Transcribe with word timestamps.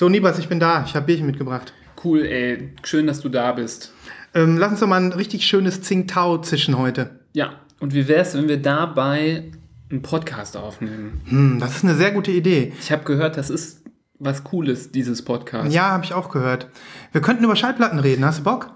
So, 0.00 0.08
Nibas, 0.08 0.38
ich 0.38 0.48
bin 0.48 0.58
da. 0.58 0.82
Ich 0.86 0.96
habe 0.96 1.04
Bierchen 1.04 1.26
mitgebracht. 1.26 1.74
Cool, 2.02 2.22
ey. 2.22 2.70
Schön, 2.84 3.06
dass 3.06 3.20
du 3.20 3.28
da 3.28 3.52
bist. 3.52 3.92
Ähm, 4.32 4.56
lass 4.56 4.70
uns 4.70 4.80
doch 4.80 4.86
mal 4.86 4.96
ein 4.96 5.12
richtig 5.12 5.44
schönes 5.44 5.82
Tsingtao 5.82 6.38
zischen 6.38 6.78
heute. 6.78 7.20
Ja, 7.34 7.60
und 7.80 7.92
wie 7.92 8.08
wär's, 8.08 8.34
wenn 8.34 8.48
wir 8.48 8.56
dabei 8.56 9.50
einen 9.90 10.00
Podcast 10.00 10.56
aufnehmen? 10.56 11.20
Hm, 11.26 11.58
das 11.60 11.76
ist 11.76 11.84
eine 11.84 11.96
sehr 11.96 12.12
gute 12.12 12.30
Idee. 12.30 12.72
Ich 12.80 12.90
habe 12.90 13.04
gehört, 13.04 13.36
das 13.36 13.50
ist 13.50 13.82
was 14.18 14.42
Cooles, 14.42 14.90
dieses 14.90 15.20
Podcast. 15.20 15.70
Ja, 15.70 15.90
habe 15.90 16.04
ich 16.06 16.14
auch 16.14 16.30
gehört. 16.30 16.68
Wir 17.12 17.20
könnten 17.20 17.44
über 17.44 17.54
Schallplatten 17.54 17.98
reden. 17.98 18.24
Hast 18.24 18.38
du 18.38 18.44
Bock? 18.44 18.70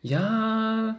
Ja, 0.00 0.98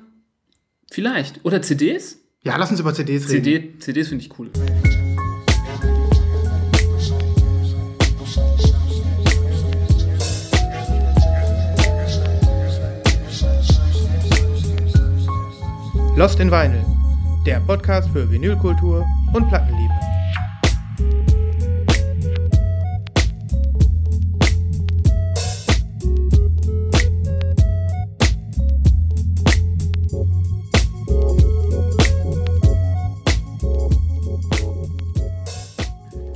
vielleicht. 0.92 1.44
Oder 1.44 1.64
CDs? 1.64 2.20
Ja, 2.44 2.56
lass 2.58 2.70
uns 2.70 2.80
über 2.80 2.94
CDs 2.94 3.28
reden. 3.30 3.44
CD, 3.44 3.80
CDs 3.80 4.10
finde 4.10 4.26
ich 4.26 4.38
cool. 4.38 4.52
Lost 16.22 16.40
in 16.40 16.52
Vinyl, 16.52 16.86
der 17.48 17.60
Podcast 17.62 18.08
für 18.12 18.30
Vinylkultur 18.30 19.04
und 19.34 19.48
Plattenliebe. 19.48 19.92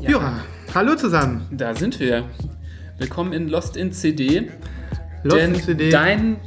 Ja. 0.01 0.43
hallo 0.73 0.95
zusammen. 0.95 1.45
Da 1.51 1.75
sind 1.75 1.99
wir. 1.99 2.27
Willkommen 2.97 3.33
in 3.33 3.49
Lost 3.49 3.77
in 3.77 3.91
CD. 3.91 4.49
Lost 5.21 5.37
denn 5.37 5.53
in 5.53 5.61
CD. 5.61 5.89
Dein 5.91 6.37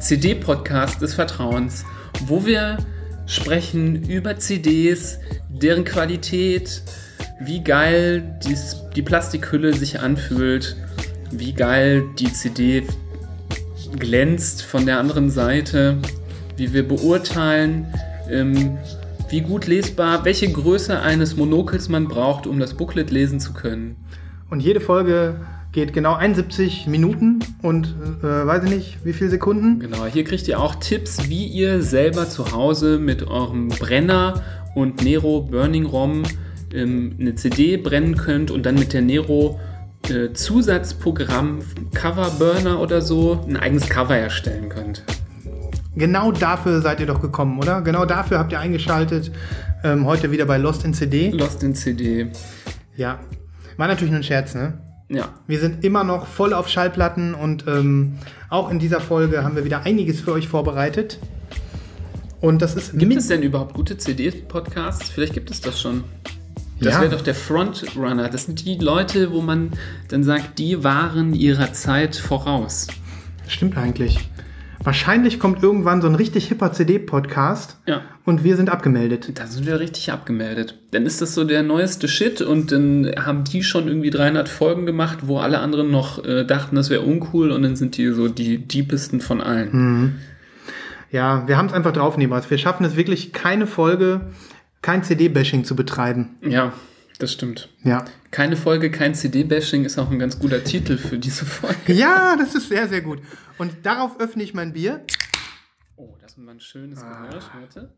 CD-Podcast 0.00 1.00
des 1.00 1.14
Vertrauens, 1.14 1.84
wo 2.26 2.44
wir 2.44 2.78
sprechen 3.26 4.08
über 4.08 4.38
CDs, 4.38 5.18
deren 5.48 5.84
Qualität, 5.84 6.82
wie 7.40 7.62
geil 7.62 8.38
dies, 8.44 8.76
die 8.94 9.02
Plastikhülle 9.02 9.74
sich 9.74 10.00
anfühlt, 10.00 10.76
wie 11.30 11.52
geil 11.52 12.04
die 12.18 12.32
CD 12.32 12.86
glänzt 13.98 14.62
von 14.62 14.86
der 14.86 14.98
anderen 14.98 15.30
Seite, 15.30 15.98
wie 16.56 16.72
wir 16.72 16.86
beurteilen, 16.86 17.86
ähm, 18.30 18.78
wie 19.28 19.40
gut 19.40 19.66
lesbar, 19.66 20.24
welche 20.24 20.50
Größe 20.50 21.00
eines 21.00 21.36
Monokels 21.36 21.88
man 21.88 22.06
braucht, 22.06 22.46
um 22.46 22.58
das 22.58 22.74
Booklet 22.74 23.10
lesen 23.10 23.40
zu 23.40 23.52
können. 23.52 23.96
Und 24.50 24.60
jede 24.60 24.80
Folge 24.80 25.40
geht 25.76 25.92
genau 25.92 26.14
71 26.14 26.86
Minuten 26.86 27.40
und 27.60 27.94
äh, 28.22 28.46
weiß 28.46 28.64
ich 28.64 28.70
nicht, 28.70 28.98
wie 29.04 29.12
viele 29.12 29.28
Sekunden. 29.28 29.78
Genau, 29.78 30.06
hier 30.06 30.24
kriegt 30.24 30.48
ihr 30.48 30.58
auch 30.58 30.76
Tipps, 30.76 31.28
wie 31.28 31.44
ihr 31.44 31.82
selber 31.82 32.30
zu 32.30 32.50
Hause 32.52 32.98
mit 32.98 33.28
eurem 33.28 33.68
Brenner 33.68 34.42
und 34.74 35.04
Nero 35.04 35.42
Burning 35.42 35.84
ROM 35.84 36.22
ähm, 36.72 37.16
eine 37.20 37.34
CD 37.34 37.76
brennen 37.76 38.16
könnt 38.16 38.50
und 38.50 38.64
dann 38.64 38.76
mit 38.76 38.94
der 38.94 39.02
Nero 39.02 39.60
äh, 40.08 40.32
Zusatzprogramm 40.32 41.58
Cover 41.92 42.30
Burner 42.38 42.80
oder 42.80 43.02
so 43.02 43.44
ein 43.46 43.58
eigenes 43.58 43.86
Cover 43.90 44.16
erstellen 44.16 44.70
könnt. 44.70 45.04
Genau 45.94 46.32
dafür 46.32 46.80
seid 46.80 47.00
ihr 47.00 47.06
doch 47.06 47.20
gekommen, 47.20 47.58
oder? 47.58 47.82
Genau 47.82 48.06
dafür 48.06 48.38
habt 48.38 48.50
ihr 48.50 48.60
eingeschaltet. 48.60 49.30
Ähm, 49.84 50.06
heute 50.06 50.30
wieder 50.30 50.46
bei 50.46 50.56
Lost 50.56 50.86
in 50.86 50.94
CD. 50.94 51.32
Lost 51.32 51.62
in 51.62 51.74
CD. 51.74 52.28
Ja. 52.96 53.20
War 53.76 53.88
natürlich 53.88 54.10
nur 54.10 54.20
ein 54.20 54.24
Scherz, 54.24 54.54
ne? 54.54 54.85
Ja. 55.08 55.28
Wir 55.46 55.60
sind 55.60 55.84
immer 55.84 56.02
noch 56.04 56.26
voll 56.26 56.52
auf 56.52 56.68
Schallplatten 56.68 57.34
und 57.34 57.64
ähm, 57.68 58.18
auch 58.50 58.70
in 58.70 58.78
dieser 58.78 59.00
Folge 59.00 59.44
haben 59.44 59.54
wir 59.56 59.64
wieder 59.64 59.82
einiges 59.84 60.20
für 60.20 60.32
euch 60.32 60.48
vorbereitet. 60.48 61.18
Und 62.40 62.60
das 62.60 62.74
ist 62.74 62.98
Gibt 62.98 63.16
es 63.16 63.28
denn 63.28 63.42
überhaupt 63.42 63.74
gute 63.74 63.96
CD-Podcasts? 63.96 65.08
Vielleicht 65.08 65.32
gibt 65.32 65.50
es 65.50 65.60
das 65.60 65.80
schon. 65.80 66.04
Das 66.80 66.94
Ja. 66.94 67.00
wäre 67.00 67.10
doch 67.12 67.22
der 67.22 67.34
Frontrunner. 67.34 68.28
Das 68.28 68.44
sind 68.44 68.64
die 68.66 68.76
Leute, 68.76 69.32
wo 69.32 69.40
man 69.40 69.70
dann 70.08 70.22
sagt, 70.24 70.58
die 70.58 70.84
waren 70.84 71.34
ihrer 71.34 71.72
Zeit 71.72 72.16
voraus. 72.16 72.88
Stimmt 73.48 73.78
eigentlich. 73.78 74.28
Wahrscheinlich 74.86 75.40
kommt 75.40 75.64
irgendwann 75.64 76.00
so 76.00 76.06
ein 76.06 76.14
richtig 76.14 76.46
hipper 76.46 76.70
CD-Podcast 76.72 77.76
Ja. 77.86 78.02
und 78.24 78.44
wir 78.44 78.56
sind 78.56 78.70
abgemeldet. 78.70 79.32
Da 79.36 79.48
sind 79.48 79.66
wir 79.66 79.80
richtig 79.80 80.12
abgemeldet. 80.12 80.78
Dann 80.92 81.06
ist 81.06 81.20
das 81.20 81.34
so 81.34 81.42
der 81.42 81.64
neueste 81.64 82.06
Shit 82.06 82.40
und 82.40 82.70
dann 82.70 83.10
haben 83.18 83.42
die 83.42 83.64
schon 83.64 83.88
irgendwie 83.88 84.10
300 84.10 84.48
Folgen 84.48 84.86
gemacht, 84.86 85.18
wo 85.22 85.38
alle 85.38 85.58
anderen 85.58 85.90
noch 85.90 86.24
äh, 86.24 86.44
dachten, 86.44 86.76
das 86.76 86.88
wäre 86.88 87.00
uncool 87.02 87.50
und 87.50 87.62
dann 87.62 87.74
sind 87.74 87.96
die 87.96 88.06
so 88.12 88.28
die 88.28 88.58
deepesten 88.58 89.20
von 89.20 89.40
allen. 89.40 90.20
Ja, 91.10 91.48
wir 91.48 91.56
haben 91.56 91.66
es 91.66 91.72
einfach 91.72 91.92
drauf, 91.92 92.16
Nebas. 92.16 92.48
Wir 92.48 92.58
schaffen 92.58 92.84
es 92.86 92.94
wirklich, 92.94 93.32
keine 93.32 93.66
Folge, 93.66 94.20
kein 94.82 95.02
CD-Bashing 95.02 95.64
zu 95.64 95.74
betreiben. 95.74 96.36
Ja, 96.48 96.72
das 97.18 97.32
stimmt. 97.32 97.68
Ja. 97.82 98.04
Keine 98.30 98.56
Folge, 98.56 98.90
kein 98.90 99.14
CD-Bashing 99.14 99.84
ist 99.84 99.98
auch 99.98 100.10
ein 100.10 100.18
ganz 100.18 100.38
guter 100.38 100.62
Titel 100.64 100.98
für 100.98 101.18
diese 101.18 101.44
Folge. 101.46 101.92
Ja, 101.92 102.36
das 102.36 102.54
ist 102.54 102.68
sehr, 102.68 102.88
sehr 102.88 103.00
gut. 103.00 103.20
Und 103.58 103.72
darauf 103.84 104.20
öffne 104.20 104.42
ich 104.42 104.54
mein 104.54 104.72
Bier. 104.72 105.04
Oh, 105.96 106.14
das 106.20 106.32
ist 106.32 106.38
mal 106.38 106.52
ein 106.52 106.60
schönes 106.60 107.00
Geräusch. 107.00 107.44
Warte. 107.58 107.94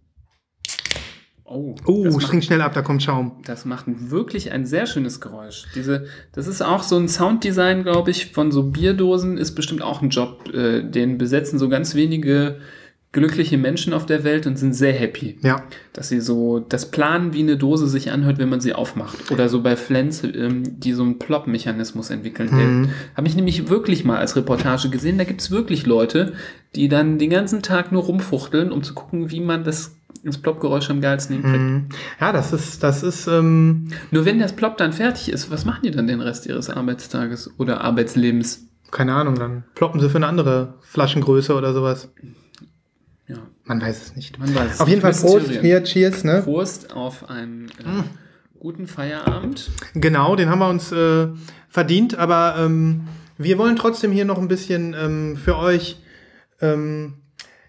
Oh, 1.45 1.75
Oh, 1.87 2.05
das, 2.05 2.15
macht, 2.15 2.27
springt 2.27 2.45
schnell 2.45 2.61
ab, 2.61 2.75
da 2.75 2.83
kommt 2.83 3.03
Schaum. 3.03 3.41
das 3.47 3.65
macht 3.65 3.87
wirklich 3.89 4.53
ein 4.53 4.67
sehr 4.67 4.87
schönes 4.87 5.19
Geräusch. 5.19 5.65
Diese, 5.75 6.07
das 6.33 6.47
ist 6.47 6.61
auch 6.61 6.83
so 6.83 6.97
ein 6.99 7.09
Sounddesign, 7.09 7.85
glaube 7.85 8.11
ich, 8.11 8.33
von 8.33 8.53
so 8.53 8.65
Bierdosen, 8.65 9.39
ist 9.39 9.55
bestimmt 9.55 9.81
auch 9.81 10.03
ein 10.03 10.11
Job. 10.11 10.53
Äh, 10.53 10.83
den 10.83 11.17
besetzen 11.17 11.59
so 11.59 11.71
ganz 11.71 11.95
wenige 11.95 12.61
glückliche 13.19 13.59
Menschen 13.59 13.93
auf 13.93 14.07
der 14.07 14.25
Welt 14.25 14.47
und 14.47 14.59
sind 14.59 14.75
sehr 14.75 14.93
happy. 14.93 15.39
Ja. 15.43 15.63
Dass 15.93 16.09
sie 16.09 16.21
so 16.21 16.61
das 16.61 16.91
planen, 16.91 17.33
wie 17.33 17.41
eine 17.41 17.57
Dose 17.57 17.87
sich 17.87 18.11
anhört, 18.11 18.39
wenn 18.39 18.49
man 18.49 18.61
sie 18.61 18.73
aufmacht. 18.73 19.31
Oder 19.31 19.49
so 19.49 19.63
bei 19.63 19.77
Flens, 19.77 20.23
ähm, 20.25 20.81
die 20.81 20.93
so 20.93 21.03
einen 21.03 21.19
Plop-Mechanismus 21.19 22.11
entwickeln. 22.11 22.51
Mhm. 22.53 22.91
Habe 23.17 23.29
ich 23.29 23.37
nämlich 23.37 23.69
wirklich 23.69 24.05
mal 24.05 24.19
als 24.19 24.37
Reportage 24.37 24.89
gesehen. 24.91 25.19
Da 25.19 25.25
gibt's 25.25 25.51
wirklich 25.51 25.87
Leute, 25.87 26.35
die 26.75 26.89
dann 26.89 27.19
den 27.19 27.31
ganzen 27.31 27.63
Tag 27.63 27.93
nur 27.93 28.05
rumfuchteln, 28.05 28.73
um 28.73 28.83
zu 28.83 28.95
gucken, 28.95 29.31
wie 29.31 29.41
man 29.41 29.65
das, 29.65 29.97
das 30.25 30.39
Plop-Geräusch 30.39 30.91
am 30.91 31.01
geilsten 31.01 31.37
hinkriegt. 31.37 31.59
Mhm. 31.59 31.87
Ja, 32.21 32.33
das 32.33 32.53
ist, 32.53 32.83
das 32.83 33.03
ist, 33.03 33.27
ähm, 33.27 33.89
Nur 34.11 34.25
wenn 34.25 34.39
das 34.39 34.55
Plop 34.55 34.77
dann 34.77 34.93
fertig 34.93 35.31
ist, 35.33 35.51
was 35.51 35.65
machen 35.65 35.81
die 35.85 35.91
dann 35.91 36.07
den 36.07 36.21
Rest 36.21 36.47
ihres 36.47 36.71
Arbeitstages 36.71 37.51
oder 37.59 37.81
Arbeitslebens? 37.81 38.69
keine 38.91 39.15
Ahnung, 39.15 39.35
dann 39.35 39.65
ploppen 39.75 40.01
sie 40.01 40.09
für 40.09 40.17
eine 40.17 40.27
andere 40.27 40.75
Flaschengröße 40.81 41.55
oder 41.55 41.73
sowas. 41.73 42.11
Man 43.69 43.83
weiß 43.83 44.03
es 44.03 44.17
nicht. 44.17 44.39
man 44.39 44.55
weiß. 44.55 44.75
es 44.75 44.81
Auf 44.81 44.89
jeden 44.89 45.03
Fall. 45.03 45.13
Prost, 45.13 45.51
hier, 45.51 45.85
cheers, 45.85 46.25
ne? 46.25 46.41
Prost 46.43 46.95
auf 46.95 47.29
einen 47.29 47.69
äh, 47.79 48.03
guten 48.59 48.87
Feierabend. 48.87 49.71
Genau, 49.95 50.37
den 50.37 50.49
haben 50.49 50.59
wir 50.59 50.69
uns 50.69 50.91
äh, 50.91 51.29
verdient, 51.69 52.19
aber 52.19 52.57
ähm, 52.59 53.09
wir 53.37 53.59
wollen 53.59 53.77
trotzdem 53.77 54.11
hier 54.11 54.25
noch 54.25 54.39
ein 54.39 54.49
bisschen 54.49 54.97
ähm, 54.99 55.37
für 55.37 55.57
euch 55.57 56.01
ähm, 56.63 57.19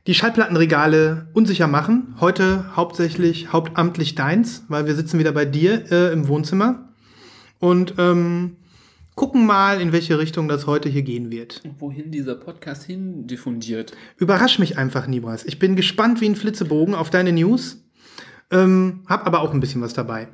die 0.07 0.15
Schallplattenregale 0.15 1.27
unsicher 1.33 1.67
machen. 1.67 2.15
Heute 2.21 2.75
hauptsächlich, 2.77 3.51
hauptamtlich 3.51 4.15
deins, 4.15 4.63
weil 4.69 4.87
wir 4.87 4.95
sitzen 4.95 5.19
wieder 5.19 5.33
bei 5.33 5.43
dir 5.43 5.91
äh, 5.91 6.13
im 6.13 6.29
Wohnzimmer 6.29 6.89
und 7.59 7.95
ähm, 7.97 8.55
gucken 9.19 9.45
mal, 9.45 9.81
in 9.81 9.91
welche 9.91 10.17
Richtung 10.17 10.47
das 10.47 10.65
heute 10.65 10.87
hier 10.87 11.01
gehen 11.01 11.29
wird. 11.29 11.61
wohin 11.77 12.09
dieser 12.09 12.35
Podcast 12.35 12.83
hin 12.85 13.27
diffundiert. 13.27 13.91
Überrasch 14.15 14.59
mich 14.59 14.77
einfach, 14.77 15.07
Nibras. 15.07 15.43
Ich 15.43 15.59
bin 15.59 15.75
gespannt 15.75 16.21
wie 16.21 16.29
ein 16.29 16.37
Flitzebogen 16.37 16.95
auf 16.95 17.09
deine 17.09 17.33
News, 17.33 17.83
ähm, 18.49 19.03
hab 19.07 19.27
aber 19.27 19.41
auch 19.41 19.53
ein 19.53 19.59
bisschen 19.59 19.81
was 19.81 19.93
dabei. 19.93 20.29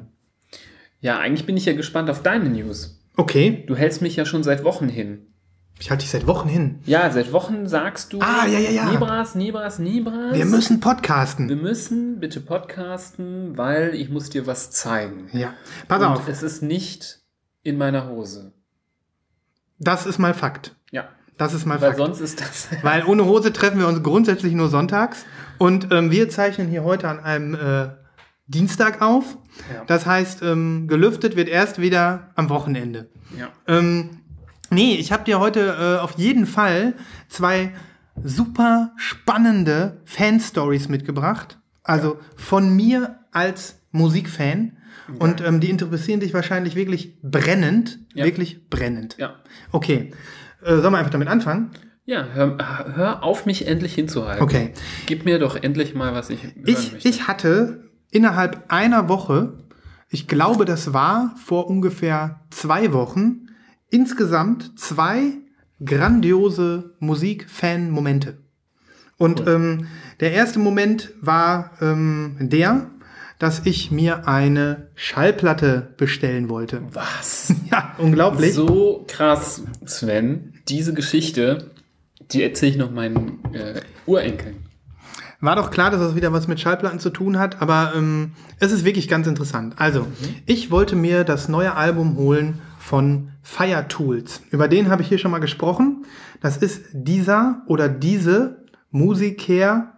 Ja, 1.02 1.18
eigentlich 1.18 1.48
bin 1.48 1.58
ich 1.58 1.66
ja 1.66 1.74
gespannt 1.74 2.12
auf 2.12 2.22
deine 2.22 2.48
News. 2.48 3.02
Okay, 3.18 3.64
Du 3.68 3.76
hältst 3.76 4.04
mich 4.04 4.16
ja 4.18 4.26
schon 4.26 4.44
seit 4.44 4.64
Wochen 4.64 4.88
hin. 4.88 5.26
ich 5.80 5.90
halte 5.90 6.04
dich 6.04 6.12
seit 6.12 6.28
Wochen 6.28 6.48
hin. 6.48 6.78
Ja, 6.86 7.10
seit 7.12 7.32
Wochen 7.34 7.68
sagst 7.68 8.14
du, 8.14 8.20
Ah, 8.22 8.46
ja, 8.46 8.60
ja, 8.60 8.70
ja. 8.70 8.92
Nibras, 8.92 9.34
Nibras, 9.34 9.80
Nibras. 9.80 10.36
Wir 10.36 10.46
müssen 10.46 10.80
podcasten. 10.80 11.50
wir 11.50 11.56
müssen 11.56 12.20
bitte 12.20 12.40
podcasten, 12.40 13.58
weil 13.58 13.96
ich 13.96 14.10
muss 14.12 14.30
dir 14.30 14.46
was 14.46 14.70
zeigen. 14.70 15.28
Ja, 15.34 15.56
pass 15.88 16.02
Und 16.04 16.08
auf, 16.08 16.28
es 16.28 16.44
ist 16.44 16.62
nicht 16.62 17.22
in 17.64 17.80
meiner 17.80 18.08
Hose. 18.10 18.54
Das 19.80 20.06
ist 20.06 20.20
mal 20.20 20.34
Fakt. 20.34 20.76
Ja, 20.92 21.06
Das 21.38 21.54
ist 21.54 21.66
mal 21.66 21.82
weil 21.82 21.90
Fakt. 21.90 21.98
sonst 21.98 22.20
ist 22.22 22.42
das... 22.42 22.68
Weil 22.84 23.04
ohne 23.06 23.26
Hose 23.26 23.52
treffen 23.52 23.80
wir 23.80 23.88
uns 23.88 24.02
grundsätzlich 24.04 24.54
nur 24.54 24.70
sonntags. 24.70 25.26
Und 25.58 25.92
ähm, 25.92 26.12
wir 26.12 26.30
zeichnen 26.30 26.68
hier 26.68 26.84
heute 26.84 27.08
an 27.10 27.20
einem 27.20 27.56
äh, 27.56 27.90
Dienstag 28.48 29.02
auf. 29.02 29.38
Ja. 29.74 29.84
Das 29.88 30.06
heißt, 30.06 30.42
ähm, 30.44 30.88
gelüftet 30.88 31.36
wird 31.36 31.50
erst 31.50 31.80
wieder 31.82 32.32
am 32.36 32.50
Wochenende. 32.50 33.10
ja. 33.38 33.50
Ähm, 33.68 34.22
nee, 34.70 34.96
ich 34.96 35.12
habe 35.12 35.24
dir 35.24 35.40
heute 35.40 35.98
äh, 35.98 36.02
auf 36.02 36.14
jeden 36.18 36.46
Fall 36.46 36.94
zwei 37.30 37.74
super 38.24 38.92
spannende 38.98 40.02
Fan-Stories 40.06 40.88
mitgebracht. 40.90 41.60
Also 41.84 42.20
von 42.36 42.76
mir 42.76 43.20
als 43.32 43.80
Musikfan. 43.92 44.75
Und 45.20 45.42
ähm, 45.42 45.60
die 45.60 45.70
interessieren 45.70 46.20
dich 46.20 46.34
wahrscheinlich 46.34 46.76
wirklich 46.76 47.22
brennend. 47.22 48.00
Ja. 48.14 48.26
Wirklich 48.26 48.70
brennend. 48.70 49.18
Ja. 49.18 49.36
Okay. 49.72 50.12
Äh, 50.64 50.78
sollen 50.78 50.94
wir 50.94 50.98
einfach 50.98 51.12
damit 51.12 51.28
anfangen? 51.28 51.72
Ja, 52.06 52.28
hör, 52.34 52.58
hör 52.96 53.24
auf, 53.24 53.46
mich 53.46 53.68
endlich 53.68 53.96
hinzuhalten. 53.96 54.44
Okay. 54.44 54.74
Gib 55.08 55.26
mir 55.26 55.40
doch 55.40 55.56
endlich 55.56 55.96
mal, 55.96 56.14
was 56.14 56.30
ich 56.30 56.44
hören 56.44 56.54
Ich, 56.66 56.94
möchte. 56.94 57.10
ich 57.10 57.28
hatte 57.28 57.90
innerhalb 58.12 58.66
einer 58.72 59.10
Woche, 59.10 59.58
ich 60.10 60.28
glaube, 60.28 60.66
das 60.66 60.94
war 60.94 61.36
vor 61.44 61.68
ungefähr 61.68 62.42
zwei 62.52 62.94
Wochen, 62.94 63.48
insgesamt 63.90 64.80
zwei 64.80 65.34
grandiose 65.84 66.96
Musik-Fan-Momente. 67.00 68.38
Und 69.18 69.48
ähm, 69.48 69.88
der 70.20 70.32
erste 70.34 70.60
Moment 70.60 71.12
war 71.22 71.72
ähm, 71.82 72.38
der, 72.40 72.92
dass 73.40 73.66
ich 73.66 73.92
mir 73.92 74.28
eine 74.28 74.88
Schallplatte 74.96 75.94
bestellen 75.98 76.50
wollte. 76.50 76.82
was? 76.94 77.54
Ja, 77.72 77.96
unglaublich. 77.98 78.54
So 78.54 79.06
krass, 79.08 79.64
Sven. 79.86 80.54
Diese 80.70 80.94
Geschichte, 80.94 81.72
die 82.32 82.44
erzähle 82.44 82.72
ich 82.72 82.78
noch 82.78 82.92
meinen 82.92 83.40
äh, 83.54 83.82
Urenkeln. 84.06 84.66
War 85.42 85.56
doch 85.56 85.70
klar, 85.72 85.92
dass 85.92 86.00
das 86.00 86.16
wieder 86.16 86.32
was 86.32 86.48
mit 86.48 86.60
Schallplatten 86.60 87.00
zu 87.00 87.10
tun 87.10 87.38
hat, 87.38 87.62
aber 87.62 87.94
ähm, 87.96 88.32
es 88.60 88.72
ist 88.72 88.86
wirklich 88.86 89.08
ganz 89.08 89.28
interessant. 89.28 89.76
Also, 89.78 90.08
ich 90.46 90.72
wollte 90.72 90.96
mir 90.96 91.24
das 91.24 91.50
neue 91.50 91.76
Album 91.76 92.16
holen 92.16 92.62
von 92.80 93.32
Fire 93.42 93.88
Tools. 93.88 94.42
Über 94.52 94.68
den 94.68 94.90
habe 94.90 95.02
ich 95.02 95.08
hier 95.08 95.18
schon 95.18 95.32
mal 95.32 95.40
gesprochen. 95.40 96.06
Das 96.42 96.58
ist 96.58 96.84
dieser 96.94 97.64
oder 97.68 97.90
diese 97.90 98.64
Musikerin, 98.92 99.92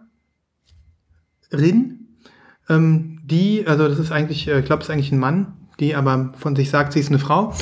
ähm, 2.68 3.17
die, 3.30 3.64
also 3.66 3.88
das 3.88 3.98
ist 3.98 4.12
eigentlich, 4.12 4.48
ich 4.48 4.64
glaube, 4.64 4.82
es 4.82 4.88
ist 4.88 4.92
eigentlich 4.92 5.12
ein 5.12 5.18
Mann, 5.18 5.54
die 5.80 5.94
aber 5.94 6.32
von 6.36 6.56
sich 6.56 6.70
sagt, 6.70 6.92
sie 6.92 7.00
ist 7.00 7.08
eine 7.08 7.18
Frau, 7.18 7.54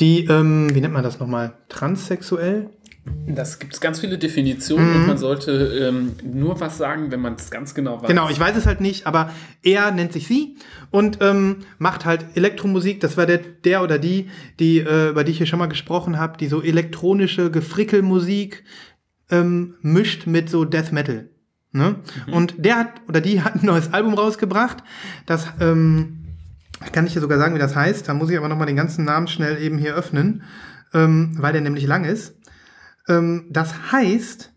die, 0.00 0.26
ähm, 0.26 0.74
wie 0.74 0.80
nennt 0.80 0.92
man 0.92 1.02
das 1.02 1.20
nochmal, 1.20 1.54
transsexuell? 1.68 2.70
Das 3.26 3.58
gibt 3.58 3.74
es 3.74 3.80
ganz 3.80 3.98
viele 3.98 4.16
Definitionen 4.16 4.94
und 4.94 5.06
man 5.08 5.18
sollte 5.18 5.50
ähm, 5.50 6.12
nur 6.22 6.60
was 6.60 6.78
sagen, 6.78 7.10
wenn 7.10 7.20
man 7.20 7.34
es 7.34 7.50
ganz 7.50 7.74
genau 7.74 8.00
weiß. 8.00 8.06
Genau, 8.06 8.28
ich 8.28 8.38
weiß 8.38 8.56
es 8.56 8.64
halt 8.64 8.80
nicht, 8.80 9.08
aber 9.08 9.32
er 9.64 9.90
nennt 9.90 10.12
sich 10.12 10.28
sie 10.28 10.56
und 10.92 11.18
ähm, 11.20 11.58
macht 11.78 12.04
halt 12.04 12.24
Elektromusik. 12.36 13.00
Das 13.00 13.16
war 13.16 13.26
der, 13.26 13.38
der 13.38 13.82
oder 13.82 13.98
die, 13.98 14.28
die 14.60 14.78
äh, 14.78 15.08
über 15.08 15.24
die 15.24 15.32
ich 15.32 15.38
hier 15.38 15.48
schon 15.48 15.58
mal 15.58 15.66
gesprochen 15.66 16.16
habe, 16.16 16.38
die 16.38 16.46
so 16.46 16.62
elektronische 16.62 17.50
Gefrickelmusik 17.50 18.62
ähm, 19.30 19.74
mischt 19.82 20.28
mit 20.28 20.48
so 20.48 20.64
Death 20.64 20.92
Metal. 20.92 21.28
Ne? 21.72 21.96
Und 22.30 22.64
der 22.64 22.76
hat 22.76 23.00
oder 23.08 23.20
die 23.20 23.42
hat 23.42 23.56
ein 23.56 23.66
neues 23.66 23.92
Album 23.92 24.14
rausgebracht. 24.14 24.84
Das 25.24 25.46
ähm, 25.58 26.24
kann 26.92 27.06
ich 27.06 27.14
dir 27.14 27.20
sogar 27.20 27.38
sagen, 27.38 27.54
wie 27.54 27.58
das 27.58 27.74
heißt. 27.74 28.08
Da 28.08 28.14
muss 28.14 28.30
ich 28.30 28.36
aber 28.36 28.48
noch 28.48 28.58
mal 28.58 28.66
den 28.66 28.76
ganzen 28.76 29.04
Namen 29.04 29.26
schnell 29.26 29.60
eben 29.60 29.78
hier 29.78 29.94
öffnen, 29.94 30.42
ähm, 30.92 31.34
weil 31.38 31.52
der 31.52 31.62
nämlich 31.62 31.86
lang 31.86 32.04
ist. 32.04 32.36
Ähm, 33.08 33.46
das 33.50 33.92
heißt 33.92 34.52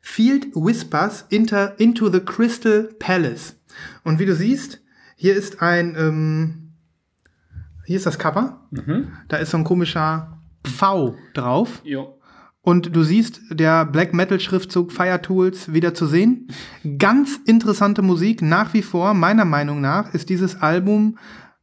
Field 0.00 0.54
Whispers 0.54 1.26
inter, 1.30 1.78
into 1.80 2.10
the 2.10 2.20
Crystal 2.20 2.90
Palace. 2.98 3.56
Und 4.04 4.18
wie 4.18 4.26
du 4.26 4.34
siehst, 4.34 4.80
hier 5.16 5.34
ist 5.34 5.62
ein, 5.62 5.96
ähm, 5.96 6.74
hier 7.86 7.96
ist 7.96 8.06
das 8.06 8.18
Cover. 8.18 8.68
Da 9.28 9.36
ist 9.38 9.50
so 9.50 9.56
ein 9.58 9.64
komischer 9.64 10.38
V 10.64 11.16
drauf. 11.34 11.80
Jo. 11.84 12.18
Und 12.64 12.94
du 12.94 13.02
siehst 13.02 13.40
der 13.50 13.84
Black 13.84 14.14
Metal 14.14 14.38
Schriftzug 14.38 14.92
Fire 14.92 15.20
Tools 15.20 15.72
wieder 15.72 15.94
zu 15.94 16.06
sehen. 16.06 16.46
Ganz 16.98 17.40
interessante 17.44 18.02
Musik. 18.02 18.40
Nach 18.40 18.72
wie 18.72 18.82
vor, 18.82 19.14
meiner 19.14 19.44
Meinung 19.44 19.80
nach, 19.80 20.14
ist 20.14 20.28
dieses 20.28 20.62
Album 20.62 21.18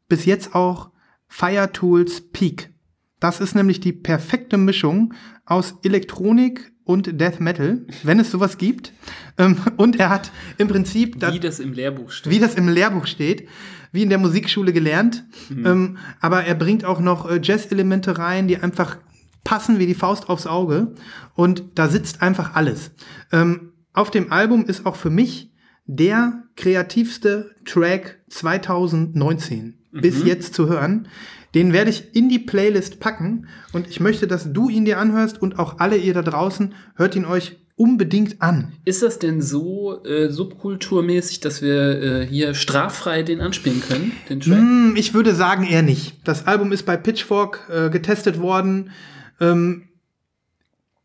bis 0.09 0.25
jetzt 0.25 0.53
auch 0.55 0.91
Fire 1.27 1.71
Tools 1.71 2.21
Peak. 2.31 2.73
Das 3.21 3.39
ist 3.39 3.55
nämlich 3.55 3.79
die 3.79 3.93
perfekte 3.93 4.57
Mischung 4.57 5.13
aus 5.45 5.75
Elektronik 5.83 6.71
und 6.83 7.21
Death 7.21 7.39
Metal, 7.39 7.85
wenn 8.03 8.19
es 8.19 8.31
sowas 8.31 8.57
gibt. 8.57 8.93
Ähm, 9.37 9.57
und 9.77 9.99
er 9.99 10.09
hat 10.09 10.31
im 10.57 10.67
Prinzip 10.67 11.15
Wie 11.31 11.39
das 11.39 11.59
im 11.59 11.71
Lehrbuch 11.71 12.11
steht. 12.11 12.31
wie 12.31 12.39
das 12.39 12.55
im 12.55 12.67
Lehrbuch 12.67 13.05
steht, 13.07 13.47
wie 13.91 14.03
in 14.03 14.09
der 14.09 14.17
Musikschule 14.17 14.73
gelernt. 14.73 15.23
Ähm, 15.51 15.97
aber 16.19 16.43
er 16.45 16.55
bringt 16.55 16.85
auch 16.85 16.99
noch 16.99 17.29
äh, 17.29 17.39
Jazz-Elemente 17.41 18.17
rein, 18.17 18.47
die 18.47 18.57
einfach 18.57 18.97
passen 19.43 19.79
wie 19.79 19.87
die 19.87 19.95
Faust 19.95 20.29
aufs 20.29 20.47
Auge. 20.47 20.93
Und 21.35 21.63
da 21.75 21.87
sitzt 21.87 22.21
einfach 22.21 22.55
alles. 22.55 22.91
Ähm, 23.31 23.73
auf 23.93 24.11
dem 24.11 24.31
Album 24.31 24.65
ist 24.65 24.85
auch 24.85 24.95
für 24.95 25.09
mich 25.09 25.51
der 25.85 26.43
kreativste 26.55 27.55
Track 27.65 28.19
2019 28.29 29.79
bis 29.91 30.23
jetzt 30.23 30.53
zu 30.53 30.67
hören. 30.69 31.07
Den 31.55 31.73
werde 31.73 31.89
ich 31.89 32.15
in 32.15 32.29
die 32.29 32.39
Playlist 32.39 32.99
packen 32.99 33.47
und 33.73 33.87
ich 33.87 33.99
möchte, 33.99 34.27
dass 34.27 34.53
du 34.53 34.69
ihn 34.69 34.85
dir 34.85 34.99
anhörst 34.99 35.41
und 35.41 35.57
auch 35.57 35.79
alle 35.79 35.97
ihr 35.97 36.13
da 36.13 36.21
draußen 36.21 36.75
hört 36.95 37.15
ihn 37.15 37.25
euch 37.25 37.57
unbedingt 37.75 38.41
an. 38.41 38.73
Ist 38.85 39.01
das 39.01 39.19
denn 39.19 39.41
so 39.41 40.03
äh, 40.03 40.29
subkulturmäßig, 40.29 41.39
dass 41.39 41.61
wir 41.61 42.01
äh, 42.01 42.27
hier 42.27 42.53
straffrei 42.53 43.23
den 43.23 43.39
anspielen 43.39 43.81
können, 43.81 44.11
den? 44.29 44.41
Hm, 44.43 44.93
ich 44.97 45.13
würde 45.13 45.33
sagen 45.33 45.63
eher 45.63 45.81
nicht. 45.81 46.17
Das 46.25 46.45
Album 46.45 46.71
ist 46.71 46.83
bei 46.83 46.97
Pitchfork 46.97 47.67
äh, 47.71 47.89
getestet 47.89 48.39
worden. 48.39 48.91
Ähm, 49.39 49.89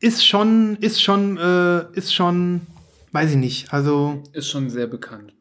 ist 0.01 0.27
schon, 0.27 0.77
ist 0.77 1.03
schon, 1.03 1.37
äh, 1.39 1.87
ist 1.97 2.15
schon, 2.15 2.63
weiß 3.13 3.31
ich 3.33 3.37
nicht. 3.37 3.73
Also 3.73 4.23
Ist 4.33 4.49
schon 4.51 4.69
sehr 4.69 4.87
bekannt. 4.87 5.33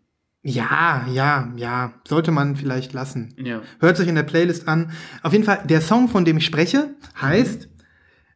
ja, 0.44 1.06
ja, 1.12 1.52
ja, 1.58 1.94
sollte 2.08 2.32
man 2.32 2.56
vielleicht 2.56 2.94
lassen. 2.94 3.34
Ja. 3.38 3.62
Hört 3.80 3.98
sich 3.98 4.08
in 4.08 4.16
der 4.16 4.24
Playlist 4.24 4.68
an. 4.68 4.92
Auf 5.22 5.34
jeden 5.34 5.44
Fall, 5.44 5.64
der 5.66 5.82
Song, 5.82 6.08
von 6.08 6.24
dem 6.26 6.38
ich 6.38 6.46
spreche, 6.46 6.96
heißt 7.20 7.68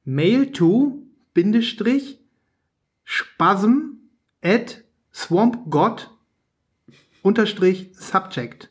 Mail 0.06 0.52
to 0.52 1.04
Bindestrich 1.34 2.20
Spasm 3.04 4.00
at 4.42 4.84
Swamp 5.14 5.70
God 5.70 6.10
unterstrich 7.22 7.90
Subject. 7.94 8.70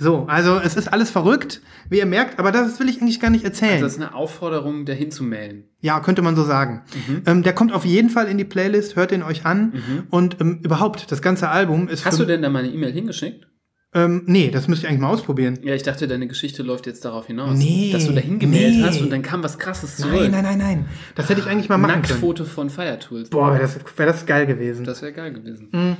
So, 0.00 0.24
also 0.28 0.58
es 0.58 0.76
ist 0.76 0.90
alles 0.90 1.10
verrückt, 1.10 1.60
wie 1.90 1.98
ihr 1.98 2.06
merkt, 2.06 2.38
aber 2.38 2.52
das 2.52 2.80
will 2.80 2.88
ich 2.88 3.02
eigentlich 3.02 3.20
gar 3.20 3.28
nicht 3.28 3.44
erzählen. 3.44 3.82
Das 3.82 3.92
ist 3.92 4.00
eine 4.00 4.14
Aufforderung, 4.14 4.86
dahin 4.86 5.10
zu 5.10 5.22
melden. 5.22 5.64
Ja, 5.80 6.00
könnte 6.00 6.22
man 6.22 6.36
so 6.36 6.42
sagen. 6.42 6.82
Ähm, 7.26 7.42
der 7.42 7.52
kommt 7.52 7.74
auf 7.74 7.84
jeden 7.84 8.08
Fall 8.08 8.26
in 8.26 8.38
die 8.38 8.44
Playlist, 8.44 8.96
hört 8.96 9.12
ihn 9.12 9.22
euch 9.22 9.44
an. 9.44 10.06
Und 10.08 10.40
ähm, 10.40 10.60
überhaupt, 10.64 11.12
das 11.12 11.20
ganze 11.20 11.50
Album 11.50 11.86
ist. 11.86 12.06
Hast 12.06 12.18
du 12.18 12.24
denn 12.24 12.40
da 12.40 12.48
mal 12.48 12.60
eine 12.60 12.72
E-Mail 12.72 12.92
hingeschickt? 12.92 13.46
Ähm, 13.92 14.22
nee, 14.26 14.50
das 14.50 14.68
müsste 14.68 14.86
ich 14.86 14.88
eigentlich 14.88 15.02
mal 15.02 15.10
ausprobieren. 15.10 15.58
Ja, 15.62 15.74
ich 15.74 15.82
dachte, 15.82 16.08
deine 16.08 16.28
Geschichte 16.28 16.62
läuft 16.62 16.86
jetzt 16.86 17.04
darauf 17.04 17.26
hinaus. 17.26 17.58
Nee, 17.58 17.90
Dass 17.92 18.06
du 18.06 18.12
dahin 18.12 18.38
gemeldet 18.38 18.80
nee. 18.80 18.84
hast 18.84 19.02
und 19.02 19.10
dann 19.10 19.20
kam 19.20 19.42
was 19.42 19.58
krasses 19.58 19.96
zurück. 19.96 20.14
Nein, 20.14 20.30
nein, 20.30 20.44
nein, 20.44 20.58
nein. 20.58 20.84
Das 21.16 21.28
hätte 21.28 21.40
ich 21.40 21.46
eigentlich 21.46 21.68
mal 21.68 21.76
machen 21.76 21.94
können. 21.94 22.02
Nacktfoto 22.02 22.44
von 22.44 22.70
Fire 22.70 22.98
Tools. 23.00 23.28
Boah, 23.30 23.52
wäre 23.52 23.62
das, 23.62 23.78
wär 23.96 24.06
das 24.06 24.24
geil 24.24 24.46
gewesen. 24.46 24.84
Das 24.84 25.02
wäre 25.02 25.12
geil 25.12 25.32
gewesen. 25.32 25.68
Mhm. 25.72 25.96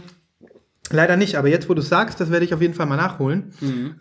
Leider 0.92 1.16
nicht, 1.16 1.36
aber 1.36 1.48
jetzt, 1.48 1.68
wo 1.68 1.74
du 1.74 1.80
es 1.80 1.88
sagst, 1.88 2.20
das 2.20 2.30
werde 2.30 2.44
ich 2.44 2.52
auf 2.52 2.60
jeden 2.60 2.74
Fall 2.74 2.86
mal 2.86 2.96
nachholen. 2.96 3.52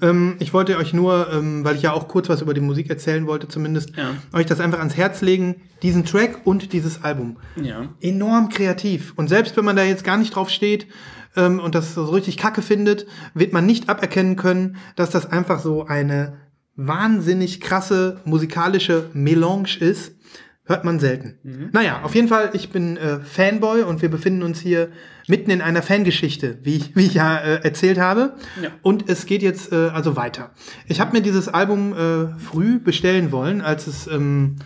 Ähm, 0.01 0.35
ich 0.39 0.53
wollte 0.53 0.77
euch 0.77 0.93
nur, 0.93 1.31
ähm, 1.31 1.63
weil 1.63 1.75
ich 1.75 1.83
ja 1.83 1.93
auch 1.93 2.07
kurz 2.07 2.29
was 2.29 2.41
über 2.41 2.53
die 2.53 2.61
Musik 2.61 2.89
erzählen 2.89 3.27
wollte, 3.27 3.47
zumindest, 3.47 3.95
Ja. 3.95 4.15
euch 4.33 4.45
das 4.47 4.59
einfach 4.59 4.79
ans 4.79 4.97
Herz 4.97 5.21
legen, 5.21 5.57
diesen 5.83 6.03
Track 6.05 6.41
und 6.45 6.73
dieses 6.73 7.03
Album. 7.03 7.37
Ja. 7.61 7.87
Enorm 8.01 8.49
kreativ. 8.49 9.13
Und 9.15 9.27
selbst 9.27 9.55
wenn 9.55 9.65
man 9.65 9.75
da 9.75 9.83
jetzt 9.83 10.03
gar 10.03 10.17
nicht 10.17 10.35
drauf 10.35 10.49
steht 10.49 10.87
ähm, 11.35 11.59
und 11.59 11.75
das 11.75 11.93
so 11.93 12.05
richtig 12.05 12.37
kacke 12.37 12.61
findet, 12.63 13.05
wird 13.35 13.53
man 13.53 13.65
nicht 13.67 13.87
aberkennen 13.87 14.35
können, 14.35 14.77
dass 14.95 15.11
das 15.11 15.31
einfach 15.31 15.59
so 15.59 15.85
eine 15.85 16.33
wahnsinnig 16.75 17.59
krasse 17.61 18.21
musikalische 18.25 19.09
Melange 19.13 19.77
ist. 19.79 20.13
Hört 20.69 20.83
man 20.83 20.99
selten. 20.99 21.39
Naja, 21.71 22.01
auf 22.03 22.13
jeden 22.13 22.27
Fall, 22.27 22.51
ich 22.53 22.69
bin 22.69 22.95
äh, 22.95 23.21
Fanboy 23.21 23.81
und 23.81 24.03
wir 24.03 24.09
befinden 24.09 24.43
uns 24.43 24.59
hier 24.59 24.89
mitten 25.27 25.49
in 25.49 25.61
einer 25.61 25.81
Fangeschichte, 25.81 26.59
wie 26.61 26.75
ich, 26.75 26.95
wie 26.95 27.07
ich 27.07 27.15
ja 27.15 27.39
äh, 27.39 27.63
erzählt 27.63 27.97
habe. 27.97 28.35
Ja. 28.61 28.69
Und 28.83 29.09
es 29.09 29.25
geht 29.25 29.41
jetzt 29.41 29.71
äh, 29.71 29.89
also 29.89 30.15
weiter. 30.15 30.51
Ich 30.85 30.99
habe 30.99 31.13
mir 31.13 31.23
dieses 31.23 31.47
Album 31.47 31.93
äh, 31.93 32.39
früh 32.39 32.77
bestellen 32.77 33.31
wollen, 33.31 33.61
als 33.61 33.87
es 33.87 34.05
ähm, 34.05 34.57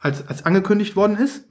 als, 0.00 0.26
als 0.26 0.46
angekündigt 0.46 0.96
worden 0.96 1.18
ist. 1.18 1.44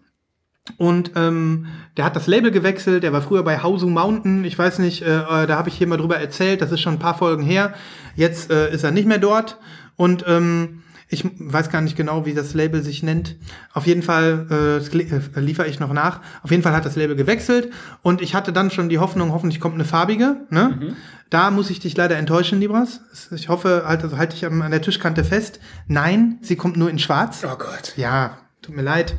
Und 0.77 1.12
ähm, 1.15 1.67
der 1.96 2.05
hat 2.05 2.15
das 2.15 2.25
Label 2.25 2.50
gewechselt, 2.50 3.03
der 3.03 3.13
war 3.13 3.22
früher 3.22 3.43
bei 3.43 3.62
Hausu 3.62 3.88
Mountain, 3.88 4.43
ich 4.46 4.58
weiß 4.58 4.79
nicht, 4.79 5.03
äh, 5.03 5.20
äh, 5.20 5.46
da 5.46 5.58
habe 5.58 5.70
ich 5.70 5.75
hier 5.75 5.86
mal 5.86 5.98
drüber 5.98 6.17
erzählt, 6.17 6.62
das 6.63 6.72
ist 6.72 6.81
schon 6.81 6.93
ein 6.93 7.00
paar 7.00 7.17
Folgen 7.17 7.43
her. 7.43 7.75
Jetzt 8.15 8.50
äh, 8.50 8.74
ist 8.74 8.84
er 8.84 8.91
nicht 8.91 9.08
mehr 9.08 9.20
dort 9.20 9.60
und 9.96 10.25
ähm, 10.27 10.80
ich 11.11 11.25
weiß 11.37 11.69
gar 11.69 11.81
nicht 11.81 11.97
genau, 11.97 12.25
wie 12.25 12.33
das 12.33 12.53
Label 12.53 12.81
sich 12.81 13.03
nennt. 13.03 13.35
Auf 13.73 13.85
jeden 13.85 14.01
Fall 14.01 14.47
äh, 14.49 14.77
äh, 14.77 15.39
liefere 15.41 15.67
ich 15.67 15.79
noch 15.81 15.91
nach. 15.91 16.21
Auf 16.41 16.51
jeden 16.51 16.63
Fall 16.63 16.73
hat 16.73 16.85
das 16.85 16.95
Label 16.95 17.17
gewechselt 17.17 17.69
und 18.01 18.21
ich 18.21 18.33
hatte 18.33 18.53
dann 18.53 18.71
schon 18.71 18.87
die 18.87 18.97
Hoffnung, 18.97 19.33
hoffentlich 19.33 19.59
kommt 19.59 19.75
eine 19.75 19.83
farbige. 19.83 20.47
Ne? 20.49 20.95
Da 21.29 21.51
muss 21.51 21.69
ich 21.69 21.81
dich 21.81 21.97
leider 21.97 22.15
enttäuschen, 22.15 22.61
Libras. 22.61 23.01
Ich 23.31 23.49
hoffe, 23.49 23.83
halt, 23.85 24.03
also 24.03 24.17
halte 24.17 24.37
ich 24.37 24.45
an 24.45 24.71
der 24.71 24.81
Tischkante 24.81 25.25
fest. 25.25 25.59
Nein, 25.87 26.39
sie 26.41 26.55
kommt 26.55 26.77
nur 26.77 26.89
in 26.89 26.97
Schwarz. 26.97 27.43
Oh 27.45 27.57
Gott. 27.57 27.93
Ja, 27.97 28.37
tut 28.61 28.75
mir 28.77 28.81
leid, 28.81 29.17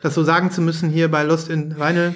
das 0.00 0.14
so 0.14 0.22
sagen 0.22 0.52
zu 0.52 0.60
müssen 0.60 0.90
hier 0.90 1.10
bei 1.10 1.24
Lost 1.24 1.50
in 1.50 1.76
Vinyl. 1.76 2.14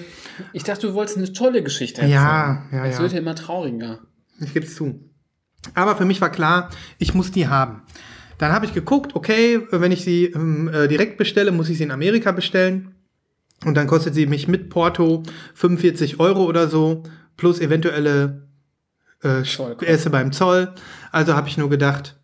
Ich 0.53 0.63
dachte, 0.63 0.87
du 0.87 0.95
wolltest 0.95 1.19
eine 1.19 1.33
tolle 1.33 1.65
Geschichte 1.65 2.03
erzählen. 2.03 2.15
Ja, 2.23 2.63
ja, 2.71 2.87
Es 2.87 2.97
ja. 2.97 3.03
wird 3.03 3.13
ja 3.13 3.19
immer 3.19 3.35
trauriger. 3.35 3.99
Ich 4.39 4.55
gebe 4.55 4.67
es 4.67 4.77
zu. 4.77 5.01
Aber 5.75 5.97
für 5.97 6.05
mich 6.05 6.21
war 6.21 6.31
klar, 6.31 6.71
ich 6.99 7.13
muss 7.13 7.33
die 7.33 7.49
haben. 7.49 7.83
Dann 8.39 8.53
habe 8.53 8.67
ich 8.67 8.75
geguckt, 8.75 9.15
okay, 9.15 9.61
wenn 9.71 9.93
ich 9.93 10.05
sie 10.05 10.27
ähm, 10.27 10.69
äh, 10.69 10.89
direkt 10.89 11.17
bestelle, 11.17 11.53
muss 11.53 11.69
ich 11.69 11.79
sie 11.79 11.85
in 11.85 11.91
Amerika 11.91 12.33
bestellen. 12.33 12.95
Und 13.65 13.75
dann 13.75 13.87
kostet 13.87 14.15
sie 14.15 14.27
mich 14.27 14.49
mit 14.49 14.69
Porto 14.69 15.23
45 15.55 16.21
Euro 16.21 16.45
oder 16.45 16.69
so, 16.69 17.03
plus 17.37 17.61
eventuelle 17.61 18.49
äh. 19.23 19.45
Späße 19.45 20.11
beim 20.11 20.33
Zoll. 20.33 20.75
Also 21.13 21.35
habe 21.35 21.49
ich 21.49 21.57
nur 21.57 21.71
gedacht, 21.71 22.19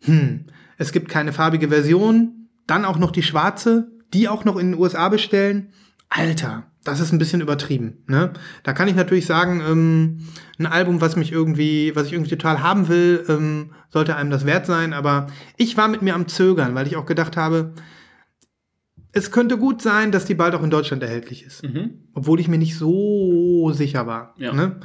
hm, 0.00 0.46
es 0.78 0.92
gibt 0.92 1.08
keine 1.08 1.32
farbige 1.32 1.68
Version, 1.68 2.48
dann 2.66 2.84
auch 2.84 2.98
noch 2.98 3.10
die 3.10 3.22
schwarze, 3.22 3.90
die 4.14 4.28
auch 4.28 4.44
noch 4.44 4.56
in 4.56 4.72
den 4.72 4.80
USA 4.80 5.08
bestellen. 5.08 5.72
Alter, 6.08 6.69
das 6.84 7.00
ist 7.00 7.12
ein 7.12 7.18
bisschen 7.18 7.40
übertrieben. 7.40 8.04
Ne? 8.06 8.32
Da 8.62 8.72
kann 8.72 8.88
ich 8.88 8.94
natürlich 8.94 9.26
sagen, 9.26 9.60
ähm, 9.60 10.26
ein 10.58 10.66
Album, 10.66 11.00
was 11.00 11.16
mich 11.16 11.30
irgendwie, 11.30 11.94
was 11.94 12.06
ich 12.06 12.12
irgendwie 12.12 12.30
total 12.30 12.62
haben 12.62 12.88
will, 12.88 13.24
ähm, 13.28 13.72
sollte 13.90 14.16
einem 14.16 14.30
das 14.30 14.46
wert 14.46 14.66
sein. 14.66 14.92
Aber 14.92 15.26
ich 15.56 15.76
war 15.76 15.88
mit 15.88 16.02
mir 16.02 16.14
am 16.14 16.28
Zögern, 16.28 16.74
weil 16.74 16.86
ich 16.86 16.96
auch 16.96 17.06
gedacht 17.06 17.36
habe, 17.36 17.74
es 19.12 19.30
könnte 19.30 19.58
gut 19.58 19.82
sein, 19.82 20.12
dass 20.12 20.24
die 20.24 20.34
bald 20.34 20.54
auch 20.54 20.62
in 20.62 20.70
Deutschland 20.70 21.02
erhältlich 21.02 21.44
ist. 21.44 21.62
Mhm. 21.64 22.04
Obwohl 22.14 22.40
ich 22.40 22.48
mir 22.48 22.58
nicht 22.58 22.78
so 22.78 23.72
sicher 23.72 24.06
war. 24.06 24.34
Ja. 24.38 24.52
Ne? 24.52 24.80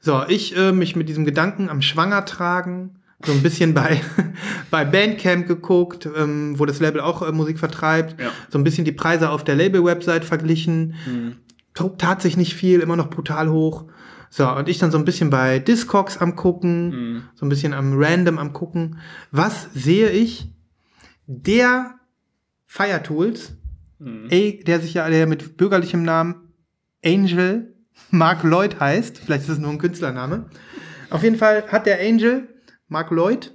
So, 0.00 0.24
ich 0.28 0.56
äh, 0.56 0.72
mich 0.72 0.96
mit 0.96 1.08
diesem 1.08 1.24
Gedanken 1.24 1.70
am 1.70 1.82
Schwanger 1.82 2.24
tragen, 2.24 2.97
so 3.24 3.32
ein 3.32 3.42
bisschen 3.42 3.74
bei, 3.74 4.00
bei 4.70 4.84
Bandcamp 4.84 5.46
geguckt, 5.46 6.08
ähm, 6.16 6.58
wo 6.58 6.66
das 6.66 6.80
Label 6.80 7.00
auch 7.00 7.22
äh, 7.22 7.32
Musik 7.32 7.58
vertreibt, 7.58 8.20
Ja. 8.20 8.30
so 8.48 8.58
ein 8.58 8.64
bisschen 8.64 8.84
die 8.84 8.92
Preise 8.92 9.30
auf 9.30 9.42
der 9.44 9.56
Label-Website 9.56 10.24
verglichen. 10.24 10.94
Mhm. 11.06 11.36
Tat 11.98 12.22
sich 12.22 12.36
nicht 12.36 12.54
viel, 12.54 12.80
immer 12.80 12.96
noch 12.96 13.08
brutal 13.10 13.50
hoch. 13.50 13.84
So, 14.30 14.48
und 14.50 14.68
ich 14.68 14.78
dann 14.78 14.90
so 14.90 14.98
ein 14.98 15.04
bisschen 15.04 15.30
bei 15.30 15.58
Discogs 15.58 16.18
am 16.18 16.34
gucken, 16.36 16.88
Mhm. 16.90 17.22
so 17.34 17.46
ein 17.46 17.48
bisschen 17.48 17.72
am 17.72 17.92
Random 17.96 18.38
am 18.38 18.52
gucken. 18.52 18.98
Was 19.30 19.68
sehe 19.74 20.10
ich? 20.10 20.48
Der 21.26 21.94
Fire 22.66 23.02
Tools, 23.02 23.54
Mhm. 23.98 24.26
ey, 24.30 24.62
der 24.66 24.80
sich 24.80 24.94
ja 24.94 25.08
der 25.08 25.26
mit 25.26 25.56
bürgerlichem 25.56 26.02
Namen 26.02 26.34
Angel 27.04 27.74
Mark 28.10 28.42
Lloyd 28.44 28.78
heißt, 28.80 29.18
vielleicht 29.18 29.42
ist 29.44 29.48
es 29.48 29.58
nur 29.58 29.70
ein 29.70 29.78
Künstlername. 29.78 30.46
Auf 31.10 31.22
jeden 31.24 31.36
Fall 31.36 31.64
hat 31.68 31.86
der 31.86 31.98
Angel, 32.00 32.48
Mark 32.88 33.10
Lloyd, 33.10 33.52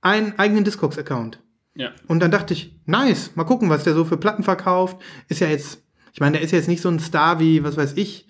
einen 0.00 0.38
eigenen 0.38 0.64
Discogs-Account. 0.64 1.40
Ja. 1.74 1.90
Und 2.08 2.20
dann 2.20 2.30
dachte 2.30 2.54
ich, 2.54 2.74
nice, 2.86 3.32
mal 3.34 3.44
gucken, 3.44 3.68
was 3.68 3.84
der 3.84 3.94
so 3.94 4.04
für 4.04 4.16
Platten 4.16 4.42
verkauft. 4.42 4.96
Ist 5.28 5.40
ja 5.40 5.48
jetzt, 5.48 5.82
ich 6.12 6.20
meine, 6.20 6.32
der 6.38 6.42
ist 6.42 6.52
jetzt 6.52 6.68
nicht 6.68 6.80
so 6.80 6.88
ein 6.88 6.98
Star 7.00 7.38
wie, 7.40 7.62
was 7.64 7.76
weiß 7.76 7.94
ich, 7.96 8.26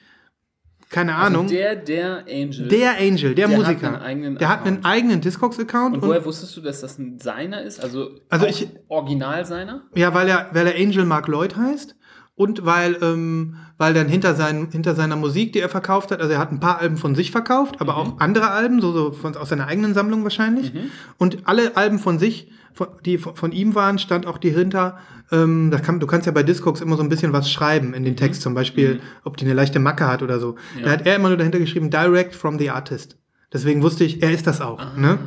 keine 0.88 1.16
Ahnung. 1.16 1.42
Also 1.44 1.54
der, 1.54 1.74
der 1.76 2.24
Angel. 2.28 2.68
der 2.68 2.96
Angel, 2.98 3.34
der, 3.34 3.48
Der 3.48 3.48
hat 3.48 3.56
Musiker, 3.66 3.86
einen 3.88 3.96
eigenen 4.02 4.38
der 4.38 4.48
hat 4.48 4.60
einen 4.60 4.76
Account. 4.78 4.86
eigenen 4.86 5.20
Discogs-Account. 5.20 5.94
Und 5.96 6.02
woher 6.02 6.24
wusstest 6.24 6.56
du, 6.56 6.60
dass 6.60 6.80
das 6.80 6.96
ein 6.98 7.18
seiner 7.18 7.62
ist? 7.62 7.80
Also, 7.82 8.10
Also 8.28 8.46
ich- 8.46 8.68
Original 8.88 9.44
seiner? 9.44 9.82
Ja, 9.96 10.14
weil 10.14 10.28
er, 10.28 10.48
weil 10.52 10.66
er 10.68 10.76
Angel 10.80 11.04
Mark 11.04 11.26
Lloyd 11.26 11.56
heißt 11.56 11.95
und 12.36 12.66
weil, 12.66 12.98
ähm, 13.02 13.56
weil 13.78 13.94
dann 13.94 14.08
hinter, 14.08 14.34
seinen, 14.34 14.70
hinter 14.70 14.94
seiner 14.94 15.16
Musik, 15.16 15.54
die 15.54 15.60
er 15.60 15.70
verkauft 15.70 16.10
hat, 16.10 16.20
also 16.20 16.32
er 16.32 16.38
hat 16.38 16.52
ein 16.52 16.60
paar 16.60 16.78
Alben 16.78 16.98
von 16.98 17.14
sich 17.14 17.30
verkauft, 17.30 17.80
aber 17.80 17.96
auch 17.96 18.20
andere 18.20 18.50
Alben, 18.50 18.80
so, 18.80 18.92
so 18.92 19.12
von, 19.12 19.34
aus 19.36 19.48
seiner 19.48 19.66
eigenen 19.66 19.94
Sammlung 19.94 20.22
wahrscheinlich. 20.22 20.72
Und 21.16 21.38
alle 21.48 21.76
Alben 21.78 21.98
von 21.98 22.18
sich, 22.18 22.52
von, 22.74 22.88
die 23.06 23.16
von, 23.16 23.36
von 23.36 23.52
ihm 23.52 23.74
waren, 23.74 23.98
stand 23.98 24.26
auch 24.26 24.36
die 24.36 24.50
hinter. 24.50 24.98
Ähm, 25.32 25.70
da 25.70 25.78
kann, 25.78 25.98
du 25.98 26.06
kannst 26.06 26.26
ja 26.26 26.32
bei 26.32 26.42
Discogs 26.42 26.82
immer 26.82 26.96
so 26.96 27.02
ein 27.02 27.08
bisschen 27.08 27.32
was 27.32 27.50
schreiben 27.50 27.94
in 27.94 28.04
den 28.04 28.16
Text, 28.16 28.42
zum 28.42 28.54
Beispiel, 28.54 29.00
ob 29.24 29.38
die 29.38 29.46
eine 29.46 29.54
leichte 29.54 29.78
Macke 29.78 30.06
hat 30.06 30.22
oder 30.22 30.38
so. 30.38 30.56
Da 30.84 30.90
hat 30.90 31.06
er 31.06 31.16
immer 31.16 31.28
nur 31.28 31.38
dahinter 31.38 31.58
geschrieben, 31.58 31.90
direct 31.90 32.34
from 32.34 32.58
the 32.58 32.68
artist. 32.68 33.16
Deswegen 33.50 33.82
wusste 33.82 34.04
ich, 34.04 34.22
er 34.22 34.30
ist 34.30 34.46
das 34.46 34.60
auch. 34.60 34.94
Ne? 34.96 35.18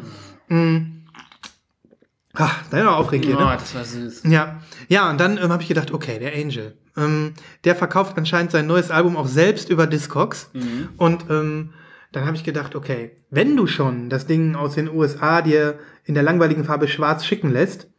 Mm. 0.50 1.00
Ach, 2.34 2.64
da 2.70 2.86
war 2.86 2.98
aufregend 2.98 3.36
Oh, 3.36 3.40
ne? 3.40 3.58
das 3.60 3.74
war 3.74 3.84
süß. 3.84 4.24
Ja, 4.26 4.62
ja, 4.88 5.10
und 5.10 5.20
dann 5.20 5.38
ähm, 5.38 5.50
habe 5.50 5.64
ich 5.64 5.68
gedacht, 5.68 5.92
okay, 5.92 6.20
der 6.20 6.34
Angel, 6.34 6.78
ähm, 7.00 7.34
der 7.64 7.76
verkauft 7.76 8.18
anscheinend 8.18 8.52
sein 8.52 8.68
neues 8.68 8.92
Album 8.92 9.18
auch 9.18 9.28
selbst 9.28 9.70
über 9.70 9.88
Discogs. 9.88 10.52
Mhm. 10.54 10.90
Und 10.98 11.26
ähm, 11.30 11.74
dann 12.12 12.26
habe 12.26 12.36
ich 12.36 12.44
gedacht, 12.44 12.76
okay, 12.76 13.12
wenn 13.30 13.56
du 13.56 13.68
schon 13.68 14.10
das 14.10 14.26
Ding 14.26 14.56
aus 14.56 14.76
den 14.76 14.90
USA 14.90 15.42
dir 15.42 15.80
in 16.06 16.16
der 16.16 16.24
langweiligen 16.24 16.64
Farbe 16.64 16.88
schwarz 16.88 17.26
schicken 17.26 17.52
lässt, 17.52 17.90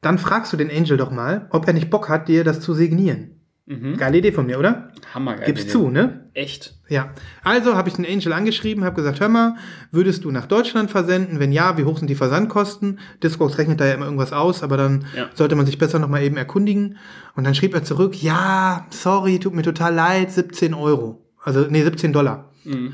dann 0.00 0.18
fragst 0.18 0.52
du 0.52 0.56
den 0.56 0.70
Angel 0.70 0.96
doch 0.96 1.10
mal, 1.10 1.48
ob 1.50 1.66
er 1.66 1.72
nicht 1.72 1.90
Bock 1.90 2.08
hat, 2.08 2.28
dir 2.28 2.44
das 2.44 2.60
zu 2.60 2.74
signieren. 2.74 3.40
Mhm. 3.68 3.96
Geile 3.96 4.18
Idee 4.18 4.30
von 4.30 4.46
mir, 4.46 4.58
oder? 4.60 4.92
Hammergeil. 5.12 5.46
Gib's 5.46 5.66
zu, 5.66 5.90
ne? 5.90 6.28
Echt. 6.34 6.74
Ja. 6.88 7.10
Also 7.42 7.74
habe 7.74 7.88
ich 7.88 7.96
den 7.96 8.06
Angel 8.06 8.32
angeschrieben, 8.32 8.84
habe 8.84 8.94
gesagt, 8.94 9.18
hör 9.18 9.28
mal, 9.28 9.56
würdest 9.90 10.24
du 10.24 10.30
nach 10.30 10.46
Deutschland 10.46 10.88
versenden? 10.90 11.40
Wenn 11.40 11.50
ja, 11.50 11.76
wie 11.76 11.82
hoch 11.84 11.98
sind 11.98 12.08
die 12.08 12.14
Versandkosten? 12.14 13.00
Discogs 13.24 13.58
rechnet 13.58 13.80
da 13.80 13.86
ja 13.86 13.94
immer 13.94 14.04
irgendwas 14.04 14.32
aus, 14.32 14.62
aber 14.62 14.76
dann 14.76 15.04
Ja. 15.16 15.28
sollte 15.34 15.56
man 15.56 15.66
sich 15.66 15.78
besser 15.78 15.98
nochmal 15.98 16.22
eben 16.22 16.36
erkundigen. 16.36 16.96
Und 17.34 17.42
dann 17.44 17.56
schrieb 17.56 17.74
er 17.74 17.82
zurück, 17.82 18.22
ja, 18.22 18.86
sorry, 18.90 19.40
tut 19.40 19.54
mir 19.54 19.62
total 19.62 19.92
leid, 19.94 20.30
17 20.30 20.72
Euro. 20.72 21.26
Also, 21.42 21.66
nee, 21.68 21.82
17 21.82 22.12
Dollar. 22.12 22.52
Mhm. 22.64 22.92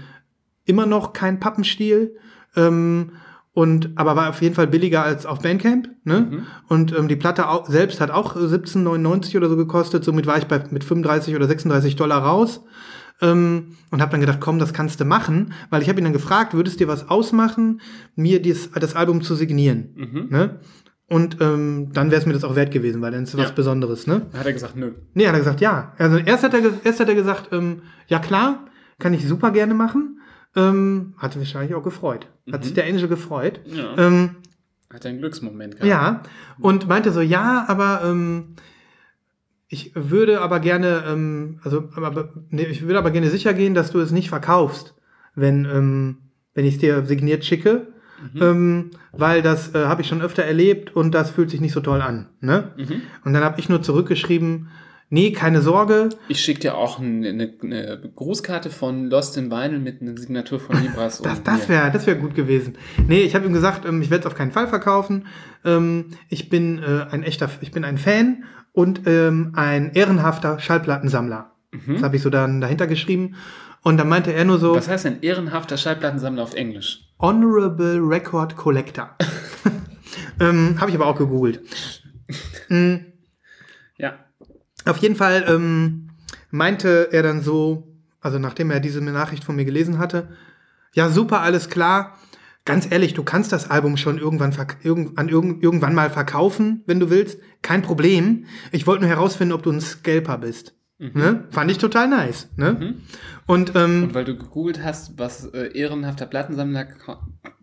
Immer 0.64 0.86
noch 0.86 1.12
kein 1.12 1.38
Pappenstiel. 1.38 2.16
Ähm, 2.56 3.12
und 3.54 3.90
aber 3.96 4.16
war 4.16 4.30
auf 4.30 4.40
jeden 4.40 4.54
Fall 4.54 4.66
billiger 4.66 5.02
als 5.04 5.26
auf 5.26 5.40
Bandcamp. 5.40 5.90
Ne? 6.04 6.44
Und 6.68 6.96
ähm, 6.96 7.08
die 7.08 7.16
Platte 7.16 7.48
auch, 7.48 7.66
selbst 7.68 8.00
hat 8.00 8.10
auch 8.10 8.34
17,99 8.34 9.36
oder 9.36 9.48
so 9.48 9.56
gekostet. 9.56 10.04
Somit 10.04 10.26
war 10.26 10.38
ich 10.38 10.46
bei, 10.46 10.64
mit 10.70 10.84
35 10.84 11.36
oder 11.36 11.46
36 11.46 11.96
Dollar 11.96 12.22
raus. 12.22 12.64
Ähm, 13.20 13.76
und 13.90 14.00
habe 14.00 14.10
dann 14.10 14.20
gedacht, 14.20 14.40
komm, 14.40 14.58
das 14.58 14.72
kannst 14.72 15.00
du 15.00 15.04
machen, 15.04 15.52
weil 15.70 15.82
ich 15.82 15.88
habe 15.88 16.00
ihn 16.00 16.04
dann 16.04 16.12
gefragt, 16.14 16.54
würdest 16.54 16.80
dir 16.80 16.88
was 16.88 17.08
ausmachen, 17.08 17.80
mir 18.16 18.40
dies, 18.42 18.70
das 18.72 18.96
Album 18.96 19.20
zu 19.22 19.34
signieren? 19.34 19.90
Mhm. 19.96 20.26
Ne? 20.30 20.60
Und 21.08 21.36
ähm, 21.40 21.90
dann 21.92 22.10
wäre 22.10 22.20
es 22.22 22.26
mir 22.26 22.32
das 22.32 22.42
auch 22.42 22.56
wert 22.56 22.72
gewesen, 22.72 23.02
weil 23.02 23.12
dann 23.12 23.24
ist 23.24 23.34
es 23.34 23.36
was 23.38 23.50
Ja. 23.50 23.54
Besonderes. 23.54 24.06
Ne? 24.06 24.22
Hat 24.32 24.46
er 24.46 24.52
gesagt, 24.54 24.76
nö. 24.76 24.92
Nee, 25.12 25.26
hat 25.26 25.34
er 25.34 25.40
gesagt, 25.40 25.60
ja. 25.60 25.92
Also 25.98 26.16
erst 26.16 26.42
hat 26.42 26.54
er, 26.54 26.62
erst 26.84 27.00
hat 27.00 27.08
er 27.08 27.14
gesagt, 27.14 27.50
ähm, 27.52 27.82
ja 28.08 28.18
klar, 28.18 28.64
kann 28.98 29.12
ich 29.12 29.28
super 29.28 29.50
gerne 29.50 29.74
machen. 29.74 30.18
Ähm, 30.54 31.14
hat 31.16 31.32
sich 31.32 31.40
wahrscheinlich 31.40 31.74
auch 31.74 31.82
gefreut. 31.82 32.26
Hat 32.50 32.64
sich 32.64 32.74
der 32.74 32.84
Angel 32.84 33.08
gefreut. 33.08 33.60
Ja. 33.64 33.96
Ähm, 33.96 34.36
Hat 34.92 35.06
einen 35.06 35.18
Glücksmoment 35.18 35.76
gehabt. 35.76 35.88
ja. 35.88 36.22
Und 36.58 36.88
meinte 36.88 37.12
so, 37.12 37.20
ja, 37.20 37.64
aber 37.68 38.02
ähm, 38.04 38.56
ich 39.68 39.92
würde 39.94 40.40
aber 40.42 40.60
gerne, 40.60 41.04
ähm, 41.06 41.60
also 41.64 41.88
aber, 41.94 42.34
nee, 42.50 42.64
ich 42.64 42.82
würde 42.82 42.98
aber 42.98 43.10
gerne 43.10 43.30
sicher 43.30 43.54
gehen, 43.54 43.74
dass 43.74 43.90
du 43.90 44.00
es 44.00 44.10
nicht 44.10 44.28
verkaufst, 44.28 44.94
wenn, 45.34 45.64
ähm, 45.64 46.18
wenn 46.52 46.66
ich 46.66 46.74
es 46.74 46.80
dir 46.80 47.06
signiert 47.06 47.44
schicke. 47.44 47.88
Ähm, 48.40 48.90
weil 49.10 49.42
das 49.42 49.74
äh, 49.74 49.86
habe 49.86 50.02
ich 50.02 50.06
schon 50.06 50.22
öfter 50.22 50.44
erlebt 50.44 50.94
und 50.94 51.12
das 51.12 51.30
fühlt 51.30 51.50
sich 51.50 51.60
nicht 51.60 51.72
so 51.72 51.80
toll 51.80 52.00
an. 52.00 52.28
Ne? 52.40 52.70
Mhm. 52.76 53.02
Und 53.24 53.32
dann 53.32 53.42
habe 53.42 53.58
ich 53.58 53.68
nur 53.68 53.82
zurückgeschrieben, 53.82 54.68
nee, 55.12 55.30
keine 55.32 55.62
Sorge, 55.62 56.08
Ich 56.28 56.40
schicke 56.40 56.60
dir 56.60 56.76
auch 56.76 56.98
eine, 56.98 57.28
eine, 57.28 57.54
eine 57.62 58.10
Grußkarte 58.16 58.70
von 58.70 59.08
Lost 59.08 59.36
in 59.36 59.50
Vinyl 59.50 59.78
mit 59.78 60.02
einer 60.02 60.16
Signatur 60.16 60.58
von 60.58 60.82
Libras. 60.82 61.22
Das, 61.22 61.42
das 61.42 61.68
wäre 61.68 61.90
das 61.92 62.06
wär 62.06 62.16
gut 62.16 62.34
gewesen. 62.34 62.76
Nee, 63.06 63.20
ich 63.20 63.34
habe 63.34 63.46
ihm 63.46 63.52
gesagt, 63.52 63.84
ähm, 63.86 64.02
ich 64.02 64.10
werde 64.10 64.22
es 64.22 64.26
auf 64.26 64.34
keinen 64.34 64.52
Fall 64.52 64.66
verkaufen. 64.66 65.26
Ähm, 65.64 66.06
ich 66.28 66.48
bin 66.48 66.82
äh, 66.82 67.06
ein 67.10 67.22
echter, 67.22 67.50
ich 67.60 67.70
bin 67.70 67.84
ein 67.84 67.98
Fan 67.98 68.44
und 68.72 69.02
ähm, 69.06 69.52
ein 69.54 69.92
ehrenhafter 69.92 70.58
Schallplattensammler. 70.58 71.52
Das 71.86 72.02
habe 72.02 72.16
ich 72.16 72.22
so 72.22 72.28
dann 72.28 72.60
dahinter 72.60 72.86
geschrieben. 72.86 73.36
Und 73.82 73.96
dann 73.96 74.08
meinte 74.08 74.32
er 74.32 74.44
nur 74.44 74.58
so, 74.58 74.74
Was 74.74 74.88
heißt 74.88 75.04
denn 75.04 75.22
ehrenhafter 75.22 75.76
Schallplattensammler 75.76 76.42
auf 76.42 76.54
Englisch? 76.54 77.08
Honorable 77.18 77.98
Record 77.98 78.56
Collector. 78.56 79.16
ähm, 80.40 80.80
habe 80.80 80.90
ich 80.90 80.96
aber 80.96 81.06
auch 81.06 81.16
gegoogelt. 81.16 81.60
Mm, 82.68 82.96
Ja. 83.98 84.14
Auf 84.84 84.98
jeden 84.98 85.16
Fall 85.16 85.44
ähm, 85.48 86.10
meinte 86.50 87.08
er 87.12 87.22
dann 87.22 87.42
so, 87.42 87.88
also 88.20 88.38
nachdem 88.38 88.70
er 88.70 88.80
diese 88.80 89.00
Nachricht 89.00 89.44
von 89.44 89.56
mir 89.56 89.64
gelesen 89.64 89.98
hatte, 89.98 90.28
ja 90.94 91.08
super, 91.08 91.40
alles 91.40 91.68
klar. 91.68 92.18
Ganz 92.64 92.90
ehrlich, 92.90 93.14
du 93.14 93.24
kannst 93.24 93.50
das 93.50 93.70
Album 93.70 93.96
schon 93.96 94.18
irgendwann, 94.18 94.54
irgend, 94.82 95.18
an 95.18 95.28
irgend, 95.28 95.62
irgendwann 95.64 95.94
mal 95.94 96.10
verkaufen, 96.10 96.82
wenn 96.86 97.00
du 97.00 97.10
willst. 97.10 97.40
Kein 97.60 97.82
Problem. 97.82 98.44
Ich 98.70 98.86
wollte 98.86 99.02
nur 99.02 99.10
herausfinden, 99.10 99.52
ob 99.52 99.64
du 99.64 99.72
ein 99.72 99.80
Scalper 99.80 100.38
bist. 100.38 100.74
Ne? 100.98 101.44
Fand 101.50 101.68
ich 101.68 101.78
total 101.78 102.06
nice. 102.06 102.48
Ne? 102.54 102.94
Und, 103.46 103.72
ähm, 103.74 104.04
Und 104.04 104.14
weil 104.14 104.24
du 104.24 104.36
gegoogelt 104.36 104.84
hast, 104.84 105.18
was 105.18 105.46
äh, 105.46 105.76
ehrenhafter 105.76 106.26
Plattensammler 106.26 106.86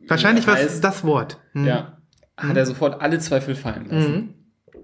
wahrscheinlich 0.08 0.46
was 0.46 0.58
heißt, 0.58 0.84
das 0.84 1.06
Wort. 1.06 1.40
Hm. 1.54 1.66
Ja. 1.66 2.00
Hat 2.36 2.58
er 2.58 2.66
sofort 2.66 3.02
alle 3.02 3.20
Zweifel 3.20 3.56
fallen 3.56 3.88
lassen. 3.90 4.34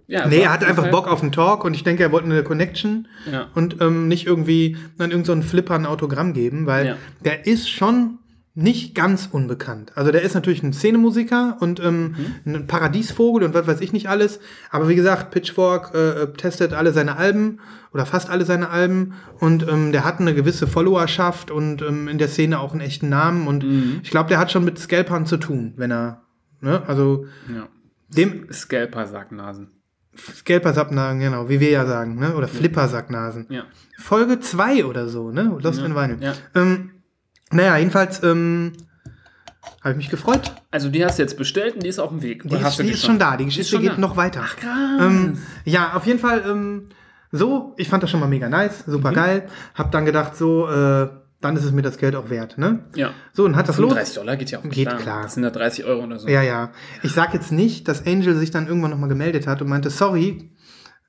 Ja, 0.07 0.27
Nee, 0.27 0.41
er 0.41 0.53
hatte 0.53 0.67
einfach 0.67 0.89
Bock 0.91 1.07
auf 1.07 1.21
einen 1.24 1.31
Talk 1.31 1.63
und 1.65 1.74
ich 1.74 1.83
denke, 1.83 2.03
er 2.03 2.12
wollte 2.12 2.25
eine 2.27 2.43
Connection 2.43 3.07
Ja. 3.31 3.47
und 3.55 3.81
ähm, 3.81 4.07
nicht 4.07 4.27
irgendwie 4.27 4.75
an 5.00 5.12
irgendeinen 5.12 5.25
so 5.25 5.31
einen 5.31 5.43
Flipper 5.43 5.74
ein 5.75 5.85
Autogramm 5.88 6.33
geben, 6.33 6.65
weil 6.67 6.85
Ja. 6.88 6.95
der 7.24 7.47
ist 7.47 7.69
schon 7.69 8.19
nicht 8.57 8.95
ganz 8.95 9.27
unbekannt. 9.29 9.91
Also 9.95 10.12
der 10.13 10.21
ist 10.21 10.33
natürlich 10.33 10.63
ein 10.63 10.71
Szenemusiker 10.71 11.57
und 11.59 11.81
ähm, 11.81 12.15
ein 12.45 12.67
Paradiesvogel 12.67 13.43
und 13.43 13.53
was 13.53 13.67
weiß 13.67 13.81
ich 13.81 13.91
nicht 13.91 14.07
alles. 14.07 14.39
Aber 14.69 14.88
wie 14.88 14.95
gesagt, 14.95 15.31
Pitchfork 15.31 15.93
äh, 15.93 16.21
äh, 16.21 16.33
testet 16.33 16.71
alle 16.74 16.93
seine 16.93 17.17
Alben 17.17 17.59
oder 17.91 18.05
fast 18.05 18.29
alle 18.29 18.45
seine 18.45 18.69
Alben 18.69 19.13
und 19.39 19.67
ähm, 19.67 19.91
der 19.91 20.05
hat 20.05 20.21
eine 20.21 20.33
gewisse 20.33 20.67
Followerschaft 20.67 21.51
und 21.51 21.81
ähm, 21.81 22.07
in 22.07 22.17
der 22.17 22.29
Szene 22.29 22.59
auch 22.59 22.71
einen 22.71 22.79
echten 22.81 23.09
Namen 23.09 23.47
und 23.47 23.65
ich 24.03 24.09
glaube, 24.12 24.29
der 24.29 24.38
hat 24.38 24.51
schon 24.51 24.63
mit 24.63 24.77
Scalpern 24.79 25.25
zu 25.25 25.35
tun, 25.38 25.74
wenn 25.75 25.91
er, 25.91 26.21
ne, 26.62 26.81
also 26.88 27.25
Ja. 27.53 27.67
dem 28.07 28.47
Scalper-Sacknasen. 28.53 29.71
Scalper-Sacknasen, 30.17 31.19
genau, 31.19 31.50
wie 31.50 31.60
wir 31.60 31.69
ja 31.69 31.86
sagen, 31.86 32.15
ne, 32.19 32.36
oder 32.36 32.48
Flipper-Sacknasen. 32.48 33.48
Ja. 33.50 33.63
Folge 33.98 34.39
2 34.39 34.86
oder 34.86 35.07
so, 35.07 35.31
ne, 35.31 35.57
Lost 35.62 35.79
Ja, 35.79 35.86
in 35.86 35.95
Vinyl. 35.95 36.17
ja. 36.22 36.34
Ähm, 36.55 36.91
naja, 37.51 37.77
jedenfalls 37.77 38.24
ähm, 38.24 38.74
habe 39.81 39.91
ich 39.91 39.98
mich 39.98 40.10
gefreut. 40.10 40.51
Also 40.72 40.89
die 40.89 41.03
hast 41.05 41.17
du 41.19 41.24
jetzt 41.24 41.38
bestellt 41.38 41.75
und 41.75 41.84
die 41.84 41.88
ist 41.89 42.00
auf 42.00 42.10
dem 42.10 42.22
Weg. 42.22 42.43
Die, 42.43 42.55
ist, 42.55 42.79
die 42.79 42.89
ist 42.91 43.05
schon 43.05 43.19
da, 43.19 43.38
die 43.38 43.45
Geschichte 43.45 43.79
geht 43.79 43.93
da? 43.93 43.98
noch 43.98 44.17
weiter. 44.17 44.41
Ach, 44.43 44.55
krass. 44.55 45.01
Ähm, 45.01 45.38
ja, 45.63 45.93
auf 45.93 46.05
jeden 46.05 46.19
Fall 46.19 46.43
ähm, 46.48 46.89
so, 47.31 47.74
ich 47.77 47.88
fand 47.89 48.01
das 48.03 48.10
schon 48.10 48.19
mal 48.19 48.27
mega 48.29 48.50
nice, 48.50 48.84
super 48.88 49.12
Mhm. 49.12 49.15
geil. 49.15 49.50
Hab 49.75 49.91
dann 49.91 50.05
gedacht, 50.05 50.36
so, 50.36 50.67
äh, 50.67 51.07
dann 51.42 51.56
ist 51.58 51.63
es 51.63 51.72
mir 51.72 51.82
das 51.82 51.98
Geld 51.98 52.15
auch 52.15 52.30
wert, 52.30 52.58
ne? 52.58 52.86
ja. 52.96 53.12
So, 53.34 53.46
und 53.46 53.56
hat 53.56 53.70
das 53.70 53.77
los. 53.77 53.89
35 53.89 54.15
Dollar 54.15 54.36
geht 54.38 54.51
ja 54.51 54.60
auch 54.60 54.63
Geht 54.63 54.88
klar. 54.88 54.98
klar. 55.00 55.22
Das 55.24 55.34
sind 55.36 55.44
ja 55.44 55.50
30 55.51 55.86
Euro 55.86 56.04
oder 56.04 56.18
so. 56.20 56.27
Ja, 56.27 56.42
ja. 56.42 56.72
Ich 57.04 57.12
sag 57.12 57.34
jetzt 57.34 57.51
nicht, 57.51 57.88
dass 57.88 58.06
Angel 58.08 58.36
sich 58.36 58.51
dann 58.51 58.68
irgendwann 58.68 58.92
nochmal 58.92 59.10
gemeldet 59.10 59.46
hat 59.48 59.62
und 59.62 59.68
meinte, 59.70 59.89
sorry, 59.89 60.51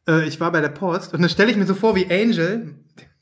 äh, 0.09 0.27
ich 0.27 0.39
war 0.41 0.53
bei 0.53 0.61
der 0.61 0.69
Post. 0.69 1.15
Und 1.15 1.23
dann 1.23 1.31
stelle 1.31 1.51
ich 1.51 1.57
mir 1.57 1.67
so 1.67 1.75
vor, 1.75 1.95
wie 1.97 2.07
Angel 2.11 2.75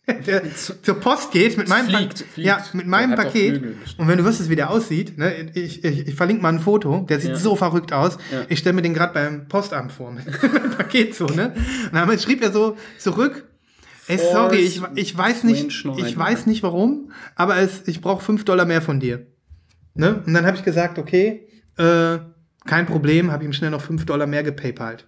der 0.26 0.42
zur 0.54 1.00
Post 1.00 1.30
geht 1.32 1.56
mit 1.56 1.66
meinem, 1.68 1.87
Fliegt, 1.87 2.18
Pa- 2.18 2.25
fliegt. 2.32 2.46
Ja, 2.46 2.62
mit 2.75 2.87
meinem 2.87 3.14
Paket. 3.14 3.62
Und 3.96 4.06
wenn 4.08 4.18
du 4.18 4.25
wüsstest, 4.26 4.50
wie 4.50 4.56
der 4.56 4.68
aussieht, 4.70 5.16
ne, 5.16 5.50
ich, 5.54 5.82
ich, 5.82 6.08
ich 6.08 6.14
verlinke 6.14 6.42
mal 6.42 6.50
ein 6.52 6.61
Foto, 6.61 7.06
der 7.08 7.20
sieht 7.20 7.30
Ja. 7.30 7.37
so 7.37 7.56
verrückt 7.56 7.92
aus. 7.94 8.18
Ja. 8.30 8.42
Ich 8.49 8.58
stelle 8.58 8.75
mir 8.75 8.82
den 8.82 8.92
gerade 8.92 9.14
beim 9.14 9.49
Postamt 9.49 9.92
vor, 9.92 10.11
mit 10.11 10.25
Paket 10.76 11.14
so, 11.14 11.25
ne? 11.26 11.54
Und 11.87 11.94
dann 11.94 12.18
schrieb 12.18 12.42
er 12.42 12.52
so 12.52 12.76
zurück, 12.99 13.46
ey, 14.06 14.18
sorry, 14.18 14.56
ich, 14.58 14.82
ich 14.94 15.16
weiß 15.16 15.44
nicht, 15.44 15.68
ich 15.96 16.16
weiß 16.18 16.46
nicht 16.46 16.62
warum, 16.62 17.12
aber 17.37 17.56
es, 17.56 17.87
ich 17.87 18.00
brauche 18.00 18.23
fünf 18.25 18.44
Dollar 18.44 18.64
mehr 18.66 18.82
von 18.82 19.00
dir. 19.00 19.26
Ne? 19.94 20.23
Und 20.26 20.34
dann 20.34 20.44
habe 20.46 20.56
ich 20.56 20.64
gesagt, 20.64 20.99
okay, 20.99 21.46
äh, 21.78 22.18
kein 22.66 22.87
Problem, 22.87 23.30
habe 23.30 23.44
ihm 23.44 23.52
schnell 23.52 23.70
noch 23.70 23.80
fünf 23.82 24.06
Dollar 24.06 24.26
mehr 24.26 24.42
gepaypalt. 24.42 25.06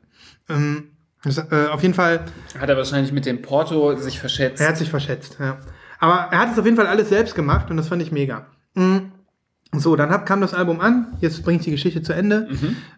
Ähm, 0.49 0.91
das, 1.25 1.39
äh, 1.39 1.67
auf 1.71 1.83
jeden 1.83 1.95
Fall, 1.95 2.25
Hat 2.59 2.69
er 2.69 2.77
wahrscheinlich 2.77 3.13
mit 3.13 3.27
dem 3.27 3.43
Porto 3.43 3.97
sich 3.97 4.19
verschätzt. 4.21 4.61
er 4.61 4.69
hat 4.69 4.77
sich 4.79 4.91
verschätzt. 4.91 5.39
Ja. 5.41 5.59
Aber 5.99 6.29
er 6.31 6.39
hat 6.39 6.53
es 6.53 6.59
auf 6.59 6.65
jeden 6.65 6.77
Fall 6.77 6.87
alles 6.87 7.09
selbst 7.09 7.35
gemacht 7.35 7.71
und 7.71 7.77
das 7.79 7.89
fand 7.89 8.03
ich 8.03 8.13
mega. 8.13 8.47
Mhm. 8.75 9.13
So, 9.73 9.97
dann 9.97 10.11
hab, 10.11 10.25
kam 10.27 10.41
das 10.41 10.55
Album 10.55 10.81
an. 10.81 11.09
Jetzt 11.21 11.43
bringe 11.43 11.59
ich 11.59 11.65
die 11.65 11.71
Geschichte 11.73 12.01
zu 12.03 12.13
Ende. 12.13 12.49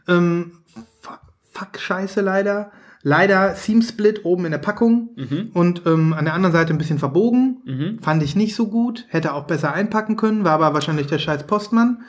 Ähm, 0.06 0.52
fu- 1.00 1.12
fuck, 1.52 1.78
scheiße 1.78 2.20
leider. 2.20 2.70
Leider 3.02 3.54
Seam 3.54 3.80
Split 3.82 4.24
oben 4.24 4.44
in 4.44 4.50
der 4.50 4.58
Packung 4.58 5.10
und 5.54 5.82
ähm, 5.86 6.12
an 6.12 6.24
der 6.24 6.34
anderen 6.34 6.52
Seite 6.52 6.72
ein 6.74 6.78
bisschen 6.78 6.98
verbogen. 6.98 7.98
Fand 8.02 8.22
ich 8.22 8.34
nicht 8.36 8.54
so 8.56 8.66
gut. 8.68 9.06
Hätte 9.08 9.34
auch 9.34 9.46
besser 9.46 9.72
einpacken 9.72 10.16
können, 10.16 10.44
war 10.44 10.52
aber 10.52 10.74
wahrscheinlich 10.74 11.06
der 11.06 11.18
scheiß 11.18 11.46
Postmann. 11.46 12.02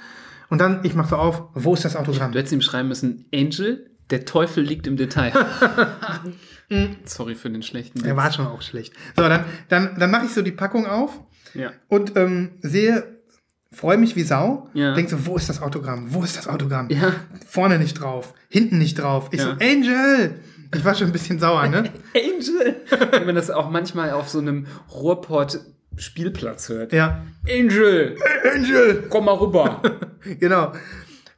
Und 0.50 0.60
dann, 0.62 0.80
ich 0.84 0.96
mach 0.96 1.08
so 1.08 1.16
auf, 1.16 1.44
wo 1.54 1.76
ist 1.76 1.86
das 1.86 1.96
Autogramm? 1.96 2.32
Du 2.32 2.40
hättest 2.40 2.54
ihm 2.54 2.62
schreiben 2.62 2.88
müssen, 2.88 3.26
Angel, 3.34 3.92
der 4.10 4.26
Teufel 4.26 4.64
liegt 4.64 4.88
im 4.88 4.98
Detail. 4.98 5.32
Sorry 7.06 7.36
für 7.36 7.50
den 7.50 7.64
schlechten 7.64 8.04
Witz. 8.04 8.16
war 8.16 8.32
schon 8.32 8.48
auch 8.48 8.62
schlecht. 8.62 8.94
So, 9.16 9.24
dann, 9.28 9.44
dann, 9.70 9.96
dann 10.00 10.12
mache 10.12 10.26
ich 10.26 10.34
so 10.34 10.42
die 10.42 10.52
Packung 10.52 10.86
auf 10.88 11.20
Ja. 11.54 11.72
und 11.88 12.16
ähm, 12.16 12.52
sehe, 12.62 13.20
freue 13.72 13.98
mich 13.98 14.16
wie 14.16 14.24
Sau. 14.24 14.70
Ja. 14.74 14.94
Denk 14.94 15.10
so, 15.10 15.26
wo 15.26 15.36
ist 15.36 15.50
das 15.50 15.62
Autogramm? 15.62 16.14
Wo 16.14 16.24
ist 16.24 16.38
das 16.38 16.48
Autogramm? 16.48 16.90
Ja. 16.90 17.12
Vorne 17.48 17.80
nicht 17.80 18.00
drauf, 18.02 18.34
hinten 18.50 18.78
nicht 18.78 19.00
drauf. 19.00 19.30
Ich 19.32 19.40
Ja. 19.40 19.46
so, 19.46 19.52
Angel! 19.64 20.40
Ich 20.76 20.86
war 20.86 20.94
schon 20.96 21.08
ein 21.08 21.14
bisschen 21.14 21.40
sauer, 21.40 21.68
ne? 21.68 21.84
Angel! 22.16 22.76
Wenn 23.12 23.26
man 23.26 23.36
das 23.36 23.50
auch 23.50 23.70
manchmal 23.70 24.12
auf 24.12 24.30
so 24.30 24.40
einem 24.40 24.68
Ruhrpott-Spielplatz 24.94 26.70
hört. 26.70 26.94
ja. 26.94 27.24
Angel! 27.50 28.16
Angel! 28.56 29.04
Komm 29.10 29.26
mal 29.26 29.34
rüber! 29.36 29.82
Genau. 30.42 30.74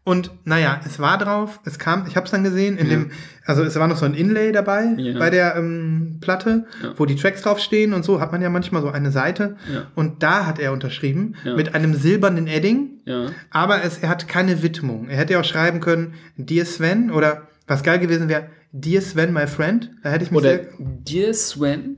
Und 0.03 0.31
naja, 0.43 0.81
es 0.83 0.97
war 0.97 1.19
drauf, 1.19 1.59
es 1.65 1.77
kam, 1.77 2.07
ich 2.07 2.15
habe 2.15 2.25
es 2.25 2.31
dann 2.31 2.43
gesehen, 2.43 2.79
in 2.79 2.89
dem, 2.89 3.11
also 3.45 3.61
es 3.63 3.75
war 3.77 3.87
noch 3.87 3.97
so 3.97 4.05
ein 4.07 4.15
Inlay 4.15 4.51
dabei 4.51 4.95
Ja. 4.97 5.19
bei 5.19 5.29
der 5.29 5.55
ähm, 5.55 6.17
Platte, 6.19 6.65
Ja. 6.81 6.93
wo 6.97 7.05
die 7.05 7.15
Tracks 7.15 7.43
draufstehen 7.43 7.93
und 7.93 8.03
so, 8.03 8.19
hat 8.19 8.31
man 8.31 8.41
ja 8.41 8.49
manchmal 8.49 8.81
so 8.81 8.89
eine 8.89 9.11
Seite. 9.11 9.55
Ja. 9.71 9.83
Und 9.93 10.23
da 10.23 10.47
hat 10.47 10.57
er 10.57 10.71
unterschrieben 10.73 11.35
Ja. 11.45 11.55
mit 11.55 11.75
einem 11.75 11.93
silbernen 11.93 12.47
Edding. 12.47 13.01
Ja. 13.05 13.27
Aber 13.51 13.83
es, 13.83 13.99
er 13.99 14.09
hat 14.09 14.27
keine 14.27 14.63
Widmung. 14.63 15.07
Er 15.07 15.17
hätte 15.17 15.33
ja 15.33 15.39
auch 15.39 15.45
schreiben 15.45 15.79
können, 15.79 16.15
Dear 16.37 16.65
Sven 16.65 17.11
oder 17.11 17.43
was 17.67 17.83
geil 17.83 17.99
gewesen 17.99 18.27
wäre, 18.29 18.47
Dear 18.71 19.01
Sven, 19.01 19.33
my 19.33 19.47
friend. 19.47 19.91
Da 20.03 20.11
hätte 20.11 20.23
ich 20.23 20.31
mich 20.31 20.39
Oder 20.39 20.59
Dear 20.79 21.33
Sven, 21.33 21.97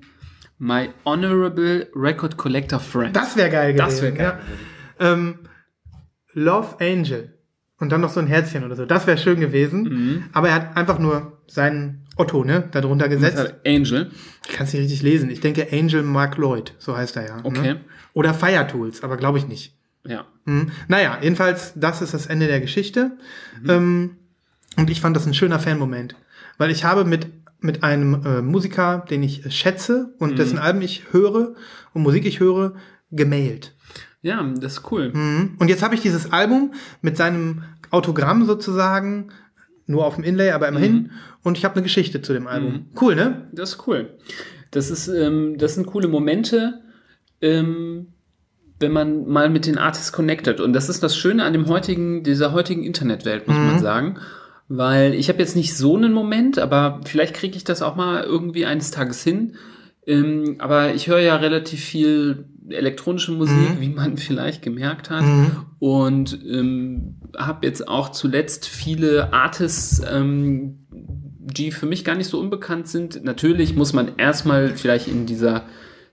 my 0.57 0.89
honorable 1.05 1.87
record 1.95 2.37
collector 2.37 2.79
friend. 2.79 3.15
das 3.15 3.35
wäre 3.35 3.49
geil 3.49 3.73
gewesen. 3.73 3.85
Das 3.89 4.01
wär 4.01 4.11
geil 4.11 4.39
Ja. 4.99 5.13
Ähm, 5.13 5.39
Love 6.33 6.77
Angel. 6.79 7.37
Und 7.79 7.91
dann 7.91 8.01
noch 8.01 8.09
so 8.09 8.19
ein 8.19 8.27
Herzchen 8.27 8.63
oder 8.63 8.75
so. 8.75 8.85
Das 8.85 9.07
wäre 9.07 9.17
schön 9.17 9.39
gewesen. 9.39 9.83
Mhm. 9.83 10.23
Aber 10.31 10.47
er 10.49 10.55
hat 10.55 10.77
einfach 10.77 10.99
nur 10.99 11.43
seinen 11.47 12.05
Otto, 12.15 12.43
ne, 12.43 12.69
darunter 12.71 13.09
gesetzt. 13.09 13.55
Angel. 13.65 14.11
Ich 14.47 14.53
kann 14.55 14.65
es 14.65 14.73
nicht 14.73 14.83
richtig 14.83 15.01
lesen. 15.01 15.29
Ich 15.29 15.41
denke 15.41 15.67
Angel 15.71 16.01
Mark 16.03 16.37
Lloyd, 16.37 16.73
so 16.79 16.95
heißt 16.95 17.17
er 17.17 17.27
ja. 17.27 17.37
Okay. 17.43 17.73
Ne? 17.73 17.81
Oder 18.13 18.33
Fire 18.33 18.65
Tools, 18.67 19.03
aber 19.03 19.17
glaube 19.17 19.37
ich 19.39 19.47
nicht. 19.47 19.75
Ja. 20.05 20.25
Hm. 20.45 20.71
Naja, 20.87 21.17
jedenfalls, 21.21 21.73
das 21.75 22.01
ist 22.01 22.13
das 22.13 22.27
Ende 22.27 22.47
der 22.47 22.61
Geschichte. 22.61 23.17
Mhm. 23.61 23.69
Ähm, 23.69 24.17
und 24.77 24.89
ich 24.89 25.01
fand 25.01 25.15
das 25.15 25.25
ein 25.25 25.33
schöner 25.33 25.59
Fanmoment. 25.59 26.15
Weil 26.57 26.71
ich 26.71 26.83
habe 26.83 27.05
mit, 27.05 27.27
mit 27.59 27.83
einem 27.83 28.21
äh, 28.25 28.41
Musiker, 28.41 29.05
den 29.09 29.23
ich 29.23 29.43
schätze 29.55 30.13
und 30.19 30.31
Mhm. 30.31 30.35
dessen 30.35 30.57
Alben 30.57 30.81
ich 30.81 31.11
höre 31.11 31.55
und 31.93 32.01
Musik 32.03 32.25
ich 32.25 32.39
höre, 32.39 32.75
gemailt. 33.11 33.73
Ja, 34.21 34.41
das 34.59 34.73
ist 34.79 34.91
cool. 34.91 35.11
Mhm. 35.13 35.55
Und 35.59 35.67
jetzt 35.69 35.83
habe 35.83 35.95
ich 35.95 36.01
dieses 36.01 36.31
Album 36.31 36.73
mit 37.01 37.17
seinem 37.17 37.63
Autogramm 37.91 38.45
sozusagen, 38.45 39.29
nur 39.85 40.05
auf 40.05 40.15
dem 40.15 40.23
Inlay, 40.23 40.51
aber 40.51 40.67
immerhin. 40.67 40.93
Mhm. 40.93 41.09
Und 41.43 41.57
ich 41.57 41.65
habe 41.65 41.75
eine 41.75 41.83
Geschichte 41.83 42.21
zu 42.21 42.31
dem 42.33 42.47
Album. 42.47 42.85
Cool, 42.99 43.15
ne? 43.15 43.47
Das 43.51 43.71
ist 43.73 43.87
cool. 43.87 44.17
Das 44.71 44.89
ist, 44.89 45.09
ähm, 45.09 45.57
das 45.57 45.75
sind 45.75 45.85
coole 45.87 46.07
Momente, 46.07 46.79
ähm, 47.41 48.07
wenn 48.79 48.91
man 48.93 49.27
mal 49.27 49.49
mit 49.49 49.65
den 49.65 49.77
Artists 49.77 50.11
connected. 50.13 50.59
Und 50.61 50.73
das 50.73 50.87
ist 50.89 51.03
das 51.03 51.15
Schöne 51.17 51.43
an 51.43 51.53
dem 51.53 51.67
heutigen, 51.67 52.23
dieser 52.23 52.53
heutigen 52.53 52.83
Internetwelt, 52.83 53.47
muss 53.47 53.57
man 53.57 53.79
sagen. 53.79 54.17
Weil 54.75 55.13
ich 55.13 55.29
habe 55.29 55.37
jetzt 55.37 55.55
nicht 55.55 55.77
so 55.77 55.95
einen 55.95 56.13
Moment, 56.13 56.57
aber 56.57 56.99
vielleicht 57.05 57.35
kriege 57.35 57.55
ich 57.55 57.63
das 57.63 57.83
auch 57.83 57.95
mal 57.95 58.23
irgendwie 58.23 58.65
eines 58.65 58.89
Tages 58.89 59.23
hin. 59.23 59.53
Ähm, 60.07 60.55
aber 60.57 60.95
ich 60.95 61.07
höre 61.07 61.19
ja 61.19 61.35
relativ 61.35 61.79
viel 61.79 62.45
elektronische 62.69 63.33
Musik, 63.33 63.79
wie 63.79 63.89
man 63.89 64.17
vielleicht 64.17 64.63
gemerkt 64.63 65.11
hat. 65.11 65.25
Und 65.77 66.39
ähm, 66.43 67.17
habe 67.37 67.67
jetzt 67.67 67.87
auch 67.87 68.09
zuletzt 68.09 68.67
viele 68.67 69.31
Artists, 69.31 70.01
ähm, 70.11 70.87
die 70.89 71.69
für 71.69 71.85
mich 71.85 72.03
gar 72.03 72.15
nicht 72.15 72.31
so 72.31 72.39
unbekannt 72.39 72.87
sind. 72.87 73.23
Natürlich 73.23 73.75
muss 73.75 73.93
man 73.93 74.13
erstmal 74.17 74.69
vielleicht 74.69 75.07
in 75.07 75.27
dieser 75.27 75.65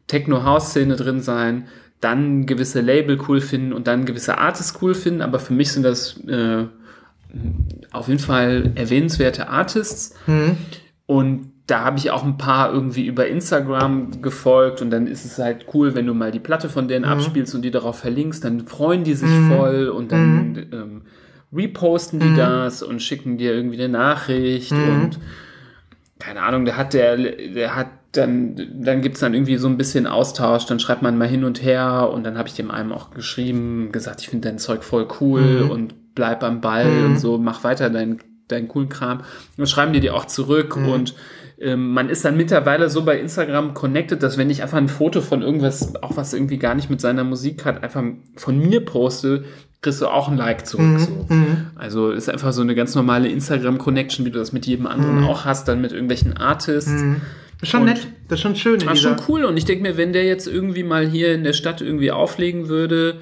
Techno-House-Szene 0.06 0.96
drin 0.96 1.22
sein, 1.22 1.66
dann 2.02 2.44
gewisse 2.44 2.82
Label 2.82 3.18
cool 3.26 3.40
finden 3.40 3.72
und 3.72 3.86
dann 3.86 4.04
gewisse 4.04 4.36
Artists 4.36 4.78
cool 4.82 4.92
finden. 4.92 5.22
Aber 5.22 5.38
für 5.38 5.54
mich 5.54 5.72
sind 5.72 5.84
das 5.84 6.18
äh, 6.26 6.66
auf 7.92 8.08
jeden 8.08 8.20
Fall 8.20 8.72
erwähnenswerte 8.74 9.48
Artists. 9.48 10.14
Und 11.06 11.50
da 11.70 11.84
habe 11.84 11.98
ich 11.98 12.10
auch 12.10 12.24
ein 12.24 12.36
paar 12.36 12.72
irgendwie 12.72 13.06
über 13.06 13.28
Instagram 13.28 14.22
gefolgt 14.22 14.82
und 14.82 14.90
dann 14.90 15.06
ist 15.06 15.24
es 15.24 15.38
halt 15.38 15.66
cool, 15.72 15.94
wenn 15.94 16.06
du 16.06 16.14
mal 16.14 16.32
die 16.32 16.40
Platte 16.40 16.68
von 16.68 16.88
denen 16.88 17.04
abspielst 17.04 17.54
und 17.54 17.62
die 17.62 17.70
darauf 17.70 17.98
verlinkst, 17.98 18.44
dann 18.44 18.66
freuen 18.66 19.04
die 19.04 19.14
sich 19.14 19.30
voll 19.48 19.88
und 19.88 20.10
dann 20.10 20.66
ähm, 20.72 21.02
reposten 21.52 22.18
die 22.18 22.34
das 22.36 22.82
und 22.82 23.00
schicken 23.00 23.38
dir 23.38 23.54
irgendwie 23.54 23.78
eine 23.78 23.88
Nachricht 23.88 24.72
und 24.72 25.18
keine 26.18 26.42
Ahnung, 26.42 26.64
der 26.64 26.76
hat 26.76 26.92
der, 26.92 27.16
der 27.16 27.76
hat 27.76 27.88
dann, 28.12 28.56
dann 28.74 29.00
gibt's 29.02 29.20
dann 29.20 29.34
irgendwie 29.34 29.56
so 29.56 29.68
ein 29.68 29.76
bisschen 29.76 30.06
Austausch, 30.08 30.66
dann 30.66 30.80
schreibt 30.80 31.02
man 31.02 31.16
mal 31.16 31.28
hin 31.28 31.44
und 31.44 31.62
her 31.62 32.10
und 32.12 32.24
dann 32.24 32.36
habe 32.36 32.48
ich 32.48 32.54
dem 32.54 32.70
einem 32.70 32.92
auch 32.92 33.12
geschrieben, 33.12 33.90
gesagt, 33.92 34.20
ich 34.20 34.28
finde 34.28 34.48
dein 34.48 34.58
Zeug 34.58 34.82
voll 34.82 35.06
cool 35.20 35.68
und 35.70 35.94
bleib 36.20 36.44
am 36.44 36.60
Ball 36.60 36.86
und 37.06 37.18
so, 37.18 37.38
mach 37.38 37.64
weiter 37.64 37.88
deinen 37.88 38.18
deinen 38.48 38.68
coolen 38.68 38.90
Kram. 38.90 39.22
Und 39.56 39.66
schreiben 39.68 39.94
die 39.94 40.00
dir 40.00 40.14
auch 40.14 40.26
zurück 40.26 40.76
und 40.76 41.14
ähm, 41.58 41.92
man 41.94 42.10
ist 42.10 42.24
dann 42.26 42.36
mittlerweile 42.36 42.90
so 42.90 43.02
bei 43.04 43.18
Instagram 43.18 43.72
connected, 43.72 44.22
dass 44.22 44.36
wenn 44.36 44.50
ich 44.50 44.62
einfach 44.62 44.76
ein 44.76 44.88
Foto 44.88 45.22
von 45.22 45.40
irgendwas, 45.40 45.94
auch 46.02 46.16
was 46.18 46.34
irgendwie 46.34 46.58
gar 46.58 46.74
nicht 46.74 46.90
mit 46.90 47.00
seiner 47.00 47.24
Musik 47.24 47.64
hat, 47.64 47.82
einfach 47.82 48.02
von 48.36 48.58
mir 48.58 48.84
poste, 48.84 49.44
kriegst 49.80 50.02
du 50.02 50.08
auch 50.08 50.28
ein 50.28 50.36
Like 50.36 50.66
zurück. 50.66 50.98
So. 51.00 51.26
Also 51.76 52.10
ist 52.10 52.28
einfach 52.28 52.52
so 52.52 52.60
eine 52.60 52.74
ganz 52.74 52.94
normale 52.94 53.28
Instagram-Connection, 53.28 54.26
wie 54.26 54.30
du 54.30 54.38
das 54.38 54.52
mit 54.52 54.66
jedem 54.66 54.86
anderen 54.86 55.24
auch 55.24 55.46
hast, 55.46 55.68
dann 55.68 55.80
mit 55.80 55.92
irgendwelchen 55.92 56.36
Artists. 56.36 56.90
Das 56.92 57.62
ist 57.62 57.68
schon 57.68 57.80
Und- 57.82 57.86
nett. 57.88 58.06
Das 58.28 58.38
ist 58.38 58.42
schon 58.42 58.56
schön. 58.56 58.84
War 58.86 58.94
dieser, 58.94 59.16
schon 59.16 59.20
cool 59.28 59.44
und 59.44 59.56
ich 59.56 59.64
denke 59.64 59.82
mir, 59.82 59.96
wenn 59.96 60.12
der 60.12 60.24
jetzt 60.24 60.46
irgendwie 60.46 60.82
mal 60.82 61.06
hier 61.06 61.34
in 61.34 61.44
der 61.44 61.52
Stadt 61.52 61.80
irgendwie 61.80 62.10
auflegen 62.10 62.68
würde, 62.68 63.16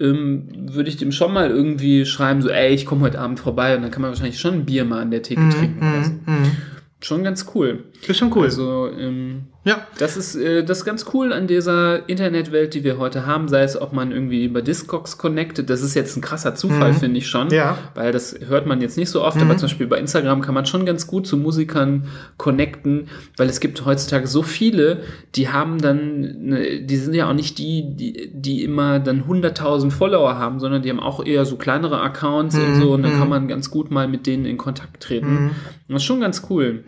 ähm, 0.00 0.48
würde 0.72 0.88
ich 0.88 0.96
dem 0.96 1.12
schon 1.12 1.32
mal 1.32 1.50
irgendwie 1.50 2.06
schreiben, 2.06 2.42
so, 2.42 2.48
ey, 2.48 2.72
ich 2.74 2.86
komme 2.86 3.02
heute 3.02 3.20
Abend 3.20 3.38
vorbei 3.38 3.76
und 3.76 3.82
dann 3.82 3.90
kann 3.90 4.02
man 4.02 4.10
wahrscheinlich 4.10 4.40
schon 4.40 4.54
ein 4.54 4.64
Bier 4.64 4.84
mal 4.84 5.00
an 5.00 5.10
der 5.10 5.22
Theke 5.22 5.48
trinken. 5.50 5.78
Oder 5.78 6.04
so. 6.04 6.10
Mhm. 6.10 6.56
Schon 7.02 7.24
ganz 7.24 7.46
cool. 7.54 7.84
Ist 8.06 8.16
schon 8.16 8.32
cool. 8.34 8.44
Also, 8.44 8.88
ähm, 8.98 9.42
ja. 9.64 9.86
das 9.98 10.16
ist, 10.16 10.34
äh, 10.34 10.64
das 10.64 10.78
ist 10.78 10.84
ganz 10.86 11.04
cool 11.12 11.32
an 11.34 11.46
dieser 11.46 12.08
Internetwelt, 12.08 12.72
die 12.72 12.82
wir 12.82 12.96
heute 12.98 13.26
haben, 13.26 13.46
sei 13.48 13.62
es, 13.62 13.80
ob 13.80 13.92
man 13.92 14.10
irgendwie 14.10 14.44
über 14.44 14.62
Discogs 14.62 15.18
connected. 15.18 15.68
Das 15.68 15.82
ist 15.82 15.94
jetzt 15.94 16.16
ein 16.16 16.22
krasser 16.22 16.54
Zufall, 16.54 16.94
finde 16.94 17.18
ich 17.18 17.28
schon. 17.28 17.48
Mhm. 17.48 17.52
Ja. 17.52 17.72
Mhm. 17.72 17.76
Weil 17.94 18.12
das 18.12 18.34
hört 18.48 18.66
man 18.66 18.80
jetzt 18.80 18.96
nicht 18.96 19.10
so 19.10 19.22
oft, 19.22 19.36
aber 19.40 19.56
zum 19.58 19.68
Beispiel 19.68 19.86
bei 19.86 19.98
Instagram 19.98 20.40
kann 20.40 20.54
man 20.54 20.64
schon 20.64 20.86
ganz 20.86 21.06
gut 21.06 21.26
zu 21.26 21.36
Musikern 21.36 22.04
connecten, 22.38 23.08
weil 23.36 23.48
es 23.50 23.60
gibt 23.60 23.84
heutzutage 23.84 24.26
so 24.26 24.42
viele, 24.42 25.02
die 25.34 25.50
haben 25.50 25.78
dann, 25.78 26.56
die 26.82 26.96
sind 26.96 27.12
ja 27.14 27.28
auch 27.28 27.34
nicht 27.34 27.58
die, 27.58 27.84
die, 27.96 28.30
die 28.32 28.64
immer 28.64 28.98
dann 28.98 29.24
100.000 29.24 29.90
Follower 29.90 30.38
haben, 30.38 30.58
sondern 30.58 30.80
die 30.82 30.88
haben 30.88 31.00
auch 31.00 31.24
eher 31.24 31.44
so 31.44 31.56
kleinere 31.56 32.00
Accounts 32.00 32.56
und 32.56 32.76
Mhm. 32.76 32.80
so 32.80 32.92
und 32.92 33.02
dann 33.02 33.18
kann 33.18 33.28
man 33.28 33.46
ganz 33.46 33.70
gut 33.70 33.90
mal 33.90 34.08
mit 34.08 34.26
denen 34.26 34.46
in 34.46 34.56
Kontakt 34.56 35.02
treten. 35.02 35.50
Das 35.88 36.02
ist 36.02 36.04
schon 36.06 36.20
ganz 36.20 36.46
cool. 36.48 36.82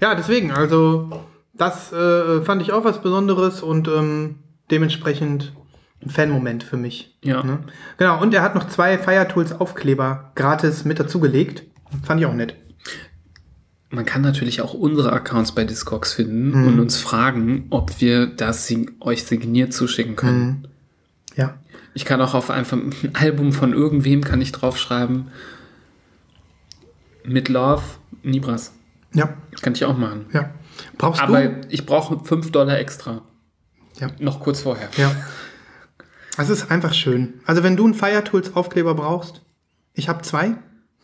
Ja, 0.00 0.14
deswegen, 0.20 0.50
also 0.52 1.10
das 1.54 1.92
äh, 1.92 2.42
fand 2.42 2.62
ich 2.62 2.72
auch 2.72 2.84
was 2.84 3.02
Besonderes 3.02 3.62
und 3.62 3.88
ähm, 3.88 4.36
dementsprechend 4.70 5.52
ein 6.02 6.10
Fanmoment 6.10 6.62
für 6.62 6.76
mich. 6.76 7.18
Ja. 7.22 7.42
Ne? 7.42 7.58
Genau, 7.98 8.20
und 8.22 8.32
er 8.32 8.42
hat 8.42 8.54
noch 8.54 8.68
zwei 8.68 8.96
Firetools 8.98 9.52
Aufkleber 9.52 10.32
gratis 10.34 10.84
mit 10.84 10.98
dazugelegt. 10.98 11.64
Fand 12.02 12.20
ich 12.20 12.26
auch 12.26 12.32
nett. 12.34 12.54
Man 13.90 14.04
kann 14.06 14.22
natürlich 14.22 14.62
auch 14.62 14.72
unsere 14.72 15.12
Accounts 15.12 15.52
bei 15.52 15.64
Discogs 15.64 16.12
finden 16.12 16.50
Mhm. 16.60 16.66
und 16.68 16.80
uns 16.80 16.96
fragen, 16.96 17.66
ob 17.70 18.00
wir 18.00 18.26
das 18.26 18.72
euch 19.00 19.24
signiert 19.24 19.72
zuschicken 19.74 20.14
können. 20.16 20.68
Ja. 21.36 21.54
Ich 21.92 22.04
kann 22.04 22.20
auch 22.22 22.34
auf 22.34 22.50
einfach 22.50 22.76
ein 22.76 22.92
Album 23.14 23.52
von 23.52 23.72
irgendwem 23.72 24.22
kann 24.22 24.40
ich 24.40 24.52
draufschreiben. 24.52 25.28
Mit 27.24 27.48
Love, 27.48 27.82
Nibras. 28.22 28.72
Ja, 29.12 29.34
Kann 29.62 29.72
ich 29.74 29.84
auch 29.84 29.96
machen. 29.96 30.26
ja. 30.32 30.50
Brauchst 30.96 31.20
Aber 31.22 31.42
du? 31.46 31.60
ich 31.68 31.84
brauche 31.84 32.24
5 32.24 32.52
Dollar 32.52 32.78
extra. 32.78 33.22
Ja. 33.98 34.08
Noch 34.18 34.40
kurz 34.40 34.62
vorher. 34.62 34.88
Ja. 34.96 35.10
Es 36.38 36.48
ist 36.48 36.70
einfach 36.70 36.94
schön. 36.94 37.34
Also 37.44 37.62
wenn 37.62 37.76
du 37.76 37.84
einen 37.84 37.94
Firetools 37.94 38.54
Aufkleber 38.56 38.94
brauchst, 38.94 39.42
ich 39.92 40.08
habe 40.08 40.22
zwei, 40.22 40.54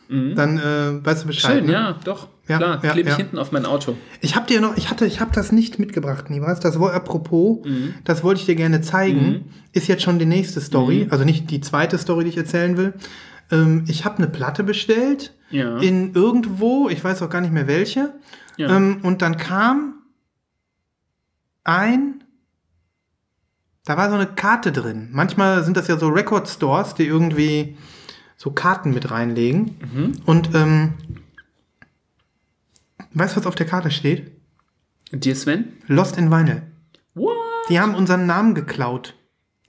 dann 0.09 0.57
äh, 0.57 1.05
weißt 1.05 1.23
du 1.23 1.27
Bescheid. 1.27 1.55
Mhm. 1.55 1.57
Schön, 1.59 1.65
ne? 1.67 1.73
ja, 1.73 1.99
doch. 2.05 2.29
Ja, 2.47 2.57
Klar, 2.57 2.79
ja, 2.81 2.91
klebe 2.93 3.09
ich 3.09 3.13
ja. 3.13 3.17
hinten 3.17 3.37
auf 3.37 3.51
mein 3.51 3.65
Auto. 3.65 3.97
Ich 4.21 4.37
habe 4.37 4.47
dir 4.47 4.61
noch, 4.61 4.77
ich 4.77 4.89
hatte, 4.89 5.05
ich 5.05 5.19
habe 5.19 5.31
das 5.35 5.51
nicht 5.51 5.79
mitgebracht, 5.79 6.29
Nibras. 6.29 6.61
Das 6.61 6.79
wohl 6.79 6.91
apropos, 6.91 7.59
das 8.05 8.23
wollte 8.23 8.39
ich 8.39 8.45
dir 8.45 8.55
gerne 8.55 8.79
zeigen. 8.81 9.51
Ist 9.73 9.87
jetzt 9.89 10.01
schon 10.03 10.17
die 10.17 10.25
nächste 10.25 10.61
Story, 10.61 11.07
also 11.09 11.25
nicht 11.25 11.51
die 11.51 11.59
zweite 11.59 11.97
Story, 11.97 12.23
die 12.23 12.29
ich 12.29 12.37
erzählen 12.37 12.77
will. 12.77 12.93
Ähm, 13.51 13.85
ich 13.87 14.05
habe 14.05 14.17
eine 14.17 14.27
Platte 14.27 14.63
bestellt 14.63 15.33
Ja. 15.49 15.77
in 15.77 16.13
irgendwo, 16.13 16.89
ich 16.89 17.03
weiß 17.03 17.21
auch 17.21 17.29
gar 17.29 17.41
nicht 17.41 17.53
mehr 17.53 17.67
welche. 17.67 18.13
Ja. 18.57 18.75
Ähm, 18.75 18.99
und 19.03 19.21
dann 19.21 19.37
kam 19.37 19.95
ein, 21.63 22.23
da 23.85 23.97
war 23.97 24.09
so 24.09 24.15
eine 24.15 24.27
Karte 24.27 24.71
drin. 24.71 25.09
Manchmal 25.11 25.63
sind 25.63 25.77
das 25.77 25.87
ja 25.87 25.97
so 25.97 26.07
Record 26.09 26.47
Stores, 26.49 26.93
die 26.95 27.05
irgendwie 27.05 27.77
so 28.35 28.51
Karten 28.51 28.93
mit 28.93 29.09
reinlegen. 29.11 29.77
Mhm. 29.93 30.11
Und 30.25 30.53
ähm, 30.55 30.93
weißt 33.13 33.35
du, 33.35 33.39
was 33.39 33.47
auf 33.47 33.55
der 33.55 33.65
Karte 33.67 33.91
steht? 33.91 34.31
Dir, 35.11 35.35
Sven? 35.35 35.73
Lost 35.87 36.17
in 36.17 36.29
Vinyl. 36.31 36.63
What? 37.13 37.33
Die 37.69 37.79
haben 37.79 37.95
unseren 37.95 38.25
Namen 38.25 38.55
geklaut. 38.55 39.15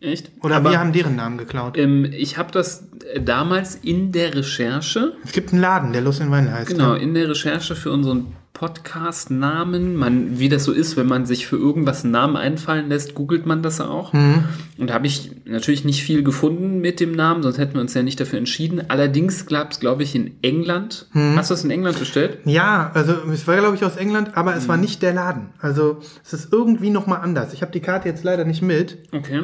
Echt? 0.00 0.30
Oder 0.42 0.56
Aber, 0.56 0.70
wir 0.70 0.78
haben 0.80 0.92
deren 0.92 1.16
Namen 1.16 1.38
geklaut. 1.38 1.76
Ähm, 1.76 2.04
ich 2.12 2.38
habe 2.38 2.52
das 2.52 2.88
äh, 3.12 3.20
damals 3.20 3.74
in 3.74 4.12
der 4.12 4.34
Recherche 4.34 5.14
Es 5.24 5.32
gibt 5.32 5.52
einen 5.52 5.61
Laden, 5.61 5.92
der 5.92 6.02
Lost 6.02 6.20
in 6.20 6.30
Vinyl 6.30 6.52
heißt. 6.52 6.68
Genau, 6.70 6.94
Ja. 6.94 7.00
in 7.00 7.14
der 7.14 7.28
Recherche 7.28 7.74
für 7.74 7.90
unseren 7.90 8.26
Podcast-Namen, 8.52 9.94
man, 9.96 10.38
wie 10.38 10.48
das 10.48 10.64
so 10.64 10.72
ist, 10.72 10.96
wenn 10.96 11.06
man 11.06 11.26
sich 11.26 11.46
für 11.46 11.56
irgendwas 11.56 12.02
einen 12.02 12.12
Namen 12.12 12.37
einfallen 12.37 12.88
lässt, 12.88 13.14
googelt 13.14 13.46
man 13.46 13.62
das 13.62 13.80
auch. 13.80 14.12
Mhm. 14.12 14.44
Und 14.78 14.90
da 14.90 14.94
habe 14.94 15.06
ich 15.06 15.30
natürlich 15.44 15.84
nicht 15.84 16.02
viel 16.02 16.22
gefunden 16.22 16.80
mit 16.80 16.98
dem 17.00 17.12
Namen, 17.12 17.42
sonst 17.42 17.58
hätten 17.58 17.74
wir 17.74 17.80
uns 17.80 17.94
ja 17.94 18.02
nicht 18.02 18.18
dafür 18.20 18.38
entschieden. 18.38 18.82
Allerdings 18.88 19.46
gab 19.46 19.72
es, 19.72 19.80
glaube 19.80 20.02
ich, 20.02 20.14
in 20.14 20.32
England. 20.42 21.06
Mhm. 21.12 21.37
Hast 21.37 21.50
du 21.50 21.54
das 21.54 21.64
in 21.64 21.70
England 21.70 21.98
bestellt? 21.98 22.38
Ja, 22.44 22.90
also 22.94 23.14
es 23.32 23.46
war, 23.46 23.56
glaube 23.56 23.76
ich, 23.76 23.84
aus 23.84 23.96
England, 23.96 24.37
aber 24.37 24.56
es 24.56 24.66
war 24.68 24.76
Mhm. 24.76 24.82
nicht 24.82 25.02
der 25.02 25.14
Laden. 25.14 25.50
Also 25.61 25.98
es 26.24 26.32
ist 26.32 26.52
irgendwie 26.52 26.90
nochmal 26.90 27.20
anders. 27.20 27.52
Ich 27.52 27.62
habe 27.62 27.72
die 27.72 27.80
Karte 27.80 28.08
jetzt 28.08 28.24
leider 28.24 28.44
nicht 28.44 28.62
mit. 28.62 28.98
Okay. 29.12 29.42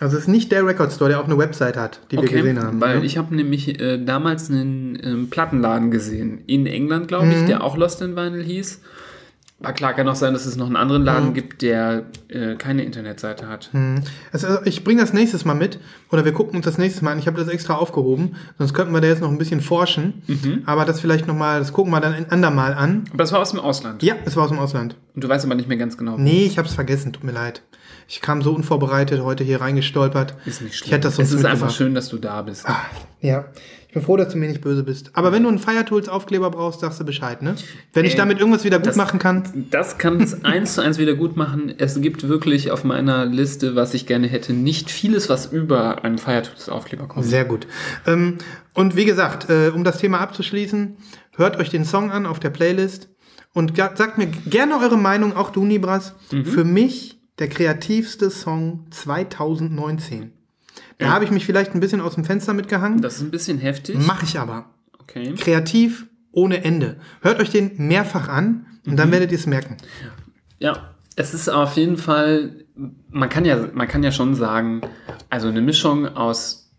Also 0.00 0.16
es 0.16 0.22
ist 0.22 0.28
nicht 0.28 0.50
der 0.50 0.66
Record 0.66 0.92
Store, 0.92 1.10
der 1.10 1.20
auch 1.20 1.26
eine 1.26 1.36
Website 1.38 1.76
hat, 1.76 2.00
die 2.10 2.16
wir 2.16 2.24
Okay, 2.24 2.36
gesehen 2.38 2.62
haben. 2.62 2.80
weil 2.80 3.00
ne? 3.00 3.04
ich 3.04 3.18
habe 3.18 3.34
nämlich 3.34 3.78
äh, 3.80 4.02
damals 4.04 4.50
einen 4.50 4.98
ähm, 5.02 5.30
Plattenladen 5.30 5.90
gesehen 5.90 6.40
in 6.46 6.66
England, 6.66 7.06
glaube 7.08 7.26
Mhm. 7.26 7.32
ich, 7.32 7.44
der 7.44 7.62
auch 7.62 7.76
Lost 7.76 8.00
in 8.02 8.16
Vinyl 8.16 8.42
hieß. 8.42 8.80
Aber 9.62 9.74
klar, 9.74 9.92
kann 9.92 10.08
auch 10.08 10.14
sein, 10.14 10.32
dass 10.32 10.46
es 10.46 10.56
noch 10.56 10.68
einen 10.68 10.76
anderen 10.76 11.04
Laden 11.04 11.28
Mhm. 11.28 11.34
gibt, 11.34 11.60
der 11.60 12.04
äh, 12.28 12.54
keine 12.54 12.82
Internetseite 12.82 13.46
hat. 13.46 13.68
Also, 14.32 14.46
also 14.46 14.60
ich 14.64 14.84
bringe 14.84 15.02
das 15.02 15.12
nächstes 15.12 15.44
Mal 15.44 15.52
mit 15.52 15.78
oder 16.10 16.24
wir 16.24 16.32
gucken 16.32 16.56
uns 16.56 16.64
das 16.64 16.78
nächstes 16.78 17.02
Mal 17.02 17.12
an. 17.12 17.18
Ich 17.18 17.26
habe 17.26 17.36
das 17.38 17.48
extra 17.48 17.74
aufgehoben, 17.74 18.36
sonst 18.56 18.72
könnten 18.72 18.94
wir 18.94 19.02
da 19.02 19.08
jetzt 19.08 19.20
noch 19.20 19.28
ein 19.30 19.36
bisschen 19.36 19.60
forschen. 19.60 20.22
Mhm. 20.28 20.62
Aber 20.64 20.86
das 20.86 21.00
vielleicht 21.00 21.26
nochmal, 21.26 21.58
das 21.58 21.74
gucken 21.74 21.92
wir 21.92 22.00
dann 22.00 22.14
ein 22.14 22.30
andermal 22.30 22.72
an. 22.72 23.04
Aber 23.10 23.18
das 23.18 23.32
war 23.32 23.40
aus 23.40 23.50
dem 23.50 23.60
Ausland. 23.60 24.02
Ja, 24.02 24.14
es 24.24 24.34
war 24.34 24.44
aus 24.44 24.48
dem 24.50 24.58
Ausland. 24.58 24.96
Und 25.14 25.24
du 25.24 25.28
weißt 25.28 25.44
aber 25.44 25.54
nicht 25.56 25.68
mehr 25.68 25.76
ganz 25.76 25.98
genau. 25.98 26.16
Nee, 26.16 26.46
ich 26.46 26.56
habe 26.56 26.66
es 26.66 26.72
vergessen, 26.74 27.12
tut 27.12 27.24
mir 27.24 27.32
leid. 27.32 27.60
Ich 28.12 28.20
kam 28.20 28.42
so 28.42 28.52
unvorbereitet 28.52 29.22
heute 29.22 29.44
hier 29.44 29.60
reingestolpert. 29.60 30.34
Ist 30.44 30.62
nicht 30.62 30.74
schlimm. 30.74 30.86
Ich 30.86 30.92
hätte 30.92 31.02
das 31.02 31.12
es 31.12 31.16
sonst 31.18 31.30
ist 31.30 31.36
einfach 31.44 31.50
mitgebracht. 31.68 31.76
schön, 31.76 31.94
dass 31.94 32.08
du 32.08 32.18
da 32.18 32.42
bist. 32.42 32.68
Ah, 32.68 32.80
ja, 33.20 33.44
ich 33.86 33.94
bin 33.94 34.02
froh, 34.02 34.16
dass 34.16 34.32
du 34.32 34.36
mir 34.38 34.48
nicht 34.48 34.60
böse 34.60 34.82
bist. 34.82 35.10
Aber 35.12 35.30
wenn 35.30 35.44
du 35.44 35.48
einen 35.48 35.60
Firetools-Aufkleber 35.60 36.50
brauchst, 36.50 36.80
sagst 36.80 36.98
du 36.98 37.04
Bescheid, 37.04 37.40
ne? 37.40 37.54
Wenn 37.92 38.04
ich 38.04 38.14
Äh, 38.14 38.16
damit 38.16 38.40
irgendwas 38.40 38.64
wieder 38.64 38.78
gut 38.78 38.88
das- 38.88 38.96
machen 38.96 39.20
kann. 39.20 39.66
Das 39.70 39.96
kann 39.98 40.20
es 40.20 40.44
eins 40.44 40.74
zu 40.74 40.80
eins 40.82 40.98
wieder 40.98 41.14
gut 41.14 41.36
machen. 41.36 41.72
Es 41.78 42.00
gibt 42.00 42.28
wirklich 42.28 42.72
auf 42.72 42.82
meiner 42.82 43.26
Liste, 43.26 43.76
was 43.76 43.94
ich 43.94 44.06
gerne 44.06 44.26
hätte, 44.26 44.52
nicht 44.54 44.90
vieles, 44.90 45.28
was 45.28 45.46
über 45.46 46.02
einen 46.04 46.18
Feiertagsaufkleber 46.18 47.06
kommt. 47.06 47.26
Sehr 47.26 47.44
gut. 47.44 47.68
Ähm, 48.08 48.38
und 48.74 48.96
wie 48.96 49.04
gesagt, 49.04 49.48
äh, 49.50 49.70
um 49.72 49.84
das 49.84 49.98
Thema 49.98 50.18
abzuschließen, 50.18 50.96
hört 51.36 51.58
euch 51.58 51.68
den 51.70 51.84
Song 51.84 52.10
an 52.10 52.26
auf 52.26 52.40
der 52.40 52.50
Playlist 52.50 53.08
und 53.54 53.76
sagt 53.76 54.18
mir 54.18 54.26
gerne 54.26 54.78
eure 54.80 54.98
Meinung, 54.98 55.36
auch 55.36 55.50
du, 55.50 55.64
Nibras. 55.64 56.14
Mhm. 56.32 56.44
Für 56.44 56.64
mich 56.64 57.19
der 57.40 57.48
kreativste 57.48 58.30
Song 58.30 58.86
2019. 58.90 60.32
Da 60.98 61.06
Ja. 61.06 61.12
habe 61.12 61.24
ich 61.24 61.30
mich 61.30 61.46
vielleicht 61.46 61.74
ein 61.74 61.80
bisschen 61.80 62.00
aus 62.00 62.14
dem 62.14 62.24
Fenster 62.24 62.52
mitgehangen. 62.52 63.00
Das 63.00 63.16
ist 63.16 63.22
ein 63.22 63.30
bisschen 63.30 63.58
heftig. 63.58 63.96
Mache 63.98 64.24
ich 64.24 64.38
aber. 64.38 64.66
Okay. 64.98 65.34
Kreativ 65.34 66.06
ohne 66.32 66.62
Ende. 66.62 67.00
Hört 67.22 67.40
euch 67.40 67.50
den 67.50 67.72
mehrfach 67.88 68.28
an 68.28 68.66
und 68.86 68.92
Mhm. 68.92 68.96
dann 68.96 69.10
werdet 69.10 69.32
ihr 69.32 69.38
es 69.38 69.46
merken. 69.46 69.76
Ja, 70.58 70.94
es 71.16 71.34
ist 71.34 71.48
auf 71.48 71.76
jeden 71.76 71.96
Fall, 71.96 72.64
man 73.08 73.28
kann 73.28 73.44
ja, 73.44 73.68
man 73.72 73.88
kann 73.88 74.02
ja 74.02 74.12
schon 74.12 74.34
sagen, 74.34 74.82
also 75.30 75.48
eine 75.48 75.60
Mischung 75.62 76.06
aus 76.06 76.70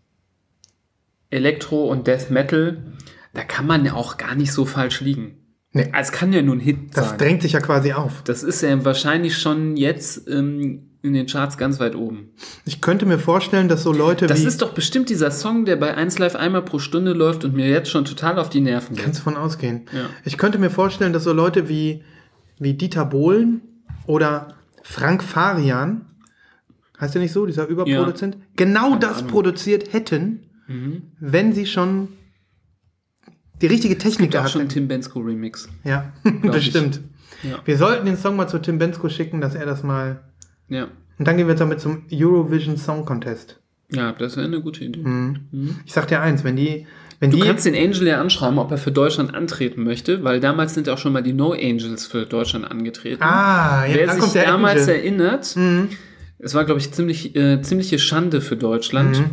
Elektro 1.30 1.84
und 1.90 2.06
Death 2.06 2.30
Metal, 2.30 2.82
da 3.34 3.42
kann 3.44 3.66
man 3.66 3.84
ja 3.84 3.94
auch 3.94 4.16
gar 4.18 4.34
nicht 4.34 4.52
so 4.52 4.64
falsch 4.64 5.00
liegen. 5.00 5.38
Nee. 5.74 5.90
Es 5.98 6.12
kann 6.12 6.32
ja 6.32 6.42
nur 6.42 6.56
ein 6.56 6.60
Hit 6.60 6.94
Das 6.96 7.10
sein. 7.10 7.18
drängt 7.18 7.42
sich 7.42 7.52
ja 7.52 7.60
quasi 7.60 7.92
auf. 7.92 8.22
Das 8.24 8.42
ist 8.42 8.60
ja 8.62 8.84
wahrscheinlich 8.84 9.38
schon 9.38 9.76
jetzt 9.78 10.28
ähm, 10.28 10.82
in 11.00 11.14
den 11.14 11.26
Charts 11.26 11.56
ganz 11.56 11.80
weit 11.80 11.94
oben. 11.96 12.28
Ich 12.66 12.80
könnte 12.82 13.06
mir 13.06 13.18
vorstellen, 13.18 13.68
dass 13.68 13.82
so 13.82 13.92
Leute 13.92 14.26
Das 14.26 14.42
wie. 14.42 14.46
ist 14.46 14.60
doch 14.60 14.74
bestimmt 14.74 15.08
dieser 15.08 15.30
Song, 15.30 15.64
der 15.64 15.76
bei 15.76 15.94
1 15.94 16.18
Live 16.18 16.36
einmal 16.36 16.62
pro 16.62 16.78
Stunde 16.78 17.12
läuft 17.14 17.44
und 17.44 17.54
mir 17.54 17.68
jetzt 17.68 17.90
schon 17.90 18.04
total 18.04 18.38
auf 18.38 18.50
die 18.50 18.60
Nerven 18.60 18.94
geht. 18.96 19.04
Kannst 19.04 19.20
du 19.20 19.24
von 19.24 19.36
ausgehen. 19.36 19.86
Ja. 19.92 20.10
Ich 20.24 20.36
könnte 20.36 20.58
mir 20.58 20.70
vorstellen, 20.70 21.12
dass 21.14 21.24
so 21.24 21.32
Leute 21.32 21.68
wie, 21.70 22.02
wie 22.58 22.74
Dieter 22.74 23.06
Bohlen 23.06 23.62
oder 24.06 24.54
Frank 24.82 25.24
Farian, 25.24 26.06
heißt 27.00 27.14
der 27.14 27.22
nicht 27.22 27.32
so, 27.32 27.46
dieser 27.46 27.66
Überproduzent, 27.66 28.36
genau 28.56 28.96
das 28.96 29.12
Ahnung. 29.18 29.24
Mhm. 29.24 29.30
produziert 29.30 29.92
hätten, 29.92 30.40
wenn 31.18 31.52
sie 31.54 31.66
schon 31.66 32.08
die 33.62 33.66
richtige 33.66 33.96
Technik 33.96 34.28
auch 34.30 34.32
gehabt 34.32 34.50
schon. 34.50 34.68
Tim 34.68 34.88
Bensko 34.88 35.20
Remix. 35.20 35.68
Ja, 35.84 36.12
bestimmt. 36.42 37.00
Ja. 37.44 37.58
Wir 37.64 37.76
sollten 37.76 38.06
den 38.06 38.16
Song 38.16 38.36
mal 38.36 38.46
zu 38.46 38.60
Tim 38.60 38.78
Bensko 38.78 39.08
schicken, 39.08 39.40
dass 39.40 39.56
er 39.56 39.66
das 39.66 39.82
mal. 39.82 40.20
Ja. 40.68 40.86
Und 41.18 41.26
dann 41.26 41.36
gehen 41.36 41.48
wir 41.48 41.56
damit 41.56 41.80
zum 41.80 42.02
Eurovision 42.12 42.76
Song 42.76 43.04
Contest. 43.04 43.58
Ja, 43.90 44.12
das 44.12 44.36
wäre 44.36 44.46
eine 44.46 44.60
gute 44.60 44.84
Idee. 44.84 45.04
Ich 45.84 45.92
sag 45.92 46.06
dir 46.06 46.20
eins, 46.20 46.44
wenn 46.44 46.54
die, 46.54 46.86
wenn 47.18 47.32
Du 47.32 47.38
die, 47.38 47.42
kannst 47.42 47.66
den 47.66 47.74
Angel 47.74 48.06
ja 48.06 48.20
anschreiben, 48.20 48.60
ob 48.60 48.70
er 48.70 48.78
für 48.78 48.92
Deutschland 48.92 49.34
antreten 49.34 49.82
möchte, 49.82 50.22
weil 50.22 50.38
damals 50.38 50.74
sind 50.74 50.88
auch 50.88 50.98
schon 50.98 51.12
mal 51.12 51.22
die 51.24 51.32
No 51.32 51.50
Angels 51.52 52.06
für 52.06 52.26
Deutschland 52.26 52.64
angetreten. 52.70 53.20
ah, 53.24 53.86
ja, 53.86 53.94
Wer 53.96 54.06
dann 54.06 54.14
sich 54.14 54.20
kommt 54.22 54.34
der 54.36 54.44
damals 54.46 54.82
Angel. 54.82 54.94
erinnert, 54.94 55.56
es 56.38 56.54
war, 56.54 56.64
glaube 56.64 56.78
ich, 56.80 56.92
ziemlich, 56.92 57.34
äh, 57.34 57.60
ziemliche 57.62 57.98
Schande 57.98 58.40
für 58.40 58.56
Deutschland. 58.56 59.18
Mhm. 59.18 59.24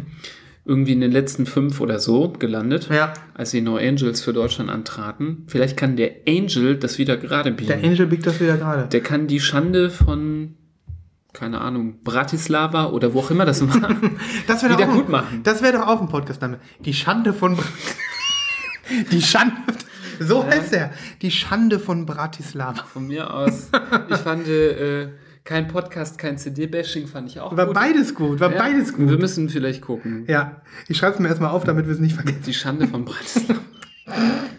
Irgendwie 0.70 0.94
in 0.94 1.02
den 1.02 1.12
letzten 1.12 1.46
fünf 1.48 1.82
oder 1.82 2.00
so 2.00 2.30
gelandet, 2.38 2.90
Ja. 2.90 3.14
als 3.34 3.50
die 3.52 3.62
No 3.62 3.78
Angels 3.78 4.22
für 4.22 4.34
Deutschland 4.34 4.70
antraten. 4.70 5.44
Vielleicht 5.48 5.76
kann 5.76 5.96
der 5.98 6.12
Angel 6.28 6.78
das 6.78 6.98
wieder 7.00 7.18
gerade 7.18 7.52
biegen. 7.52 7.68
Der 7.68 7.84
Angel 7.84 8.06
biegt 8.06 8.28
das 8.28 8.40
wieder 8.40 8.56
gerade. 8.58 8.86
Der 8.88 9.02
kann 9.02 9.26
die 9.28 9.40
Schande 9.40 9.90
von 9.90 10.56
keine 11.34 11.62
Ahnung, 11.62 12.00
Bratislava 12.04 12.88
oder 12.88 13.14
wo 13.14 13.20
auch 13.20 13.30
immer 13.32 13.46
das 13.46 13.62
war, 13.68 13.96
Das 14.48 14.64
wieder 14.64 14.88
gut 14.88 15.06
ein- 15.06 15.12
machen. 15.12 15.40
Das 15.44 15.62
wäre 15.62 15.74
doch 15.78 15.88
auch 15.88 16.02
ein 16.02 16.08
Podcastname. 16.10 16.60
Die 16.86 16.94
Schande 16.94 17.34
von. 17.34 17.58
Die 19.12 19.22
Schande. 19.22 19.54
So 20.20 20.44
heißt 20.46 20.74
er. 20.74 20.92
Die 21.22 21.32
Schande 21.32 21.80
von 21.80 22.06
Bratislava. 22.06 22.84
Von 22.84 23.08
mir 23.08 23.32
aus. 23.34 23.70
Ich 24.10 24.18
fand 24.18 24.48
äh, 24.48 25.10
kein 25.50 25.68
Podcast, 25.68 26.20
kein 26.20 26.38
CD-Bashing 26.38 27.08
fand 27.08 27.28
ich 27.28 27.40
auch 27.40 27.58
War 27.58 27.66
gut. 27.66 27.74
beides 27.74 28.14
gut, 28.14 28.40
war 28.40 28.52
Ja, 28.52 28.58
beides 28.60 28.96
Wir 28.96 29.08
gut. 29.08 29.20
müssen 29.20 29.50
vielleicht 29.50 29.82
gucken. 29.82 30.26
Ja, 30.28 30.62
ich 30.88 30.96
schreibe 30.98 31.16
es 31.16 31.20
mir 31.20 31.28
erstmal 31.28 31.50
auf, 31.50 31.64
damit 31.64 31.88
wir 31.88 31.94
es 31.94 32.00
nicht 32.00 32.14
vergessen. 32.14 32.44
Die 32.46 32.54
Schande 32.54 32.88
von 32.88 33.04
Bratislava. 33.04 33.60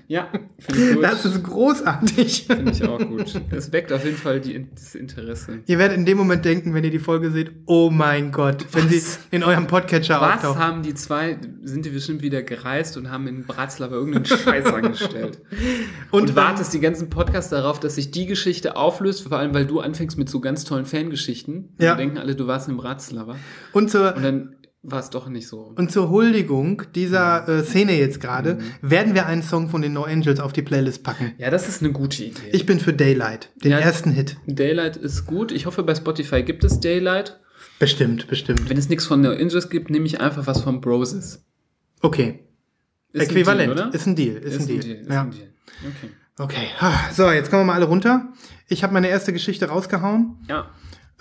Ja, 0.09 0.29
finde 0.59 0.81
ich 0.83 0.95
gut. 0.95 1.05
Das 1.05 1.25
ist 1.25 1.43
großartig. 1.43 2.47
Finde 2.47 2.73
ich 2.73 2.85
auch 2.85 2.99
gut. 2.99 3.41
Es 3.51 3.73
weckt 3.73 3.93
auf 3.93 4.05
jeden 4.05 4.17
Fall 4.17 4.41
die, 4.41 4.67
das 4.75 4.95
Interesse. 4.95 5.61
Ihr 5.67 5.79
werdet 5.79 5.97
in 5.97 6.05
dem 6.05 6.19
Moment 6.19 6.45
denken, 6.45 6.75
wenn 6.75 6.85
ihr 6.85 6.91
die 6.91 6.99
Folge 6.99 7.31
seht, 7.31 7.53
oh 7.67 7.91
mein 7.91 8.33
Gott, 8.33 8.67
wenn 8.73 8.89
sie 8.89 8.97
Was? 8.97 9.21
in 9.31 9.45
eurem 9.45 9.67
Podcatcher 9.67 10.21
Was 10.21 10.37
auftaucht. 10.37 10.59
haben 10.59 10.83
die 10.83 10.95
zwei, 10.95 11.39
sind 11.63 11.85
die 11.85 11.91
bestimmt 11.91 12.23
wieder 12.23 12.43
gereist 12.43 12.97
und 12.97 13.11
haben 13.11 13.27
in 13.27 13.45
Bratislava 13.45 13.95
irgendeinen 13.95 14.25
Scheiß 14.27 14.67
angestellt. 14.67 15.39
Und, 16.11 16.31
ähm, 16.31 16.37
wartest 16.37 16.75
die 16.75 16.81
ganzen 16.81 17.09
Podcasts 17.09 17.51
darauf, 17.51 17.79
dass 17.79 17.95
sich 17.95 18.11
die 18.11 18.27
Geschichte 18.27 18.77
auflöst, 18.77 19.29
vor 19.29 19.39
allem 19.39 19.55
weil 19.55 19.67
du 19.67 19.81
anfängst 19.81 20.19
mit 20.19 20.29
so 20.29 20.41
ganz 20.41 20.65
tollen 20.65 20.87
Fangeschichten. 20.87 21.71
Ja. 21.79 21.93
Und 21.93 21.99
denken 21.99 22.19
alle, 22.19 22.35
du 22.35 22.47
warst 22.47 22.69
in 22.69 22.77
Bratislava. 22.77 23.37
Und 23.73 23.91
zur, 23.91 24.17
Und 24.17 24.23
dann 24.25 24.57
war 24.83 25.01
es 25.01 25.11
doch 25.11 25.29
nicht 25.29 25.47
so. 25.47 25.75
und 25.77 25.93
zur 25.93 26.09
Huldigung 26.09 26.83
dieser 26.95 27.47
äh, 27.49 27.63
Szene 27.65 27.99
jetzt 27.99 28.19
gerade 28.21 28.55
Mhm. 28.55 28.91
werden 28.91 29.15
wir 29.15 29.27
einen 29.27 29.43
Song 29.43 29.69
von 29.69 29.83
den 29.83 29.93
No 29.93 30.05
Angels 30.05 30.41
auf 30.41 30.53
die 30.55 30.63
Playlist 30.63 31.03
packen. 31.05 31.33
Ja, 31.39 31.51
das 31.51 31.69
ist 31.69 31.83
eine 31.83 31.93
gute 31.93 32.25
Idee. 32.25 32.51
Ich 32.53 32.65
bin 32.67 32.81
für 32.81 32.93
Daylight, 32.95 33.51
den 33.63 33.73
Ja. 33.73 33.79
ersten 33.79 34.11
Hit. 34.11 34.37
Daylight 34.47 34.97
ist 34.97 35.27
gut. 35.27 35.53
Ich 35.53 35.67
hoffe, 35.67 35.83
bei 35.83 35.95
Spotify 35.95 36.43
gibt 36.43 36.65
es 36.65 36.81
Daylight. 36.81 37.39
Bestimmt, 37.79 38.27
bestimmt. 38.29 38.69
Wenn 38.71 38.77
es 38.79 38.89
nichts 38.89 39.05
von 39.07 39.21
No 39.21 39.31
Angels 39.31 39.69
gibt, 39.69 39.91
nehme 39.91 40.07
ich 40.07 40.21
einfach 40.21 40.47
was 40.47 40.63
von 40.63 40.81
Broses. 40.81 41.45
Okay. 42.01 42.41
Ist 43.13 43.23
ein 43.31 43.37
Äquivalent. 43.37 43.75
Deal, 43.77 43.87
oder? 43.87 43.95
Ist 43.95 44.07
ein 44.07 44.17
Deal. 44.17 44.37
Ist, 44.37 44.61
ein 44.61 44.67
Deal. 44.67 44.79
Ist 44.85 45.11
ja. 45.11 45.23
ein 45.23 45.31
Deal. 45.31 45.49
Okay. 45.83 46.11
Okay. 46.39 46.67
So, 47.13 47.31
jetzt 47.31 47.51
kommen 47.51 47.63
wir 47.63 47.67
mal 47.67 47.75
alle 47.75 47.85
runter. 47.87 48.33
Ich 48.69 48.83
habe 48.83 48.95
meine 48.95 49.09
erste 49.09 49.33
Geschichte 49.35 49.67
rausgehauen. 49.67 50.37
Ja. 50.49 50.71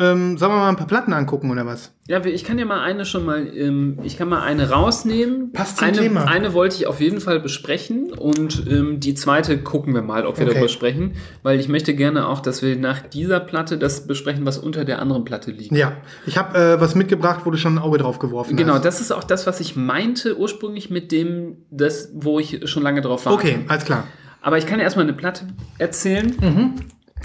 Ähm, 0.01 0.37
sollen 0.37 0.53
wir 0.53 0.57
mal 0.57 0.69
ein 0.69 0.77
paar 0.77 0.87
Platten 0.87 1.11
angucken 1.11 1.51
oder 1.51 1.65
was? 1.65 1.91
Ja, 2.07 2.23
ich 2.25 2.45
kann 2.45 2.57
ja 2.57 2.63
mal 2.65 2.79
eine 2.81 3.03
schon 3.05 3.25
mal, 3.25 3.45
ähm, 3.53 3.99
ich 4.03 4.17
kann 4.17 4.29
mal 4.29 4.41
eine 4.41 4.69
rausnehmen. 4.69 5.51
Passt 5.51 5.77
zum 5.79 5.89
eine, 5.89 5.97
Thema. 5.97 6.23
Eine 6.25 6.53
wollte 6.53 6.77
ich 6.77 6.87
auf 6.87 7.01
jeden 7.01 7.19
Fall 7.19 7.41
besprechen 7.41 8.13
und 8.13 8.63
ähm, 8.69 9.01
die 9.01 9.13
zweite 9.13 9.57
gucken 9.57 9.93
wir 9.93 10.01
mal, 10.01 10.25
ob 10.25 10.37
wir 10.37 10.45
Okay. 10.45 10.53
darüber 10.53 10.69
sprechen, 10.69 11.15
weil 11.43 11.59
ich 11.59 11.67
möchte 11.67 11.93
gerne 11.95 12.27
auch, 12.29 12.39
dass 12.39 12.61
wir 12.61 12.77
nach 12.77 13.01
dieser 13.01 13.41
Platte 13.41 13.77
das 13.77 14.07
besprechen, 14.07 14.45
was 14.45 14.57
unter 14.57 14.85
der 14.85 14.99
anderen 14.99 15.25
Platte 15.25 15.51
liegt. 15.51 15.73
Ja. 15.73 15.91
Ich 16.25 16.37
habe 16.37 16.57
äh, 16.57 16.79
was 16.81 16.95
mitgebracht, 16.95 17.41
wo 17.43 17.51
du 17.51 17.57
schon 17.57 17.75
ein 17.75 17.79
Auge 17.79 17.97
drauf 17.97 18.19
geworfen 18.19 18.55
Genau, 18.55 18.75
hast. 18.75 18.85
das 18.85 19.01
ist 19.01 19.11
auch 19.11 19.25
das, 19.25 19.47
was 19.47 19.59
ich 19.59 19.75
meinte 19.75 20.37
ursprünglich 20.39 20.89
mit 20.89 21.11
dem, 21.11 21.57
das, 21.71 22.09
wo 22.13 22.39
ich 22.39 22.69
schon 22.69 22.83
lange 22.83 23.01
drauf 23.01 23.25
war. 23.25 23.33
Okay, 23.33 23.59
alles 23.67 23.83
klar. 23.83 24.05
Aber 24.41 24.57
ich 24.57 24.65
kann 24.65 24.79
ja 24.79 24.85
erstmal 24.85 25.03
eine 25.05 25.13
Platte 25.13 25.45
erzählen. 25.77 26.33
Mhm. 26.41 26.73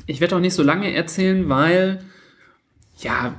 Ich 0.06 0.20
werde 0.20 0.34
auch 0.34 0.40
nicht 0.40 0.54
so 0.54 0.64
lange 0.64 0.92
erzählen, 0.92 1.48
weil, 1.48 2.00
ja, 3.04 3.34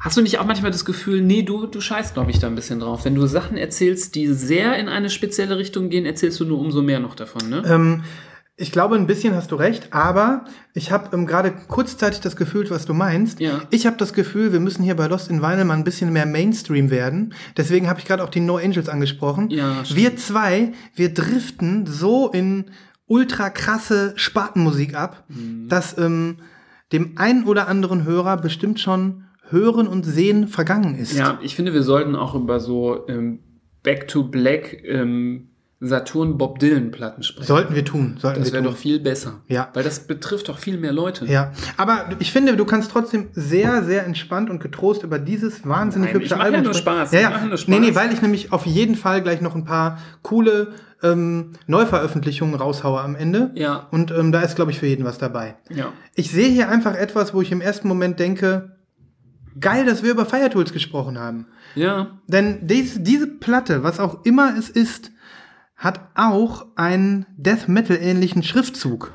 hast 0.00 0.16
du 0.18 0.20
nicht 0.22 0.38
auch 0.38 0.44
manchmal 0.44 0.70
das 0.70 0.84
Gefühl, 0.84 1.22
nee, 1.22 1.42
du, 1.42 1.66
du 1.66 1.80
scheißt, 1.80 2.12
glaube 2.14 2.30
ich, 2.30 2.38
da 2.38 2.46
ein 2.48 2.54
bisschen 2.54 2.80
drauf. 2.80 3.04
Wenn 3.06 3.14
du 3.14 3.26
Sachen 3.26 3.56
erzählst, 3.56 4.14
die 4.14 4.26
sehr 4.34 4.76
in 4.76 4.88
eine 4.88 5.08
spezielle 5.08 5.56
Richtung 5.56 5.88
gehen, 5.88 6.04
erzählst 6.04 6.38
du 6.40 6.44
nur 6.44 6.58
umso 6.60 6.82
mehr 6.82 7.00
noch 7.00 7.14
davon, 7.14 7.48
ne? 7.48 7.62
Ähm, 7.66 8.04
ich 8.56 8.70
glaube, 8.70 8.94
ein 8.94 9.08
bisschen 9.08 9.34
hast 9.34 9.50
du 9.50 9.56
recht, 9.56 9.92
aber 9.92 10.44
ich 10.74 10.92
habe 10.92 11.08
ähm, 11.16 11.26
gerade 11.26 11.50
kurzzeitig 11.66 12.20
das 12.20 12.36
Gefühl, 12.36 12.70
was 12.70 12.84
du 12.86 12.94
meinst. 12.94 13.40
Ja. 13.40 13.62
Ich 13.70 13.84
habe 13.84 13.96
das 13.96 14.12
Gefühl, 14.12 14.52
wir 14.52 14.60
müssen 14.60 14.84
hier 14.84 14.94
bei 14.94 15.08
Lost 15.08 15.28
in 15.28 15.42
Vinyl 15.42 15.64
mal 15.64 15.74
ein 15.74 15.82
bisschen 15.82 16.12
mehr 16.12 16.24
Mainstream 16.24 16.88
werden. 16.90 17.34
Deswegen 17.56 17.88
habe 17.88 17.98
ich 17.98 18.04
gerade 18.06 18.22
auch 18.22 18.28
die 18.28 18.38
No 18.38 18.56
Angels 18.58 18.88
angesprochen. 18.88 19.50
Ja, 19.50 19.84
stimmt. 19.84 19.98
wir 19.98 20.16
zwei, 20.18 20.72
wir 20.94 21.12
driften 21.12 21.86
so 21.88 22.30
in 22.30 22.66
ultra 23.06 23.50
krasse 23.50 24.12
Spartenmusik 24.14 24.94
ab, 24.94 25.24
Mhm. 25.28 25.68
dass 25.68 25.98
ähm, 25.98 26.36
dem 26.94 27.18
einen 27.18 27.44
oder 27.44 27.68
anderen 27.68 28.04
Hörer 28.04 28.36
bestimmt 28.38 28.80
schon 28.80 29.24
Hören 29.50 29.86
und 29.86 30.04
Sehen 30.04 30.48
vergangen 30.48 30.94
ist. 30.94 31.12
Ja, 31.18 31.38
ich 31.42 31.54
finde, 31.54 31.74
wir 31.74 31.82
sollten 31.82 32.16
auch 32.16 32.34
über 32.34 32.60
so 32.60 33.06
ähm, 33.08 33.40
Back 33.82 34.08
to 34.08 34.22
Black 34.24 34.82
ähm, 34.84 35.48
Saturn 35.80 36.38
Bob 36.38 36.60
Dylan 36.60 36.90
Platten 36.92 37.22
sprechen. 37.22 37.46
Sollten 37.46 37.74
wir 37.74 37.84
tun. 37.84 38.16
Sollten 38.18 38.40
das 38.40 38.52
wäre 38.52 38.62
doch 38.62 38.76
viel 38.76 39.00
besser. 39.00 39.42
Ja. 39.48 39.68
Weil 39.74 39.82
das 39.84 40.06
betrifft 40.06 40.48
doch 40.48 40.56
viel 40.58 40.78
mehr 40.78 40.92
Leute. 40.92 41.26
Ja, 41.26 41.52
aber 41.76 42.06
ich 42.20 42.32
finde, 42.32 42.56
du 42.56 42.64
kannst 42.64 42.90
trotzdem 42.90 43.28
sehr, 43.32 43.84
sehr 43.84 44.06
entspannt 44.06 44.48
und 44.48 44.60
getrost 44.60 45.02
über 45.02 45.18
dieses 45.18 45.66
wahnsinnig 45.68 46.08
Nein, 46.12 46.14
hübsche 46.14 46.26
ich 46.26 46.38
mach 46.38 46.38
ja 46.38 46.44
Album 46.44 46.62
nur 46.62 46.74
sprechen. 46.74 46.96
Spaß, 46.96 47.12
Ja, 47.12 47.18
ich 47.18 47.24
ja. 47.24 47.30
mach 47.30 47.44
nur 47.44 47.58
Spaß. 47.58 47.68
Nee, 47.68 47.80
nee, 47.80 47.94
weil 47.94 48.12
ich 48.14 48.22
nämlich 48.22 48.52
auf 48.52 48.64
jeden 48.64 48.94
Fall 48.94 49.20
gleich 49.20 49.42
noch 49.42 49.54
ein 49.54 49.64
paar 49.64 49.98
coole 50.22 50.68
ähm, 51.04 51.52
Neuveröffentlichungen 51.66 52.56
raushaue 52.56 53.00
am 53.00 53.14
Ende. 53.14 53.52
Ja. 53.54 53.86
Und 53.90 54.10
ähm, 54.10 54.32
da 54.32 54.40
ist, 54.40 54.56
glaube 54.56 54.70
ich, 54.70 54.80
für 54.80 54.86
jeden 54.86 55.04
was 55.04 55.18
dabei. 55.18 55.56
Ja. 55.70 55.92
Ich 56.14 56.30
sehe 56.30 56.48
hier 56.48 56.68
einfach 56.68 56.96
etwas, 56.96 57.34
wo 57.34 57.42
ich 57.42 57.52
im 57.52 57.60
ersten 57.60 57.86
Moment 57.86 58.18
denke, 58.18 58.76
geil, 59.60 59.86
dass 59.86 60.02
wir 60.02 60.10
über 60.10 60.26
Fire 60.26 60.50
Tools 60.50 60.72
gesprochen 60.72 61.18
haben. 61.18 61.46
Ja. 61.74 62.18
Denn 62.26 62.66
dies, 62.66 63.02
diese 63.02 63.26
Platte, 63.26 63.82
was 63.82 64.00
auch 64.00 64.24
immer 64.24 64.56
es 64.58 64.68
ist, 64.70 65.12
hat 65.76 66.00
auch 66.14 66.66
einen 66.76 67.26
Death 67.36 67.68
Metal-ähnlichen 67.68 68.42
Schriftzug. 68.42 69.12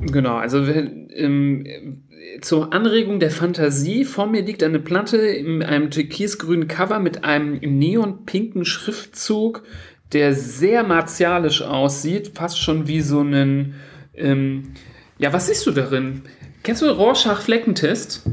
Genau, 0.00 0.36
also 0.36 0.64
ähm, 0.64 1.66
äh, 1.66 2.40
zur 2.40 2.72
Anregung 2.72 3.20
der 3.20 3.30
Fantasie, 3.30 4.04
vor 4.04 4.26
mir 4.26 4.42
liegt 4.42 4.62
eine 4.62 4.80
Platte 4.80 5.18
in 5.18 5.62
einem 5.62 5.90
türkisgrünen 5.90 6.68
Cover 6.68 7.00
mit 7.00 7.24
einem 7.24 7.58
neonpinken 7.60 8.64
Schriftzug, 8.64 9.62
der 10.12 10.34
sehr 10.34 10.82
martialisch 10.82 11.62
aussieht, 11.62 12.32
fast 12.34 12.60
schon 12.60 12.86
wie 12.86 13.00
so 13.00 13.20
einen, 13.20 13.74
ähm, 14.14 14.72
ja, 15.18 15.32
was 15.32 15.46
siehst 15.46 15.66
du 15.66 15.70
darin? 15.70 16.22
Kennst 16.62 16.82
du 16.82 16.90
Rorschach-Fleckentest? 16.90 18.28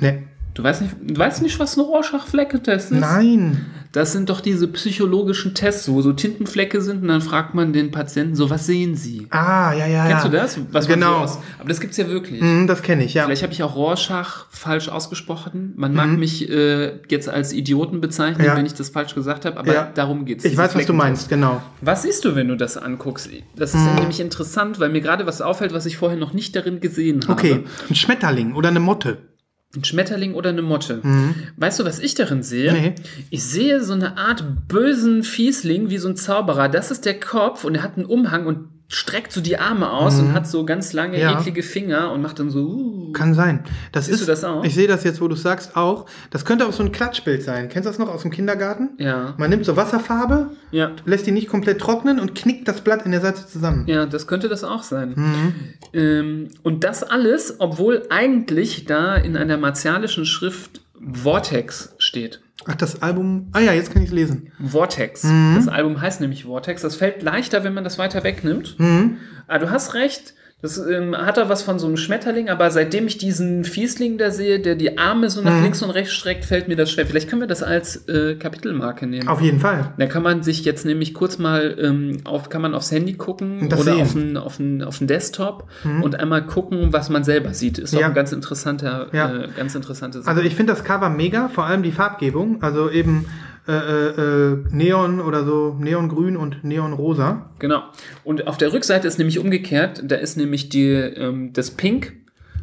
Ne. 0.00 0.29
Du 0.54 0.64
weißt 0.64 0.82
nicht, 0.82 0.94
du 1.00 1.16
weißt 1.16 1.42
nicht, 1.42 1.58
was 1.60 1.76
ein 1.76 1.80
Rorschach-Fleckentest 1.80 2.90
ist? 2.92 2.98
Nein. 3.00 3.66
Das 3.92 4.12
sind 4.12 4.30
doch 4.30 4.40
diese 4.40 4.68
psychologischen 4.68 5.52
Tests, 5.54 5.88
wo 5.90 6.00
so 6.00 6.12
Tintenflecke 6.12 6.80
sind 6.80 7.02
und 7.02 7.08
dann 7.08 7.20
fragt 7.20 7.54
man 7.54 7.72
den 7.72 7.90
Patienten 7.90 8.36
so, 8.36 8.48
was 8.50 8.66
sehen 8.66 8.94
sie? 8.94 9.26
Ah, 9.30 9.72
ja, 9.72 9.86
ja, 9.86 10.06
Kennst 10.06 10.24
ja. 10.24 10.30
du 10.30 10.36
das? 10.36 10.58
Was 10.70 10.86
Genau. 10.86 11.26
so 11.26 11.38
aber 11.58 11.68
das 11.68 11.80
gibt's 11.80 11.96
ja 11.96 12.08
wirklich. 12.08 12.40
Mhm, 12.40 12.66
das 12.68 12.82
kenne 12.82 13.04
ich, 13.04 13.14
ja. 13.14 13.24
Vielleicht 13.24 13.42
habe 13.42 13.52
ich 13.52 13.62
auch 13.64 13.74
Rorschach 13.74 14.46
falsch 14.50 14.88
ausgesprochen. 14.88 15.72
Man 15.76 15.94
mag 15.94 16.10
mich 16.16 16.48
äh, 16.50 16.98
jetzt 17.08 17.28
als 17.28 17.52
Idioten 17.52 18.00
bezeichnen, 18.00 18.42
Mhm. 18.42 18.46
Ja. 18.46 18.56
wenn 18.56 18.66
ich 18.66 18.74
das 18.74 18.90
falsch 18.90 19.14
gesagt 19.14 19.44
habe, 19.44 19.56
aber 19.58 19.72
Ja. 19.74 19.90
darum 19.94 20.24
geht's. 20.24 20.44
Ich 20.44 20.56
weiß, 20.56 20.74
was 20.76 20.86
du 20.86 20.92
meinst, 20.92 21.28
genau. 21.28 21.60
Was 21.80 22.02
siehst 22.02 22.24
du, 22.24 22.34
wenn 22.36 22.46
du 22.48 22.56
das 22.56 22.76
anguckst? 22.76 23.28
Das 23.56 23.74
ist 23.74 23.84
nämlich 23.96 24.20
interessant, 24.20 24.78
weil 24.78 24.90
mir 24.90 25.00
gerade 25.00 25.26
was 25.26 25.40
auffällt, 25.42 25.72
was 25.72 25.86
ich 25.86 25.96
vorher 25.96 26.18
noch 26.18 26.32
nicht 26.32 26.54
darin 26.54 26.80
gesehen 26.80 27.22
habe. 27.22 27.32
Okay, 27.32 27.64
ein 27.88 27.94
Schmetterling 27.94 28.54
oder 28.54 28.68
eine 28.68 28.80
Motte. 28.80 29.18
Ein 29.74 29.84
Schmetterling 29.84 30.34
oder 30.34 30.50
eine 30.50 30.62
Motte. 30.62 31.00
Weißt 31.56 31.78
du, 31.78 31.84
was 31.84 32.00
ich 32.00 32.16
darin 32.16 32.42
sehe? 32.42 32.72
Mhm. 32.72 32.80
Nee. 32.80 32.94
Ich 33.30 33.44
sehe 33.44 33.84
so 33.84 33.92
eine 33.92 34.16
Art 34.16 34.66
bösen 34.66 35.22
Fiesling 35.22 35.90
wie 35.90 35.98
so 35.98 36.08
ein 36.08 36.16
Zauberer. 36.16 36.68
Das 36.68 36.90
ist 36.90 37.04
der 37.04 37.20
Kopf 37.20 37.62
und 37.64 37.76
er 37.76 37.82
hat 37.84 37.96
einen 37.96 38.06
Umhang 38.06 38.46
und 38.46 38.68
streckt 38.92 39.32
so 39.32 39.40
die 39.40 39.56
Arme 39.56 39.88
aus 39.92 40.18
und 40.18 40.32
hat 40.34 40.48
so 40.48 40.66
ganz 40.66 40.92
lange, 40.92 41.16
Mhm. 41.16 41.22
Ja. 41.22 41.40
eklige 41.40 41.62
Finger 41.62 42.10
und 42.12 42.22
macht 42.22 42.40
dann 42.40 42.50
so. 42.50 42.60
Uh. 42.66 43.12
Kann 43.12 43.34
sein. 43.34 43.62
Das 43.92 44.06
Siehst 44.06 44.16
ist, 44.20 44.26
du 44.26 44.32
das 44.32 44.42
auch? 44.44 44.64
Ich 44.64 44.74
sehe 44.74 44.88
das 44.88 45.04
jetzt, 45.04 45.20
wo 45.20 45.28
du 45.28 45.36
sagst, 45.36 45.76
auch. 45.76 46.06
Das 46.30 46.44
könnte 46.44 46.66
auch 46.66 46.72
so 46.72 46.82
ein 46.82 46.90
Klatschbild 46.90 47.42
sein. 47.44 47.68
Kennst 47.68 47.86
du 47.86 47.90
das 47.90 47.98
noch 48.00 48.08
aus 48.08 48.22
dem 48.22 48.32
Kindergarten? 48.32 48.90
Ja. 48.98 49.34
Man 49.38 49.48
nimmt 49.50 49.64
so 49.64 49.76
Wasserfarbe, 49.76 50.50
Ja. 50.72 50.90
lässt 51.04 51.24
die 51.26 51.30
nicht 51.30 51.48
komplett 51.48 51.80
trocknen 51.80 52.18
und 52.18 52.34
knickt 52.34 52.66
das 52.66 52.80
Blatt 52.80 53.04
in 53.06 53.12
der 53.12 53.20
Seite 53.20 53.46
zusammen. 53.46 53.84
Ja, 53.86 54.06
das 54.06 54.26
könnte 54.26 54.48
das 54.48 54.64
auch 54.64 54.82
sein. 54.82 55.12
Mhm. 55.14 55.54
Ähm, 55.92 56.48
und 56.64 56.82
das 56.82 57.04
alles, 57.04 57.56
obwohl 57.58 58.02
eigentlich 58.10 58.86
da 58.86 59.14
in 59.14 59.36
einer 59.36 59.56
martialischen 59.56 60.26
Schrift 60.26 60.80
Vortex 61.12 61.94
steht. 61.98 62.40
Ach, 62.66 62.74
das 62.74 63.02
Album. 63.02 63.48
Ah 63.52 63.60
ja, 63.60 63.72
jetzt 63.72 63.92
kann 63.92 64.02
ich 64.02 64.08
es 64.08 64.14
lesen. 64.14 64.52
Vortex. 64.64 65.24
Mhm. 65.24 65.54
Das 65.56 65.68
Album 65.68 66.00
heißt 66.00 66.20
nämlich 66.20 66.44
Vortex. 66.44 66.82
Das 66.82 66.96
fällt 66.96 67.22
leichter, 67.22 67.64
wenn 67.64 67.72
man 67.74 67.84
das 67.84 67.98
weiter 67.98 68.22
wegnimmt. 68.22 68.78
Mhm. 68.78 69.16
Ah, 69.46 69.58
du 69.58 69.70
hast 69.70 69.94
recht. 69.94 70.34
Das 70.62 70.76
ähm, 70.78 71.16
hat 71.16 71.38
da 71.38 71.48
was 71.48 71.62
von 71.62 71.78
so 71.78 71.86
einem 71.86 71.96
Schmetterling, 71.96 72.50
aber 72.50 72.70
seitdem 72.70 73.06
ich 73.06 73.16
diesen 73.16 73.64
Fiesling 73.64 74.18
da 74.18 74.30
sehe, 74.30 74.60
der 74.60 74.74
die 74.74 74.98
Arme 74.98 75.30
so 75.30 75.40
nach 75.40 75.54
Mhm. 75.56 75.62
links 75.62 75.82
und 75.82 75.88
rechts 75.90 76.12
streckt, 76.12 76.44
fällt 76.44 76.68
mir 76.68 76.76
das 76.76 76.90
schwer. 76.90 77.06
Vielleicht 77.06 77.30
können 77.30 77.40
wir 77.40 77.48
das 77.48 77.62
als 77.62 78.06
äh, 78.08 78.34
Kapitelmarke 78.34 79.06
nehmen. 79.06 79.26
Auf 79.28 79.40
jeden 79.40 79.58
Fall. 79.58 79.94
Da 79.96 80.04
kann 80.06 80.22
man 80.22 80.42
sich 80.42 80.64
jetzt 80.66 80.84
nämlich 80.84 81.14
kurz 81.14 81.38
mal 81.38 81.76
ähm, 81.80 82.18
auf, 82.24 82.50
kann 82.50 82.60
man 82.60 82.74
aufs 82.74 82.92
Handy 82.92 83.14
gucken 83.14 83.66
oder 83.68 83.78
sehen. 83.78 83.94
Mhm. 83.94 84.00
auf 84.02 84.12
den, 84.12 84.36
auf, 84.36 84.56
den, 84.58 84.82
auf 84.82 84.98
den 84.98 85.06
Desktop 85.06 85.66
und 86.02 86.20
einmal 86.20 86.44
gucken, 86.44 86.92
was 86.92 87.08
man 87.08 87.24
selber 87.24 87.54
sieht. 87.54 87.78
Ist 87.78 87.94
doch 87.94 88.00
Ja. 88.00 88.08
ein 88.08 88.14
ganz 88.14 88.32
interessanter, 88.32 89.06
Ja. 89.12 89.34
äh, 89.34 89.48
ganz 89.56 89.74
interessante 89.74 90.18
Sache. 90.20 90.28
Also 90.28 90.42
ich 90.42 90.54
finde 90.56 90.74
das 90.74 90.84
Cover 90.84 91.08
mega, 91.08 91.48
vor 91.48 91.64
allem 91.64 91.82
die 91.82 91.92
Farbgebung. 91.92 92.62
Also 92.62 92.90
eben 92.90 93.24
äh, 93.70 94.20
äh, 94.20 94.52
äh, 94.52 94.58
Neon 94.72 95.20
oder 95.20 95.44
so, 95.44 95.76
Neongrün 95.78 96.36
und 96.36 96.64
Neonrosa. 96.64 97.50
Genau. 97.58 97.82
Und 98.24 98.46
auf 98.46 98.56
der 98.58 98.72
Rückseite 98.72 99.06
ist 99.08 99.18
nämlich 99.18 99.38
umgekehrt, 99.38 100.02
da 100.04 100.16
ist 100.16 100.36
nämlich 100.36 100.68
die, 100.68 100.88
ähm, 100.90 101.52
das 101.52 101.70
Pink 101.70 102.12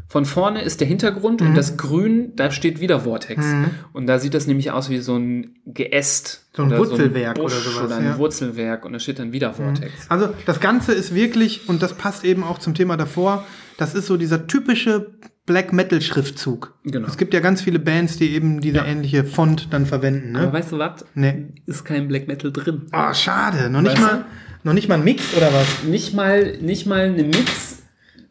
Von 0.10 0.24
vorne 0.24 0.62
ist 0.62 0.80
der 0.80 0.88
Hintergrund 0.88 1.42
Mhm. 1.42 1.48
und 1.48 1.56
das 1.56 1.76
Grün, 1.76 2.32
da 2.38 2.50
steht 2.50 2.80
wieder 2.80 3.02
Vortex. 3.02 3.46
Und 3.92 4.08
da 4.08 4.20
sieht 4.20 4.34
das 4.34 4.48
nämlich 4.48 4.72
aus 4.72 4.90
wie 4.90 5.00
so 5.00 5.18
ein 5.18 5.56
Geäst. 5.66 6.48
So 6.56 6.64
ein 6.64 6.70
oder 6.70 6.78
Wurzelwerk 6.78 7.36
Busch 7.36 7.52
oder 7.52 7.62
sowas, 7.62 7.86
Oder 7.88 7.98
ein 7.98 8.06
ja. 8.06 8.14
Mhm. 8.14 8.18
Wurzelwerk 8.18 8.86
und 8.86 8.94
da 8.94 9.00
steht 9.00 9.20
dann 9.20 9.34
wieder 9.34 9.54
Vortex. 9.54 9.92
Also 10.08 10.30
das 10.46 10.62
Ganze 10.62 10.94
ist 10.94 11.14
wirklich, 11.14 11.68
und 11.68 11.84
das 11.84 11.94
passt 11.94 12.24
eben 12.24 12.46
auch 12.46 12.58
zum 12.58 12.74
Thema 12.74 12.96
davor, 12.96 13.46
das 13.78 13.96
ist 13.96 14.06
so 14.08 14.16
dieser 14.16 14.48
typische 14.48 15.12
Black 15.48 15.74
Metal 15.74 16.00
Schriftzug. 16.02 16.76
Genau. 16.84 17.08
Es 17.08 17.18
gibt 17.18 17.34
ja 17.34 17.40
ganz 17.40 17.62
viele 17.62 17.80
Bands, 17.80 18.18
die 18.18 18.30
eben 18.36 18.60
diese 18.62 18.80
ähnliche 18.80 19.24
Font 19.24 19.70
dann 19.72 19.86
verwenden. 19.88 20.36
Aber 20.36 20.48
Ne? 20.48 20.54
weißt 20.54 20.74
du 20.74 20.78
was? 20.78 21.06
Nee. 21.16 21.48
Ist 21.66 21.84
kein 21.86 22.08
Black 22.08 22.28
Metal 22.28 22.52
drin. 22.52 22.84
Oh, 22.94 23.14
schade. 23.14 23.70
Noch 23.70 23.82
nicht 23.82 24.00
mal, 24.00 24.26
noch 24.64 24.74
nicht 24.74 24.88
mal 24.90 24.96
ein 24.96 25.04
Mix 25.04 25.36
oder 25.36 25.52
was? 25.54 25.84
Nicht 25.84 26.14
mal, 26.14 26.58
nicht 26.58 26.86
mal 26.86 27.06
eine 27.06 27.24
Mix, 27.24 27.82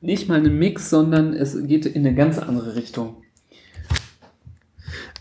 nicht 0.03 0.29
mal 0.29 0.39
eine 0.39 0.51
Mix, 0.51 0.91
sondern 0.91 1.33
es 1.33 1.57
geht 1.67 1.87
in 1.87 2.07
eine 2.07 2.15
ganz 2.15 2.39
andere 2.39 2.77
Richtung. 2.77 3.17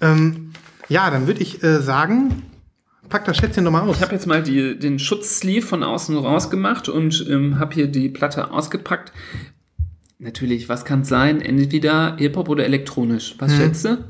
Ähm, 0.01 0.51
ja, 0.89 1.10
dann 1.10 1.27
würde 1.27 1.41
ich 1.41 1.63
äh, 1.63 1.79
sagen, 1.81 2.43
pack 3.10 3.25
das 3.25 3.38
Schätzchen 3.38 3.63
nochmal 3.63 3.88
aus. 3.88 3.95
Ich 3.97 4.01
habe 4.01 4.13
jetzt 4.13 4.27
mal 4.27 4.43
die, 4.43 4.77
den 4.77 4.99
Schutzsleeve 4.99 5.65
von 5.65 5.84
außen 5.84 6.17
rausgemacht 6.17 6.89
und 6.89 7.25
ähm, 7.29 7.58
habe 7.60 7.73
hier 7.73 7.88
die 7.88 8.10
Platte 8.10 8.51
ausgepackt. 8.51 9.13
Natürlich, 10.17 10.69
was 10.69 10.86
kann 10.86 11.01
es 11.01 11.10
sein? 11.10 11.41
Entweder 11.41 12.15
Hip-Hop 12.17 12.47
oder 12.47 12.63
elektronisch. 12.63 13.36
Was 13.39 13.56
schätzt 13.56 13.86
du? 13.86 14.04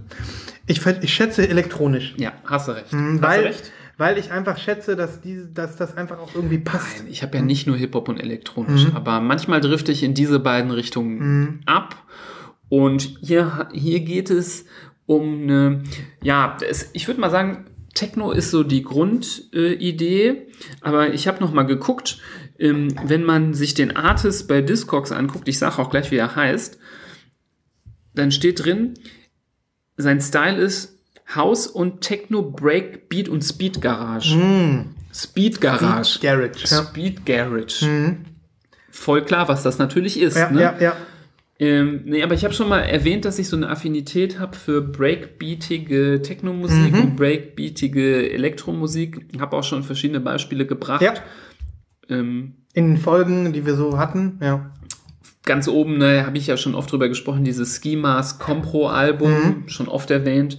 Ich, 0.68 0.86
ich 0.86 1.14
schätze 1.14 1.48
elektronisch. 1.48 2.14
Ja, 2.18 2.34
hast 2.46 2.68
du 2.68 2.74
recht. 2.74 2.94
Mhm, 2.94 3.16
hast 3.16 3.22
weil, 3.22 3.42
du 3.42 3.48
recht? 3.48 3.72
weil 3.98 4.18
ich 4.18 4.32
einfach 4.32 4.58
schätze, 4.58 4.96
dass, 4.96 5.22
diese, 5.22 5.48
dass 5.48 5.76
das 5.78 5.98
einfach 5.98 6.20
auch 6.20 6.34
irgendwie 6.36 6.60
passt. 6.60 7.00
Nein, 7.00 7.08
ich 7.10 7.24
habe 7.24 7.38
ja 7.38 7.44
nicht 7.44 7.66
nur 7.66 7.76
Hip-Hop 7.78 8.10
und 8.10 8.20
elektronisch, 8.20 8.88
aber 8.94 9.20
manchmal 9.20 9.62
drifte 9.62 9.92
ich 9.92 10.04
in 10.04 10.14
diese 10.14 10.40
beiden 10.40 10.72
Richtungen 10.72 11.62
ab. 11.66 11.96
Und 12.70 13.18
hier, 13.22 13.70
hier 13.74 14.00
geht 14.02 14.30
es 14.30 14.66
um 15.06 15.44
eine, 15.44 15.84
ja, 16.24 16.58
es, 16.68 16.90
ich 16.94 17.08
würde 17.08 17.22
mal 17.22 17.30
sagen, 17.30 17.66
Techno 17.94 18.32
ist 18.32 18.52
so 18.52 18.64
die 18.64 18.84
Grundidee, 18.84 20.28
äh, 20.28 20.48
aber 20.82 21.14
ich 21.14 21.28
habe 21.28 21.40
noch 21.40 21.54
mal 21.54 21.64
geguckt, 21.64 22.20
ähm, 22.60 22.96
wenn 23.06 23.24
man 23.24 23.54
sich 23.54 23.74
den 23.74 23.96
Artist 23.96 24.48
bei 24.48 24.62
Discogs 24.62 25.12
anguckt, 25.12 25.48
ich 25.48 25.60
sage 25.60 25.80
auch 25.80 25.90
gleich, 25.90 26.12
wie 26.12 26.18
er 26.18 26.36
heißt, 26.36 26.78
dann 28.14 28.32
steht 28.32 28.64
drin, 28.64 28.94
sein 29.98 30.22
Style 30.22 30.58
ist 30.58 30.98
House 31.36 31.68
und 31.68 32.02
Techno, 32.02 32.42
Break, 32.44 33.10
Beat 33.10 33.28
und 33.30 33.42
Speed 33.44 33.82
Garage. 33.82 34.38
Speed 35.14 35.60
Garage. 35.60 36.20
Garage. 36.20 36.66
Ja. 36.68 36.84
Speed 36.84 37.26
Garage. 37.26 38.16
Voll 38.92 39.24
klar, 39.26 39.48
was 39.48 39.64
das 39.64 39.78
natürlich 39.78 40.20
ist. 40.20 40.38
Ja, 40.38 40.50
ne? 40.52 40.62
ja, 40.62 40.76
ja. 40.80 40.96
Ähm, 41.58 42.02
nee, 42.04 42.22
aber 42.22 42.34
ich 42.34 42.44
habe 42.44 42.54
schon 42.54 42.68
mal 42.68 42.82
erwähnt, 42.82 43.24
dass 43.24 43.40
ich 43.40 43.48
so 43.48 43.56
eine 43.56 43.70
Affinität 43.70 44.40
habe 44.40 44.58
für 44.58 44.82
breakbeatige 44.82 46.22
Techno-Musik 46.22 46.92
Mhm. 46.94 47.02
und 47.02 47.16
breakbeatige 47.16 48.30
Elektromusik. 48.30 49.26
Habe 49.40 49.56
auch 49.56 49.64
schon 49.64 49.84
verschiedene 49.84 50.20
Beispiele 50.20 50.66
gebracht. 50.66 51.02
Ja. 51.02 51.14
Ähm, 52.10 52.54
In 52.74 52.88
den 52.90 52.98
Folgen, 52.98 53.54
die 53.54 53.66
wir 53.66 53.76
so 53.76 53.98
hatten, 53.98 54.38
ja. 54.42 54.72
ganz 55.44 55.68
oben 55.68 55.98
ne, 55.98 56.26
habe 56.26 56.38
ich 56.38 56.48
ja 56.48 56.58
schon 56.58 56.76
oft 56.76 56.92
drüber 56.92 57.08
gesprochen, 57.10 57.44
dieses 57.44 57.76
Skimas 57.76 58.40
Compro-Album, 58.40 59.32
Mhm. 59.32 59.64
schon 59.70 59.88
oft 59.88 60.12
erwähnt. 60.12 60.58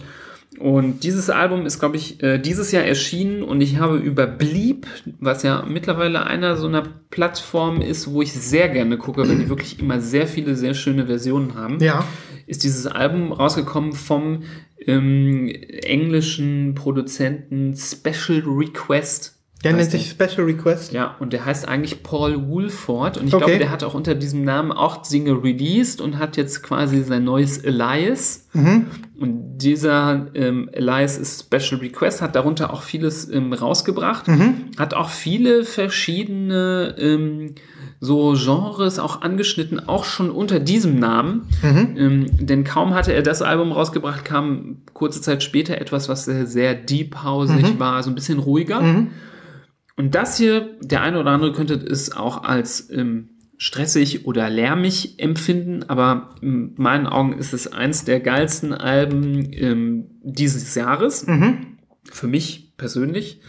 Und 0.58 1.04
dieses 1.04 1.28
Album 1.28 1.66
ist, 1.66 1.80
glaube 1.80 1.96
ich, 1.96 2.22
äh, 2.22 2.38
dieses 2.38 2.72
Jahr 2.72 2.84
erschienen 2.84 3.42
und 3.42 3.60
ich 3.60 3.78
habe 3.78 3.98
über 3.98 4.26
Bleep, 4.26 4.86
was 5.20 5.42
ja 5.42 5.62
mittlerweile 5.68 6.24
einer 6.26 6.56
so 6.56 6.66
einer 6.66 6.82
Plattform 7.10 7.82
ist, 7.82 8.10
wo 8.10 8.22
ich 8.22 8.32
sehr 8.32 8.70
gerne 8.70 8.96
gucke, 8.96 9.28
weil 9.28 9.36
die 9.36 9.50
wirklich 9.50 9.78
immer 9.80 10.00
sehr 10.00 10.26
viele, 10.26 10.56
sehr 10.56 10.72
schöne 10.72 11.06
Versionen 11.06 11.56
haben, 11.56 11.78
Ja. 11.80 12.04
ist 12.46 12.64
dieses 12.64 12.86
Album 12.86 13.32
rausgekommen 13.32 13.92
vom 13.92 14.44
ähm, 14.86 15.48
englischen 15.82 16.74
Produzenten 16.74 17.74
Special 17.76 18.42
Request. 18.46 19.35
Der 19.68 19.76
nennt 19.76 19.90
sich 19.90 20.08
Special 20.10 20.44
Request. 20.46 20.92
ja, 20.92 21.14
und 21.18 21.32
der 21.32 21.44
heißt 21.44 21.68
eigentlich 21.68 22.02
Paul 22.02 22.48
Woolford. 22.48 23.18
Und 23.18 23.28
ich 23.28 23.34
Okay. 23.34 23.44
glaube, 23.44 23.58
der 23.58 23.70
hat 23.70 23.84
auch 23.84 23.94
unter 23.94 24.14
diesem 24.14 24.44
Namen 24.44 24.72
auch 24.72 25.02
Dinge 25.06 25.32
released 25.42 26.00
und 26.00 26.18
hat 26.18 26.36
jetzt 26.36 26.62
quasi 26.62 27.02
sein 27.02 27.24
neues 27.24 27.58
Elias. 27.58 28.46
Mhm. 28.52 28.86
Und 29.18 29.58
dieser 29.58 30.26
ähm, 30.34 30.68
Elias 30.72 31.16
ist 31.18 31.44
Special 31.52 31.80
Request, 31.80 32.20
hat 32.22 32.34
darunter 32.36 32.72
auch 32.72 32.82
vieles 32.82 33.28
ähm, 33.30 33.52
rausgebracht. 33.52 34.28
Mhm. 34.28 34.54
Hat 34.78 34.94
auch 34.94 35.08
viele 35.10 35.64
verschiedene 35.64 36.94
ähm, 36.98 37.54
so 38.00 38.34
Genres 38.36 38.98
auch 38.98 39.22
angeschnitten, 39.22 39.88
auch 39.88 40.04
schon 40.04 40.30
unter 40.30 40.60
diesem 40.60 40.98
Namen. 40.98 41.48
Mhm. 41.62 41.94
Ähm, 41.96 42.26
denn 42.46 42.64
kaum 42.64 42.94
hatte 42.94 43.12
er 43.12 43.22
das 43.22 43.40
Album 43.42 43.72
rausgebracht, 43.72 44.24
kam 44.24 44.78
kurze 44.92 45.20
Zeit 45.22 45.42
später 45.42 45.80
etwas, 45.80 46.08
was 46.08 46.24
sehr, 46.26 46.46
sehr 46.46 46.74
deep 46.74 47.22
hausig 47.22 47.74
Mhm. 47.74 47.78
war, 47.78 48.02
so 48.02 48.10
ein 48.10 48.14
bisschen 48.14 48.38
ruhiger. 48.38 48.80
Und 49.96 50.14
das 50.14 50.36
hier, 50.36 50.76
der 50.82 51.02
eine 51.02 51.18
oder 51.18 51.30
andere 51.30 51.52
könnte 51.52 51.74
es 51.74 52.14
auch 52.14 52.44
als 52.44 52.90
ähm, 52.90 53.30
stressig 53.56 54.26
oder 54.26 54.50
lärmig 54.50 55.18
empfinden, 55.18 55.84
aber 55.88 56.34
in 56.42 56.74
meinen 56.76 57.06
Augen 57.06 57.32
ist 57.32 57.54
es 57.54 57.72
eins 57.72 58.04
der 58.04 58.20
geilsten 58.20 58.74
Alben 58.74 59.50
ähm, 59.52 60.06
dieses 60.22 60.74
Jahres. 60.74 61.26
Für 62.04 62.26
mich 62.26 62.74
persönlich. 62.76 63.40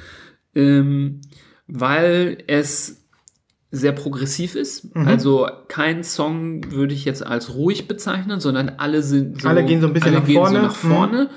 Ähm, 0.56 1.22
weil 1.68 2.38
es 2.48 3.04
sehr 3.70 3.92
progressiv 3.92 4.56
ist. 4.56 4.96
Also 5.06 5.48
kein 5.68 6.04
Song 6.04 6.72
würde 6.72 6.94
ich 6.94 7.04
jetzt 7.04 7.26
als 7.26 7.54
ruhig 7.54 7.90
bezeichnen, 7.90 8.40
sondern 8.40 8.70
alle 8.78 9.04
sind 9.04 9.42
so, 9.42 9.50
Alle 9.50 9.66
gehen 9.66 9.82
so 9.82 9.88
ein 9.88 9.94
bisschen 9.94 10.14
nach 10.14 10.26
vorne. 10.26 10.60
So 10.60 10.66
nach 10.66 10.76
Mhm. 10.84 11.30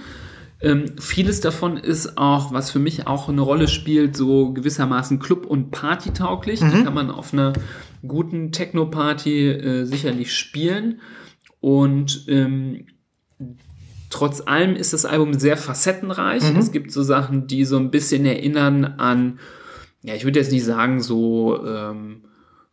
Ähm, 0.62 0.84
vieles 0.98 1.40
davon 1.40 1.76
ist 1.76 2.18
auch, 2.18 2.52
was 2.52 2.70
für 2.70 2.78
mich 2.78 3.06
auch 3.06 3.28
eine 3.28 3.40
Rolle 3.40 3.66
spielt, 3.66 4.16
so 4.16 4.52
gewissermaßen 4.52 5.18
Club- 5.18 5.46
und 5.46 5.70
Partytauglich. 5.70 6.60
Die 6.60 6.84
kann 6.84 6.94
man 6.94 7.10
auf 7.10 7.32
einer 7.32 7.54
guten 8.06 8.52
Techno-Party 8.52 9.48
äh, 9.48 9.84
sicherlich 9.84 10.34
spielen. 10.34 11.00
Und 11.60 12.26
ähm, 12.28 12.86
trotz 14.10 14.42
allem 14.46 14.76
ist 14.76 14.92
das 14.92 15.06
Album 15.06 15.34
sehr 15.34 15.56
facettenreich. 15.56 16.42
Es 16.58 16.72
gibt 16.72 16.92
so 16.92 17.02
Sachen, 17.02 17.46
die 17.46 17.64
so 17.64 17.78
ein 17.78 17.90
bisschen 17.90 18.26
erinnern 18.26 18.84
an, 18.84 19.38
ja, 20.02 20.14
ich 20.14 20.24
würde 20.24 20.40
jetzt 20.40 20.52
nicht 20.52 20.64
sagen, 20.64 21.02
so, 21.02 21.64
ähm, 21.66 22.24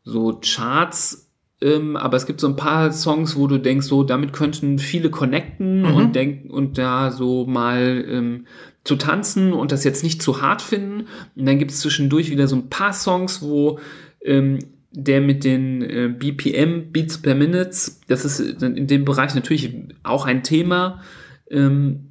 so 0.04 0.40
Charts, 0.44 1.27
ähm, 1.62 1.96
aber 1.96 2.18
es 2.18 2.26
gibt 2.26 2.40
so 2.40 2.48
ein 2.48 2.56
paar 2.56 2.92
Songs, 2.92 3.36
wo 3.36 3.48
du 3.48 3.58
denkst, 3.58 3.88
so, 3.88 4.04
damit 4.04 4.34
könnten 4.34 4.78
viele 4.78 5.10
connecten 5.10 5.86
und 5.86 6.16
denken 6.16 6.52
und 6.52 6.78
da 6.78 7.12
so 7.12 7.46
mal 7.46 8.06
ähm, 8.08 8.46
zu 8.84 8.96
tanzen 8.96 9.54
und 9.54 9.72
das 9.72 9.84
jetzt 9.84 10.04
nicht 10.04 10.22
zu 10.22 10.42
hart 10.42 10.62
finden. 10.62 11.08
Und 11.36 11.46
dann 11.46 11.58
gibt 11.58 11.72
es 11.72 11.80
zwischendurch 11.80 12.30
wieder 12.30 12.48
so 12.48 12.56
ein 12.56 12.70
paar 12.70 12.94
Songs, 12.94 13.42
wo 13.42 13.80
ähm, 14.22 14.60
der 14.92 15.22
mit 15.22 15.44
den 15.44 15.82
äh, 15.82 16.10
BPM, 16.10 16.92
Beats 16.92 17.18
per 17.22 17.36
Minutes, 17.36 18.02
das 18.08 18.24
ist 18.24 18.40
in 18.40 18.88
dem 18.88 19.04
Bereich 19.04 19.36
natürlich 19.36 19.74
auch 20.04 20.26
ein 20.26 20.44
Thema, 20.44 21.02
ähm, 21.50 22.04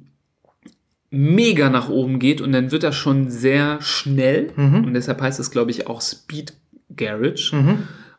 mega 1.09 1.69
nach 1.69 1.89
oben 1.89 2.19
geht 2.19 2.41
und 2.41 2.51
dann 2.51 2.71
wird 2.71 2.83
das 2.83 2.95
schon 2.95 3.29
sehr 3.29 3.81
schnell. 3.81 4.51
Und 4.85 4.93
deshalb 4.93 5.21
heißt 5.21 5.39
es, 5.39 5.51
glaube 5.51 5.71
ich, 5.71 5.87
auch 5.87 6.01
Speed 6.01 6.53
Garage, 6.95 7.55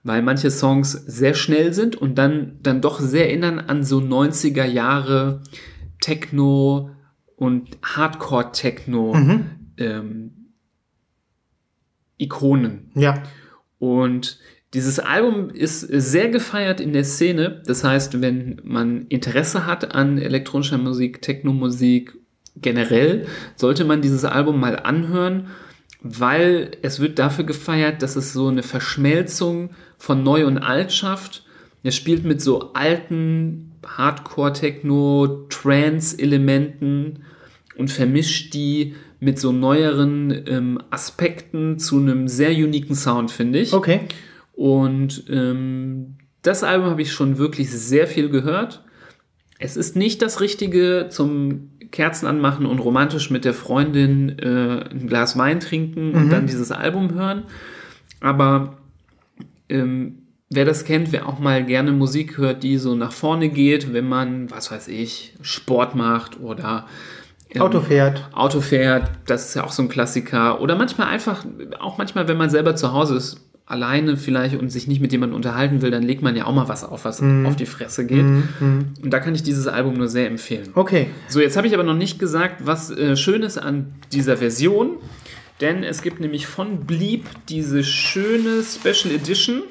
weil 0.02 0.22
manche 0.22 0.50
Songs 0.50 0.92
sehr 0.92 1.34
schnell 1.34 1.72
sind 1.72 1.96
und 1.96 2.16
dann, 2.16 2.58
dann 2.62 2.80
doch 2.80 3.00
sehr 3.00 3.28
erinnern 3.28 3.58
an 3.58 3.82
so 3.84 3.98
90er 3.98 4.64
Jahre 4.64 5.42
Techno 6.00 6.90
und 7.36 7.78
Hardcore-Techno 7.82 9.14
ähm, 9.78 10.30
Ikonen. 12.18 12.90
Ja. 12.94 13.22
Und 13.78 14.38
dieses 14.74 14.98
Album 14.98 15.50
ist 15.50 15.80
sehr 15.80 16.28
gefeiert 16.28 16.80
in 16.80 16.92
der 16.92 17.04
Szene. 17.04 17.62
Das 17.66 17.84
heißt, 17.84 18.20
wenn 18.20 18.60
man 18.64 19.06
Interesse 19.06 19.66
hat 19.66 19.94
an 19.94 20.18
elektronischer 20.18 20.78
Musik, 20.78 21.22
Techno-Musik 21.22 22.14
generell, 22.56 23.26
sollte 23.56 23.84
man 23.84 24.02
dieses 24.02 24.24
Album 24.24 24.60
mal 24.60 24.76
anhören, 24.76 25.48
weil 26.00 26.70
es 26.82 27.00
wird 27.00 27.18
dafür 27.18 27.44
gefeiert, 27.44 28.02
dass 28.02 28.16
es 28.16 28.32
so 28.32 28.48
eine 28.48 28.62
Verschmelzung 28.62 29.70
von 29.96 30.22
Neu 30.22 30.46
und 30.46 30.58
Alt 30.58 30.92
schafft. 30.92 31.44
Er 31.82 31.90
spielt 31.90 32.24
mit 32.24 32.40
so 32.40 32.72
alten 32.72 33.72
Hardcore-Techno, 33.86 35.46
Trance-Elementen 35.48 37.20
und 37.76 37.90
vermischt 37.90 38.54
die 38.54 38.94
mit 39.20 39.38
so 39.38 39.50
neueren 39.52 40.44
ähm, 40.46 40.80
Aspekten 40.90 41.78
zu 41.78 41.98
einem 41.98 42.28
sehr 42.28 42.50
uniken 42.50 42.94
Sound, 42.94 43.30
finde 43.30 43.58
ich. 43.58 43.72
Okay. 43.72 44.00
Und 44.52 45.24
ähm, 45.28 46.16
das 46.42 46.62
Album 46.62 46.90
habe 46.90 47.02
ich 47.02 47.12
schon 47.12 47.38
wirklich 47.38 47.70
sehr 47.70 48.06
viel 48.06 48.28
gehört. 48.28 48.84
Es 49.58 49.76
ist 49.76 49.96
nicht 49.96 50.22
das 50.22 50.40
Richtige 50.40 51.08
zum 51.10 51.70
Kerzen 51.90 52.26
anmachen 52.26 52.66
und 52.66 52.78
romantisch 52.78 53.30
mit 53.30 53.44
der 53.44 53.54
Freundin 53.54 54.38
äh, 54.38 54.84
ein 54.90 55.06
Glas 55.06 55.36
Wein 55.38 55.60
trinken 55.60 56.12
und 56.12 56.30
dann 56.30 56.46
dieses 56.46 56.70
Album 56.70 57.14
hören. 57.14 57.44
Aber 58.20 58.78
ähm, 59.68 60.18
wer 60.50 60.64
das 60.64 60.84
kennt, 60.84 61.12
wer 61.12 61.28
auch 61.28 61.38
mal 61.38 61.64
gerne 61.64 61.92
Musik 61.92 62.38
hört, 62.38 62.62
die 62.62 62.78
so 62.78 62.94
nach 62.94 63.12
vorne 63.12 63.48
geht, 63.48 63.92
wenn 63.92 64.08
man, 64.08 64.50
was 64.50 64.70
weiß 64.70 64.88
ich, 64.88 65.34
Sport 65.42 65.94
macht 65.94 66.40
oder 66.40 66.86
ähm, 67.50 67.62
Auto 67.62 67.80
fährt. 67.80 68.28
Auto 68.32 68.60
fährt, 68.60 69.10
das 69.26 69.48
ist 69.48 69.54
ja 69.54 69.64
auch 69.64 69.72
so 69.72 69.82
ein 69.82 69.88
Klassiker. 69.88 70.60
Oder 70.60 70.76
manchmal 70.76 71.08
einfach, 71.08 71.44
auch 71.80 71.98
manchmal, 71.98 72.28
wenn 72.28 72.36
man 72.36 72.50
selber 72.50 72.76
zu 72.76 72.92
Hause 72.92 73.16
ist, 73.16 73.47
alleine 73.68 74.16
vielleicht 74.16 74.56
und 74.56 74.70
sich 74.70 74.88
nicht 74.88 75.00
mit 75.00 75.12
jemandem 75.12 75.36
unterhalten 75.36 75.82
will, 75.82 75.90
dann 75.90 76.02
legt 76.02 76.22
man 76.22 76.34
ja 76.34 76.46
auch 76.46 76.54
mal 76.54 76.68
was 76.68 76.84
auf, 76.84 77.04
was 77.04 77.22
auf 77.44 77.54
die 77.54 77.66
Fresse 77.66 78.06
geht. 78.06 78.24
Und 79.02 79.10
da 79.10 79.20
kann 79.20 79.34
ich 79.34 79.42
dieses 79.42 79.66
Album 79.66 79.94
nur 79.94 80.08
sehr 80.08 80.26
empfehlen. 80.26 80.70
Okay. 80.74 81.08
So, 81.28 81.40
jetzt 81.40 81.56
habe 81.56 81.66
ich 81.66 81.74
aber 81.74 81.82
noch 81.82 81.96
nicht 81.96 82.18
gesagt, 82.18 82.66
was 82.66 82.90
äh, 82.90 83.14
schön 83.16 83.42
ist 83.42 83.58
an 83.58 83.92
dieser 84.10 84.38
Version, 84.38 84.96
denn 85.60 85.84
es 85.84 86.00
gibt 86.00 86.18
nämlich 86.18 86.46
von 86.46 86.86
Bleep 86.86 87.26
diese 87.48 87.84
schöne 87.84 88.62
Special 88.62 89.14
Edition. 89.14 89.62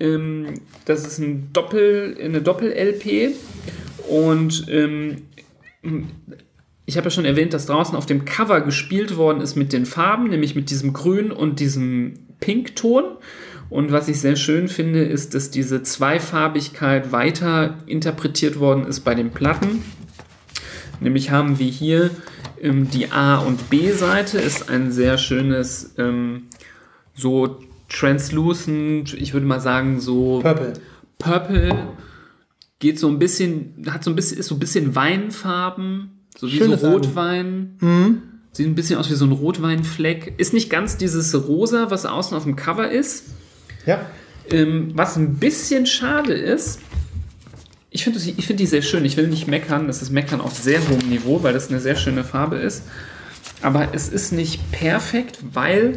Ähm, 0.00 0.46
das 0.84 1.06
ist 1.06 1.18
ein 1.18 1.50
Doppel, 1.54 2.16
eine 2.22 2.42
Doppel-LP 2.42 3.34
und 4.08 4.66
ähm, 4.68 5.22
ich 6.84 6.96
habe 6.96 7.06
ja 7.06 7.10
schon 7.10 7.24
erwähnt, 7.24 7.54
dass 7.54 7.66
draußen 7.66 7.96
auf 7.96 8.06
dem 8.06 8.24
Cover 8.24 8.60
gespielt 8.60 9.16
worden 9.16 9.40
ist 9.40 9.56
mit 9.56 9.72
den 9.72 9.86
Farben, 9.86 10.28
nämlich 10.28 10.54
mit 10.54 10.70
diesem 10.70 10.92
Grün 10.92 11.30
und 11.30 11.60
diesem 11.60 12.14
Pinkton. 12.40 13.04
Und 13.70 13.92
was 13.92 14.08
ich 14.08 14.20
sehr 14.20 14.36
schön 14.36 14.68
finde, 14.68 15.02
ist, 15.02 15.34
dass 15.34 15.50
diese 15.50 15.82
Zweifarbigkeit 15.82 17.12
weiter 17.12 17.78
interpretiert 17.86 18.58
worden 18.58 18.86
ist 18.86 19.00
bei 19.00 19.14
den 19.14 19.30
Platten. 19.30 19.82
Nämlich 21.00 21.30
haben 21.30 21.58
wir 21.58 21.66
hier 21.68 22.10
ähm, 22.60 22.90
die 22.90 23.12
A- 23.12 23.38
und 23.38 23.70
B-Seite, 23.70 24.38
ist 24.38 24.70
ein 24.70 24.90
sehr 24.90 25.18
schönes, 25.18 25.94
ähm, 25.98 26.44
so 27.14 27.58
translucent, 27.88 29.14
ich 29.14 29.32
würde 29.32 29.46
mal 29.46 29.60
sagen, 29.60 30.00
so 30.00 30.40
Purple. 30.42 30.72
Purple. 31.18 31.76
Geht 32.78 32.98
so 32.98 33.08
ein 33.08 33.18
bisschen, 33.18 33.86
hat 33.90 34.04
so 34.04 34.10
ein 34.10 34.16
bisschen, 34.16 34.38
ist 34.38 34.46
so 34.46 34.54
ein 34.54 34.60
bisschen 34.60 34.94
Weinfarben, 34.94 36.20
so 36.36 36.46
wie 36.46 36.58
Schönes 36.58 36.80
so. 36.80 36.90
Rotwein. 36.90 37.76
Sieht 38.58 38.66
ein 38.66 38.74
bisschen 38.74 38.98
aus 38.98 39.08
wie 39.08 39.14
so 39.14 39.24
ein 39.24 39.30
Rotweinfleck. 39.30 40.34
Ist 40.36 40.52
nicht 40.52 40.68
ganz 40.68 40.96
dieses 40.96 41.32
Rosa, 41.46 41.92
was 41.92 42.04
außen 42.04 42.36
auf 42.36 42.42
dem 42.42 42.56
Cover 42.56 42.90
ist. 42.90 43.26
Ja. 43.86 44.04
Ähm, 44.50 44.90
was 44.94 45.14
ein 45.14 45.36
bisschen 45.36 45.86
schade 45.86 46.32
ist, 46.32 46.80
ich 47.90 48.02
finde 48.02 48.18
find 48.18 48.58
die 48.58 48.66
sehr 48.66 48.82
schön. 48.82 49.04
Ich 49.04 49.16
will 49.16 49.28
nicht 49.28 49.46
meckern, 49.46 49.86
das 49.86 50.02
ist 50.02 50.10
Meckern 50.10 50.40
auf 50.40 50.56
sehr 50.56 50.80
hohem 50.88 51.08
Niveau, 51.08 51.44
weil 51.44 51.52
das 51.52 51.70
eine 51.70 51.78
sehr 51.78 51.94
schöne 51.94 52.24
Farbe 52.24 52.56
ist. 52.56 52.82
Aber 53.62 53.94
es 53.94 54.08
ist 54.08 54.32
nicht 54.32 54.72
perfekt, 54.72 55.38
weil 55.52 55.96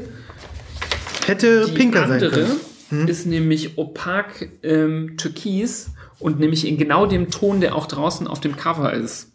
Hätte 1.26 1.66
die 1.66 1.72
pinker 1.72 2.08
sein 2.08 2.24
andere 2.24 2.60
können. 2.92 3.08
ist 3.08 3.26
nämlich 3.26 3.80
opak 3.80 4.50
ähm, 4.62 5.18
türkis 5.18 5.90
und 6.20 6.40
nämlich 6.40 6.68
in 6.68 6.78
genau 6.78 7.08
dem 7.08 7.32
Ton, 7.32 7.60
der 7.60 7.74
auch 7.74 7.88
draußen 7.88 8.28
auf 8.28 8.40
dem 8.40 8.56
Cover 8.56 8.94
ist. 8.94 9.31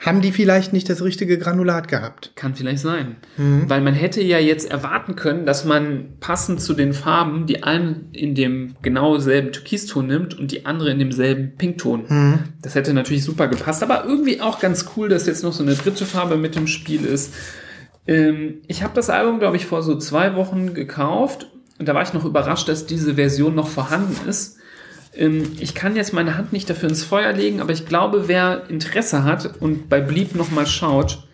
Haben 0.00 0.22
die 0.22 0.32
vielleicht 0.32 0.72
nicht 0.72 0.88
das 0.88 1.02
richtige 1.02 1.38
Granulat 1.38 1.88
gehabt? 1.88 2.32
Kann 2.36 2.54
vielleicht 2.54 2.78
sein. 2.80 3.16
Weil 3.68 3.80
man 3.80 3.94
hätte 3.94 4.22
ja 4.22 4.38
jetzt 4.38 4.70
erwarten 4.70 5.16
können, 5.16 5.44
dass 5.44 5.64
man 5.64 6.14
passend 6.20 6.60
zu 6.62 6.72
den 6.74 6.92
Farben 6.94 7.46
die 7.46 7.62
eine 7.62 8.00
in 8.12 8.34
dem 8.34 8.74
genau 8.80 9.18
selben 9.18 9.52
Türkiston 9.52 10.06
nimmt 10.06 10.38
und 10.38 10.52
die 10.52 10.66
andere 10.66 10.90
in 10.90 10.98
demselben 10.98 11.56
Pinkton. 11.56 12.04
Das 12.62 12.74
hätte 12.74 12.94
natürlich 12.94 13.24
super 13.24 13.48
gepasst, 13.48 13.82
aber 13.82 14.04
irgendwie 14.04 14.40
auch 14.40 14.60
ganz 14.60 14.86
cool, 14.96 15.08
dass 15.08 15.26
jetzt 15.26 15.42
noch 15.42 15.52
so 15.52 15.62
eine 15.62 15.74
dritte 15.74 16.06
Farbe 16.06 16.36
mit 16.36 16.56
im 16.56 16.66
Spiel 16.66 17.04
ist. 17.04 17.34
Ähm, 18.06 18.62
ich 18.68 18.82
habe 18.82 18.94
das 18.94 19.10
Album, 19.10 19.38
glaube 19.38 19.56
ich, 19.56 19.66
vor 19.66 19.82
so 19.82 19.96
zwei 19.98 20.34
Wochen 20.34 20.74
gekauft 20.74 21.48
und 21.78 21.86
da 21.86 21.94
war 21.94 22.02
ich 22.02 22.12
noch 22.12 22.24
überrascht, 22.24 22.68
dass 22.68 22.86
diese 22.86 23.14
Version 23.14 23.54
noch 23.54 23.68
vorhanden 23.68 24.16
ist. 24.28 24.56
Ähm, 25.14 25.52
ich 25.58 25.74
kann 25.74 25.96
jetzt 25.96 26.12
meine 26.12 26.36
Hand 26.36 26.52
nicht 26.52 26.68
dafür 26.68 26.88
ins 26.88 27.04
Feuer 27.04 27.32
legen, 27.32 27.60
aber 27.60 27.72
ich 27.72 27.86
glaube, 27.86 28.28
wer 28.28 28.68
Interesse 28.68 29.24
hat 29.24 29.60
und 29.60 29.88
bei 29.88 30.00
Bleep 30.00 30.34
nochmal 30.34 30.66
schaut, 30.66 31.26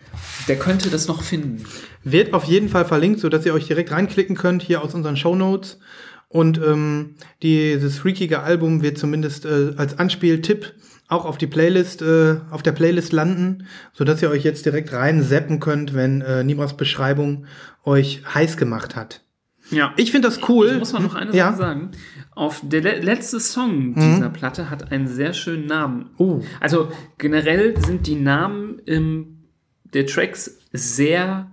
der 0.47 0.57
könnte 0.57 0.89
das 0.89 1.07
noch 1.07 1.21
finden. 1.21 1.65
Wird 2.03 2.33
auf 2.33 2.43
jeden 2.45 2.69
Fall 2.69 2.85
verlinkt, 2.85 3.19
sodass 3.19 3.45
ihr 3.45 3.53
euch 3.53 3.67
direkt 3.67 3.91
reinklicken 3.91 4.35
könnt 4.35 4.61
hier 4.61 4.83
aus 4.83 4.93
unseren 4.93 5.17
Show 5.17 5.35
Notes. 5.35 5.79
Und 6.27 6.57
ähm, 6.57 7.15
dieses 7.41 7.97
freakige 7.97 8.41
Album 8.41 8.81
wird 8.81 8.97
zumindest 8.97 9.45
äh, 9.45 9.73
als 9.77 9.97
Anspieltipp 9.97 10.73
auch 11.07 11.25
auf 11.25 11.37
die 11.37 11.47
Playlist, 11.47 12.01
äh, 12.01 12.37
auf 12.49 12.63
der 12.63 12.71
Playlist 12.71 13.13
landen, 13.13 13.67
sodass 13.93 14.21
ihr 14.21 14.29
euch 14.29 14.43
jetzt 14.43 14.65
direkt 14.65 14.91
rein 14.91 15.23
zappen 15.23 15.59
könnt, 15.59 15.93
wenn 15.93 16.21
äh, 16.21 16.43
Nimras 16.43 16.77
Beschreibung 16.77 17.45
euch 17.83 18.23
heiß 18.33 18.57
gemacht 18.57 18.95
hat. 18.95 19.24
Ja. 19.71 19.93
Ich 19.97 20.11
finde 20.11 20.27
das 20.27 20.47
cool. 20.49 20.69
Ich 20.73 20.79
muss 20.79 20.93
mal 20.93 20.99
noch 21.01 21.15
eine 21.15 21.35
Ja. 21.35 21.47
Sache 21.51 21.57
sagen. 21.57 21.91
Auf 22.31 22.61
der 22.63 22.81
le 22.81 22.99
letzte 22.99 23.39
Song 23.39 23.95
dieser 23.95 24.29
Platte 24.29 24.69
hat 24.69 24.91
einen 24.91 25.07
sehr 25.07 25.33
schönen 25.33 25.65
Namen. 25.67 26.09
Oh. 26.17 26.41
Also 26.59 26.91
generell 27.17 27.79
sind 27.81 28.07
die 28.07 28.15
Namen 28.15 28.81
ähm, 28.87 29.45
der 29.93 30.05
Tracks 30.05 30.59
sehr 30.73 31.49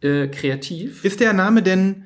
äh, 0.00 0.28
kreativ. 0.28 1.04
Ist 1.04 1.20
der 1.20 1.32
Name 1.32 1.62
denn 1.62 2.04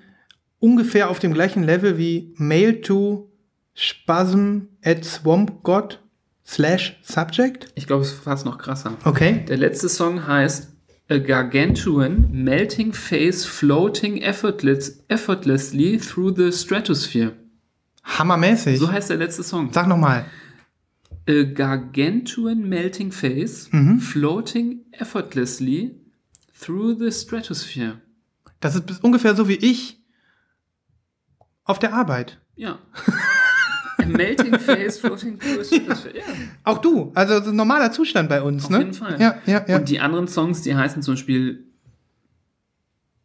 ungefähr 0.58 1.08
auf 1.10 1.18
dem 1.20 1.32
gleichen 1.32 1.62
Level 1.62 1.96
wie 1.98 2.34
Mail 2.36 2.80
to 2.80 3.30
Spasm 3.74 4.62
at 4.84 5.04
Swamp 5.04 5.62
God 5.62 6.02
slash 6.44 6.98
Subject? 7.02 7.68
Ich 7.76 7.86
glaube, 7.86 8.02
es 8.02 8.12
ist 8.12 8.24
fast 8.24 8.44
noch 8.44 8.58
krasser. 8.58 8.96
Okay. 9.04 9.44
Der 9.48 9.56
letzte 9.56 9.88
Song 9.88 10.26
heißt 10.26 10.72
A 11.10 11.18
Gargantuan 11.18 12.28
Melting 12.30 12.92
Face 12.92 13.46
Floating 13.46 14.22
effortless, 14.22 15.02
Effortlessly 15.08 15.98
Through 15.98 16.34
the 16.36 16.52
Stratosphere. 16.52 17.32
Hammermäßig. 18.04 18.78
So 18.78 18.90
heißt 18.90 19.10
der 19.10 19.16
letzte 19.16 19.42
Song. 19.42 19.72
Sag 19.72 19.86
nochmal. 19.88 20.26
A 21.28 21.42
Gargantuan 21.44 22.68
Melting 22.68 23.10
Face 23.12 23.68
Mhm. 23.72 24.00
Floating 24.00 24.84
Effortlessly 24.92 25.94
Through 26.60 26.98
the 26.98 27.10
Stratosphere. 27.10 28.00
Das 28.60 28.74
ist 28.74 29.02
ungefähr 29.02 29.34
so 29.34 29.48
wie 29.48 29.56
ich 29.56 29.98
auf 31.64 31.78
der 31.78 31.94
Arbeit. 31.94 32.38
Ja. 32.56 32.78
Melting 34.06 34.58
Face 34.58 34.98
Floating 34.98 35.38
the 35.40 35.64
Stratosphere. 35.64 36.16
Ja. 36.18 36.22
Auch 36.64 36.78
du. 36.78 37.10
Also 37.14 37.50
ein 37.50 37.56
normaler 37.56 37.90
Zustand 37.92 38.28
bei 38.28 38.42
uns, 38.42 38.64
Auf 38.64 38.70
ne? 38.70 38.78
jeden 38.78 38.94
Fall. 38.94 39.20
Ja, 39.20 39.38
ja, 39.46 39.64
ja. 39.66 39.76
Und 39.76 39.88
die 39.88 40.00
anderen 40.00 40.28
Songs, 40.28 40.62
die 40.62 40.74
heißen 40.76 41.02
zum 41.02 41.14
Beispiel 41.14 41.64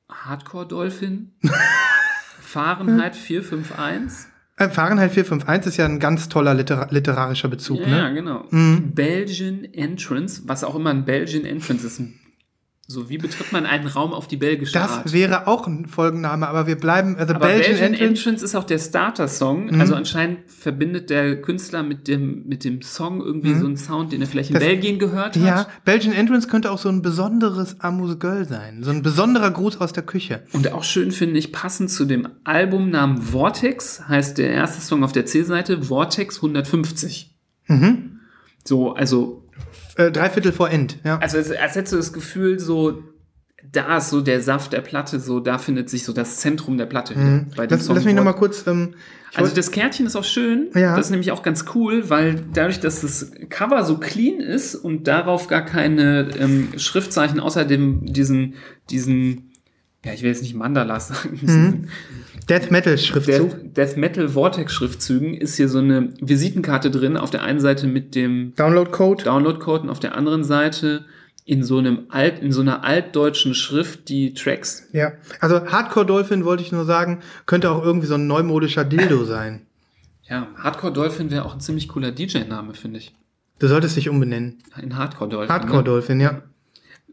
Hardcore 0.09 0.67
Dolphin, 0.67 1.31
Fahrenheit 2.41 3.15
451. 3.15 4.27
Äh, 4.57 4.69
Fahrenheit 4.69 5.11
451 5.11 5.67
ist 5.73 5.77
ja 5.77 5.85
ein 5.85 5.99
ganz 5.99 6.29
toller 6.29 6.53
litera 6.53 6.87
literarischer 6.91 7.47
Bezug, 7.47 7.79
Ja, 7.79 7.87
ne? 7.87 7.97
ja, 7.97 8.09
genau. 8.09 8.45
Belgian 8.51 9.63
Entrance, 9.73 10.43
was 10.45 10.63
auch 10.63 10.75
immer 10.75 10.91
ein 10.91 11.05
Belgian 11.05 11.45
Entrance 11.45 11.85
ist. 11.87 12.01
So, 12.85 13.09
wie 13.09 13.17
betritt 13.17 13.53
man 13.53 13.65
einen 13.65 13.87
Raum 13.87 14.11
auf 14.11 14.27
die 14.27 14.35
belgische 14.35 14.73
Das 14.73 14.91
Art? 14.91 15.13
wäre 15.13 15.47
auch 15.47 15.67
ein 15.67 15.85
Folgenname, 15.87 16.45
aber 16.49 16.67
wir 16.67 16.75
bleiben, 16.75 17.15
also 17.17 17.33
Aber 17.33 17.47
Belgian, 17.47 17.71
Belgian, 17.71 17.93
Entrance. 17.93 18.03
Entrance 18.29 18.45
ist 18.45 18.55
auch 18.55 18.65
der 18.65 18.77
Starter-Song. 18.77 19.79
Also 19.79 19.95
anscheinend 19.95 20.51
verbindet 20.51 21.09
der 21.09 21.41
Künstler 21.41 21.81
mit 21.81 22.09
dem, 22.09 22.45
mit 22.45 22.65
dem 22.65 22.81
Song 22.81 23.21
irgendwie 23.21 23.55
so 23.55 23.65
einen 23.65 23.77
Sound, 23.77 24.11
den 24.11 24.19
er 24.19 24.27
vielleicht 24.27 24.49
in 24.49 24.55
Das- 24.55 24.63
Belgien 24.63 24.99
gehört 24.99 25.37
hat. 25.37 25.43
Ja, 25.43 25.67
Belgian 25.85 26.13
Entrance 26.13 26.49
könnte 26.49 26.71
auch 26.71 26.77
so 26.77 26.89
ein 26.89 27.01
besonderes 27.01 27.79
Amus 27.79 28.19
Girl 28.19 28.45
sein. 28.45 28.83
So 28.83 28.91
ein 28.91 29.01
besonderer 29.01 29.51
Gruß 29.51 29.79
aus 29.79 29.93
der 29.93 30.03
Küche. 30.03 30.43
Und 30.51 30.69
auch 30.73 30.83
schön 30.83 31.11
finde 31.13 31.39
ich, 31.39 31.53
passend 31.53 31.89
zu 31.89 32.03
dem 32.03 32.27
Albumnamen 32.43 33.21
Vortex, 33.21 34.09
heißt 34.09 34.37
der 34.37 34.49
erste 34.51 34.81
Song 34.81 35.05
auf 35.05 35.13
der 35.13 35.25
C-Seite 35.25 35.83
Vortex 35.83 36.35
150. 36.37 37.33
Mhm. 37.67 38.19
So, 38.65 38.93
also, 38.93 39.42
Äh, 39.95 40.11
Dreiviertel 40.11 40.51
vor 40.51 40.69
End, 40.69 40.97
ja. 41.03 41.19
also 41.19 41.37
als, 41.37 41.51
als 41.51 41.75
hättest 41.75 41.93
du 41.93 41.97
das 41.97 42.13
Gefühl, 42.13 42.59
so, 42.59 43.03
da 43.71 43.97
ist 43.97 44.09
so 44.09 44.21
der 44.21 44.41
Saft 44.41 44.73
der 44.73 44.81
Platte, 44.81 45.19
so, 45.19 45.39
da 45.39 45.57
findet 45.57 45.89
sich 45.89 46.03
so 46.03 46.13
das 46.13 46.37
Zentrum 46.37 46.77
der 46.77 46.85
Platte 46.85 47.15
wieder. 47.15 47.45
Bei 47.55 47.63
Mhm. 47.65 47.69
Lass, 47.69 47.87
lass 47.87 48.03
mich 48.03 48.15
nochmal 48.15 48.35
kurz. 48.35 48.65
Ähm, 48.67 48.95
Also 49.35 49.55
das 49.55 49.71
Kärtchen 49.71 50.05
ist 50.05 50.15
auch 50.15 50.23
schön. 50.23 50.69
Ja. 50.75 50.95
Das 50.95 51.07
ist 51.07 51.11
nämlich 51.11 51.31
auch 51.31 51.41
ganz 51.43 51.65
cool, 51.73 52.09
weil 52.09 52.43
dadurch, 52.53 52.79
dass 52.79 53.01
das 53.01 53.31
Cover 53.49 53.83
so 53.83 53.97
clean 53.97 54.39
ist 54.39 54.75
und 54.75 55.07
darauf 55.07 55.47
gar 55.47 55.63
keine 55.63 56.29
ähm, 56.37 56.69
Schriftzeichen 56.77 57.39
außer 57.39 57.65
dem, 57.65 58.05
diesen, 58.05 58.55
diesen, 58.89 59.52
ja, 60.05 60.13
ich 60.13 60.21
will 60.21 60.29
jetzt 60.29 60.41
nicht 60.41 60.53
Mandalas 60.53 61.07
sagen, 61.07 61.39
diesen 61.41 61.89
Death 62.49 62.71
Metal 62.71 62.97
Schriftzug. 62.97 63.51
Death, 63.51 63.77
Death 63.77 63.97
Metal 63.97 64.27
Vortex 64.27 64.73
Schriftzügen 64.73 65.33
ist 65.33 65.55
hier 65.55 65.69
so 65.69 65.79
eine 65.79 66.09
Visitenkarte 66.19 66.91
drin. 66.91 67.15
Auf 67.15 67.31
der 67.31 67.43
einen 67.43 67.61
Seite 67.61 67.87
mit 67.87 68.13
dem 68.15 68.53
Download 68.55 68.91
Code. 68.91 69.23
Downloadcode 69.23 69.83
und 69.83 69.89
auf 69.89 69.99
der 69.99 70.15
anderen 70.15 70.43
Seite 70.43 71.05
in 71.45 71.63
so 71.63 71.77
einem 71.77 72.05
alt, 72.09 72.39
in 72.39 72.51
so 72.51 72.61
einer 72.61 72.83
altdeutschen 72.83 73.53
Schrift 73.53 74.09
die 74.09 74.33
Tracks. 74.33 74.87
Ja. 74.91 75.13
Also 75.39 75.65
Hardcore 75.65 76.05
Dolphin 76.05 76.45
wollte 76.45 76.63
ich 76.63 76.71
nur 76.71 76.85
sagen, 76.85 77.21
könnte 77.45 77.71
auch 77.71 77.83
irgendwie 77.83 78.07
so 78.07 78.15
ein 78.15 78.27
neumodischer 78.27 78.85
Dildo 78.85 79.23
sein. 79.25 79.65
Ja, 80.23 80.47
Hardcore 80.57 80.93
Dolphin 80.93 81.31
wäre 81.31 81.45
auch 81.45 81.53
ein 81.53 81.59
ziemlich 81.59 81.89
cooler 81.89 82.11
DJ-Name, 82.11 82.73
finde 82.73 82.99
ich. 82.99 83.13
Du 83.59 83.67
solltest 83.67 83.95
dich 83.95 84.09
umbenennen. 84.09 84.59
In 84.81 84.97
Hardcore 84.97 85.29
Dolphin. 85.29 85.53
Hardcore 85.53 85.77
ne? 85.79 85.83
Dolphin, 85.83 86.19
ja. 86.19 86.41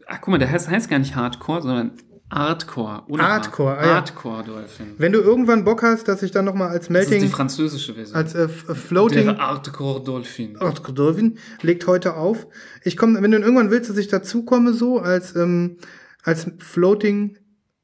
Ach, 0.07 0.19
guck 0.19 0.29
mal, 0.29 0.37
der 0.37 0.51
heißt, 0.51 0.69
heißt 0.69 0.89
gar 0.89 0.99
nicht 0.99 1.15
Hardcore, 1.15 1.61
sondern 1.61 1.91
Artcore. 2.31 3.03
ohne 3.09 3.23
Artcore, 3.23 3.77
ah 3.77 3.85
ja. 3.85 3.95
Artcore 3.95 4.43
Dolphin. 4.43 4.95
Wenn 4.97 5.11
du 5.11 5.19
irgendwann 5.19 5.63
Bock 5.63 5.83
hast, 5.83 6.07
dass 6.07 6.23
ich 6.23 6.31
dann 6.31 6.45
noch 6.45 6.53
mal 6.53 6.69
als 6.69 6.87
Das 6.87 7.01
ist 7.01 7.09
die 7.09 7.13
Melting, 7.15 7.29
französische 7.29 7.93
Version. 7.93 8.15
als 8.15 8.33
äh, 8.33 8.43
F- 8.45 8.65
Floating 8.87 9.25
Der 9.25 9.39
Artcore 9.39 10.03
Dolphin. 10.03 10.57
Dolphin 10.95 11.37
legt 11.61 11.85
heute 11.87 12.15
auf. 12.15 12.47
Ich 12.83 12.95
komme, 12.97 13.21
wenn 13.21 13.31
du 13.31 13.37
irgendwann 13.39 13.69
willst, 13.69 13.89
dass 13.89 13.97
ich 13.97 14.07
dazukomme, 14.07 14.73
so 14.73 14.99
als 14.99 15.35
ähm, 15.35 15.77
als 16.23 16.47
Floating 16.59 17.37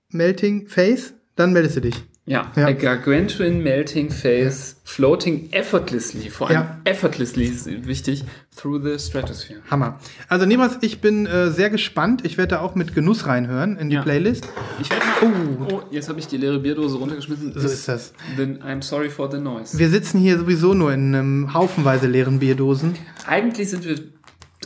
Melting 0.09 0.67
Face, 0.67 1.13
dann 1.35 1.51
meldest 1.53 1.75
du 1.77 1.81
dich. 1.81 2.03
Ja, 2.29 2.51
Ja. 2.57 2.65
a 2.67 2.73
gargantuan 2.73 3.63
melting 3.63 4.11
face 4.11 4.75
floating 4.83 5.47
effortlessly, 5.53 6.29
vor 6.29 6.47
allem 6.49 6.57
Ja. 6.57 6.77
effortlessly 6.83 7.45
ist 7.45 7.67
wichtig, 7.87 8.25
through 8.53 8.83
the 8.83 8.99
stratosphere. 8.99 9.59
Hammer. 9.71 9.97
Also 10.27 10.45
Nebras, 10.45 10.77
ich 10.81 10.99
bin 10.99 11.25
äh, 11.25 11.49
sehr 11.51 11.69
gespannt. 11.69 12.25
Ich 12.25 12.37
werde 12.37 12.55
da 12.55 12.59
auch 12.61 12.75
mit 12.75 12.93
Genuss 12.93 13.27
reinhören 13.27 13.77
in 13.77 13.89
die 13.89 13.95
Ja. 13.95 14.01
Playlist. 14.01 14.49
Ich 14.81 14.89
werde 14.89 15.05
mal. 15.25 15.67
Oh, 15.71 15.81
jetzt 15.89 16.09
habe 16.09 16.19
ich 16.19 16.27
die 16.27 16.35
leere 16.35 16.59
Bierdose 16.59 16.97
runtergeschmissen. 16.97 17.53
So 17.55 17.65
ist 17.65 17.87
das. 17.87 18.11
Then 18.35 18.59
I'm 18.61 18.81
sorry 18.83 19.09
for 19.09 19.31
the 19.31 19.39
noise. 19.39 19.79
Wir 19.79 19.89
sitzen 19.89 20.19
hier 20.19 20.37
sowieso 20.37 20.73
nur 20.73 20.91
in 20.93 21.15
einem 21.15 21.53
haufenweise 21.53 22.07
leeren 22.07 22.39
Bierdosen. 22.39 22.95
Eigentlich 23.25 23.69
sind 23.69 23.85
wir. 23.85 23.95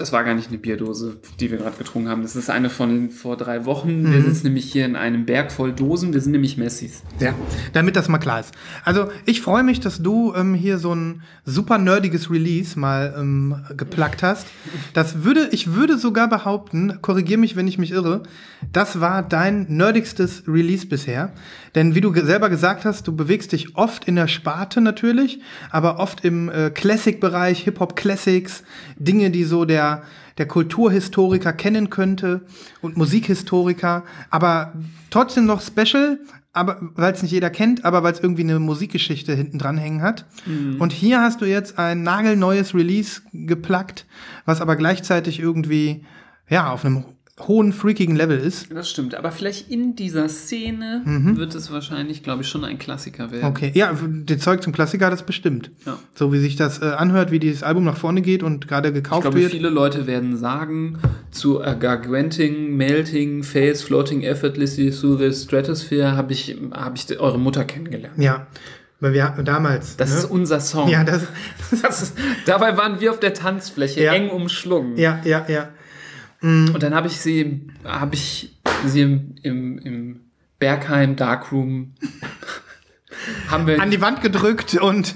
Das 0.01 0.11
war 0.11 0.23
gar 0.23 0.33
nicht 0.33 0.49
eine 0.49 0.57
Bierdose, 0.57 1.17
die 1.39 1.51
wir 1.51 1.59
gerade 1.59 1.77
getrunken 1.77 2.09
haben. 2.09 2.23
Das 2.23 2.35
ist 2.35 2.49
eine 2.49 2.71
von 2.71 3.11
vor 3.11 3.37
drei 3.37 3.65
Wochen. 3.65 4.01
Mhm. 4.01 4.13
Wir 4.13 4.21
sitzen 4.23 4.47
nämlich 4.47 4.71
hier 4.71 4.83
in 4.83 4.95
einem 4.95 5.27
Berg 5.27 5.51
voll 5.51 5.73
Dosen. 5.73 6.11
Wir 6.11 6.21
sind 6.21 6.31
nämlich 6.31 6.57
Messis. 6.57 7.03
Ja, 7.19 7.35
damit 7.73 7.95
das 7.95 8.09
mal 8.09 8.17
klar 8.17 8.39
ist. 8.39 8.51
Also 8.83 9.09
ich 9.25 9.41
freue 9.41 9.61
mich, 9.61 9.79
dass 9.79 10.01
du 10.01 10.33
ähm, 10.33 10.55
hier 10.55 10.79
so 10.79 10.95
ein 10.95 11.21
super 11.45 11.77
nerdiges 11.77 12.31
Release 12.31 12.79
mal 12.79 13.13
ähm, 13.15 13.63
geplackt 13.77 14.23
hast. 14.23 14.47
Das 14.95 15.23
würde, 15.23 15.49
ich 15.51 15.73
würde 15.73 15.99
sogar 15.99 16.27
behaupten, 16.27 16.97
korrigier 17.03 17.37
mich, 17.37 17.55
wenn 17.55 17.67
ich 17.67 17.77
mich 17.77 17.91
irre, 17.91 18.23
das 18.73 19.01
war 19.01 19.21
dein 19.21 19.67
nerdigstes 19.69 20.43
Release 20.47 20.87
bisher. 20.87 21.31
Denn 21.75 21.95
wie 21.95 22.01
du 22.01 22.13
selber 22.13 22.49
gesagt 22.49 22.85
hast, 22.85 23.07
du 23.07 23.15
bewegst 23.15 23.51
dich 23.51 23.75
oft 23.75 24.05
in 24.05 24.15
der 24.15 24.27
Sparte 24.27 24.81
natürlich, 24.81 25.39
aber 25.69 25.99
oft 25.99 26.25
im 26.25 26.49
äh, 26.49 26.69
Classic-Bereich, 26.69 27.63
Hip-Hop-Classics, 27.63 28.63
Dinge, 28.97 29.29
die 29.29 29.43
so 29.43 29.65
der 29.65 29.90
der 30.37 30.47
Kulturhistoriker 30.47 31.53
kennen 31.53 31.89
könnte 31.89 32.41
und 32.81 32.97
Musikhistoriker, 32.97 34.03
aber 34.29 34.73
trotzdem 35.09 35.45
noch 35.45 35.61
special, 35.61 36.19
aber 36.53 36.77
weil 36.95 37.13
es 37.13 37.21
nicht 37.21 37.31
jeder 37.31 37.49
kennt, 37.49 37.85
aber 37.85 38.03
weil 38.03 38.13
es 38.13 38.19
irgendwie 38.19 38.43
eine 38.43 38.59
Musikgeschichte 38.59 39.33
hinten 39.33 39.57
dran 39.57 39.77
hängen 39.77 40.01
hat. 40.01 40.25
Und 40.79 40.91
hier 40.91 41.21
hast 41.21 41.41
du 41.41 41.45
jetzt 41.45 41.79
ein 41.79 42.03
nagelneues 42.03 42.75
Release 42.75 43.21
geplackt, 43.31 44.05
was 44.45 44.59
aber 44.61 44.75
gleichzeitig 44.75 45.39
irgendwie 45.39 46.03
ja 46.49 46.69
auf 46.71 46.83
einem 46.83 47.05
hohen 47.47 47.73
freakigen 47.73 48.15
Level 48.15 48.37
ist. 48.37 48.71
Das 48.73 48.89
stimmt. 48.89 49.15
Aber 49.15 49.31
vielleicht 49.31 49.69
in 49.69 49.95
dieser 49.95 50.29
Szene 50.29 51.01
wird 51.35 51.55
es 51.55 51.71
wahrscheinlich, 51.71 52.23
glaube 52.23 52.41
ich, 52.43 52.49
schon 52.49 52.63
ein 52.63 52.77
Klassiker 52.79 53.31
werden. 53.31 53.41
Mhm. 53.43 53.49
Okay, 53.49 53.71
ja, 53.73 53.95
die 54.01 54.37
Zeug 54.37 54.61
zum 54.63 54.73
Klassiker 54.73 55.09
das 55.09 55.23
bestimmt. 55.25 55.71
Ja. 55.85 55.97
So 56.15 56.31
wie 56.33 56.39
sich 56.39 56.55
das 56.55 56.81
äh, 56.81 56.85
anhört, 56.85 57.31
wie 57.31 57.39
dieses 57.39 57.63
Album 57.63 57.83
nach 57.83 57.97
vorne 57.97 58.21
geht 58.21 58.43
und 58.43 58.67
gerade 58.67 58.89
Ich 58.89 58.93
gekauft 58.95 59.21
glaube, 59.23 59.39
wird. 59.39 59.51
viele 59.51 59.69
Leute 59.69 60.07
werden 60.07 60.37
sagen, 60.37 60.97
zu 61.31 61.61
a 61.63 61.73
garganting, 61.73 62.75
melting, 62.77 63.43
face, 63.43 63.81
floating 63.83 64.21
effortlessly 64.23 64.91
through 64.91 65.17
the 65.19 65.31
stratosphere 65.33 66.15
habe 66.15 66.33
ich, 66.33 66.57
hab 66.71 66.95
ich 66.97 67.19
eure 67.19 67.39
Mutter 67.39 67.63
kennengelernt. 67.65 68.15
Ja, 68.17 68.47
weil 68.99 69.13
wir 69.13 69.33
damals. 69.43 69.97
Das 69.97 70.11
ne? 70.11 70.17
ist 70.19 70.25
unser 70.25 70.59
Song. 70.59 70.87
ja, 70.89 71.03
das, 71.03 71.23
Das 71.81 72.01
ist, 72.03 72.17
dabei 72.45 72.77
waren 72.77 72.99
wir 73.01 73.11
auf 73.11 73.19
der 73.19 73.33
Tanzfläche 73.33 74.03
Ja. 74.03 74.13
eng 74.13 74.29
umschlungen. 74.29 74.97
ja, 74.97 75.19
ja, 75.23 75.45
ja. 75.47 75.69
Und 76.41 76.81
dann 76.81 76.95
habe 76.95 77.07
ich 77.07 77.19
sie, 77.21 77.67
habe 77.83 78.15
ich 78.15 78.57
sie 78.85 79.01
im, 79.01 79.35
im, 79.43 79.77
im 79.79 80.19
Bergheim 80.59 81.15
Darkroom 81.15 81.93
haben 83.49 83.67
wir, 83.67 83.81
an 83.81 83.91
die 83.91 84.01
Wand 84.01 84.21
gedrückt 84.21 84.75
und 84.75 85.15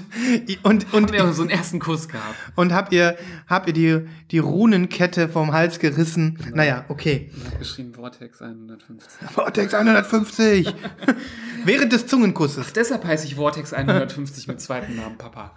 und 0.62 0.92
und 0.92 1.18
haben 1.18 1.32
so 1.32 1.42
einen 1.42 1.50
ersten 1.50 1.78
Kuss 1.78 2.08
gehabt. 2.08 2.36
und 2.54 2.72
habt 2.72 2.92
ihr 2.92 3.16
habt 3.48 3.66
ihr 3.68 3.72
die 3.72 4.08
die 4.30 4.38
Runenkette 4.38 5.28
vom 5.28 5.52
Hals 5.52 5.78
gerissen. 5.78 6.38
Naja, 6.54 6.84
okay. 6.88 7.30
Und 7.34 7.46
hat 7.46 7.58
geschrieben 7.58 7.94
Vortex 7.94 8.42
150. 8.42 9.28
Vortex 9.30 9.74
150. 9.74 10.74
Während 11.64 11.92
des 11.92 12.06
Zungenkusses. 12.06 12.72
Deshalb 12.72 13.04
heiße 13.04 13.26
ich 13.26 13.36
Vortex 13.36 13.72
150 13.72 14.46
mit 14.48 14.60
zweiten 14.60 14.96
Namen 14.96 15.18
Papa. 15.18 15.52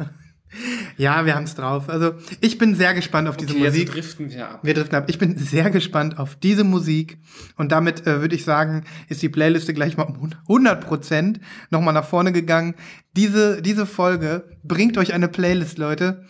Ja, 0.98 1.26
wir 1.26 1.36
haben's 1.36 1.56
drauf. 1.56 1.90
Also, 1.90 2.14
ich 2.42 2.58
bin 2.58 2.76
sehr 2.76 2.94
gespannt 2.94 3.28
auf 3.28 3.38
diese 3.38 3.52
Okay, 3.52 3.64
jetzt 3.64 3.74
Musik. 3.74 3.92
driften 3.92 4.32
wir 4.32 4.50
ab. 4.50 4.60
Wir 4.64 4.74
driften 4.74 4.96
ab. 4.98 5.06
Ich 5.08 5.18
bin 5.18 5.38
sehr 5.38 5.70
gespannt 5.70 6.18
auf 6.18 6.36
diese 6.36 6.64
Musik. 6.64 7.20
Und 7.56 7.72
damit 7.72 8.06
äh, 8.08 8.22
würde 8.22 8.36
ich 8.36 8.44
sagen, 8.44 8.84
ist 9.08 9.22
die 9.22 9.30
Playliste 9.30 9.74
gleich 9.74 9.98
mal 9.98 10.04
um 10.04 10.32
100 10.48 10.86
Prozent 10.86 11.40
nochmal 11.70 11.94
nach 11.94 12.06
vorne 12.06 12.32
gegangen. 12.32 12.76
Diese, 13.16 13.62
diese 13.62 13.86
Folge 13.86 14.46
bringt 14.64 14.98
euch 14.98 15.14
eine 15.14 15.28
Playlist, 15.28 15.78
Leute. 15.78 16.26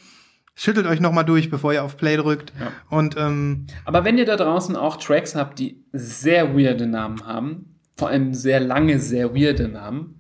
Schüttelt 0.55 0.87
euch 0.87 0.99
nochmal 0.99 1.23
durch, 1.23 1.49
bevor 1.49 1.71
ihr 1.71 1.83
auf 1.85 1.95
Play 1.95 2.17
drückt. 2.17 2.51
Ja. 2.59 2.73
Und 2.89 3.15
ähm, 3.17 3.67
Aber 3.85 4.03
wenn 4.03 4.17
ihr 4.17 4.25
da 4.25 4.35
draußen 4.35 4.75
auch 4.75 4.97
Tracks 4.97 5.33
habt, 5.33 5.57
die 5.59 5.85
sehr 5.93 6.53
weirde 6.57 6.85
Namen 6.85 7.25
haben, 7.25 7.79
vor 7.95 8.09
allem 8.09 8.33
sehr 8.33 8.59
lange, 8.59 8.99
sehr 8.99 9.33
weirde 9.33 9.69
Namen, 9.69 10.18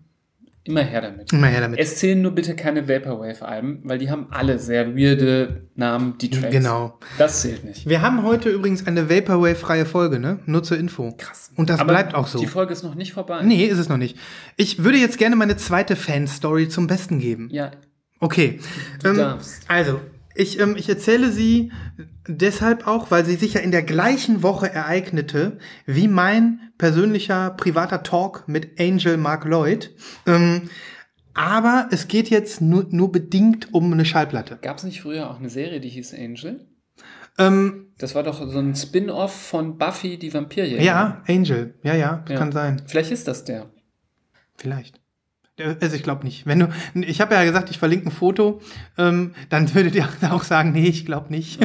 immer 0.69 0.81
her 0.81 1.01
damit. 1.01 1.33
immer 1.33 1.47
her 1.47 1.61
damit. 1.61 1.79
Es 1.79 1.97
zählen 1.97 2.21
nur 2.21 2.31
bitte 2.31 2.55
keine 2.55 2.87
Vaporwave-Alben, 2.87 3.81
weil 3.83 3.97
die 3.97 4.09
haben 4.09 4.27
alle 4.29 4.59
sehr 4.59 4.95
weirde 4.95 5.67
Namen, 5.75 6.17
die 6.19 6.29
Tracks. 6.29 6.51
Genau. 6.51 6.99
Das 7.17 7.41
zählt 7.41 7.65
nicht. 7.65 7.89
Wir 7.89 8.01
haben 8.01 8.23
heute 8.23 8.49
übrigens 8.49 8.85
eine 8.87 9.09
Vaporwave-freie 9.09 9.85
Folge, 9.85 10.19
ne? 10.19 10.39
Nur 10.45 10.63
zur 10.63 10.77
Info. 10.77 11.13
Krass. 11.17 11.51
Und 11.55 11.69
das 11.69 11.79
Aber 11.79 11.91
bleibt 11.93 12.13
auch 12.15 12.27
so. 12.27 12.39
Die 12.39 12.47
Folge 12.47 12.73
ist 12.73 12.83
noch 12.83 12.95
nicht 12.95 13.13
vorbei. 13.13 13.41
Nee, 13.43 13.65
ist 13.65 13.79
es 13.79 13.89
noch 13.89 13.97
nicht. 13.97 14.17
Ich 14.55 14.83
würde 14.83 14.97
jetzt 14.97 15.17
gerne 15.17 15.35
meine 15.35 15.57
zweite 15.57 15.95
Fan-Story 15.95 16.69
zum 16.69 16.87
Besten 16.87 17.19
geben. 17.19 17.49
Ja, 17.51 17.71
Okay. 18.21 18.59
Du 19.01 19.09
Ähm, 19.09 19.17
darfst. 19.17 19.63
Also, 19.67 20.01
ich, 20.35 20.59
ähm, 20.59 20.75
ich 20.77 20.89
erzähle 20.89 21.31
sie 21.31 21.71
deshalb 22.37 22.87
auch, 22.87 23.11
weil 23.11 23.25
sie 23.25 23.35
sich 23.35 23.55
ja 23.55 23.61
in 23.61 23.71
der 23.71 23.83
gleichen 23.83 24.43
Woche 24.43 24.71
ereignete 24.71 25.57
wie 25.85 26.07
mein 26.07 26.59
persönlicher 26.77 27.49
privater 27.51 28.03
Talk 28.03 28.43
mit 28.47 28.79
Angel 28.79 29.17
Mark 29.17 29.45
Lloyd. 29.45 29.93
Ähm, 30.25 30.69
aber 31.33 31.87
es 31.91 32.07
geht 32.07 32.29
jetzt 32.29 32.61
nur, 32.61 32.85
nur 32.89 33.11
bedingt 33.11 33.73
um 33.73 33.91
eine 33.91 34.05
Schallplatte. 34.05 34.57
gab 34.61 34.77
es 34.77 34.83
nicht 34.83 35.01
früher 35.01 35.29
auch 35.29 35.39
eine 35.39 35.49
Serie, 35.49 35.79
die 35.79 35.89
hieß 35.89 36.13
Angel? 36.13 36.67
Ähm, 37.37 37.93
Das 37.97 38.15
war 38.15 38.23
doch 38.23 38.39
so 38.49 38.59
ein 38.59 38.75
Spin-off 38.75 39.33
von 39.33 39.77
Buffy, 39.77 40.17
die 40.17 40.33
Vampirjäger. 40.33 40.81
ja, 40.83 41.23
Angel. 41.27 41.75
Ja, 41.83 41.93
ja, 41.95 42.23
Ja. 42.27 42.35
kann 42.37 42.51
sein. 42.51 42.81
Vielleicht 42.85 43.11
ist 43.11 43.27
das 43.27 43.45
der. 43.45 43.69
Vielleicht. 44.57 44.98
Äh, 45.59 45.75
Also 45.79 45.95
ich 45.95 46.03
glaube 46.03 46.25
nicht. 46.25 46.45
Wenn 46.45 46.59
du, 46.59 46.69
ich 46.93 47.21
habe 47.21 47.35
ja 47.35 47.43
gesagt, 47.43 47.69
ich 47.69 47.77
verlinke 47.79 48.07
ein 48.07 48.11
Foto, 48.11 48.61
ähm, 48.97 49.33
dann 49.49 49.73
würdet 49.75 49.95
ihr 49.95 50.07
auch 50.31 50.43
sagen, 50.43 50.71
nee, 50.71 50.87
ich 50.87 51.05
glaube 51.05 51.31
nicht. 51.31 51.59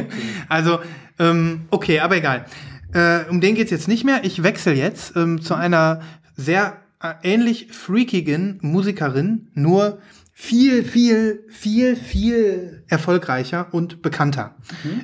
Also 0.49 0.79
ähm, 1.19 1.61
okay, 1.69 1.99
aber 1.99 2.17
egal. 2.17 2.45
Äh, 2.93 3.29
um 3.29 3.41
den 3.41 3.55
geht's 3.55 3.71
jetzt 3.71 3.87
nicht 3.87 4.03
mehr. 4.05 4.21
Ich 4.23 4.43
wechsle 4.43 4.73
jetzt 4.73 5.15
ähm, 5.15 5.41
zu 5.41 5.53
einer 5.55 6.01
sehr 6.35 6.77
äh, 7.01 7.13
ähnlich 7.23 7.67
freakigen 7.71 8.59
Musikerin, 8.61 9.49
nur 9.53 9.99
viel, 10.37 10.83
viel, 10.83 11.45
viel, 11.49 11.95
viel 11.95 12.83
erfolgreicher 12.89 13.73
und 13.73 14.01
bekannter. 14.01 14.55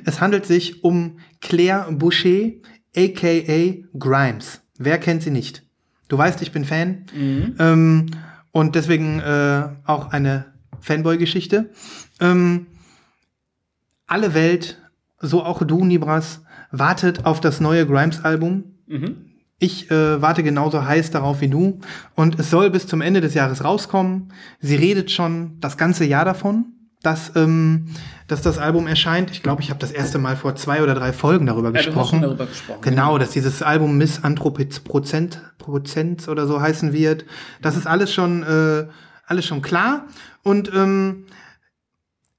Es 0.04 0.20
handelt 0.20 0.44
sich 0.44 0.84
um 0.84 1.18
Claire 1.40 1.86
Boucher, 1.90 2.50
aka 2.94 3.74
Grimes. 3.98 4.60
Wer 4.78 4.98
kennt 4.98 5.22
sie 5.22 5.30
nicht? 5.30 5.62
Du 6.08 6.18
weißt, 6.18 6.42
ich 6.42 6.52
bin 6.52 6.66
Fan. 6.66 7.06
Ähm, 7.58 8.06
und 8.52 8.74
deswegen 8.74 9.18
äh, 9.20 9.68
auch 9.84 10.12
eine 10.12 10.46
Fanboy-Geschichte. 10.80 11.70
Ähm, 12.20 12.66
alle 14.06 14.34
Welt, 14.34 14.78
so 15.20 15.42
auch 15.42 15.62
du, 15.62 15.84
Nibras, 15.84 16.42
wartet 16.70 17.24
auf 17.24 17.40
das 17.40 17.60
neue 17.60 17.86
Grimes-Album. 17.86 18.64
Mhm. 18.86 19.16
Ich 19.58 19.90
äh, 19.90 20.20
warte 20.20 20.42
genauso 20.42 20.84
heiß 20.84 21.10
darauf 21.12 21.40
wie 21.40 21.48
du. 21.48 21.78
Und 22.14 22.38
es 22.38 22.50
soll 22.50 22.70
bis 22.70 22.86
zum 22.86 23.00
Ende 23.00 23.20
des 23.20 23.34
Jahres 23.34 23.64
rauskommen. 23.64 24.32
Sie 24.60 24.74
redet 24.74 25.10
schon 25.10 25.58
das 25.60 25.76
ganze 25.76 26.04
Jahr 26.04 26.24
davon, 26.24 26.66
dass, 27.02 27.32
ähm, 27.36 27.86
dass 28.28 28.42
das 28.42 28.58
Album 28.58 28.86
erscheint. 28.86 29.30
Ich 29.30 29.42
glaube, 29.42 29.62
ich 29.62 29.70
habe 29.70 29.80
das 29.80 29.90
erste 29.90 30.18
Mal 30.18 30.36
vor 30.36 30.54
zwei 30.56 30.82
oder 30.82 30.94
drei 30.94 31.12
Folgen 31.12 31.46
darüber 31.46 31.68
Ja, 31.70 31.76
gesprochen. 31.82 32.22
darüber 32.22 32.46
gesprochen. 32.46 32.80
Genau, 32.82 33.18
dass 33.18 33.30
dieses 33.30 33.62
Album 33.62 33.98
Miss 33.98 34.22
Anthropiz 34.22 34.80
Prozent, 34.80 35.40
Prozent 35.58 36.28
oder 36.28 36.46
so 36.46 36.60
heißen 36.60 36.92
wird. 36.92 37.24
Das 37.60 37.76
ist 37.76 37.86
alles 37.86 38.12
schon, 38.12 38.42
äh, 38.42 38.86
alles 39.26 39.46
schon 39.46 39.62
klar. 39.62 40.06
Und 40.42 40.72
ähm, 40.74 41.26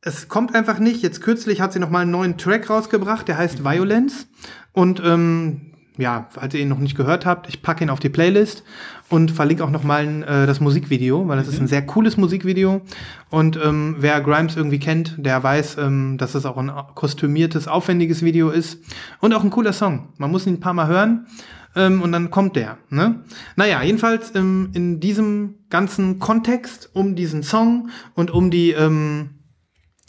es 0.02 0.28
kommt 0.28 0.54
einfach 0.56 0.80
nicht. 0.80 1.02
Jetzt 1.02 1.22
kürzlich 1.22 1.62
hat 1.62 1.74
sie 1.74 1.80
noch 1.80 1.90
mal 1.90 2.02
einen 2.02 2.12
neuen 2.12 2.38
Track 2.38 2.70
rausgebracht, 2.70 3.28
der 3.28 3.38
heißt 3.38 3.64
Violence. 3.64 4.28
Und 4.74 5.02
ähm, 5.06 5.74
ja, 5.98 6.28
falls 6.32 6.54
ihr 6.56 6.60
ihn 6.62 6.70
noch 6.70 6.80
nicht 6.80 6.98
gehört 6.98 7.26
habt, 7.26 7.48
ich 7.48 7.62
packe 7.62 7.84
ihn 7.84 7.90
auf 7.90 8.00
die 8.00 8.10
Playlist 8.10 8.64
und 9.10 9.32
verlinke 9.32 9.64
auch 9.64 9.70
nochmal 9.70 10.24
äh, 10.24 10.48
das 10.48 10.60
Musikvideo, 10.60 11.28
weil 11.28 11.38
das 11.38 11.48
mhm. 11.48 11.54
ist 11.54 11.60
ein 11.62 11.68
sehr 11.68 11.86
cooles 11.86 12.18
Musikvideo. 12.18 12.82
Und 13.30 13.60
ähm, 13.64 13.96
wer 14.00 14.22
Grimes 14.22 14.56
irgendwie 14.56 14.80
kennt, 14.80 15.16
der 15.18 15.44
weiß, 15.44 15.78
ähm, 15.78 16.18
dass 16.18 16.36
es 16.36 16.46
auch 16.46 16.58
ein 16.58 16.72
kostümiertes, 16.96 17.68
aufwendiges 17.68 18.24
Video 18.24 18.50
ist 18.50 18.80
und 19.20 19.34
auch 19.34 19.44
ein 19.44 19.50
cooler 19.50 19.74
Song. 19.74 20.10
Man 20.18 20.32
muss 20.32 20.48
ihn 20.48 20.56
ein 20.56 20.60
paar 20.60 20.74
Mal 20.74 20.88
hören 20.88 21.28
ähm, 21.76 22.02
und 22.02 22.12
dann 22.12 22.32
kommt 22.32 22.56
der. 22.56 22.78
Ne? 22.90 23.24
Naja, 23.56 23.82
jedenfalls 23.84 24.34
ähm, 24.36 24.70
in 24.74 25.00
diesem 25.00 25.56
ganzen 25.70 26.20
Kontext 26.20 26.90
um 26.94 27.16
diesen 27.16 27.44
Song 27.44 27.90
und 28.16 28.32
um 28.32 28.52
die, 28.52 28.72
ähm, 28.72 29.32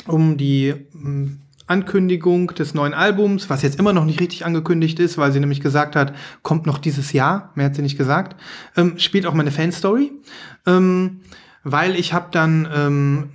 um 0.07 0.37
die 0.37 0.75
ähm, 0.95 1.41
Ankündigung 1.67 2.49
des 2.49 2.75
neuen 2.75 2.95
Albums, 2.95 3.49
was 3.49 3.63
jetzt 3.63 3.79
immer 3.79 3.93
noch 3.93 4.05
nicht 4.05 4.21
richtig 4.21 4.45
angekündigt 4.45 5.01
ist, 5.01 5.17
weil 5.17 5.33
sie 5.33 5.41
nämlich 5.41 5.61
gesagt 5.61 5.97
hat, 5.97 6.15
kommt 6.43 6.67
noch 6.67 6.79
dieses 6.79 7.13
Jahr, 7.13 7.53
mehr 7.55 7.67
hat 7.67 7.75
sie 7.75 7.83
nicht 7.83 7.97
gesagt, 7.97 8.41
ähm, 8.77 8.99
spielt 8.99 9.27
auch 9.27 9.35
meine 9.35 9.51
Fanstory, 9.51 10.13
ähm, 10.67 11.21
weil 11.63 11.97
ich 11.97 12.13
habe 12.13 12.29
dann, 12.31 12.69
ähm, 12.75 13.31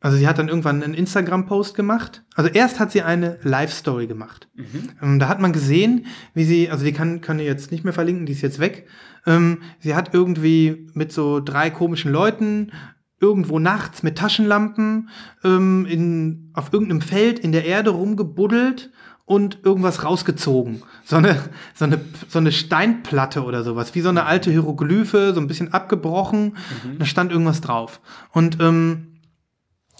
also 0.00 0.16
sie 0.16 0.26
hat 0.26 0.38
dann 0.38 0.48
irgendwann 0.48 0.82
einen 0.82 0.94
Instagram-Post 0.94 1.76
gemacht. 1.76 2.24
Also 2.34 2.50
erst 2.50 2.80
hat 2.80 2.90
sie 2.90 3.02
eine 3.02 3.38
Live-Story 3.42 4.06
gemacht. 4.06 4.48
Mhm. 4.54 4.88
Ähm, 5.02 5.18
da 5.18 5.28
hat 5.28 5.40
man 5.40 5.52
gesehen, 5.52 6.06
wie 6.34 6.44
sie, 6.44 6.70
also 6.70 6.84
die 6.84 6.92
kann, 6.92 7.20
kann 7.20 7.38
ich 7.38 7.46
jetzt 7.46 7.70
nicht 7.70 7.84
mehr 7.84 7.92
verlinken, 7.92 8.26
die 8.26 8.32
ist 8.32 8.40
jetzt 8.40 8.58
weg. 8.58 8.88
Ähm, 9.26 9.58
sie 9.78 9.94
hat 9.94 10.14
irgendwie 10.14 10.90
mit 10.94 11.12
so 11.12 11.40
drei 11.40 11.70
komischen 11.70 12.10
Leuten 12.10 12.72
irgendwo 13.20 13.58
nachts 13.58 14.02
mit 14.02 14.18
Taschenlampen 14.18 15.10
ähm, 15.44 15.86
in, 15.86 16.50
auf 16.54 16.72
irgendeinem 16.72 17.02
Feld 17.02 17.38
in 17.38 17.52
der 17.52 17.66
Erde 17.66 17.90
rumgebuddelt 17.90 18.90
und 19.26 19.58
irgendwas 19.62 20.02
rausgezogen. 20.02 20.82
So 21.04 21.16
eine, 21.16 21.38
so 21.74 21.84
eine, 21.84 22.00
so 22.28 22.38
eine 22.38 22.50
Steinplatte 22.50 23.44
oder 23.44 23.62
sowas, 23.62 23.94
wie 23.94 24.00
so 24.00 24.08
eine 24.08 24.24
alte 24.24 24.50
Hieroglyphe, 24.50 25.34
so 25.34 25.40
ein 25.40 25.46
bisschen 25.46 25.72
abgebrochen. 25.72 26.56
Mhm. 26.84 26.98
Da 26.98 27.04
stand 27.04 27.30
irgendwas 27.30 27.60
drauf. 27.60 28.00
Und 28.32 28.58
ähm, 28.60 29.18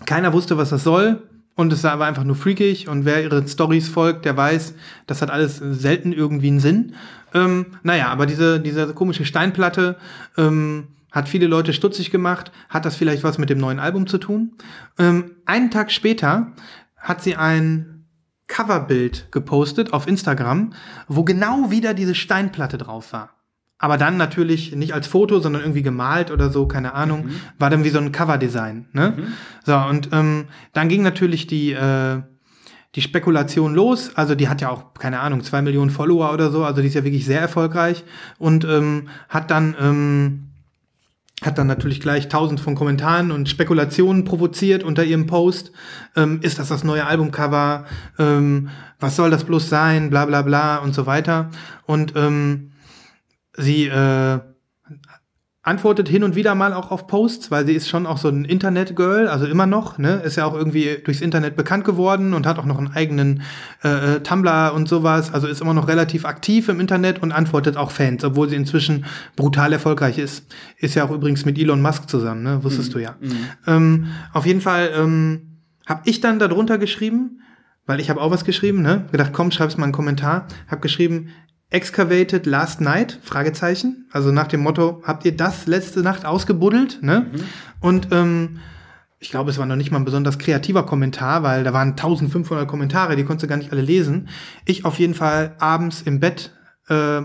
keiner 0.06 0.32
wusste, 0.32 0.56
was 0.56 0.70
das 0.70 0.82
soll. 0.82 1.22
Und 1.54 1.72
es 1.72 1.84
war 1.84 2.00
einfach 2.00 2.24
nur 2.24 2.36
freakig. 2.36 2.88
Und 2.88 3.04
wer 3.04 3.22
ihren 3.22 3.46
Stories 3.46 3.88
folgt, 3.88 4.24
der 4.24 4.36
weiß, 4.36 4.74
das 5.06 5.20
hat 5.20 5.30
alles 5.30 5.58
selten 5.58 6.12
irgendwie 6.12 6.48
einen 6.48 6.60
Sinn. 6.60 6.94
Ähm, 7.34 7.66
naja, 7.82 8.08
aber 8.08 8.26
diese, 8.26 8.58
diese 8.58 8.94
komische 8.94 9.24
Steinplatte, 9.24 9.96
ähm, 10.38 10.88
hat 11.12 11.28
viele 11.28 11.46
Leute 11.46 11.72
stutzig 11.72 12.10
gemacht. 12.10 12.52
Hat 12.68 12.84
das 12.84 12.96
vielleicht 12.96 13.24
was 13.24 13.38
mit 13.38 13.50
dem 13.50 13.58
neuen 13.58 13.78
Album 13.78 14.06
zu 14.06 14.18
tun? 14.18 14.52
Ähm, 14.98 15.36
einen 15.46 15.70
Tag 15.70 15.90
später 15.90 16.52
hat 16.96 17.22
sie 17.22 17.36
ein 17.36 18.06
Coverbild 18.46 19.30
gepostet 19.30 19.92
auf 19.92 20.06
Instagram, 20.06 20.72
wo 21.08 21.24
genau 21.24 21.70
wieder 21.70 21.94
diese 21.94 22.14
Steinplatte 22.14 22.78
drauf 22.78 23.12
war. 23.12 23.30
Aber 23.78 23.96
dann 23.96 24.18
natürlich 24.18 24.76
nicht 24.76 24.92
als 24.92 25.06
Foto, 25.06 25.40
sondern 25.40 25.62
irgendwie 25.62 25.82
gemalt 25.82 26.30
oder 26.30 26.50
so, 26.50 26.66
keine 26.66 26.92
Ahnung. 26.92 27.26
Mhm. 27.26 27.40
War 27.58 27.70
dann 27.70 27.82
wie 27.82 27.88
so 27.88 27.98
ein 27.98 28.12
Coverdesign. 28.12 28.88
Ne? 28.92 29.14
Mhm. 29.16 29.26
So, 29.64 29.76
und 29.76 30.10
ähm, 30.12 30.48
dann 30.74 30.88
ging 30.90 31.02
natürlich 31.02 31.46
die, 31.46 31.72
äh, 31.72 32.20
die 32.94 33.00
Spekulation 33.00 33.74
los. 33.74 34.14
Also 34.16 34.34
die 34.34 34.48
hat 34.48 34.60
ja 34.60 34.68
auch, 34.68 34.92
keine 34.92 35.20
Ahnung, 35.20 35.42
zwei 35.42 35.62
Millionen 35.62 35.90
Follower 35.90 36.30
oder 36.34 36.50
so. 36.50 36.62
Also 36.62 36.82
die 36.82 36.88
ist 36.88 36.94
ja 36.94 37.04
wirklich 37.04 37.24
sehr 37.24 37.40
erfolgreich. 37.40 38.04
Und 38.38 38.66
ähm, 38.66 39.08
hat 39.30 39.50
dann 39.50 39.74
ähm, 39.80 40.49
hat 41.42 41.56
dann 41.56 41.66
natürlich 41.66 42.00
gleich 42.00 42.28
tausend 42.28 42.60
von 42.60 42.74
Kommentaren 42.74 43.30
und 43.30 43.48
Spekulationen 43.48 44.24
provoziert 44.24 44.82
unter 44.82 45.04
ihrem 45.04 45.26
Post. 45.26 45.72
Ähm, 46.14 46.40
ist 46.42 46.58
das 46.58 46.68
das 46.68 46.84
neue 46.84 47.06
Albumcover? 47.06 47.86
Ähm, 48.18 48.68
was 48.98 49.16
soll 49.16 49.30
das 49.30 49.44
bloß 49.44 49.68
sein? 49.68 50.10
Bla 50.10 50.26
bla 50.26 50.42
bla 50.42 50.78
und 50.78 50.94
so 50.94 51.06
weiter. 51.06 51.50
Und 51.86 52.14
ähm, 52.14 52.72
sie 53.56 53.86
äh, 53.86 54.40
antwortet 55.62 56.08
hin 56.08 56.22
und 56.22 56.36
wieder 56.36 56.54
mal 56.54 56.72
auch 56.72 56.90
auf 56.90 57.06
Posts, 57.06 57.50
weil 57.50 57.66
sie 57.66 57.74
ist 57.74 57.88
schon 57.88 58.06
auch 58.06 58.16
so 58.16 58.28
ein 58.28 58.46
Internet-Girl, 58.46 59.28
also 59.28 59.44
immer 59.44 59.66
noch, 59.66 59.98
ne? 59.98 60.22
Ist 60.24 60.36
ja 60.36 60.46
auch 60.46 60.54
irgendwie 60.54 60.96
durchs 61.04 61.20
Internet 61.20 61.54
bekannt 61.54 61.84
geworden 61.84 62.32
und 62.32 62.46
hat 62.46 62.58
auch 62.58 62.64
noch 62.64 62.78
einen 62.78 62.92
eigenen 62.92 63.42
äh, 63.84 64.16
äh, 64.16 64.20
Tumblr 64.20 64.72
und 64.74 64.88
sowas, 64.88 65.34
also 65.34 65.46
ist 65.48 65.60
immer 65.60 65.74
noch 65.74 65.86
relativ 65.86 66.24
aktiv 66.24 66.70
im 66.70 66.80
Internet 66.80 67.22
und 67.22 67.32
antwortet 67.32 67.76
auch 67.76 67.90
Fans, 67.90 68.24
obwohl 68.24 68.48
sie 68.48 68.56
inzwischen 68.56 69.04
brutal 69.36 69.74
erfolgreich 69.74 70.16
ist. 70.16 70.46
Ist 70.78 70.94
ja 70.94 71.04
auch 71.04 71.10
übrigens 71.10 71.44
mit 71.44 71.58
Elon 71.58 71.82
Musk 71.82 72.08
zusammen, 72.08 72.42
ne? 72.42 72.64
Wusstest 72.64 72.88
mhm. 72.90 72.92
du 72.94 72.98
ja. 73.00 73.16
Mhm. 73.20 73.36
Ähm, 73.66 74.06
auf 74.32 74.46
jeden 74.46 74.62
Fall 74.62 74.90
ähm, 74.96 75.58
habe 75.86 76.00
ich 76.06 76.22
dann 76.22 76.38
darunter 76.38 76.78
geschrieben, 76.78 77.42
weil 77.84 78.00
ich 78.00 78.08
habe 78.08 78.22
auch 78.22 78.30
was 78.30 78.46
geschrieben, 78.46 78.80
ne? 78.80 79.04
Gedacht, 79.12 79.32
komm, 79.34 79.50
schreib's 79.50 79.76
mal 79.76 79.84
einen 79.84 79.92
Kommentar. 79.92 80.46
Hab 80.68 80.80
geschrieben, 80.80 81.28
Excavated 81.70 82.46
Last 82.46 82.80
Night? 82.80 83.18
Fragezeichen. 83.22 84.08
Also 84.10 84.32
nach 84.32 84.48
dem 84.48 84.60
Motto, 84.60 85.02
habt 85.04 85.24
ihr 85.24 85.36
das 85.36 85.66
letzte 85.66 86.00
Nacht 86.00 86.24
ausgebuddelt? 86.24 87.02
Ne? 87.02 87.26
Mhm. 87.32 87.40
Und 87.80 88.08
ähm, 88.10 88.58
ich 89.20 89.30
glaube, 89.30 89.50
es 89.50 89.58
war 89.58 89.66
noch 89.66 89.76
nicht 89.76 89.90
mal 89.90 89.98
ein 89.98 90.04
besonders 90.04 90.38
kreativer 90.38 90.84
Kommentar, 90.84 91.42
weil 91.42 91.62
da 91.62 91.72
waren 91.72 91.90
1500 91.90 92.66
Kommentare, 92.66 93.16
die 93.16 93.24
konntest 93.24 93.44
du 93.44 93.48
gar 93.48 93.56
nicht 93.56 93.70
alle 93.70 93.82
lesen. 93.82 94.28
Ich 94.64 94.84
auf 94.84 94.98
jeden 94.98 95.14
Fall 95.14 95.54
abends 95.58 96.02
im 96.02 96.20
Bett 96.20 96.52
äh, 96.88 97.22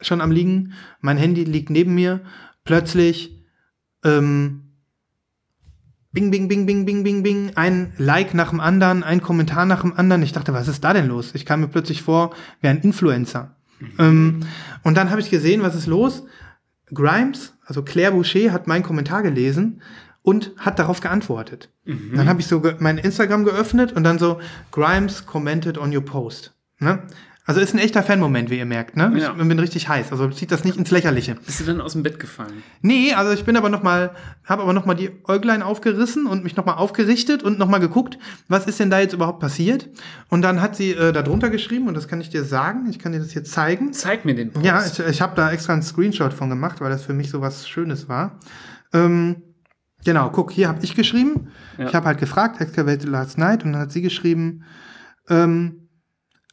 schon 0.00 0.20
am 0.20 0.30
Liegen, 0.30 0.72
mein 1.00 1.16
Handy 1.16 1.44
liegt 1.44 1.70
neben 1.70 1.94
mir, 1.94 2.20
plötzlich 2.64 3.44
ähm, 4.04 4.62
Bing, 6.12 6.30
bing, 6.30 6.48
bing, 6.48 6.64
bing, 6.64 6.86
bing, 6.86 7.04
bing, 7.04 7.22
bing, 7.22 7.52
ein 7.56 7.92
Like 7.98 8.32
nach 8.32 8.48
dem 8.48 8.60
anderen, 8.60 9.04
ein 9.04 9.20
Kommentar 9.20 9.66
nach 9.66 9.82
dem 9.82 9.92
anderen. 9.98 10.22
Ich 10.22 10.32
dachte, 10.32 10.54
was 10.54 10.66
ist 10.66 10.82
da 10.82 10.94
denn 10.94 11.08
los? 11.08 11.34
Ich 11.34 11.44
kam 11.44 11.60
mir 11.60 11.68
plötzlich 11.68 12.00
vor 12.00 12.34
wie 12.62 12.68
ein 12.68 12.80
Influencer. 12.80 13.55
Ähm, 13.98 14.40
und 14.82 14.96
dann 14.96 15.10
habe 15.10 15.20
ich 15.20 15.30
gesehen, 15.30 15.62
was 15.62 15.74
ist 15.74 15.86
los? 15.86 16.24
Grimes, 16.92 17.54
also 17.64 17.82
Claire 17.82 18.12
Boucher, 18.12 18.52
hat 18.52 18.66
meinen 18.66 18.82
Kommentar 18.82 19.22
gelesen 19.22 19.82
und 20.22 20.52
hat 20.56 20.78
darauf 20.78 21.00
geantwortet. 21.00 21.70
Mhm. 21.84 22.12
Dann 22.16 22.28
habe 22.28 22.40
ich 22.40 22.46
so 22.46 22.62
mein 22.78 22.98
Instagram 22.98 23.44
geöffnet 23.44 23.92
und 23.92 24.04
dann 24.04 24.18
so, 24.18 24.40
Grimes 24.72 25.26
commented 25.26 25.78
on 25.78 25.94
your 25.94 26.04
post. 26.04 26.54
Ne? 26.78 27.02
Also 27.48 27.60
ist 27.60 27.74
ein 27.74 27.78
echter 27.78 28.02
Fanmoment, 28.02 28.50
wie 28.50 28.58
ihr 28.58 28.66
merkt, 28.66 28.96
ne? 28.96 29.12
Ja. 29.16 29.30
Ich 29.38 29.48
bin 29.48 29.58
richtig 29.60 29.88
heiß, 29.88 30.10
also 30.10 30.28
zieht 30.30 30.50
das 30.50 30.64
nicht 30.64 30.76
ins 30.76 30.90
Lächerliche. 30.90 31.36
Bist 31.46 31.60
du 31.60 31.64
dann 31.64 31.80
aus 31.80 31.92
dem 31.92 32.02
Bett 32.02 32.18
gefallen? 32.18 32.64
Nee, 32.82 33.14
also 33.14 33.32
ich 33.32 33.44
bin 33.44 33.56
aber 33.56 33.68
noch 33.68 33.84
mal, 33.84 34.10
habe 34.44 34.62
aber 34.62 34.72
noch 34.72 34.84
mal 34.84 34.94
die 34.94 35.12
Äuglein 35.28 35.62
aufgerissen 35.62 36.26
und 36.26 36.42
mich 36.42 36.56
noch 36.56 36.66
mal 36.66 36.74
aufgerichtet 36.74 37.44
und 37.44 37.56
noch 37.56 37.68
mal 37.68 37.78
geguckt, 37.78 38.18
was 38.48 38.66
ist 38.66 38.80
denn 38.80 38.90
da 38.90 38.98
jetzt 38.98 39.12
überhaupt 39.14 39.38
passiert? 39.38 39.88
Und 40.28 40.42
dann 40.42 40.60
hat 40.60 40.74
sie 40.74 40.90
äh, 40.90 41.12
da 41.12 41.22
drunter 41.22 41.48
geschrieben 41.48 41.86
und 41.86 41.94
das 41.94 42.08
kann 42.08 42.20
ich 42.20 42.30
dir 42.30 42.42
sagen, 42.42 42.88
ich 42.90 42.98
kann 42.98 43.12
dir 43.12 43.20
das 43.20 43.32
jetzt 43.32 43.52
zeigen. 43.52 43.92
Zeig 43.92 44.24
mir 44.24 44.34
den 44.34 44.50
Post. 44.50 44.66
Ja, 44.66 44.84
ich, 44.84 44.98
ich 44.98 45.22
habe 45.22 45.36
da 45.36 45.52
extra 45.52 45.72
einen 45.72 45.82
Screenshot 45.82 46.32
von 46.32 46.50
gemacht, 46.50 46.80
weil 46.80 46.90
das 46.90 47.04
für 47.04 47.14
mich 47.14 47.30
so 47.30 47.42
was 47.42 47.68
Schönes 47.68 48.08
war. 48.08 48.40
Ähm, 48.92 49.42
genau, 50.04 50.30
guck, 50.30 50.50
hier 50.50 50.66
habe 50.66 50.80
ich 50.82 50.96
geschrieben. 50.96 51.52
Ja. 51.78 51.86
Ich 51.86 51.94
habe 51.94 52.06
halt 52.06 52.18
gefragt, 52.18 52.60
Excavated 52.60 53.04
Last 53.04 53.38
Night 53.38 53.64
und 53.64 53.74
dann 53.74 53.82
hat 53.82 53.92
sie 53.92 54.02
geschrieben, 54.02 54.64
ähm, 55.28 55.85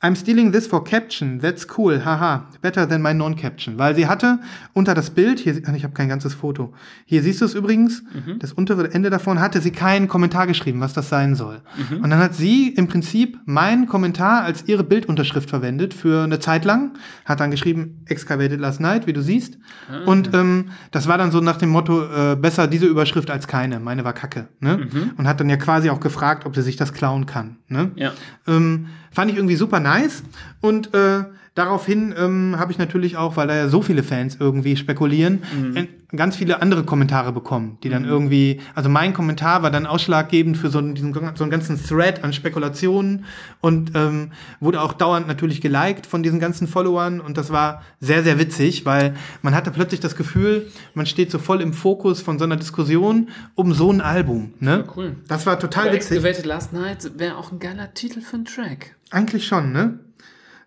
I'm 0.03 0.17
stealing 0.17 0.51
this 0.51 0.67
for 0.67 0.83
caption. 0.83 1.39
That's 1.39 1.65
cool. 1.77 2.03
Haha. 2.03 2.45
Better 2.61 2.85
than 2.85 3.01
my 3.01 3.13
non-caption. 3.13 3.79
Weil 3.79 3.95
sie 3.95 4.05
hatte 4.05 4.39
unter 4.73 4.93
das 4.93 5.11
Bild, 5.11 5.39
hier, 5.39 5.55
ich 5.57 5.83
habe 5.85 5.93
kein 5.93 6.09
ganzes 6.09 6.33
Foto. 6.33 6.73
Hier 7.05 7.23
siehst 7.23 7.39
du 7.39 7.45
es 7.45 7.53
übrigens. 7.53 8.03
Mhm. 8.13 8.37
Das 8.39 8.51
untere 8.51 8.93
Ende 8.93 9.09
davon 9.09 9.39
hatte 9.39 9.61
sie 9.61 9.71
keinen 9.71 10.09
Kommentar 10.09 10.45
geschrieben, 10.45 10.81
was 10.81 10.91
das 10.91 11.07
sein 11.07 11.35
soll. 11.35 11.61
Mhm. 11.77 12.03
Und 12.03 12.09
dann 12.09 12.19
hat 12.19 12.35
sie 12.35 12.67
im 12.67 12.89
Prinzip 12.89 13.39
meinen 13.45 13.87
Kommentar 13.87 14.43
als 14.43 14.67
ihre 14.67 14.83
Bildunterschrift 14.83 15.49
verwendet 15.49 15.93
für 15.93 16.25
eine 16.25 16.39
Zeit 16.39 16.65
lang. 16.65 16.97
Hat 17.23 17.39
dann 17.39 17.51
geschrieben, 17.51 18.03
excavated 18.07 18.59
last 18.59 18.81
night, 18.81 19.07
wie 19.07 19.13
du 19.13 19.21
siehst. 19.21 19.57
Mhm. 19.89 20.07
Und 20.07 20.33
ähm, 20.33 20.65
das 20.91 21.07
war 21.07 21.17
dann 21.17 21.31
so 21.31 21.39
nach 21.39 21.57
dem 21.57 21.69
Motto, 21.69 22.03
äh, 22.03 22.35
besser 22.35 22.67
diese 22.67 22.87
Überschrift 22.87 23.31
als 23.31 23.47
keine. 23.47 23.79
Meine 23.79 24.03
war 24.03 24.11
kacke. 24.11 24.49
Ne? 24.59 24.79
Mhm. 24.79 25.11
Und 25.15 25.29
hat 25.29 25.39
dann 25.39 25.49
ja 25.49 25.55
quasi 25.55 25.89
auch 25.89 26.01
gefragt, 26.01 26.45
ob 26.45 26.55
sie 26.55 26.61
sich 26.61 26.75
das 26.75 26.91
klauen 26.91 27.25
kann. 27.25 27.59
Ne? 27.69 27.91
Ja. 27.95 28.11
Ähm, 28.47 28.87
Fand 29.13 29.31
ich 29.31 29.37
irgendwie 29.37 29.55
super 29.55 29.79
nice. 29.79 30.23
Und 30.61 30.93
äh, 30.93 31.23
daraufhin 31.55 32.15
ähm, 32.17 32.55
habe 32.57 32.71
ich 32.71 32.77
natürlich 32.77 33.15
auch, 33.15 33.37
weil 33.37 33.47
da 33.47 33.55
ja 33.55 33.67
so 33.67 33.81
viele 33.81 34.01
Fans 34.01 34.37
irgendwie 34.39 34.75
spekulieren, 34.75 35.43
mhm. 35.55 35.87
ganz 36.15 36.35
viele 36.35 36.61
andere 36.61 36.83
Kommentare 36.83 37.31
bekommen, 37.31 37.77
die 37.83 37.89
dann 37.89 38.03
mhm. 38.03 38.09
irgendwie, 38.09 38.61
also 38.73 38.89
mein 38.89 39.13
Kommentar 39.13 39.61
war 39.61 39.69
dann 39.69 39.85
ausschlaggebend 39.85 40.57
für 40.57 40.69
so 40.69 40.79
einen, 40.79 40.95
diesen, 40.95 41.13
so 41.13 41.43
einen 41.43 41.51
ganzen 41.51 41.81
Thread 41.81 42.23
an 42.23 42.33
Spekulationen 42.33 43.25
und 43.61 43.91
ähm, 43.93 44.31
wurde 44.59 44.81
auch 44.81 44.93
dauernd 44.93 45.27
natürlich 45.27 45.61
geliked 45.61 46.07
von 46.07 46.23
diesen 46.23 46.39
ganzen 46.39 46.67
Followern 46.67 47.19
und 47.19 47.37
das 47.37 47.51
war 47.51 47.83
sehr, 47.99 48.23
sehr 48.23 48.39
witzig, 48.39 48.85
weil 48.85 49.13
man 49.43 49.53
hatte 49.53 49.69
plötzlich 49.69 49.99
das 49.99 50.15
Gefühl, 50.15 50.67
man 50.95 51.05
steht 51.05 51.29
so 51.29 51.37
voll 51.37 51.61
im 51.61 51.73
Fokus 51.73 52.21
von 52.21 52.39
so 52.39 52.45
einer 52.45 52.57
Diskussion 52.57 53.29
um 53.53 53.73
so 53.73 53.91
ein 53.91 54.01
Album. 54.01 54.53
Ne? 54.59 54.85
Ja, 54.87 54.93
cool. 54.95 55.15
Das 55.27 55.45
war 55.45 55.59
total 55.59 55.89
Aber 55.89 55.97
witzig. 55.97 56.17
Excavated 56.17 56.45
Last 56.45 56.73
Night 56.73 57.11
wäre 57.19 57.37
auch 57.37 57.51
ein 57.51 57.59
geiler 57.59 57.93
Titel 57.93 58.21
für 58.21 58.37
einen 58.37 58.45
Track. 58.45 58.95
Eigentlich 59.13 59.45
schon, 59.45 59.71
ne? 59.71 59.99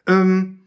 Ähm, 0.07 0.61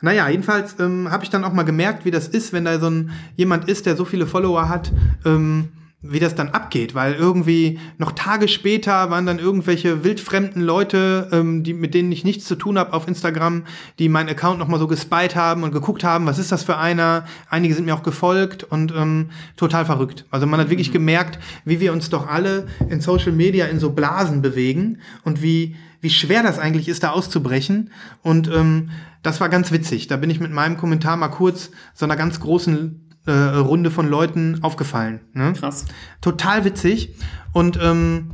naja, 0.00 0.26
jedenfalls 0.30 0.80
ähm, 0.80 1.10
habe 1.10 1.22
ich 1.22 1.28
dann 1.28 1.44
auch 1.44 1.52
mal 1.52 1.64
gemerkt, 1.64 2.06
wie 2.06 2.10
das 2.10 2.28
ist, 2.28 2.54
wenn 2.54 2.64
da 2.64 2.80
so 2.80 2.88
ein 2.88 3.10
jemand 3.34 3.68
ist, 3.68 3.84
der 3.84 3.94
so 3.94 4.06
viele 4.06 4.26
Follower 4.26 4.70
hat, 4.70 4.90
ähm, 5.26 5.68
wie 6.10 6.20
das 6.20 6.34
dann 6.34 6.48
abgeht, 6.48 6.94
weil 6.94 7.14
irgendwie 7.14 7.78
noch 7.98 8.12
Tage 8.12 8.48
später 8.48 9.10
waren 9.10 9.26
dann 9.26 9.38
irgendwelche 9.38 10.04
wildfremden 10.04 10.62
Leute, 10.62 11.28
ähm, 11.32 11.62
die 11.62 11.74
mit 11.74 11.94
denen 11.94 12.12
ich 12.12 12.24
nichts 12.24 12.46
zu 12.46 12.56
tun 12.56 12.78
habe 12.78 12.92
auf 12.92 13.08
Instagram, 13.08 13.64
die 13.98 14.08
meinen 14.08 14.28
Account 14.28 14.58
noch 14.58 14.68
mal 14.68 14.78
so 14.78 14.86
gespied 14.86 15.36
haben 15.36 15.62
und 15.62 15.72
geguckt 15.72 16.04
haben, 16.04 16.26
was 16.26 16.38
ist 16.38 16.52
das 16.52 16.62
für 16.62 16.76
einer? 16.76 17.24
Einige 17.50 17.74
sind 17.74 17.84
mir 17.84 17.94
auch 17.94 18.02
gefolgt 18.02 18.64
und 18.64 18.92
ähm, 18.96 19.30
total 19.56 19.84
verrückt. 19.84 20.24
Also 20.30 20.46
man 20.46 20.60
hat 20.60 20.70
wirklich 20.70 20.92
gemerkt, 20.92 21.38
wie 21.64 21.80
wir 21.80 21.92
uns 21.92 22.10
doch 22.10 22.26
alle 22.26 22.66
in 22.88 23.00
Social 23.00 23.32
Media 23.32 23.66
in 23.66 23.78
so 23.78 23.90
Blasen 23.90 24.42
bewegen 24.42 24.98
und 25.24 25.42
wie 25.42 25.76
wie 26.00 26.10
schwer 26.10 26.42
das 26.42 26.58
eigentlich 26.58 26.88
ist, 26.88 27.02
da 27.02 27.10
auszubrechen. 27.10 27.90
Und 28.22 28.48
ähm, 28.48 28.90
das 29.22 29.40
war 29.40 29.48
ganz 29.48 29.72
witzig. 29.72 30.06
Da 30.06 30.16
bin 30.16 30.30
ich 30.30 30.38
mit 30.38 30.52
meinem 30.52 30.76
Kommentar 30.76 31.16
mal 31.16 31.28
kurz 31.28 31.70
so 31.94 32.04
einer 32.04 32.14
ganz 32.14 32.38
großen 32.38 33.05
äh, 33.26 33.32
Runde 33.32 33.90
von 33.90 34.08
Leuten 34.08 34.60
aufgefallen. 34.62 35.20
Ne? 35.32 35.52
Krass. 35.52 35.84
Total 36.20 36.64
witzig. 36.64 37.14
Und 37.52 37.78
ähm, 37.82 38.30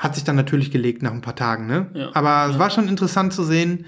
hat 0.00 0.14
sich 0.14 0.24
dann 0.24 0.36
natürlich 0.36 0.70
gelegt 0.70 1.02
nach 1.02 1.12
ein 1.12 1.20
paar 1.20 1.36
Tagen. 1.36 1.66
Ne? 1.66 1.90
Ja. 1.92 2.10
Aber 2.14 2.50
es 2.50 2.58
war 2.58 2.70
schon 2.70 2.88
interessant 2.88 3.34
zu 3.34 3.44
sehen, 3.44 3.84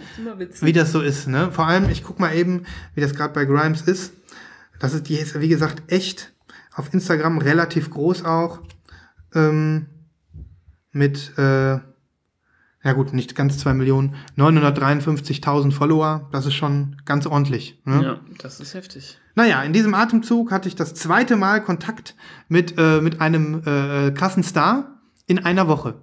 wie 0.61 0.75
das 0.75 0.93
so 0.93 1.01
ist. 1.01 1.27
Ne? 1.27 1.51
Vor 1.53 1.67
allem, 1.67 1.89
ich 1.89 2.05
guck 2.05 2.21
mal 2.21 2.35
eben, 2.35 2.67
wie 2.95 3.01
das 3.01 3.15
gerade 3.15 3.33
bei 3.33 3.47
Grimes 3.47 3.81
ist. 3.81 4.13
Das 4.79 4.93
ist, 4.93 5.09
die 5.09 5.15
ist, 5.15 5.41
wie 5.41 5.49
gesagt, 5.49 5.91
echt 5.91 6.35
auf 6.75 6.93
Instagram 6.93 7.39
relativ 7.39 7.89
groß 7.89 8.25
auch. 8.27 8.61
Ähm, 9.35 9.87
mit, 10.91 11.39
äh, 11.39 11.79
ja 12.85 12.93
gut, 12.95 13.15
nicht 13.15 13.35
ganz 13.35 13.57
zwei 13.57 13.73
Millionen, 13.73 14.15
953.000 14.37 15.73
Follower. 15.73 16.29
Das 16.31 16.45
ist 16.45 16.55
schon 16.55 16.97
ganz 17.07 17.27
ordentlich. 17.27 17.81
Ne? 17.87 18.03
Ja, 18.03 18.21
das 18.39 18.61
ist 18.61 18.75
heftig. 18.75 19.19
Naja, 19.35 19.63
in 19.63 19.73
diesem 19.73 19.95
Atemzug 19.95 20.51
hatte 20.51 20.69
ich 20.69 20.77
das 20.77 20.95
zweite 20.95 21.37
Mal 21.37 21.63
Kontakt 21.63 22.15
mit, 22.49 22.75
äh, 22.79 23.01
mit 23.01 23.21
einem 23.21 23.63
äh, 23.65 24.11
krassen 24.11 24.43
Star 24.43 25.01
in 25.27 25.39
einer 25.45 25.69
Woche. 25.69 25.95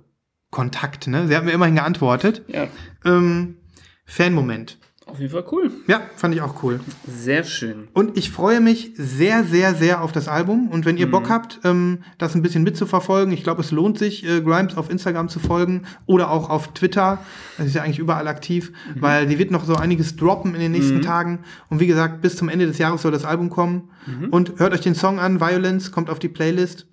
Kontakt, 0.52 1.08
ne? 1.08 1.28
Sie 1.28 1.36
hat 1.36 1.46
mir 1.46 1.52
immerhin 1.52 1.76
geantwortet. 1.76 2.44
Ja, 2.48 2.68
Ähm, 3.06 3.58
Fan-Moment. 4.06 4.79
Auf 5.12 5.20
jeden 5.20 5.32
Fall 5.32 5.46
cool. 5.52 5.72
Ja, 5.88 6.02
fand 6.16 6.34
ich 6.36 6.42
auch 6.42 6.64
cool. 6.64 6.80
Sehr 7.08 7.44
schön. 7.44 7.88
Und 7.94 8.18
ich 8.18 8.32
freue 8.32 8.62
mich 8.62 8.92
sehr, 8.96 9.44
sehr, 9.44 9.76
sehr 9.76 10.02
auf 10.02 10.12
das 10.12 10.28
Album. 10.28 10.70
Und 10.70 10.86
wenn 10.86 10.98
ihr 10.98 11.08
Mhm. 11.08 11.12
Bock 11.12 11.30
habt, 11.30 11.60
ähm, 11.64 12.04
das 12.18 12.36
ein 12.36 12.42
bisschen 12.42 12.64
mitzuverfolgen, 12.64 13.34
ich 13.34 13.44
glaube, 13.44 13.62
es 13.62 13.72
lohnt 13.72 13.98
sich, 13.98 14.26
äh, 14.26 14.42
Grimes 14.42 14.76
auf 14.78 14.90
Instagram 14.90 15.30
zu 15.30 15.40
folgen 15.40 15.84
oder 16.06 16.30
auch 16.32 16.50
auf 16.50 16.74
Twitter. 16.74 17.20
Das 17.58 17.68
ist 17.68 17.76
ja 17.76 17.84
eigentlich 17.84 18.00
überall 18.00 18.28
aktiv, 18.28 18.72
Mhm. 18.96 19.02
weil 19.02 19.28
die 19.28 19.38
wird 19.40 19.52
noch 19.52 19.66
so 19.66 19.76
einiges 19.76 20.16
droppen 20.16 20.54
in 20.56 20.62
den 20.62 20.72
nächsten 20.72 21.02
Tagen. 21.02 21.40
Und 21.70 21.80
wie 21.80 21.88
gesagt, 21.88 22.22
bis 22.22 22.36
zum 22.38 22.50
Ende 22.50 22.66
des 22.68 22.78
Jahres 22.78 23.02
soll 23.02 23.12
das 23.12 23.26
Album 23.26 23.50
kommen. 23.50 23.90
Mhm. 24.06 24.30
Und 24.30 24.60
hört 24.60 24.74
euch 24.74 24.82
den 24.82 24.96
Song 24.96 25.20
an, 25.20 25.40
Violence, 25.42 25.92
kommt 25.92 26.10
auf 26.10 26.20
die 26.20 26.30
Playlist. 26.30 26.88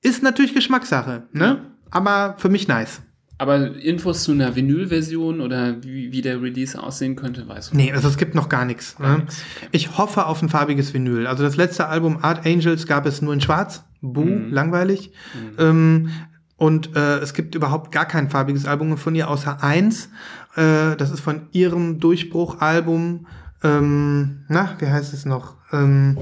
Ist 0.00 0.22
natürlich 0.22 0.54
Geschmackssache, 0.54 1.28
ne? 1.32 1.72
Aber 1.90 2.34
für 2.38 2.48
mich 2.48 2.66
nice. 2.66 3.02
Aber 3.42 3.74
Infos 3.76 4.22
zu 4.22 4.30
einer 4.30 4.54
Vinyl-Version 4.54 5.40
oder 5.40 5.82
wie, 5.82 6.12
wie 6.12 6.22
der 6.22 6.40
Release 6.40 6.80
aussehen 6.80 7.16
könnte, 7.16 7.48
weißt 7.48 7.72
du. 7.72 7.76
Nee, 7.76 7.90
also 7.92 8.06
es 8.06 8.16
gibt 8.16 8.36
noch 8.36 8.48
gar 8.48 8.64
nichts. 8.64 8.96
ne? 9.00 9.18
nix, 9.18 9.42
okay. 9.56 9.68
Ich 9.72 9.98
hoffe 9.98 10.26
auf 10.26 10.40
ein 10.42 10.48
farbiges 10.48 10.94
Vinyl. 10.94 11.26
Also 11.26 11.42
das 11.42 11.56
letzte 11.56 11.88
Album 11.88 12.18
Art 12.22 12.46
Angels 12.46 12.86
gab 12.86 13.04
es 13.04 13.20
nur 13.20 13.34
in 13.34 13.40
Schwarz. 13.40 13.84
Buh, 14.00 14.24
Mhm. 14.24 14.52
langweilig. 14.52 15.10
Ähm, 15.58 16.10
und 16.56 16.94
äh, 16.94 17.18
es 17.18 17.34
gibt 17.34 17.56
überhaupt 17.56 17.90
gar 17.90 18.04
kein 18.06 18.30
farbiges 18.30 18.64
Album 18.66 18.96
von 18.96 19.14
ihr, 19.16 19.28
außer 19.28 19.62
eins. 19.64 20.08
Äh, 20.54 20.94
das 20.96 21.10
ist 21.10 21.18
von 21.20 21.48
ihrem 21.50 21.98
Durchbruchalbum. 21.98 23.26
Ähm, 23.64 24.44
na, 24.48 24.76
wie 24.78 24.86
heißt 24.86 25.12
es 25.14 25.24
noch? 25.24 25.56
Ähm, 25.72 26.16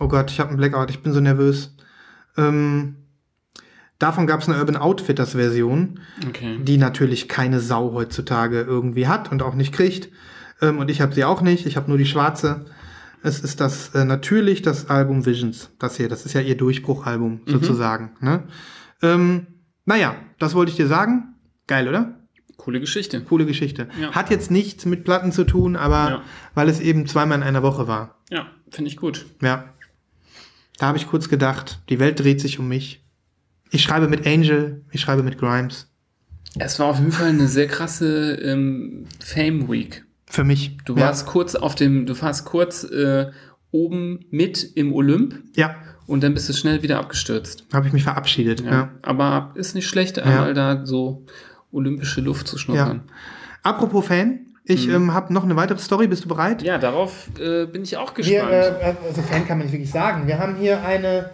oh 0.00 0.08
Gott, 0.08 0.30
ich 0.32 0.40
habe 0.40 0.48
einen 0.50 0.58
Blackout, 0.58 0.90
ich 0.90 1.00
bin 1.02 1.12
so 1.12 1.20
nervös. 1.20 1.76
Ähm, 2.36 2.96
davon 4.00 4.26
gab 4.26 4.40
es 4.40 4.48
eine 4.48 4.58
Urban 4.58 4.76
Outfitters 4.76 5.32
Version 5.32 6.00
Okay. 6.26 6.58
die 6.60 6.76
natürlich 6.78 7.28
keine 7.28 7.60
Sau 7.60 7.92
heutzutage 7.92 8.60
irgendwie 8.62 9.06
hat 9.06 9.30
und 9.30 9.42
auch 9.42 9.54
nicht 9.54 9.72
kriegt. 9.72 10.08
Ähm, 10.60 10.78
und 10.78 10.90
ich 10.90 11.00
habe 11.00 11.14
sie 11.14 11.24
auch 11.24 11.40
nicht. 11.42 11.64
Ich 11.66 11.76
habe 11.76 11.88
nur 11.88 11.96
die 11.98 12.06
schwarze. 12.06 12.66
Es 13.22 13.38
ist 13.40 13.60
das 13.60 13.90
äh, 13.94 14.04
natürlich 14.04 14.62
das 14.62 14.90
Album 14.90 15.24
Visions. 15.26 15.70
Das 15.78 15.96
hier, 15.96 16.08
das 16.08 16.26
ist 16.26 16.32
ja 16.32 16.40
ihr 16.40 16.56
Durchbruchalbum 16.56 17.42
sozusagen. 17.46 18.10
Ne? 18.20 18.42
Ähm, 19.02 19.46
naja, 19.84 20.16
das 20.38 20.54
wollte 20.54 20.70
ich 20.70 20.76
dir 20.76 20.86
sagen. 20.88 21.34
Geil, 21.66 21.86
oder? 21.88 22.16
Coole 22.56 22.80
Geschichte. 22.80 23.22
Coole 23.22 23.46
Geschichte. 23.46 23.88
Ja. 24.00 24.12
Hat 24.12 24.28
jetzt 24.30 24.50
nichts 24.50 24.84
mit 24.84 25.04
Platten 25.04 25.32
zu 25.32 25.44
tun, 25.44 25.76
aber 25.76 26.10
Ja. 26.10 26.22
weil 26.54 26.68
es 26.68 26.80
eben 26.80 27.06
zweimal 27.06 27.38
in 27.38 27.44
einer 27.44 27.62
Woche 27.62 27.86
war. 27.88 28.16
Ja, 28.30 28.46
finde 28.70 28.90
ich 28.90 28.96
gut. 28.98 29.24
Ja. 29.40 29.64
Da 30.78 30.86
habe 30.86 30.98
ich 30.98 31.06
kurz 31.06 31.28
gedacht, 31.28 31.80
die 31.88 31.98
Welt 31.98 32.20
dreht 32.20 32.40
sich 32.40 32.58
um 32.58 32.68
mich. 32.68 33.04
Ich 33.70 33.82
schreibe 33.82 34.08
mit 34.08 34.26
Angel, 34.26 34.82
ich 34.90 35.00
schreibe 35.00 35.22
mit 35.22 35.38
Grimes. 35.38 35.88
Es 36.58 36.78
war 36.80 36.86
auf 36.88 36.98
jeden 36.98 37.12
Fall 37.12 37.28
eine 37.28 37.46
sehr 37.46 37.68
krasse 37.68 38.34
ähm, 38.34 39.06
Fame 39.24 39.68
Week. 39.70 40.04
Für 40.26 40.44
mich. 40.44 40.76
Du 40.84 40.94
ja. 40.96 41.02
warst 41.06 41.26
kurz 41.26 41.54
auf 41.54 41.74
dem, 41.74 42.06
du 42.06 42.20
warst 42.20 42.44
kurz 42.44 42.84
äh, 42.84 43.30
oben 43.70 44.24
mit 44.30 44.64
im 44.76 44.92
Olymp 44.92 45.34
Ja, 45.54 45.76
und 46.06 46.22
dann 46.24 46.34
bist 46.34 46.48
du 46.48 46.52
schnell 46.52 46.82
wieder 46.82 46.98
abgestürzt. 46.98 47.64
habe 47.72 47.86
ich 47.86 47.92
mich 47.92 48.02
verabschiedet. 48.02 48.60
Ja. 48.62 48.70
ja. 48.70 48.90
Aber 49.02 49.52
ist 49.54 49.74
nicht 49.76 49.86
schlecht, 49.86 50.18
einmal 50.18 50.54
da 50.54 50.84
so 50.84 51.24
olympische 51.70 52.20
Luft 52.20 52.48
zu 52.48 52.58
schnuppern. 52.58 53.02
Apropos 53.62 54.06
Fan, 54.06 54.40
ich 54.64 54.88
Mhm. 54.88 54.94
ähm, 54.94 55.14
habe 55.14 55.32
noch 55.32 55.44
eine 55.44 55.54
weitere 55.56 55.78
Story. 55.78 56.08
Bist 56.08 56.24
du 56.24 56.28
bereit? 56.28 56.62
Ja, 56.62 56.78
darauf 56.78 57.28
äh, 57.38 57.66
bin 57.66 57.82
ich 57.82 57.96
auch 57.96 58.16
Wir, 58.16 58.24
gespannt. 58.24 58.52
äh, 58.52 58.94
also 59.06 59.22
Fan 59.22 59.46
kann 59.46 59.58
man 59.58 59.66
nicht 59.66 59.72
wirklich 59.72 59.90
sagen. 59.90 60.26
Wir 60.26 60.38
haben 60.38 60.56
hier 60.56 60.82
eine 60.82 61.30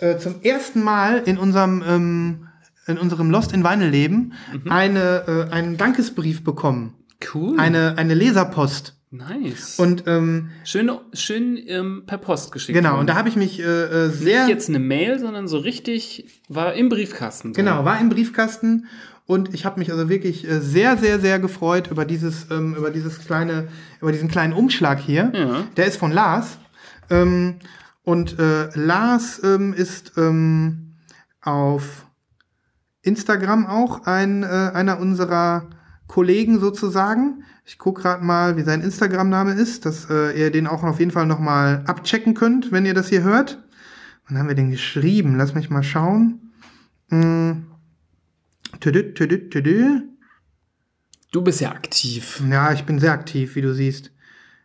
äh, 0.00 0.18
zum 0.18 0.42
ersten 0.42 0.82
Mal 0.82 1.22
in 1.26 1.38
unserem 1.38 1.82
ähm, 1.86 2.46
in 2.86 2.98
unserem 2.98 3.30
Lost 3.30 3.52
in 3.52 3.62
Vinyl 3.64 3.88
Leben 3.88 4.32
Mhm. 4.52 4.70
eine 4.70 5.46
äh, 5.50 5.52
einen 5.52 5.76
Dankesbrief 5.76 6.42
bekommen, 6.44 6.94
cool. 7.34 7.58
eine 7.60 7.96
eine 7.98 8.14
Leserpost 8.14 8.96
nice. 9.10 9.78
und 9.78 10.04
ähm, 10.06 10.50
schön 10.64 10.90
schön 11.12 11.58
ähm, 11.66 12.02
per 12.06 12.18
Post 12.18 12.52
geschickt. 12.52 12.76
genau 12.76 12.90
worden. 12.90 13.00
und 13.00 13.06
da 13.08 13.14
habe 13.14 13.28
ich 13.28 13.36
mich 13.36 13.60
äh, 13.60 13.62
äh, 13.64 14.08
sehr 14.10 14.44
Nicht 14.46 14.54
jetzt 14.54 14.68
eine 14.68 14.78
Mail, 14.80 15.18
sondern 15.18 15.46
so 15.48 15.58
richtig 15.58 16.26
war 16.48 16.74
im 16.74 16.88
Briefkasten. 16.88 17.52
Genau, 17.52 17.84
war 17.84 18.00
im 18.00 18.08
Briefkasten 18.08 18.86
und 19.26 19.54
ich 19.54 19.64
habe 19.64 19.78
mich 19.78 19.92
also 19.92 20.08
wirklich 20.08 20.48
äh, 20.48 20.58
sehr, 20.60 20.96
sehr, 20.96 21.20
sehr 21.20 21.38
gefreut 21.38 21.88
über 21.92 22.04
dieses, 22.04 22.50
ähm, 22.50 22.74
über 22.74 22.90
dieses 22.90 23.24
kleine, 23.24 23.68
über 24.00 24.10
diesen 24.10 24.28
kleinen 24.28 24.52
Umschlag 24.52 24.98
hier. 24.98 25.30
Ja. 25.32 25.64
Der 25.76 25.86
ist 25.86 25.98
von 25.98 26.10
Lars. 26.10 26.58
Ähm, 27.10 27.56
und 28.02 28.38
äh, 28.38 28.70
Lars 28.74 29.40
ähm, 29.44 29.72
ist 29.72 30.12
ähm, 30.16 30.96
auf 31.42 32.06
Instagram 33.02 33.66
auch 33.66 34.06
ein, 34.06 34.42
äh, 34.42 34.46
einer 34.46 34.98
unserer 34.98 35.70
Kollegen 36.06 36.60
sozusagen. 36.60 37.44
Ich 37.64 37.78
gucke 37.78 38.02
gerade 38.02 38.24
mal, 38.24 38.56
wie 38.56 38.62
sein 38.62 38.80
Instagram-Name 38.80 39.52
ist, 39.52 39.86
dass 39.86 40.08
äh, 40.10 40.38
ihr 40.38 40.50
den 40.50 40.66
auch 40.66 40.82
auf 40.82 40.98
jeden 40.98 41.12
Fall 41.12 41.26
nochmal 41.26 41.84
abchecken 41.86 42.34
könnt, 42.34 42.72
wenn 42.72 42.84
ihr 42.84 42.94
das 42.94 43.08
hier 43.08 43.22
hört. 43.22 43.62
Wann 44.26 44.38
haben 44.38 44.48
wir 44.48 44.54
den 44.54 44.70
geschrieben? 44.70 45.36
Lass 45.36 45.54
mich 45.54 45.70
mal 45.70 45.82
schauen. 45.82 46.52
Mm. 47.08 47.66
Tüdü, 48.80 49.14
tüdü, 49.14 49.50
tüdü. 49.50 50.02
Du 51.32 51.42
bist 51.42 51.60
ja 51.60 51.70
aktiv. 51.70 52.42
Ja, 52.50 52.72
ich 52.72 52.84
bin 52.84 52.98
sehr 52.98 53.12
aktiv, 53.12 53.54
wie 53.54 53.62
du 53.62 53.72
siehst. 53.72 54.10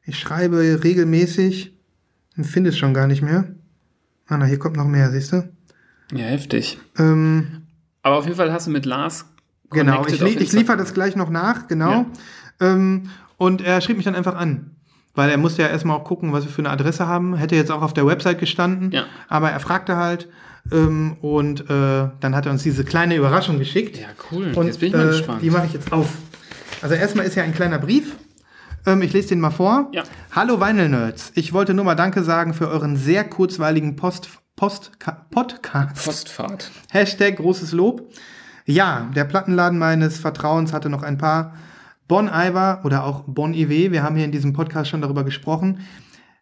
Ich 0.04 0.18
schreibe 0.18 0.84
regelmäßig 0.84 1.75
und 2.38 2.44
finde 2.46 2.70
es 2.70 2.78
schon 2.78 2.94
gar 2.94 3.08
nicht 3.08 3.22
mehr. 3.22 3.46
Ah, 4.28 4.38
na, 4.38 4.46
hier 4.46 4.60
kommt 4.60 4.78
noch 4.78 4.88
mehr, 4.88 5.12
siehst 5.12 5.34
du? 5.34 5.50
Ja, 6.12 6.26
heftig. 6.26 6.80
Ähm, 6.98 7.64
Aber 8.02 8.18
auf 8.18 8.26
jeden 8.26 8.38
Fall 8.38 8.52
hast 8.52 8.68
du 8.68 8.72
mit 8.72 8.86
Lars 8.86 9.26
genau, 9.70 10.06
ich, 10.08 10.22
ich 10.22 10.52
liefere 10.54 10.78
das 10.78 10.94
gleich 10.94 11.16
noch 11.16 11.30
nach, 11.30 11.68
genau. 11.68 12.06
Ähm, 12.60 13.10
und 13.38 13.62
er 13.62 13.82
schrieb 13.82 13.98
mich 13.98 14.06
dann 14.06 14.16
einfach 14.16 14.36
an. 14.36 14.72
Weil 15.14 15.30
er 15.30 15.38
musste 15.38 15.62
ja 15.62 15.70
erstmal 15.70 15.98
auch 15.98 16.04
gucken, 16.04 16.34
was 16.34 16.44
wir 16.44 16.52
für 16.52 16.60
eine 16.62 16.70
Adresse 16.70 17.08
haben. 17.08 17.36
Hätte 17.36 17.56
jetzt 17.56 17.72
auch 17.72 17.82
auf 17.82 17.94
der 17.94 18.06
Website 18.06 18.38
gestanden. 18.38 18.92
Ja. 18.92 19.06
Aber 19.30 19.50
er 19.50 19.60
fragte 19.62 19.96
halt. 19.96 20.28
Ähm, 20.72 21.16
und 21.22 21.70
äh, 21.70 22.10
dann 22.20 22.36
hat 22.36 22.46
er 22.46 22.52
uns 22.52 22.64
diese 22.64 22.84
kleine 22.84 23.16
Überraschung 23.16 23.58
geschickt. 23.58 23.98
Ja, 23.98 24.08
cool. 24.32 24.52
Und 24.54 24.66
Jetzt 24.68 24.80
bin 24.80 24.90
ich 24.90 24.94
mal 24.96 25.08
äh, 25.08 25.12
gespannt. 25.12 25.42
die 25.42 25.52
mache 25.52 25.68
ich 25.68 25.74
jetzt 25.74 25.94
auf. 25.94 26.10
Also 26.82 26.96
erstmal 26.96 27.26
ist 27.26 27.36
ja 27.36 27.44
ein 27.44 27.54
kleiner 27.54 27.80
Brief. 27.80 28.16
Ähm, 28.86 29.02
ich 29.02 29.14
lese 29.14 29.30
den 29.30 29.40
mal 29.40 29.52
vor. 29.52 29.90
Ja. 29.92 30.04
Hallo 30.32 30.60
Vinyl 30.60 30.90
Nerds. 30.90 31.32
Ich 31.36 31.54
wollte 31.54 31.74
nur 31.74 31.86
mal 31.86 31.96
Danke 31.96 32.24
sagen 32.24 32.54
für 32.54 32.68
euren 32.68 32.96
sehr 32.98 33.24
kurzweiligen 33.24 33.96
Post, 33.96 34.30
Post, 34.56 34.92
Podcast. 35.32 36.06
Postfahrt. 36.06 36.72
Hashtag 36.92 37.38
großes 37.38 37.72
Lob. 37.72 38.10
Ja, 38.66 39.10
der 39.16 39.26
Plattenladen 39.26 39.78
meines 39.78 40.20
Vertrauens 40.20 40.74
hatte 40.74 40.90
noch 40.90 41.04
ein 41.04 41.18
paar 41.18 41.56
Bon 42.08 42.28
Iver 42.28 42.82
oder 42.84 43.04
auch 43.04 43.24
Bon 43.28 43.54
IW. 43.54 43.92
Wir 43.92 44.04
haben 44.04 44.16
hier 44.16 44.26
in 44.26 44.32
diesem 44.32 44.54
Podcast 44.54 44.90
schon 44.90 45.02
darüber 45.02 45.24
gesprochen. 45.24 45.80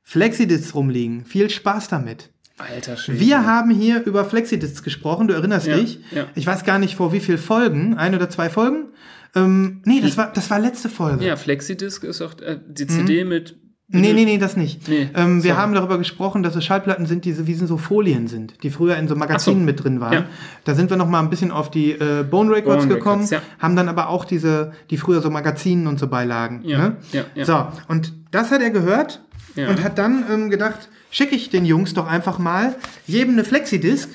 Flexidiscs 0.04 0.76
rumliegen. 0.76 1.26
Viel 1.26 1.50
Spaß 1.50 1.88
damit. 1.88 2.30
Alter 2.58 2.98
Schwede. 2.98 3.20
Wir 3.20 3.46
haben 3.46 3.72
hier 3.72 4.04
über 4.04 4.26
Flexidiscs 4.26 4.84
gesprochen, 4.84 5.28
du 5.28 5.34
erinnerst 5.34 5.66
Ja, 5.68 5.78
dich. 5.78 6.00
ja. 6.12 6.26
Ich 6.36 6.46
weiß 6.46 6.66
gar 6.66 6.78
nicht 6.78 6.96
vor 6.96 7.12
wie 7.12 7.20
viel 7.20 7.38
Folgen, 7.38 7.96
ein 7.98 8.14
oder 8.14 8.30
zwei 8.30 8.50
Folgen. 8.50 8.89
Ähm, 9.36 9.82
nee, 9.86 10.00
das 10.02 10.18
war, 10.18 10.32
das 10.32 10.50
war 10.50 10.60
letzte 10.60 10.90
Folge. 10.90 11.26
Ja, 11.26 11.36
Flexidisc 11.36 12.04
ist 12.04 12.22
auch 12.22 12.40
äh, 12.42 12.56
Mhm. 12.56 12.74
die 12.74 12.88
CD 12.88 13.24
mit 13.26 13.58
Nee, 13.96 14.14
nee, 14.14 14.26
nee, 14.26 14.38
das 14.40 14.56
nicht. 14.58 14.88
Nee, 14.88 15.10
ähm, 15.14 15.44
wir 15.44 15.56
haben 15.58 15.74
darüber 15.76 16.00
gesprochen, 16.00 16.42
dass 16.42 16.56
es 16.56 16.66
Schallplatten 16.66 17.06
sind, 17.06 17.26
die 17.26 17.34
so, 17.34 17.46
wie 17.46 17.54
so 17.54 17.78
Folien 17.78 18.28
sind, 18.28 18.64
die 18.64 18.72
früher 18.72 18.96
in 18.96 19.08
so 19.08 19.16
Magazinen 19.16 19.60
so. 19.60 19.66
mit 19.66 19.84
drin 19.84 20.00
waren. 20.00 20.14
Ja. 20.14 20.26
Da 20.64 20.74
sind 20.74 20.90
wir 20.90 20.98
noch 20.98 21.08
mal 21.08 21.20
ein 21.20 21.30
bisschen 21.30 21.52
auf 21.52 21.70
die 21.70 21.92
äh, 21.92 22.24
Bone 22.24 22.50
Records 22.50 22.86
Bone 22.86 22.96
gekommen, 22.96 23.24
Records, 23.26 23.30
ja. 23.32 23.42
haben 23.60 23.76
dann 23.76 23.90
aber 23.90 24.10
auch 24.10 24.26
diese, 24.26 24.72
die 24.90 24.98
früher 24.98 25.22
so 25.22 25.30
Magazinen 25.30 25.86
und 25.86 26.00
so 26.00 26.08
beilagen. 26.08 26.62
Ja, 26.64 26.78
Ne? 26.80 26.96
ja, 27.12 27.26
ja. 27.36 27.46
So, 27.46 27.68
und 27.88 28.14
das 28.32 28.50
hat 28.52 28.62
er 28.64 28.72
gehört 28.72 29.22
und 29.56 29.84
hat 29.84 30.00
dann 30.00 30.24
ähm, 30.32 30.50
gedacht, 30.50 30.90
schicke 31.12 31.36
ich 31.36 31.50
den 31.52 31.66
Jungs 31.66 31.94
doch 31.94 32.08
einfach 32.08 32.40
mal 32.40 32.76
jedem 33.06 33.34
eine 33.34 33.44
Flexidisc. 33.44 34.10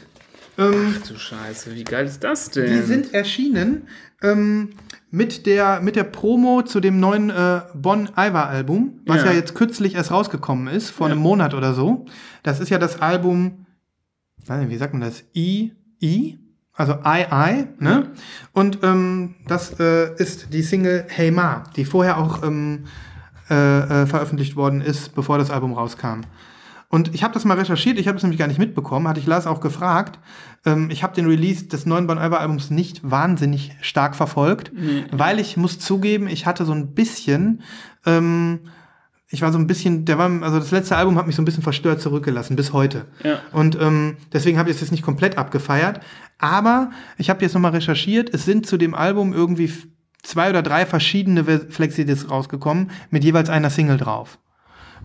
Ähm, 0.57 0.97
Ach 1.01 1.07
du 1.07 1.17
Scheiße, 1.17 1.73
wie 1.77 1.85
geil 1.85 2.07
ist 2.07 2.25
das 2.25 2.51
die 2.51 2.63
denn? 2.63 2.85
sind 2.85 3.15
erschienen 3.15 3.87
ähm, 4.23 4.71
mit, 5.11 5.47
der, 5.47 5.81
mit 5.81 5.97
der 5.97 6.05
Promo 6.05 6.63
zu 6.63 6.81
dem 6.81 7.01
neuen 7.01 7.31
äh, 7.31 7.61
Bon 7.75 8.09
Iver 8.17 8.49
Album, 8.49 9.01
was 9.07 9.19
ja. 9.23 9.27
Ja. 9.27 9.33
jetzt 9.33 9.55
kürzlich 9.55 9.95
erst 9.95 10.11
rausgekommen 10.11 10.69
ist, 10.69 10.91
vor 10.91 11.09
Ja. 11.09 11.13
einem 11.13 11.23
Monat 11.23 11.55
oder 11.55 11.73
so. 11.75 12.05
Das 12.43 12.61
ist 12.61 12.69
ja 12.69 12.79
das 12.79 13.01
Album, 13.01 13.67
wie 14.47 14.77
sagt 14.77 14.93
man 14.95 15.03
das? 15.03 15.25
I, 15.35 15.73
I? 16.03 16.39
Also 16.75 16.95
I, 17.05 17.25
I, 17.33 17.67
ne? 17.81 18.11
Und 18.53 18.79
ähm, 18.83 19.35
das 19.47 19.79
äh, 19.81 20.15
ist 20.17 20.53
die 20.53 20.63
Single 20.63 21.05
Hey 21.09 21.31
Ma, 21.31 21.65
die 21.75 21.85
vorher 21.85 22.19
auch 22.19 22.43
ähm, 22.45 22.85
äh, 23.51 24.03
äh, 24.03 24.07
veröffentlicht 24.07 24.55
worden 24.57 24.81
ist, 24.81 25.15
bevor 25.15 25.39
das 25.39 25.51
Album 25.51 25.73
rauskam. 25.73 26.21
Und 26.91 27.15
ich 27.15 27.23
habe 27.23 27.35
das 27.35 27.45
mal 27.45 27.59
recherchiert, 27.59 27.99
ich 27.99 28.09
habe 28.09 28.17
es 28.17 28.23
nämlich 28.23 28.39
gar 28.39 28.49
nicht 28.49 28.59
mitbekommen, 28.59 29.07
hatte 29.09 29.21
ich 29.21 29.27
Lars 29.27 29.47
auch 29.47 29.61
gefragt. 29.61 30.19
Ähm, 30.65 30.89
ich 30.91 31.03
habe 31.03 31.15
den 31.15 31.27
Release 31.27 31.67
des 31.67 31.85
neuen 31.85 32.07
Bon 32.07 32.17
Iver 32.17 32.41
Albums 32.41 32.71
nicht 32.71 33.01
wahnsinnig 33.09 33.73
stark 33.83 34.17
verfolgt, 34.17 34.73
weil 35.13 35.39
ich 35.39 35.59
muss 35.59 35.79
zugeben, 35.79 36.29
ich 36.29 36.47
hatte 36.47 36.65
so 36.65 36.73
ein 36.73 36.95
bisschen, 36.95 37.61
ähm, 38.07 38.61
ich 39.29 39.43
war 39.43 39.53
so 39.53 39.59
ein 39.59 39.67
bisschen, 39.67 40.07
der 40.07 40.17
war, 40.17 40.31
also 40.43 40.59
das 40.59 40.71
letzte 40.71 40.97
Album 40.97 41.19
hat 41.19 41.27
mich 41.27 41.37
so 41.37 41.43
ein 41.43 41.45
bisschen 41.45 41.63
verstört 41.63 42.01
zurückgelassen 42.01 42.57
bis 42.57 42.73
heute. 42.73 43.05
Ja. 43.23 43.41
Und 43.53 43.77
ähm, 43.79 44.17
deswegen 44.33 44.59
habe 44.59 44.71
ich 44.71 44.77
es 44.77 44.81
jetzt 44.81 44.91
nicht 44.91 45.03
komplett 45.05 45.37
abgefeiert. 45.37 46.01
Aber 46.39 46.91
ich 47.19 47.29
habe 47.29 47.43
jetzt 47.43 47.53
nochmal 47.53 47.73
recherchiert, 47.73 48.33
es 48.33 48.47
sind 48.47 48.65
zu 48.65 48.79
dem 48.79 48.95
Album 48.95 49.35
irgendwie 49.35 49.71
zwei 50.23 50.49
oder 50.49 50.63
drei 50.63 50.87
verschiedene 50.87 51.45
Ver- 51.45 51.69
Flexidiscs 51.69 52.31
rausgekommen, 52.31 52.91
mit 53.11 53.25
jeweils 53.25 53.51
einer 53.51 53.69
Single 53.69 53.99
drauf. 53.99 54.39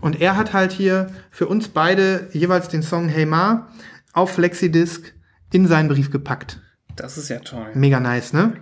Und 0.04 0.20
er 0.20 0.36
hat 0.36 0.52
halt 0.52 0.70
hier 0.70 1.06
für 1.30 1.46
uns 1.46 1.68
beide 1.68 2.28
jeweils 2.32 2.68
den 2.68 2.82
Song 2.82 3.08
Hey 3.08 3.24
Ma 3.24 3.70
auf 4.12 4.32
Flexidisc 4.32 5.14
in 5.50 5.66
seinen 5.66 5.88
Brief 5.88 6.10
gepackt. 6.10 6.60
Das 6.94 7.16
ist 7.16 7.30
ja 7.30 7.38
toll. 7.38 7.68
Mega 7.72 8.00
nice, 8.00 8.34
ne? 8.34 8.52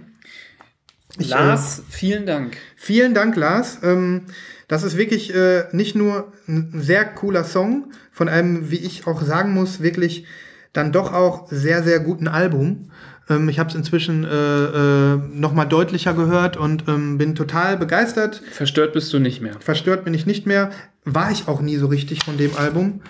Ich, 1.19 1.31
Lars, 1.31 1.83
vielen 1.91 2.27
Dank. 2.27 2.59
Vielen 2.77 3.13
Dank, 3.13 3.35
Lars. 3.35 3.81
Ähm, 3.83 4.27
das 4.69 4.85
ist 4.85 4.97
wirklich 4.97 5.35
äh, 5.35 5.65
nicht 5.73 5.97
nur 5.97 6.33
ein 6.47 6.81
sehr 6.81 7.05
cooler 7.05 7.43
Song 7.43 7.91
von 8.13 8.29
einem, 8.29 8.71
wie 8.71 8.77
ich 8.77 9.09
auch 9.09 9.21
sagen 9.21 9.53
muss, 9.53 9.81
wirklich 9.81 10.27
dann 10.73 10.93
doch 10.93 11.13
auch 11.13 11.49
sehr, 11.51 11.83
sehr 11.83 11.99
guten 11.99 12.29
Album. 12.29 12.92
Ähm, 13.33 13.49
ich 13.49 13.59
habe 13.59 13.71
es 13.71 13.75
inzwischen 13.75 14.25
äh, 14.25 14.29
äh, 14.29 15.17
noch 15.33 15.53
mal 15.53 15.65
deutlicher 15.65 16.15
gehört 16.15 16.57
und 16.57 16.89
ähm, 16.89 17.19
bin 17.19 17.35
total 17.35 17.77
begeistert. 17.77 18.43
Verstört 18.51 18.93
bist 18.93 19.13
du 19.13 19.19
nicht 19.19 19.41
mehr. 19.41 19.55
Verstört 19.61 20.05
bin 20.05 20.15
ich 20.15 20.27
nicht 20.27 20.47
mehr. 20.47 20.71
War 21.05 21.31
ich 21.31 21.49
auch 21.49 21.61
nie 21.61 21.77
so 21.77 21.87
richtig 21.87 22.25
von 22.25 22.37
dem 22.37 22.57
Album. 22.57 23.03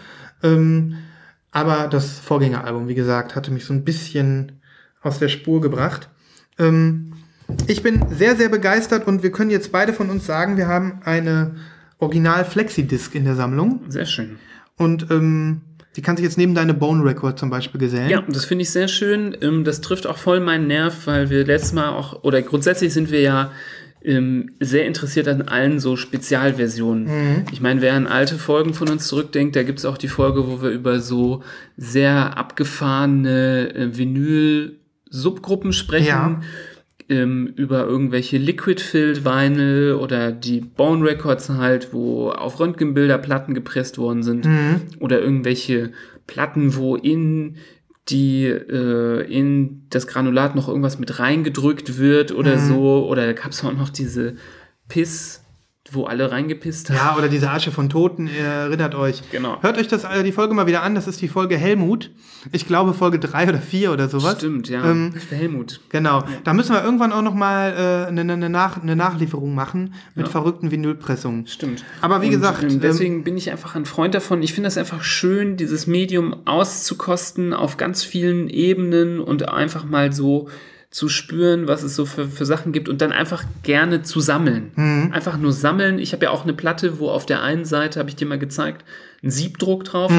Ähm, 0.42 0.96
aber 1.50 1.88
das 1.88 2.18
Vorgängeralbum, 2.18 2.88
wie 2.88 2.94
gesagt, 2.94 3.36
hatte 3.36 3.50
mich 3.50 3.64
so 3.64 3.74
ein 3.74 3.84
bisschen 3.84 4.60
aus 5.02 5.18
der 5.18 5.28
Spur 5.28 5.60
gebracht. 5.60 6.08
Ähm, 6.58 7.12
ich 7.66 7.82
bin 7.82 8.06
sehr, 8.10 8.36
sehr 8.36 8.48
begeistert 8.48 9.06
und 9.06 9.22
wir 9.22 9.30
können 9.30 9.50
jetzt 9.50 9.72
beide 9.72 9.92
von 9.92 10.08
uns 10.08 10.26
sagen, 10.26 10.56
wir 10.56 10.68
haben 10.68 11.00
eine 11.04 11.56
Original 11.98 12.44
Flexi-Disc 12.44 13.14
in 13.14 13.24
der 13.24 13.36
Sammlung. 13.36 13.82
Sehr 13.88 14.06
schön. 14.06 14.38
Und 14.76 15.10
ähm, 15.10 15.60
die 15.97 16.03
kann 16.03 16.16
sich 16.16 16.24
jetzt 16.24 16.38
neben 16.38 16.55
deine 16.55 16.74
Bone 16.74 17.05
Record 17.05 17.38
zum 17.38 17.51
Beispiel 17.51 17.80
gesellen. 17.80 18.09
Ja, 18.09 18.22
das 18.26 18.45
finde 18.45 18.62
ich 18.62 18.70
sehr 18.70 18.88
schön. 18.88 19.36
Ähm, 19.43 19.64
Das 19.64 19.80
trifft 19.80 20.07
auch 20.07 20.18
voll 20.18 20.40
meinen 20.40 20.66
Nerv, 20.66 21.07
weil 21.07 21.30
wir 21.30 21.45
letztes 21.45 21.72
Mal 21.72 21.90
auch, 21.90 22.22
oder 22.24 22.40
grundsätzlich 22.43 22.93
sind 22.93 23.11
wir 23.11 23.20
ja 23.20 23.51
ähm, 24.05 24.51
sehr 24.59 24.86
interessiert 24.86 25.28
an 25.28 25.43
allen 25.43 25.78
so 25.78 25.97
Spezialversionen. 25.97 27.47
Ich 27.53 27.61
meine, 27.61 27.80
wer 27.82 27.95
an 27.95 28.07
alte 28.07 28.36
Folgen 28.36 28.74
von 28.74 28.88
uns 28.88 29.07
zurückdenkt, 29.07 29.55
da 29.55 29.62
gibt 29.62 29.78
es 29.78 29.84
auch 29.84 29.97
die 29.99 30.09
Folge, 30.09 30.49
wo 30.49 30.62
wir 30.62 30.70
über 30.70 30.99
so 30.99 31.43
sehr 31.76 32.36
abgefahrene 32.36 33.74
äh, 33.74 33.97
Vinyl-Subgruppen 33.97 35.72
sprechen. 35.72 36.07
Ja. 36.07 36.40
Ähm, 37.12 37.52
über 37.56 37.84
irgendwelche 37.86 38.38
Liquid-Filled-Vinyl 38.38 39.98
oder 40.00 40.32
die 40.32 40.60
Bone 40.60 41.04
Records 41.04 41.50
halt, 41.50 41.92
wo 41.92 42.30
auf 42.30 42.58
Röntgenbilder 42.58 43.18
Platten 43.18 43.52
gepresst 43.54 43.98
worden 43.98 44.22
sind. 44.22 44.46
Oder 44.98 45.20
irgendwelche 45.20 45.92
Platten, 46.26 46.74
wo 46.76 46.96
in 46.96 47.56
die 48.08 48.46
äh, 48.46 49.22
in 49.30 49.86
das 49.90 50.06
Granulat 50.06 50.56
noch 50.56 50.68
irgendwas 50.68 50.98
mit 50.98 51.18
reingedrückt 51.18 51.98
wird 51.98 52.32
oder 52.32 52.56
so. 52.58 53.06
Oder 53.06 53.26
da 53.26 53.32
gab 53.32 53.52
es 53.52 53.62
auch 53.64 53.72
noch 53.72 53.90
diese 53.90 54.36
Piss, 54.88 55.41
wo 55.95 56.05
alle 56.05 56.30
reingepisst 56.30 56.90
haben. 56.90 56.97
Ja, 56.97 57.16
oder 57.16 57.28
diese 57.28 57.51
Asche 57.51 57.70
von 57.70 57.88
Toten, 57.88 58.26
ihr 58.26 58.45
erinnert 58.45 58.95
euch. 58.95 59.22
Genau. 59.30 59.59
Hört 59.62 59.78
euch 59.78 59.88
das, 59.88 60.05
äh, 60.05 60.22
die 60.22 60.32
Folge 60.32 60.55
mal 60.55 60.66
wieder 60.66 60.82
an, 60.82 60.95
das 60.95 61.07
ist 61.07 61.20
die 61.22 61.28
Folge 61.28 61.57
Helmut. 61.57 62.11
Ich 62.51 62.66
glaube 62.66 62.95
Folge 62.95 63.18
drei 63.18 63.49
oder 63.49 63.59
vier 63.59 63.93
oder 63.93 64.09
sowas. 64.09 64.38
Stimmt, 64.38 64.68
ja. 64.68 64.84
Ähm, 64.84 65.14
Der 65.30 65.38
Helmut. 65.38 65.80
Genau. 65.90 66.24
Da 66.45 66.55
müssen 66.55 66.74
wir 66.74 66.82
irgendwann 66.82 67.12
auch 67.12 67.22
noch 67.22 67.34
mal 67.34 68.05
äh, 68.07 68.09
eine, 68.09 68.20
eine, 68.20 68.49
Nach 68.49 68.82
eine 68.82 68.97
Nachlieferung 68.97 69.55
machen 69.55 69.95
mit 70.14 70.26
Ja. 70.26 70.32
verrückten 70.32 70.70
Vinylpressungen. 70.70 71.47
Stimmt. 71.47 71.84
Aber 72.01 72.20
wie 72.22 72.26
Und, 72.26 72.32
gesagt, 72.32 72.62
ähm, 72.62 72.70
ähm, 72.70 72.80
deswegen 72.80 73.24
bin 73.24 73.36
ich 73.36 73.51
einfach 73.51 73.74
ein 73.74 73.84
Freund 73.86 74.14
davon. 74.14 74.43
Ich 74.43 74.53
finde 74.55 74.68
es 74.68 74.76
einfach 74.78 75.03
schön, 75.05 75.57
dieses 75.57 75.86
Medium 75.86 76.34
auszukosten 76.47 77.53
auf 77.55 77.76
ganz 77.76 78.03
vielen 78.03 78.49
Ebenen 78.49 79.20
und 79.20 79.49
einfach 79.49 79.84
mal 79.84 80.12
so 80.12 80.49
zu 80.93 81.09
spüren, 81.09 81.66
was 81.68 81.82
es 81.82 81.97
so 81.97 82.05
für, 82.05 82.28
für 82.28 82.45
Sachen 82.45 82.70
gibt 82.70 82.86
und 82.90 83.01
dann 83.01 83.12
einfach 83.12 83.45
gerne 83.62 84.03
zu 84.03 84.20
sammeln. 84.20 84.72
Mhm. 84.76 85.11
Einfach 85.12 85.38
nur 85.38 85.53
sammeln. 85.53 85.99
Ich 85.99 86.12
habe 86.12 86.26
ja 86.26 86.30
auch 86.30 86.43
eine 86.45 86.53
Platte, 86.53 86.99
wo 87.01 87.09
auf 87.09 87.24
der 87.24 87.43
einen 87.43 87.64
Seite, 87.64 87.99
habe 87.99 88.11
ich 88.11 88.16
dir 88.16 88.26
mal 88.26 88.38
gezeigt, 88.38 88.84
ein 89.24 89.30
Siebdruck 89.30 89.84
drauf 89.84 90.12
Mhm. 90.12 90.18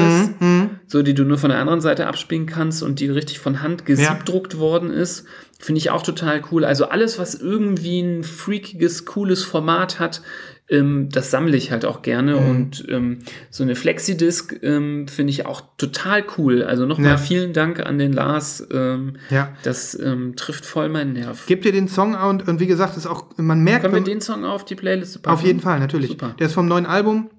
ist, 0.80 0.90
so 0.90 1.02
die 1.02 1.14
du 1.14 1.22
nur 1.24 1.38
von 1.38 1.50
der 1.50 1.60
anderen 1.60 1.80
Seite 1.80 2.08
abspielen 2.08 2.46
kannst 2.46 2.82
und 2.82 2.98
die 2.98 3.08
richtig 3.08 3.38
von 3.38 3.62
Hand 3.62 3.86
gesiebdruckt 3.86 4.58
worden 4.58 4.90
ist. 4.90 5.26
Finde 5.60 5.78
ich 5.78 5.90
auch 5.90 6.02
total 6.02 6.42
cool. 6.50 6.64
Also 6.64 6.86
alles, 6.88 7.20
was 7.20 7.36
irgendwie 7.36 8.00
ein 8.00 8.24
freakiges, 8.24 9.04
cooles 9.04 9.44
Format 9.44 10.00
hat, 10.00 10.22
ähm, 10.70 11.08
das 11.12 11.30
sammle 11.30 11.56
ich 11.56 11.70
halt 11.70 11.84
auch 11.84 12.02
gerne. 12.02 12.36
Mhm. 12.40 12.50
Und 12.50 12.84
ähm, 12.88 13.18
so 13.50 13.62
eine 13.62 13.74
Flexidisc 13.74 14.54
ähm, 14.62 15.06
finde 15.08 15.30
ich 15.30 15.44
auch 15.46 15.62
total 15.76 16.24
cool. 16.38 16.62
Also 16.62 16.86
nochmal 16.86 17.12
Ja. 17.12 17.16
vielen 17.18 17.52
Dank 17.52 17.84
an 17.84 17.98
den 17.98 18.12
Lars. 18.12 18.66
Ähm, 18.72 19.16
Ja. 19.30 19.50
Das 19.62 19.98
ähm, 19.98 20.36
trifft 20.36 20.64
voll 20.64 20.88
meinen 20.88 21.12
Nerv. 21.12 21.46
Gebt 21.46 21.64
ihr 21.66 21.72
den 21.72 21.88
Song 21.88 22.14
und, 22.14 22.48
und 22.48 22.60
wie 22.60 22.66
gesagt, 22.66 22.96
ist 22.96 23.06
auch, 23.06 23.26
man 23.36 23.62
merkt, 23.62 23.82
Können 23.82 23.94
wir 23.94 24.02
den 24.02 24.20
Song 24.20 24.44
auf 24.44 24.64
die 24.64 24.74
Playliste 24.74 25.18
packen? 25.18 25.34
auf 25.34 25.44
jeden 25.44 25.60
Fall, 25.60 25.78
natürlich. 25.80 26.10
Super. 26.10 26.34
Der 26.38 26.46
ist 26.46 26.54
vom 26.54 26.66
neuen 26.66 26.86
Album. 26.86 27.30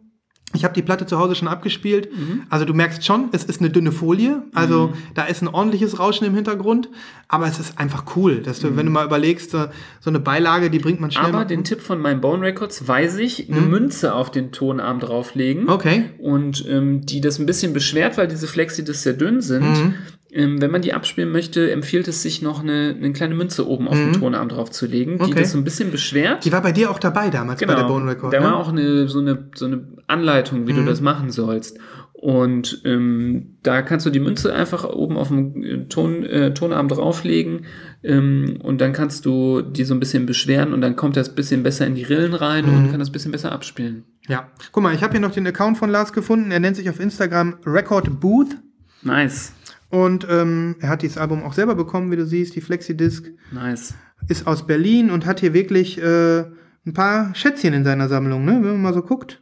Ich 0.56 0.64
habe 0.64 0.74
die 0.74 0.82
Platte 0.82 1.06
zu 1.06 1.20
Hause 1.20 1.36
schon 1.36 1.47
abgespielt. 1.47 2.10
Mhm. 2.12 2.43
Also 2.49 2.66
du 2.66 2.74
merkst 2.74 3.06
schon, 3.06 3.30
es 3.32 3.43
ist 3.43 3.60
eine 3.62 3.70
dünne 3.70 3.91
Folie. 3.91 4.43
Also 4.53 4.93
da 5.14 5.26
ist 5.26 5.41
ein 5.41 5.47
ordentliches 5.47 5.99
Rauschen 5.99 6.26
im 6.26 6.34
Hintergrund. 6.34 6.89
Aber 7.28 7.47
es 7.47 7.60
ist 7.60 7.80
einfach 7.80 8.16
cool, 8.16 8.38
dass 8.41 8.60
du, 8.60 8.76
wenn 8.78 8.86
du 8.86 8.91
mal 8.91 9.06
überlegst, 9.06 9.51
so 9.51 9.68
eine 10.06 10.20
Beilage, 10.20 10.70
die 10.70 10.80
bringt 10.80 10.99
man 11.01 11.12
schnell. 11.12 11.30
Mhm. 11.30 11.36
Aber 11.36 11.45
den 11.45 11.64
Tipp 11.64 11.82
von 11.82 11.99
meinen 11.99 12.22
Bone 12.22 12.41
Records 12.41 12.88
weiß 12.88 13.18
ich, 13.18 13.49
eine 13.49 13.62
Münze 13.62 14.14
auf 14.14 14.32
den 14.32 14.51
Tonarm 14.51 14.99
drauflegen. 14.99 15.64
Mhm. 15.64 15.70
Okay. 15.70 16.06
Und 16.20 16.66
ähm, 16.68 17.06
die 17.06 17.22
das 17.22 17.39
ein 17.39 17.45
bisschen 17.45 17.74
beschwert, 17.74 18.18
weil 18.18 18.28
diese 18.28 18.47
Flexidiscs 18.47 19.03
sehr 19.03 19.14
dünn 19.14 19.41
sind. 19.41 19.64
Mhm. 19.64 19.93
Ähm, 20.32 20.62
wenn 20.62 20.70
man 20.70 20.82
die 20.82 20.93
abspielen 20.93 21.32
möchte, 21.32 21.72
empfiehlt 21.72 22.10
es 22.10 22.22
sich 22.22 22.41
noch 22.41 22.62
eine, 22.62 22.93
eine 22.97 23.14
kleine 23.14 23.36
Münze 23.36 23.66
oben 23.68 23.88
auf 23.88 23.95
den 23.95 24.12
Tonarm 24.14 24.49
draufzulegen, 24.49 25.18
die 25.18 25.24
Mhm. 25.24 25.30
Okay. 25.32 25.39
das 25.39 25.51
so 25.53 25.58
ein 25.58 25.64
bisschen 25.64 25.91
beschwert. 25.91 26.43
Die 26.43 26.51
war 26.51 26.62
bei 26.62 26.74
dir 26.74 26.91
auch 26.91 26.99
dabei 26.99 27.30
damals 27.30 27.62
bei 27.62 27.74
der 27.74 27.84
Bone 27.86 28.12
Record. 28.12 28.34
Da 28.34 28.39
ne? 28.41 28.45
war 28.45 28.58
auch 28.58 28.68
eine, 28.68 29.08
so, 29.08 29.20
eine, 29.20 29.47
so 29.56 29.66
eine 29.66 29.82
Anleitung, 30.08 30.68
wie 30.68 30.74
Mhm. 30.74 30.78
du 30.78 30.86
das 30.86 31.01
machen 31.01 31.30
sollst. 31.32 31.78
Und 32.14 32.82
ähm, 32.86 33.58
da 33.62 33.82
kannst 33.82 34.06
du 34.06 34.10
die 34.10 34.20
Münze 34.22 34.53
einfach 34.53 34.84
oben 34.86 35.18
auf 35.18 35.28
dem 35.28 35.64
äh, 35.64 35.86
Ton, 35.88 36.24
äh, 36.24 36.53
Tonarm 36.53 36.88
drauflegen 36.88 37.66
ähm, 38.03 38.58
und 38.64 38.80
dann 38.82 38.93
kannst 38.93 39.26
du 39.26 39.62
die 39.62 39.84
so 39.84 39.93
ein 39.93 39.99
bisschen 39.99 40.26
beschweren 40.26 40.74
und 40.74 40.82
dann 40.82 40.95
kommt 40.95 41.18
das 41.18 41.36
bisschen 41.36 41.62
besser 41.62 41.86
in 41.86 41.93
die 41.95 42.03
Rillen 42.03 42.34
rein 42.34 42.66
Mhm. 42.66 42.74
und 42.86 42.91
kann 42.91 42.99
das 42.99 43.12
bisschen 43.12 43.32
besser 43.32 43.51
abspielen. 43.51 44.06
Ja. 44.28 44.47
Guck 44.72 44.82
mal, 44.82 44.95
ich 44.95 45.03
habe 45.03 45.12
hier 45.12 45.22
noch 45.22 45.34
den 45.34 45.45
Account 45.45 45.78
von 45.78 45.89
Lars 45.91 46.14
gefunden. 46.14 46.51
Er 46.51 46.60
nennt 46.60 46.78
sich 46.78 46.89
auf 46.89 46.99
Instagram 46.99 47.56
Record 47.66 48.20
Booth. 48.20 48.56
Nice, 49.03 49.53
Und 49.89 50.26
ähm, 50.30 50.78
er 50.80 50.89
hat 50.89 51.03
dieses 51.03 51.18
Album 51.20 51.43
auch 51.43 51.53
selber 51.53 51.76
bekommen, 51.76 52.12
wie 52.12 52.16
du 52.16 52.26
siehst, 52.26 52.56
die 52.56 52.62
Flexi-Disc. 52.62 53.30
nice. 53.51 53.93
Ist 54.28 54.47
aus 54.47 54.66
Berlin 54.66 55.12
und 55.12 55.28
hat 55.28 55.41
hier 55.41 55.53
wirklich 55.53 56.01
äh, 56.01 56.39
ein 56.88 56.93
paar 56.93 57.36
Schätzchen 57.36 57.74
in 57.74 57.84
seiner 57.84 58.08
Sammlung, 58.08 58.45
ne? 58.45 58.53
Wenn 58.53 58.72
man 58.72 58.82
mal 58.82 58.93
so 58.95 59.03
guckt. 59.03 59.41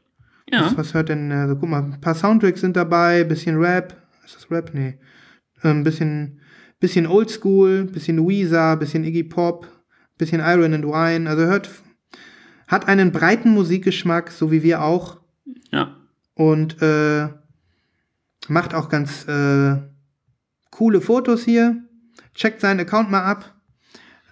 Ja, 0.53 0.65
Was, 0.65 0.77
was 0.77 0.93
hört 0.93 1.09
denn, 1.09 1.31
also 1.31 1.55
guck 1.55 1.69
mal, 1.69 1.83
ein 1.83 1.99
paar 2.01 2.15
Soundtracks 2.15 2.61
sind 2.61 2.75
dabei, 2.77 3.23
bisschen 3.23 3.57
Rap. 3.59 3.95
Ist 4.23 4.35
das 4.35 4.49
Rap? 4.51 4.71
Nee. 4.73 4.97
Ein 5.61 5.83
bisschen, 5.83 6.39
bisschen 6.79 7.07
Oldschool, 7.07 7.85
bisschen 7.85 8.27
Weezer, 8.27 8.77
bisschen 8.77 9.03
Iggy 9.03 9.23
Pop, 9.23 9.67
bisschen 10.17 10.41
Iron 10.41 10.73
and 10.73 10.85
Wine. 10.85 11.29
Also 11.29 11.43
hört, 11.43 11.69
hat 12.67 12.87
einen 12.87 13.11
breiten 13.11 13.49
Musikgeschmack, 13.51 14.31
so 14.31 14.51
wie 14.51 14.63
wir 14.63 14.81
auch. 14.81 15.19
Ja. 15.71 15.95
und 16.35 16.81
äh, 16.81 17.27
macht 18.47 18.73
auch 18.75 18.89
ganz 18.89 19.27
äh, 19.27 19.77
coole 20.69 21.01
Fotos 21.01 21.43
hier. 21.43 21.83
Checkt 22.35 22.61
seinen 22.61 22.79
Account 22.79 23.09
mal 23.11 23.23
ab. 23.23 23.55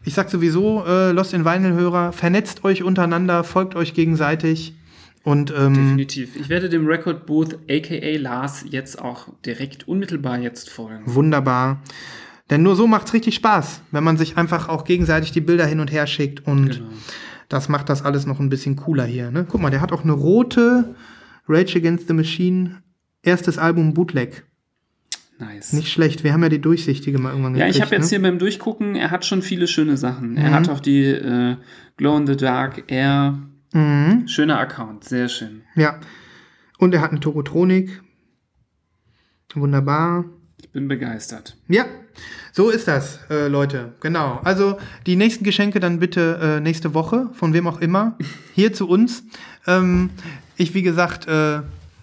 Ich 0.04 0.14
sag 0.14 0.30
sowieso, 0.30 0.84
äh, 0.86 1.12
Lost 1.12 1.34
in 1.34 1.46
Vinyl-Hörer, 1.46 2.12
vernetzt 2.12 2.64
euch 2.64 2.84
untereinander, 2.84 3.44
folgt 3.44 3.76
euch 3.76 3.94
gegenseitig 3.94 4.76
und 5.24 5.52
ähm, 5.56 5.74
Definitiv. 5.74 6.36
Ich 6.36 6.50
werde 6.50 6.68
dem 6.70 6.88
Record 6.88 7.26
Booth, 7.26 7.58
aka 7.70 8.18
Lars, 8.18 8.66
jetzt 8.70 9.00
auch 9.02 9.28
direkt 9.46 9.88
unmittelbar 9.88 10.40
jetzt 10.40 10.70
folgen. 10.70 11.04
wunderbar. 11.06 11.82
Denn 12.50 12.64
nur 12.64 12.76
so 12.76 12.86
macht's 12.88 13.14
richtig 13.14 13.36
Spaß, 13.36 13.82
wenn 13.92 14.04
man 14.04 14.18
sich 14.18 14.38
einfach 14.38 14.68
auch 14.68 14.84
gegenseitig 14.84 15.32
die 15.32 15.40
Bilder 15.42 15.66
hin 15.66 15.80
und 15.80 15.92
her 15.92 16.06
schickt 16.08 16.46
und 16.48 16.72
Genau. 16.72 16.90
das 17.50 17.70
macht 17.70 17.88
das 17.90 18.04
alles 18.04 18.26
noch 18.26 18.40
ein 18.40 18.50
bisschen 18.50 18.76
cooler 18.76 19.06
hier. 19.06 19.32
Ne? 19.32 19.46
Guck 19.48 19.62
mal, 19.62 19.70
der 19.70 19.80
hat 19.82 19.92
auch 19.94 20.04
eine 20.04 20.12
rote 20.14 20.96
Rage 21.48 21.78
Against 21.78 22.08
the 22.08 22.14
Machine 22.14 22.82
erstes 23.24 23.58
Album 23.58 23.94
Bootleg. 23.94 24.44
Nice. 25.40 25.74
Nicht 25.74 25.92
schlecht. 25.92 26.24
Wir 26.24 26.34
haben 26.34 26.44
ja 26.44 26.50
die 26.50 26.60
durchsichtige 26.62 27.18
mal 27.18 27.32
irgendwann 27.32 27.56
ja, 27.56 27.68
ich 27.68 27.82
habe 27.82 27.90
gekriegt, 27.90 28.04
jetzt 28.04 28.12
ne? 28.12 28.18
hier 28.18 28.22
beim 28.30 28.38
Durchgucken, 28.38 28.96
er 28.96 29.10
hat 29.12 29.26
schon 29.26 29.42
viele 29.42 29.68
schöne 29.68 29.98
Sachen. 29.98 30.32
Mhm. 30.32 30.38
Er 30.38 30.52
hat 30.52 30.70
auch 30.70 30.80
die 30.80 31.04
äh, 31.06 31.56
Glow 31.98 32.18
in 32.18 32.28
the 32.28 32.36
Dark 32.36 32.84
Air. 32.92 33.40
Mhm. 33.74 34.28
Schöner 34.28 34.60
Account, 34.60 35.04
sehr 35.04 35.30
schön. 35.30 35.64
Ja. 35.76 36.00
Und 36.78 36.94
er 36.94 37.02
hat 37.02 37.12
eine 37.12 37.20
Tokotronik. 37.20 38.02
Wunderbar. 39.54 40.26
Ich 40.58 40.72
bin 40.72 40.88
begeistert. 40.88 41.58
Ja, 41.68 41.86
so 42.52 42.70
ist 42.70 42.88
das, 42.88 43.20
äh, 43.30 43.48
Leute. 43.48 43.94
Genau. 44.02 44.40
Also 44.44 44.78
die 45.06 45.16
nächsten 45.16 45.44
Geschenke 45.44 45.80
dann 45.80 46.00
bitte 46.00 46.40
äh, 46.42 46.60
nächste 46.60 46.94
Woche, 46.94 47.30
von 47.34 47.54
wem 47.54 47.68
auch 47.68 47.82
immer, 47.82 48.18
hier 48.54 48.74
zu 48.74 48.88
uns. 48.88 49.24
Ähm, 49.68 50.10
ich, 50.58 50.74
wie 50.74 50.82
gesagt, 50.82 51.28
äh, 51.28 51.62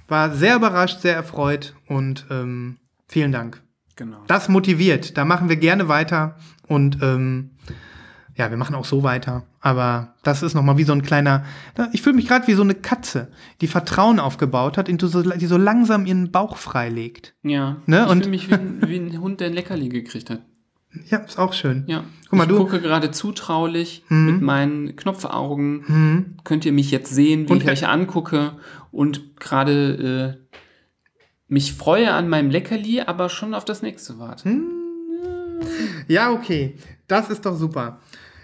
war 0.09 0.35
sehr 0.35 0.57
überrascht, 0.57 1.01
sehr 1.01 1.14
erfreut 1.14 1.75
und 1.87 2.27
ähm, 2.31 2.79
vielen 3.09 3.33
Dank. 3.33 3.62
Genau. 3.97 4.23
Das 4.27 4.49
motiviert. 4.49 5.16
Da 5.16 5.25
machen 5.25 5.49
wir 5.49 5.57
gerne 5.57 5.89
weiter 5.89 6.37
und 6.66 6.99
ähm, 7.03 7.51
ja, 8.39 8.49
wir 8.51 8.57
machen 8.57 8.74
auch 8.74 8.84
so 8.86 9.03
weiter. 9.03 9.43
Aber 9.61 10.14
das 10.22 10.43
ist 10.43 10.55
nochmal 10.55 10.78
wie 10.78 10.84
so 10.84 10.93
ein 10.93 11.03
kleiner. 11.03 11.45
Ich 11.93 12.01
fühle 12.03 12.16
mich 12.16 12.26
gerade 12.28 12.47
wie 12.47 12.55
so 12.55 12.62
eine 12.62 12.74
Katze, 12.74 13.28
die 13.61 13.66
Vertrauen 13.66 14.20
aufgebaut 14.20 14.78
hat, 14.78 14.89
die 14.89 14.97
so, 15.01 15.57
langsam 15.57 16.07
ihren 16.07 16.30
Bauch 16.30 16.57
freilegt. 16.57 17.34
Ja, 17.43 17.76
Ne, 17.86 18.05
ich 18.05 18.11
und- 18.11 18.18
fühle 18.20 18.30
mich 18.30 18.49
wie 18.49 18.55
ein, 18.55 18.78
wie 18.86 18.97
ein 18.97 19.20
Hund, 19.20 19.41
der 19.41 19.49
ein 19.49 19.53
Leckerli 19.55 19.89
gekriegt 19.91 20.30
hat. 20.30 20.41
Ja, 21.11 21.18
ist 21.18 21.39
auch 21.39 21.53
schön. 21.53 21.84
Ja. 21.86 22.05
Guck 22.30 22.39
mal, 22.39 22.45
ich 22.45 22.49
du- 22.49 22.57
gucke 22.57 22.80
gerade 22.80 23.11
zutraulich 23.11 24.05
mit 24.09 24.41
meinen 24.41 24.97
Knopfaugen. 24.97 25.84
Mhm. 25.86 26.36
Könnt 26.45 26.64
ihr 26.64 26.72
mich 26.72 26.91
jetzt 26.91 27.14
sehen, 27.14 27.47
wie 27.49 27.53
Und 27.53 27.62
ich 27.62 27.68
euch 27.68 27.86
angucke 27.86 28.53
und 28.91 29.39
gerade 29.39 30.39
äh, 30.41 30.57
mich 31.49 31.74
freue 31.74 32.12
an 32.14 32.28
meinem 32.28 32.51
Leckerli, 32.51 33.03
aber 33.03 33.28
schon 33.28 33.53
auf 33.53 33.64
das 33.66 33.82
nächste 33.82 34.18
warte. 34.18 34.45
Hm? 34.49 34.62
Ja, 36.07 36.30
okay. 36.32 36.76
Das 37.07 37.28
ist 37.30 37.45
doch 37.45 37.57
super. 37.57 37.99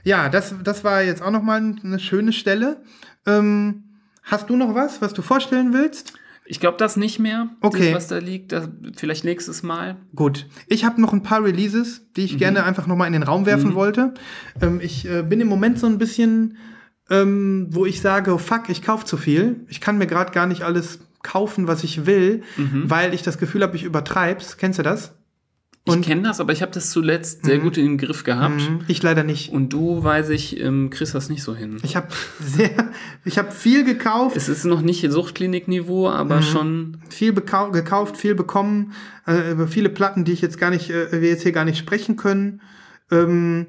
Ja, 0.05 0.28
das, 0.28 0.55
das 0.62 0.84
war 0.84 1.02
jetzt 1.02 1.22
auch 1.22 1.30
nochmal 1.30 1.76
eine 1.82 1.98
schöne 1.98 2.32
Stelle. 2.32 2.82
Ähm, 3.26 3.84
hast 4.22 4.48
du 4.50 4.57
noch 4.57 4.74
was, 4.74 5.00
was 5.02 5.14
du 5.14 5.22
vorstellen 5.22 5.72
willst? 5.72 6.14
Ich 6.46 6.61
glaube 6.61 6.76
das 6.76 6.98
nicht 6.98 7.18
mehr, 7.18 7.48
Okay. 7.62 7.86
das, 7.86 7.94
was 7.96 8.09
da 8.09 8.18
liegt. 8.18 8.52
Das, 8.52 8.68
vielleicht 8.96 9.24
nächstes 9.24 9.62
Mal. 9.62 9.96
Gut. 10.14 10.46
Ich 10.66 10.84
habe 10.84 11.00
noch 11.00 11.14
ein 11.14 11.22
paar 11.22 11.42
Releases, 11.42 12.02
die 12.16 12.22
ich 12.24 12.36
gerne 12.36 12.64
einfach 12.64 12.86
nochmal 12.86 13.07
in 13.07 13.14
den 13.14 13.22
Raum 13.22 13.46
werfen 13.46 13.74
wollte. 13.74 14.12
Ähm, 14.61 14.78
ich 14.82 15.09
äh, 15.09 15.22
bin 15.22 15.40
im 15.40 15.48
Moment 15.48 15.78
so 15.78 15.86
ein 15.86 15.96
bisschen, 15.96 16.59
ähm, 17.09 17.68
wo 17.70 17.86
ich 17.86 18.02
sage, 18.02 18.34
oh, 18.34 18.38
fuck, 18.38 18.68
ich 18.68 18.82
kaufe 18.82 19.07
zu 19.07 19.16
viel. 19.16 19.64
Ich 19.68 19.80
kann 19.80 19.96
mir 19.96 20.07
gerade 20.07 20.32
gar 20.32 20.46
nicht 20.46 20.62
alles 20.62 20.98
kaufen, 21.22 21.66
was 21.66 21.82
ich 21.82 22.05
will, 22.05 22.42
weil 22.57 23.14
ich 23.14 23.22
das 23.22 23.38
Gefühl 23.38 23.62
habe, 23.62 23.74
ich 23.76 23.84
übertreib's. 23.84 24.59
Kennst 24.59 24.78
du 24.78 24.82
das? 24.82 25.14
Ich 25.87 26.01
kenne 26.03 26.22
das, 26.22 26.41
aber 26.41 26.53
ich 26.53 26.62
habe 26.62 26.72
das 26.72 26.91
zuletzt 26.91 27.45
sehr 27.45 27.59
gut 27.59 27.76
in 27.76 27.85
den 27.85 27.99
Griff 27.99 28.24
gehabt. 28.24 28.70
Mhm. 28.70 28.80
Ich 28.89 29.03
leider 29.03 29.22
nicht. 29.22 29.53
Und 29.53 29.70
du, 29.72 30.03
weiß 30.03 30.30
ich, 30.30 30.59
ähm, 30.59 30.89
kriegst 30.89 31.14
das 31.14 31.28
nicht 31.28 31.43
so 31.43 31.55
hin. 31.55 31.76
Ich 31.82 31.95
habe 31.95 32.09
sehr, 32.41 32.91
ich 33.24 33.37
habe 33.37 33.53
viel 33.53 33.85
gekauft. 33.85 34.35
Es 34.37 34.49
ist 34.49 34.64
noch 34.64 34.80
nicht 34.80 35.05
Suchtklinikniveau, 35.11 36.09
Mhm. 36.09 36.14
aber 36.14 36.41
schon. 36.43 36.99
viel 37.11 37.35
gekauft, 37.35 38.16
viel 38.16 38.35
bekommen, 38.35 38.93
äh, 39.26 39.53
über 39.53 39.68
viele 39.68 39.91
Platten, 39.91 40.24
die 40.24 40.32
ich 40.32 40.41
jetzt 40.41 40.59
gar 40.59 40.70
nicht, 40.70 40.89
äh, 40.91 41.20
wir 41.20 41.28
jetzt 41.28 41.43
hier 41.43 41.53
gar 41.53 41.66
nicht 41.66 41.78
sprechen 41.78 42.16
können. 42.16 42.62
Ähm, 43.11 43.66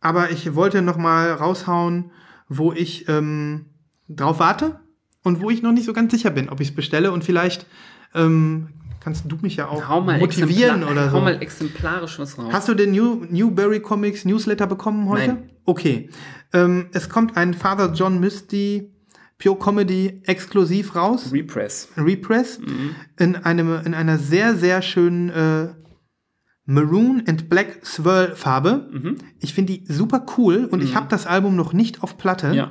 aber 0.00 0.30
ich 0.30 0.54
wollte 0.54 0.80
noch 0.80 0.96
mal 0.96 1.30
raushauen, 1.32 2.10
wo 2.48 2.72
ich 2.72 3.06
ähm, 3.08 3.66
drauf 4.08 4.38
warte 4.38 4.80
und 5.22 5.40
wo 5.42 5.50
ich 5.50 5.60
noch 5.62 5.72
nicht 5.72 5.84
so 5.84 5.92
ganz 5.92 6.10
sicher 6.12 6.30
bin, 6.30 6.48
ob 6.48 6.60
ich 6.60 6.68
es 6.70 6.74
bestelle 6.74 7.12
und 7.12 7.22
vielleicht 7.22 7.66
ähm, 8.14 8.68
kannst 9.00 9.24
du 9.26 9.36
mich 9.42 9.56
ja 9.56 9.68
auch 9.68 9.88
motivieren 10.18 10.84
oder 10.84 11.10
so. 11.10 11.16
hau 11.16 11.20
mal 11.22 11.40
exemplarisch 11.42 12.18
was 12.18 12.38
raus. 12.38 12.52
Hast 12.52 12.68
du 12.68 12.74
den 12.74 12.92
New, 12.92 13.24
Newberry 13.28 13.80
Comics 13.80 14.24
Newsletter 14.24 14.66
bekommen 14.66 15.08
heute? 15.08 15.26
Nein. 15.28 15.50
Okay. 15.64 16.10
Ähm, 16.52 16.86
es 16.92 17.08
kommt 17.08 17.36
ein 17.36 17.54
Father 17.54 17.92
John 17.92 18.20
Misty 18.20 18.92
Pure 19.38 19.56
Comedy 19.58 20.20
exklusiv 20.26 20.94
raus. 20.94 21.30
Repress. 21.32 21.88
Repress 21.96 22.60
in, 23.18 23.36
einem, 23.36 23.80
in 23.86 23.94
einer 23.94 24.18
sehr, 24.18 24.54
sehr 24.54 24.82
schönen 24.82 25.30
äh, 25.30 25.68
Maroon 26.66 27.22
and 27.26 27.48
Black 27.48 27.84
Swirl 27.84 28.36
Farbe. 28.36 29.16
Ich 29.40 29.54
finde 29.54 29.72
die 29.72 29.84
super 29.92 30.24
cool 30.36 30.66
und 30.70 30.82
ich 30.82 30.94
habe 30.94 31.06
das 31.08 31.26
Album 31.26 31.56
noch 31.56 31.72
nicht 31.72 32.02
auf 32.02 32.18
Platte, 32.18 32.52
Ja. 32.52 32.70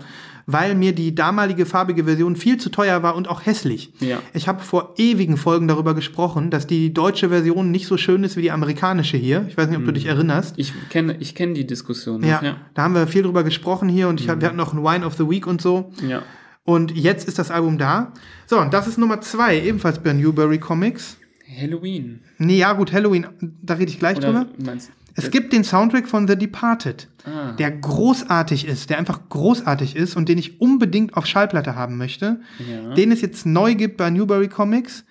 Weil 0.51 0.75
mir 0.75 0.93
die 0.93 1.13
damalige 1.13 1.65
farbige 1.65 2.05
Version 2.05 2.35
viel 2.35 2.57
zu 2.57 2.69
teuer 2.69 3.03
war 3.03 3.15
und 3.15 3.27
auch 3.29 3.45
hässlich. 3.45 3.93
Ja. 3.99 4.19
Ich 4.33 4.47
habe 4.47 4.61
vor 4.63 4.95
ewigen 4.97 5.37
Folgen 5.37 5.67
darüber 5.67 5.93
gesprochen, 5.93 6.49
dass 6.49 6.67
die 6.67 6.93
deutsche 6.93 7.29
Version 7.29 7.71
nicht 7.71 7.87
so 7.87 7.97
schön 7.97 8.23
ist 8.23 8.35
wie 8.37 8.41
die 8.41 8.51
amerikanische 8.51 9.17
hier. 9.17 9.45
Ich 9.47 9.57
weiß 9.57 9.69
nicht, 9.69 9.77
ob 9.77 9.85
du 9.85 9.91
dich 9.91 10.05
erinnerst. 10.05 10.55
Ich 10.57 10.73
kenne 10.89 11.15
ich 11.19 11.35
kenn 11.35 11.53
die 11.53 11.67
Diskussion. 11.67 12.23
Ja, 12.23 12.41
ja. 12.43 12.57
da 12.73 12.83
haben 12.83 12.95
wir 12.95 13.07
viel 13.07 13.23
drüber 13.23 13.43
gesprochen 13.43 13.89
hier 13.89 14.07
und 14.07 14.19
ich 14.19 14.29
hab, 14.29 14.41
wir 14.41 14.47
hatten 14.47 14.57
noch 14.57 14.73
ein 14.73 14.83
Wine 14.83 15.05
of 15.05 15.15
the 15.15 15.29
Week 15.29 15.47
und 15.47 15.61
so. 15.61 15.91
ja. 16.07 16.23
Und 16.65 16.95
jetzt 16.95 17.27
ist 17.27 17.39
das 17.39 17.49
Album 17.49 17.79
da. 17.79 18.13
So, 18.45 18.59
und 18.59 18.75
das 18.75 18.85
ist 18.85 18.99
Nummer 18.99 19.21
zwei, 19.21 19.59
ebenfalls 19.59 19.97
bei 19.97 20.13
Newberry 20.13 20.59
Comics. 20.59 21.17
Halloween. 21.59 22.19
Nee, 22.37 22.59
ja, 22.59 22.73
gut, 22.73 22.93
Halloween, 22.93 23.25
da 23.63 23.73
rede 23.73 23.89
ich 23.89 23.97
gleich 23.97 24.17
Oder 24.17 24.27
drüber. 24.27 24.45
meinst 24.63 24.91
Es 25.15 25.31
gibt 25.31 25.51
den 25.51 25.63
Soundtrack 25.63 26.07
von 26.07 26.27
The 26.27 26.35
Departed, 26.35 27.07
Ah. 27.25 27.51
der 27.51 27.71
großartig 27.71 28.65
ist, 28.65 28.89
der 28.89 28.97
einfach 28.97 29.27
großartig 29.29 29.95
ist 29.95 30.15
und 30.15 30.29
den 30.29 30.37
ich 30.37 30.61
unbedingt 30.61 31.15
auf 31.15 31.25
Schallplatte 31.25 31.75
haben 31.75 31.97
möchte. 31.97 32.39
Ja. 32.59 32.93
Den 32.93 33.11
es 33.11 33.21
jetzt 33.21 33.45
neu 33.45 33.75
gibt 33.75 33.97
bei 33.97 34.09
Newberry 34.09 34.47
Comics 34.47 35.05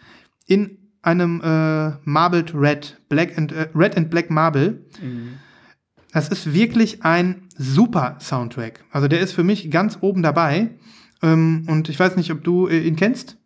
in 0.46 0.78
einem 1.02 1.40
äh, 1.42 1.92
Marbled 2.04 2.54
Red, 2.54 2.98
Black 3.08 3.36
and, 3.36 3.52
äh, 3.52 3.68
Red 3.74 3.96
and 3.96 4.10
Black 4.10 4.30
Marble. 4.30 4.84
Das 6.12 6.28
ist 6.28 6.52
wirklich 6.52 7.04
ein 7.04 7.48
super 7.56 8.16
Soundtrack. 8.20 8.84
Also 8.90 9.08
der 9.08 9.20
ist 9.20 9.32
für 9.32 9.44
mich 9.44 9.70
ganz 9.70 9.98
oben 10.00 10.22
dabei. 10.22 10.70
Ähm, 11.22 11.64
und 11.68 11.88
ich 11.88 11.98
weiß 11.98 12.16
nicht, 12.16 12.30
ob 12.30 12.42
du 12.44 12.68
äh, 12.68 12.80
ihn 12.80 12.96
kennst, 12.96 13.36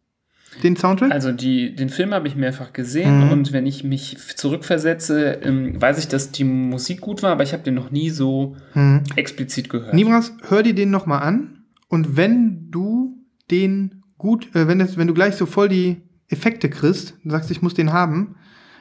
den 0.62 0.76
Soundtrack. 0.76 1.10
Also 1.10 1.32
die, 1.32 1.74
den 1.74 1.88
Film 1.88 2.12
habe 2.12 2.28
ich 2.28 2.36
mehrfach 2.36 2.72
gesehen 2.72 3.26
Mhm. 3.26 3.32
und 3.32 3.52
wenn 3.52 3.66
ich 3.66 3.84
mich 3.84 4.16
zurückversetze, 4.36 5.38
ähm, 5.42 5.80
weiß 5.80 5.98
ich, 5.98 6.08
dass 6.08 6.30
die 6.30 6.44
Musik 6.44 7.00
gut 7.00 7.22
war, 7.22 7.32
aber 7.32 7.42
ich 7.42 7.52
habe 7.52 7.62
den 7.62 7.74
noch 7.74 7.90
nie 7.90 8.10
so 8.10 8.56
Mhm. 8.74 9.02
explizit 9.16 9.68
gehört. 9.68 9.94
Nimras, 9.94 10.32
hör 10.48 10.62
dir 10.62 10.74
den 10.74 10.90
noch 10.90 11.06
mal 11.06 11.18
an. 11.18 11.64
Und 11.88 12.16
wenn 12.16 12.70
du 12.70 13.16
den 13.50 14.02
gut, 14.18 14.54
äh, 14.54 14.68
wenn, 14.68 14.78
das, 14.78 14.96
wenn 14.96 15.06
du 15.08 15.14
gleich 15.14 15.34
so 15.36 15.46
voll 15.46 15.68
die 15.68 15.96
Effekte 16.28 16.70
kriegst, 16.70 17.14
und 17.24 17.30
sagst, 17.30 17.50
ich 17.50 17.60
muss 17.62 17.74
den 17.74 17.92
haben, 17.92 18.36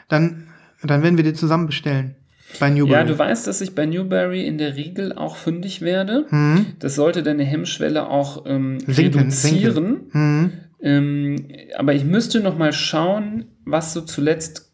dann, 0.07 0.47
dann 0.83 1.03
werden 1.03 1.17
wir 1.17 1.23
den 1.23 1.35
zusammen 1.35 1.65
bestellen. 1.67 2.15
Bei 2.59 2.69
Newberry. 2.69 2.91
Ja, 2.91 3.03
du 3.05 3.17
weißt, 3.17 3.47
dass 3.47 3.61
ich 3.61 3.75
bei 3.75 3.85
Newberry 3.85 4.45
in 4.45 4.57
der 4.57 4.75
Regel 4.75 5.13
auch 5.13 5.37
fündig 5.37 5.81
werde. 5.81 6.25
Mhm. 6.29 6.65
Das 6.79 6.95
sollte 6.95 7.23
deine 7.23 7.43
Hemmschwelle 7.43 8.07
auch 8.09 8.45
ähm, 8.45 8.79
Sinken, 8.87 9.19
reduzieren. 9.19 9.97
Mhm. 10.11 10.51
Ähm, 10.81 11.47
aber 11.77 11.93
ich 11.93 12.03
müsste 12.03 12.39
noch 12.41 12.57
mal 12.57 12.73
schauen, 12.73 13.45
was 13.65 13.93
so 13.93 14.01
zuletzt 14.01 14.71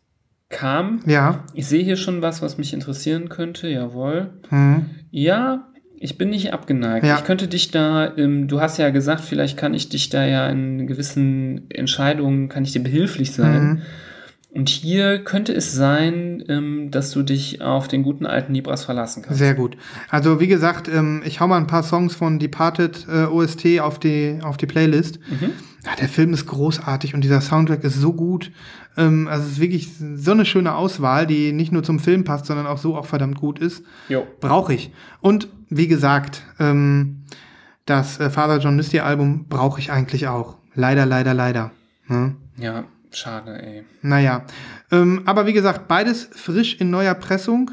kam. 0.49 1.01
Ja. 1.05 1.43
Ich 1.53 1.67
sehe 1.67 1.83
hier 1.83 1.97
schon 1.97 2.21
was, 2.21 2.41
was 2.41 2.57
mich 2.57 2.73
interessieren 2.73 3.29
könnte. 3.29 3.67
Jawohl. 3.67 4.31
Mhm. 4.49 4.85
Ja, 5.11 5.67
ich 5.99 6.17
bin 6.17 6.29
nicht 6.29 6.53
abgeneigt. 6.53 7.05
Ja. 7.05 7.17
Ich 7.17 7.23
könnte 7.23 7.47
dich 7.47 7.71
da, 7.71 8.15
ähm, 8.17 8.47
du 8.47 8.61
hast 8.61 8.77
ja 8.77 8.89
gesagt, 8.91 9.21
vielleicht 9.21 9.57
kann 9.57 9.73
ich 9.73 9.89
dich 9.89 10.09
da 10.09 10.25
ja 10.25 10.47
in 10.47 10.87
gewissen 10.87 11.69
Entscheidungen, 11.69 12.49
kann 12.49 12.63
ich 12.63 12.71
dir 12.71 12.83
behilflich 12.83 13.33
sein. 13.33 13.67
Mhm. 13.67 13.81
Und 14.49 14.69
hier 14.69 15.23
könnte 15.23 15.53
es 15.53 15.73
sein, 15.73 16.43
ähm, 16.47 16.89
dass 16.89 17.11
du 17.11 17.21
dich 17.21 17.61
auf 17.61 17.87
den 17.87 18.01
guten 18.01 18.25
alten 18.25 18.53
Libras 18.53 18.85
verlassen 18.85 19.21
kannst. 19.21 19.39
Sehr 19.39 19.53
gut. 19.53 19.77
Also 20.09 20.39
wie 20.39 20.47
gesagt, 20.47 20.87
ähm, 20.87 21.21
ich 21.25 21.39
hau 21.41 21.47
mal 21.47 21.57
ein 21.57 21.67
paar 21.67 21.83
Songs 21.83 22.15
von 22.15 22.39
Departed 22.39 23.05
äh, 23.07 23.25
OST 23.25 23.79
auf 23.81 23.99
die, 23.99 24.39
auf 24.41 24.57
die 24.57 24.65
Playlist. 24.65 25.19
Mhm. 25.29 25.51
Ja, 25.87 25.95
der 25.95 26.09
Film 26.09 26.33
ist 26.33 26.45
großartig 26.45 27.13
und 27.13 27.23
dieser 27.23 27.39
Soundtrack 27.39 27.83
ist 27.85 27.95
so 27.95 28.11
gut. 28.11 28.51
Ähm, 28.97 29.27
also 29.29 29.45
es 29.45 29.53
ist 29.53 29.59
wirklich 29.61 29.89
so 30.15 30.31
eine 30.31 30.43
schöne 30.43 30.75
Auswahl, 30.75 31.25
die 31.25 31.53
nicht 31.53 31.71
nur 31.71 31.81
zum 31.83 31.99
Film 31.99 32.25
passt, 32.25 32.45
sondern 32.45 32.67
auch 32.67 32.77
so 32.77 32.97
auch 32.97 33.05
verdammt 33.05 33.39
gut 33.39 33.59
ist. 33.59 33.83
Jo. 34.09 34.27
Brauche 34.41 34.73
ich. 34.73 34.91
Und 35.21 35.47
wie 35.69 35.87
gesagt, 35.87 36.43
ähm, 36.59 37.23
das 37.85 38.19
äh, 38.19 38.29
Father 38.29 38.57
John 38.59 38.75
Misty 38.75 38.99
Album 38.99 39.45
brauche 39.47 39.79
ich 39.79 39.91
eigentlich 39.91 40.27
auch. 40.27 40.57
Leider, 40.75 41.05
leider, 41.05 41.33
leider. 41.33 41.71
Ne? 42.07 42.35
Ja, 42.57 42.83
schade, 43.11 43.57
ey. 43.63 43.83
Naja. 44.01 44.43
Ähm, 44.91 45.21
aber 45.25 45.45
wie 45.45 45.53
gesagt, 45.53 45.87
beides 45.87 46.27
frisch 46.33 46.75
in 46.81 46.89
neuer 46.89 47.13
Pressung. 47.13 47.71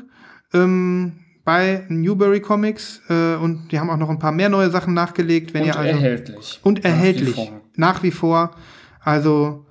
Ähm, 0.53 1.15
bei 1.45 1.85
Newberry 1.89 2.41
Comics 2.41 3.03
äh, 3.11 3.35
und 3.35 3.69
die 3.71 3.79
haben 3.79 3.91
auch 3.91 3.99
noch 3.99 4.09
ein 4.09 4.19
paar 4.19 4.33
mehr 4.33 4.49
neue 4.49 4.71
Sachen 4.71 4.95
nachgelegt, 4.95 5.53
wenn 5.53 5.63
Und 5.63 5.69
ihr 5.69 5.77
also 5.77 5.91
erhältlich. 5.91 6.61
und 6.63 6.85
erhältlich 6.85 7.35
vor. 7.35 7.61
Nach 7.77 8.03
wie 8.03 8.11
vor, 8.11 8.55
also 9.01 9.67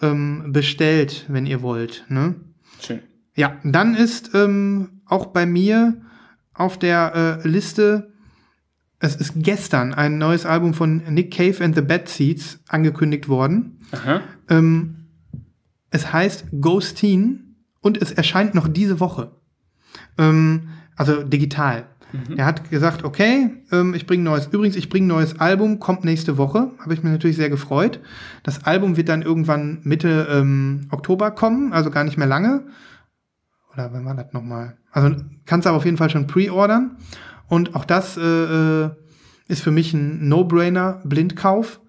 ähm, 0.00 0.52
bestellt, 0.52 1.26
wenn 1.28 1.46
ihr 1.46 1.62
wollt. 1.62 2.04
Ne? 2.08 2.34
Schön. 2.80 3.00
Ja, 3.34 3.56
dann 3.64 3.94
ist 3.94 4.34
ähm, 4.34 5.02
auch 5.06 5.26
bei 5.26 5.46
mir 5.46 6.02
auf 6.54 6.78
der 6.78 7.40
äh, 7.44 7.48
Liste, 7.48 8.12
es 8.98 9.16
ist 9.16 9.32
gestern 9.36 9.94
ein 9.94 10.18
neues 10.18 10.46
Album 10.46 10.74
von 10.74 10.98
Nick 11.08 11.32
Cave 11.32 11.64
and 11.64 11.74
the 11.74 11.82
Bad 11.82 12.08
Seeds 12.08 12.60
angekündigt 12.68 13.28
worden. 13.28 13.78
Ähm, 14.48 15.08
es 15.90 16.12
heißt 16.12 16.46
Ghosteen 16.60 17.56
und 17.80 18.00
es 18.00 18.12
erscheint 18.12 18.54
noch 18.54 18.68
diese 18.68 19.00
Woche. 19.00 19.32
Ähm, 20.18 20.68
also 20.96 21.22
digital. 21.22 21.86
Er 22.36 22.46
hat 22.46 22.70
gesagt, 22.70 23.04
okay, 23.04 23.50
ähm, 23.70 23.94
ich 23.94 24.06
bringe 24.06 24.22
neues. 24.22 24.46
Übrigens, 24.46 24.76
ich 24.76 24.88
bringe 24.88 25.06
neues 25.06 25.40
Album, 25.40 25.78
kommt 25.78 26.04
nächste 26.04 26.36
Woche. 26.36 26.70
Habe 26.78 26.94
ich 26.94 27.02
mir 27.02 27.10
natürlich 27.10 27.36
sehr 27.36 27.50
gefreut. 27.50 28.00
Das 28.42 28.64
Album 28.64 28.96
wird 28.96 29.08
dann 29.08 29.22
irgendwann 29.22 29.80
Mitte 29.82 30.28
ähm, 30.30 30.88
Oktober 30.90 31.30
kommen, 31.30 31.72
also 31.72 31.90
gar 31.90 32.04
nicht 32.04 32.18
mehr 32.18 32.26
lange. 32.26 32.64
Oder 33.72 33.92
wann 33.92 34.04
war 34.04 34.14
das 34.14 34.32
nochmal? 34.32 34.76
Also 34.90 35.16
kannst 35.46 35.64
du 35.64 35.70
aber 35.70 35.78
auf 35.78 35.84
jeden 35.84 35.96
Fall 35.96 36.10
schon 36.10 36.26
pre-ordern. 36.26 36.96
Und 37.48 37.74
auch 37.74 37.84
das 37.84 38.16
äh, 38.16 38.20
äh, 38.20 38.90
ist 39.48 39.62
für 39.62 39.70
mich 39.70 39.94
ein 39.94 40.28
No-Brainer, 40.28 41.00
Blindkauf. 41.04 41.80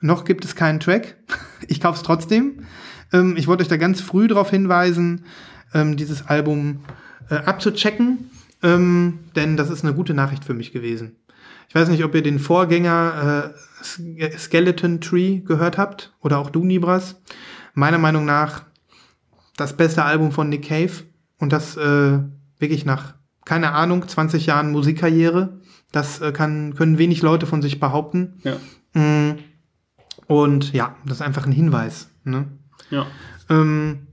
Noch 0.00 0.24
gibt 0.24 0.44
es 0.44 0.56
keinen 0.56 0.80
Track. 0.80 1.16
Ich 1.68 1.80
kaufe 1.80 1.96
es 1.98 2.02
trotzdem. 2.02 2.64
Ähm, 3.12 3.36
ich 3.36 3.46
wollte 3.46 3.62
euch 3.62 3.68
da 3.68 3.76
ganz 3.76 4.00
früh 4.00 4.26
darauf 4.26 4.50
hinweisen, 4.50 5.26
ähm, 5.74 5.96
dieses 5.96 6.26
Album 6.26 6.80
äh, 7.30 7.36
abzuchecken, 7.36 8.30
ähm, 8.62 9.20
denn 9.36 9.56
das 9.56 9.70
ist 9.70 9.84
eine 9.84 9.94
gute 9.94 10.14
Nachricht 10.14 10.44
für 10.44 10.54
mich 10.54 10.72
gewesen. 10.72 11.16
Ich 11.68 11.74
weiß 11.74 11.88
nicht, 11.88 12.04
ob 12.04 12.14
ihr 12.14 12.22
den 12.22 12.38
Vorgänger 12.38 13.54
äh, 13.54 13.84
Ske- 13.84 14.38
Skeleton 14.38 15.00
Tree 15.00 15.38
gehört 15.40 15.78
habt 15.78 16.14
oder 16.20 16.38
auch 16.38 16.50
du, 16.50 16.64
Nibras. 16.64 17.20
Meiner 17.74 17.98
Meinung 17.98 18.24
nach 18.26 18.64
das 19.56 19.76
beste 19.76 20.04
Album 20.04 20.32
von 20.32 20.48
Nick 20.48 20.68
Cave 20.68 20.92
und 21.38 21.52
das 21.52 21.76
äh, 21.76 22.18
wirklich 22.58 22.84
nach, 22.84 23.14
keine 23.44 23.72
Ahnung, 23.72 24.06
20 24.06 24.46
Jahren 24.46 24.70
Musikkarriere. 24.72 25.60
Das 25.92 26.20
äh, 26.20 26.32
kann, 26.32 26.74
können 26.74 26.98
wenig 26.98 27.22
Leute 27.22 27.46
von 27.46 27.62
sich 27.62 27.80
behaupten. 27.80 28.34
Ja. 28.44 28.56
Mm, 29.00 29.38
Und 30.26 30.72
ja, 30.72 30.94
das 31.04 31.18
ist 31.18 31.22
einfach 31.22 31.46
ein 31.46 31.52
Hinweis. 31.52 32.08
Ne? 32.24 32.46
Ja. 32.90 33.06
Ähm, 33.50 34.06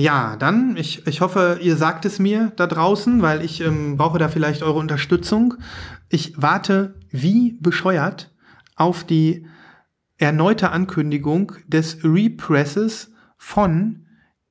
ja, 0.00 0.36
dann, 0.36 0.76
ich, 0.78 1.06
ich 1.06 1.20
hoffe, 1.20 1.58
ihr 1.60 1.76
sagt 1.76 2.06
es 2.06 2.18
mir 2.18 2.52
da 2.56 2.66
draußen, 2.66 3.20
weil 3.20 3.44
ich 3.44 3.60
ähm, 3.60 3.98
brauche 3.98 4.18
da 4.18 4.28
vielleicht 4.28 4.62
eure 4.62 4.78
Unterstützung. 4.78 5.54
Ich 6.08 6.40
warte 6.40 6.94
wie 7.10 7.58
bescheuert 7.60 8.34
auf 8.76 9.04
die 9.04 9.46
erneute 10.16 10.70
Ankündigung 10.70 11.52
des 11.66 12.02
Represses 12.02 13.12
von, 13.36 14.06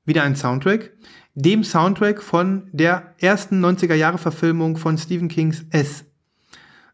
wieder 0.06 0.22
ein 0.22 0.36
Soundtrack, 0.36 0.92
dem 1.34 1.64
Soundtrack 1.64 2.22
von 2.22 2.70
der 2.72 3.16
ersten 3.18 3.64
90er-Jahre-Verfilmung 3.64 4.78
von 4.78 4.98
Stephen 5.00 5.30
Kings 5.30 5.66
S. 5.72 6.06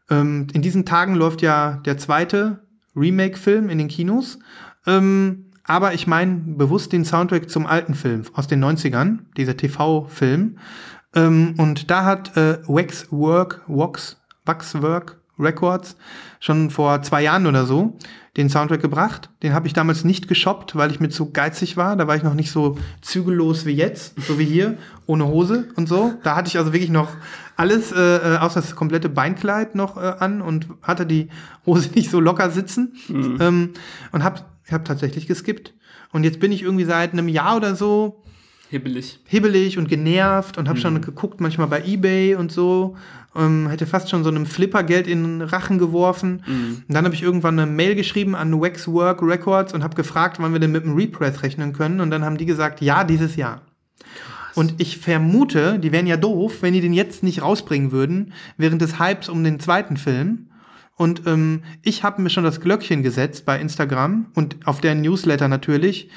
Ähm, 0.08 0.46
in 0.54 0.62
diesen 0.62 0.86
Tagen 0.86 1.14
läuft 1.14 1.42
ja 1.42 1.82
der 1.84 1.98
zweite 1.98 2.66
Remake-Film 2.94 3.68
in 3.68 3.76
den 3.76 3.88
Kinos. 3.88 4.38
Ähm, 4.86 5.45
aber 5.66 5.94
ich 5.94 6.06
meine 6.06 6.36
bewusst 6.36 6.92
den 6.92 7.04
Soundtrack 7.04 7.50
zum 7.50 7.66
alten 7.66 7.94
Film 7.94 8.22
aus 8.34 8.46
den 8.46 8.64
90ern, 8.64 9.18
dieser 9.36 9.56
TV-Film. 9.56 10.58
Ähm, 11.14 11.54
und 11.58 11.90
da 11.90 12.04
hat 12.04 12.36
äh, 12.36 12.58
Waxwork, 12.66 13.62
Wax, 13.66 14.16
Waxwork 14.44 15.20
Records 15.38 15.96
schon 16.40 16.70
vor 16.70 17.02
zwei 17.02 17.22
Jahren 17.22 17.46
oder 17.46 17.66
so 17.66 17.98
den 18.36 18.50
Soundtrack 18.50 18.82
gebracht. 18.82 19.30
Den 19.42 19.54
habe 19.54 19.66
ich 19.66 19.72
damals 19.72 20.04
nicht 20.04 20.28
geshoppt, 20.28 20.76
weil 20.76 20.90
ich 20.90 21.00
mir 21.00 21.08
zu 21.08 21.32
geizig 21.32 21.76
war. 21.76 21.96
Da 21.96 22.06
war 22.06 22.16
ich 22.16 22.22
noch 22.22 22.34
nicht 22.34 22.50
so 22.50 22.76
zügellos 23.00 23.64
wie 23.64 23.72
jetzt, 23.72 24.20
so 24.20 24.38
wie 24.38 24.44
hier, 24.44 24.76
ohne 25.06 25.26
Hose 25.26 25.68
und 25.76 25.88
so. 25.88 26.14
Da 26.22 26.36
hatte 26.36 26.48
ich 26.48 26.58
also 26.58 26.72
wirklich 26.72 26.90
noch 26.90 27.08
alles, 27.56 27.92
äh, 27.92 28.34
äh, 28.34 28.38
außer 28.38 28.60
das 28.60 28.76
komplette 28.76 29.08
Beinkleid 29.08 29.74
noch 29.74 29.96
äh, 29.96 30.14
an 30.18 30.42
und 30.42 30.68
hatte 30.82 31.06
die 31.06 31.28
Hose 31.64 31.90
nicht 31.94 32.10
so 32.10 32.20
locker 32.20 32.50
sitzen. 32.50 32.94
Ähm, 33.08 33.70
und 34.12 34.22
hab, 34.22 34.44
ich 34.66 34.72
hab 34.72 34.84
tatsächlich 34.84 35.26
geskippt. 35.26 35.74
Und 36.12 36.24
jetzt 36.24 36.40
bin 36.40 36.52
ich 36.52 36.62
irgendwie 36.62 36.84
seit 36.84 37.12
einem 37.12 37.28
Jahr 37.28 37.56
oder 37.56 37.74
so 37.74 38.22
Hibbelig. 38.68 39.20
hibbelig 39.26 39.78
und 39.78 39.88
genervt 39.88 40.58
und 40.58 40.68
habe 40.68 40.78
schon 40.80 41.00
geguckt, 41.00 41.40
manchmal 41.40 41.68
bei 41.68 41.84
Ebay 41.84 42.34
und 42.34 42.50
so. 42.50 42.96
Ähm, 43.36 43.68
hätte 43.68 43.86
fast 43.86 44.10
schon 44.10 44.24
so 44.24 44.30
einem 44.30 44.46
Flipper 44.46 44.82
Geld 44.82 45.06
in 45.06 45.22
den 45.22 45.42
Rachen 45.42 45.78
geworfen. 45.78 46.42
Und 46.88 46.94
dann 46.94 47.04
habe 47.04 47.14
ich 47.14 47.22
irgendwann 47.22 47.58
eine 47.58 47.70
Mail 47.70 47.94
geschrieben 47.94 48.34
an 48.34 48.60
Waxwork 48.60 49.22
Records 49.22 49.72
und 49.72 49.84
habe 49.84 49.94
gefragt, 49.94 50.38
wann 50.40 50.52
wir 50.52 50.58
denn 50.58 50.72
mit 50.72 50.84
dem 50.84 50.94
Repress 50.94 51.42
rechnen 51.42 51.72
können. 51.72 52.00
Und 52.00 52.10
dann 52.10 52.24
haben 52.24 52.38
die 52.38 52.46
gesagt, 52.46 52.80
ja, 52.80 53.04
dieses 53.04 53.36
Jahr. 53.36 53.62
Und 54.56 54.74
ich 54.78 54.98
vermute, 54.98 55.78
die 55.78 55.92
wären 55.92 56.06
ja 56.06 56.16
doof, 56.16 56.62
wenn 56.62 56.72
die 56.72 56.80
den 56.80 56.94
jetzt 56.94 57.22
nicht 57.22 57.42
rausbringen 57.42 57.92
würden, 57.92 58.32
während 58.56 58.80
des 58.80 58.98
Hypes 58.98 59.28
um 59.28 59.44
den 59.44 59.60
zweiten 59.60 59.98
Film. 59.98 60.48
Und 60.98 61.26
ähm, 61.26 61.62
ich 61.82 62.02
habe 62.04 62.22
mir 62.22 62.30
schon 62.30 62.44
das 62.44 62.60
Glöckchen 62.60 63.02
gesetzt 63.02 63.44
bei 63.44 63.60
Instagram 63.60 64.26
und 64.34 64.56
auf 64.66 64.80
der 64.80 64.94
Newsletter 64.94 65.46
natürlich 65.46 66.08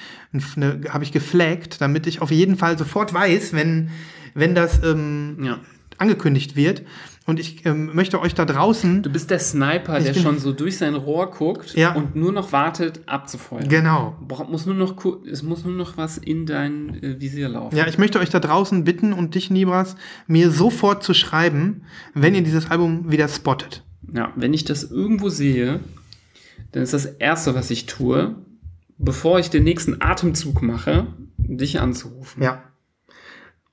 ne, 0.55 0.79
habe 0.89 1.03
ich 1.03 1.11
geflaggt, 1.11 1.81
damit 1.81 2.07
ich 2.07 2.21
auf 2.21 2.31
jeden 2.31 2.55
Fall 2.55 2.77
sofort 2.77 3.13
weiß, 3.13 3.51
wenn, 3.53 3.89
wenn 4.35 4.55
das 4.55 4.81
ähm, 4.83 5.37
Ja. 5.43 5.59
angekündigt 5.97 6.55
wird. 6.55 6.83
Und 7.25 7.39
ich 7.41 7.65
ähm, 7.65 7.91
möchte 7.93 8.21
euch 8.21 8.33
da 8.33 8.45
draußen. 8.45 9.03
Du 9.03 9.09
bist 9.11 9.29
der 9.29 9.37
Sniper, 9.39 9.99
der 9.99 10.13
schon 10.15 10.39
so 10.39 10.51
durch 10.53 10.77
sein 10.77 10.95
Rohr 10.95 11.29
guckt 11.29 11.75
Ja. 11.75 11.93
und 11.93 12.15
nur 12.15 12.31
noch 12.31 12.53
wartet, 12.53 13.01
abzufeuern. 13.05 13.67
Genau. 13.67 14.15
Bra- 14.25 14.45
Muss 14.45 14.65
nur 14.65 14.73
noch, 14.75 14.95
es 15.29 15.43
muss 15.43 15.63
nur 15.65 15.73
noch 15.75 15.97
was 15.97 16.17
in 16.17 16.45
dein 16.45 17.03
äh, 17.03 17.19
Visier 17.19 17.49
laufen. 17.49 17.75
Ja, 17.75 17.85
ich 17.85 17.97
möchte 17.97 18.17
euch 18.19 18.29
da 18.29 18.39
draußen 18.39 18.85
bitten 18.85 19.11
und 19.11 19.35
dich, 19.35 19.51
Nibras, 19.51 19.95
mir 20.25 20.49
sofort 20.51 21.03
zu 21.03 21.13
schreiben, 21.13 21.83
wenn 22.15 22.33
ihr 22.33 22.43
dieses 22.43 22.71
Album 22.71 23.11
wieder 23.11 23.27
spottet. 23.27 23.83
Ja, 24.13 24.31
wenn 24.35 24.53
ich 24.53 24.65
das 24.65 24.83
irgendwo 24.83 25.29
sehe, 25.29 25.79
dann 26.71 26.83
ist 26.83 26.93
das 26.93 27.05
Erste, 27.05 27.55
was 27.55 27.69
ich 27.69 27.85
tue, 27.85 28.35
bevor 28.97 29.39
ich 29.39 29.49
den 29.49 29.63
nächsten 29.63 30.01
Atemzug 30.01 30.61
mache, 30.61 31.07
dich 31.37 31.79
anzurufen. 31.79 32.43
Ja. 32.43 32.63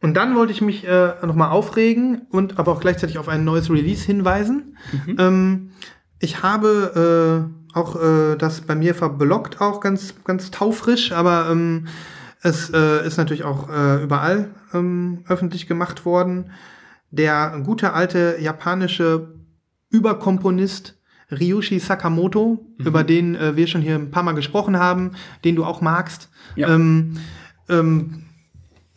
Und 0.01 0.14
dann 0.14 0.37
wollte 0.37 0.53
ich 0.53 0.61
mich 0.61 0.87
äh, 0.87 1.14
nochmal 1.26 1.51
aufregen 1.51 2.22
und 2.30 2.59
aber 2.59 2.72
auch 2.72 2.80
gleichzeitig 2.80 3.18
auf 3.18 3.28
ein 3.28 3.45
neues 3.45 3.70
Release 3.70 4.05
hinweisen. 4.05 4.76
Ähm, 5.18 5.70
ich 6.18 6.43
habe 6.43 7.49
äh, 7.74 7.76
auch 7.76 7.97
äh, 8.01 8.37
das 8.37 8.62
bei 8.62 8.74
mir 8.74 8.95
verblockt, 8.95 9.61
auch 9.61 9.80
ganz, 9.80 10.14
ganz 10.24 10.51
taufrisch, 10.51 11.12
aber 11.12 11.49
ähm, 11.51 11.89
es 12.43 12.70
äh, 12.70 13.07
ist 13.07 13.16
natürlich 13.16 13.45
auch 13.45 13.68
äh, 13.68 14.03
überall 14.03 14.51
ähm, 14.72 15.24
öffentlich 15.28 15.66
gemacht 15.66 16.05
worden. 16.05 16.51
Der 17.11 17.61
gute 17.64 17.93
alte 17.93 18.37
japanische 18.41 19.36
Überkomponist 19.91 20.99
Ryushi 21.30 21.80
Sakamoto, 21.80 22.64
über 22.78 23.03
den 23.03 23.34
äh, 23.34 23.57
wir 23.57 23.66
schon 23.66 23.82
hier 23.82 23.97
ein 23.97 24.11
paar 24.11 24.22
Mal 24.22 24.32
gesprochen 24.32 24.78
haben, 24.78 25.12
den 25.45 25.57
du 25.57 25.64
auch 25.64 25.80
magst. 25.80 26.28
Ja. 26.55 26.72
Ähm, 26.72 27.18
ähm, 27.68 28.26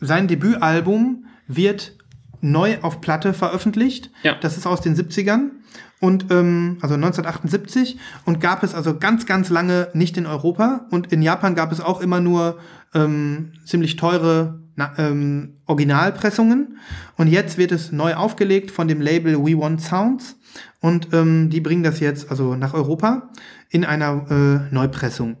sein 0.00 0.28
Debütalbum 0.28 1.26
wird 1.48 1.96
neu 2.40 2.78
auf 2.82 3.00
Platte 3.00 3.34
veröffentlicht. 3.34 4.10
Ja. 4.22 4.36
Das 4.40 4.56
ist 4.56 4.66
aus 4.66 4.80
den 4.80 4.94
70ern 4.94 5.50
und 5.98 6.30
ähm, 6.30 6.78
also 6.80 6.94
1978 6.94 7.98
und 8.24 8.40
gab 8.40 8.62
es 8.62 8.74
also 8.74 8.96
ganz, 8.96 9.26
ganz 9.26 9.50
lange 9.50 9.88
nicht 9.92 10.16
in 10.16 10.26
Europa 10.26 10.86
und 10.90 11.12
in 11.12 11.22
Japan 11.22 11.54
gab 11.54 11.72
es 11.72 11.80
auch 11.80 12.00
immer 12.00 12.20
nur 12.20 12.58
ähm, 12.94 13.52
ziemlich 13.66 13.96
teure 13.96 14.60
na, 14.76 14.94
ähm, 14.96 15.58
Originalpressungen 15.66 16.78
und 17.16 17.26
jetzt 17.26 17.58
wird 17.58 17.72
es 17.72 17.92
neu 17.92 18.14
aufgelegt 18.14 18.70
von 18.70 18.88
dem 18.88 19.00
Label 19.00 19.36
We 19.44 19.58
Want 19.58 19.82
Sounds 19.82 20.36
und 20.80 21.12
ähm, 21.12 21.50
die 21.50 21.60
bringen 21.60 21.82
das 21.82 22.00
jetzt 22.00 22.30
also 22.30 22.54
nach 22.54 22.74
Europa 22.74 23.30
in 23.68 23.84
einer 23.84 24.26
äh, 24.30 24.74
Neupressung. 24.74 25.36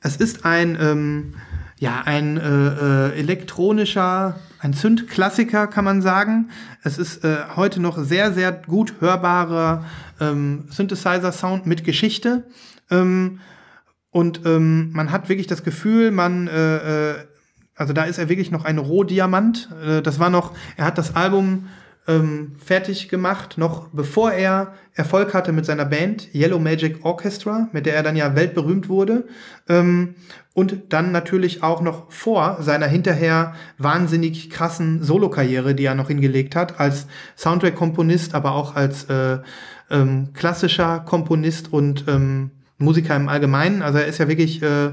Es 0.00 0.16
ist 0.16 0.44
ein 0.44 0.76
ähm, 0.80 1.34
ja, 1.82 2.00
ein 2.04 2.36
äh, 2.36 3.08
äh, 3.08 3.18
elektronischer, 3.18 4.38
ein 4.60 4.72
Zündklassiker, 4.72 5.66
kann 5.66 5.84
man 5.84 6.00
sagen. 6.00 6.48
Es 6.84 6.96
ist 6.96 7.24
äh, 7.24 7.38
heute 7.56 7.80
noch 7.80 7.98
sehr, 7.98 8.32
sehr 8.32 8.52
gut 8.52 9.00
hörbarer 9.00 9.84
ähm, 10.20 10.66
Synthesizer-Sound 10.70 11.66
mit 11.66 11.82
Geschichte. 11.82 12.44
Ähm, 12.88 13.40
und 14.12 14.42
ähm, 14.44 14.92
man 14.92 15.10
hat 15.10 15.28
wirklich 15.28 15.48
das 15.48 15.64
Gefühl, 15.64 16.12
man, 16.12 16.46
äh, 16.46 17.10
äh, 17.10 17.14
also 17.74 17.92
da 17.92 18.04
ist 18.04 18.18
er 18.18 18.28
wirklich 18.28 18.52
noch 18.52 18.64
ein 18.64 18.78
Rohdiamant. 18.78 19.68
Äh, 19.84 20.02
das 20.02 20.20
war 20.20 20.30
noch, 20.30 20.54
er 20.76 20.84
hat 20.84 20.98
das 20.98 21.16
Album 21.16 21.66
ähm, 22.08 22.52
fertig 22.58 23.08
gemacht, 23.08 23.58
noch 23.58 23.88
bevor 23.92 24.32
er 24.32 24.74
Erfolg 24.94 25.34
hatte 25.34 25.52
mit 25.52 25.64
seiner 25.64 25.84
Band 25.84 26.34
Yellow 26.34 26.58
Magic 26.58 27.04
Orchestra, 27.04 27.68
mit 27.72 27.86
der 27.86 27.94
er 27.94 28.02
dann 28.02 28.16
ja 28.16 28.34
weltberühmt 28.34 28.88
wurde. 28.88 29.26
Ähm, 29.68 30.16
und 30.52 30.92
dann 30.92 31.12
natürlich 31.12 31.62
auch 31.62 31.80
noch 31.80 32.10
vor 32.10 32.58
seiner 32.60 32.86
hinterher 32.86 33.54
wahnsinnig 33.78 34.50
krassen 34.50 35.02
Solokarriere, 35.02 35.74
die 35.74 35.84
er 35.84 35.94
noch 35.94 36.08
hingelegt 36.08 36.56
hat, 36.56 36.80
als 36.80 37.06
Soundtrack-Komponist, 37.36 38.34
aber 38.34 38.52
auch 38.52 38.74
als 38.74 39.04
äh, 39.04 39.38
ähm, 39.90 40.30
klassischer 40.34 41.00
Komponist 41.00 41.72
und 41.72 42.04
ähm, 42.08 42.50
Musiker 42.78 43.14
im 43.14 43.28
Allgemeinen. 43.28 43.80
Also 43.80 43.98
er 43.98 44.06
ist 44.06 44.18
ja 44.18 44.28
wirklich 44.28 44.60
äh, 44.62 44.90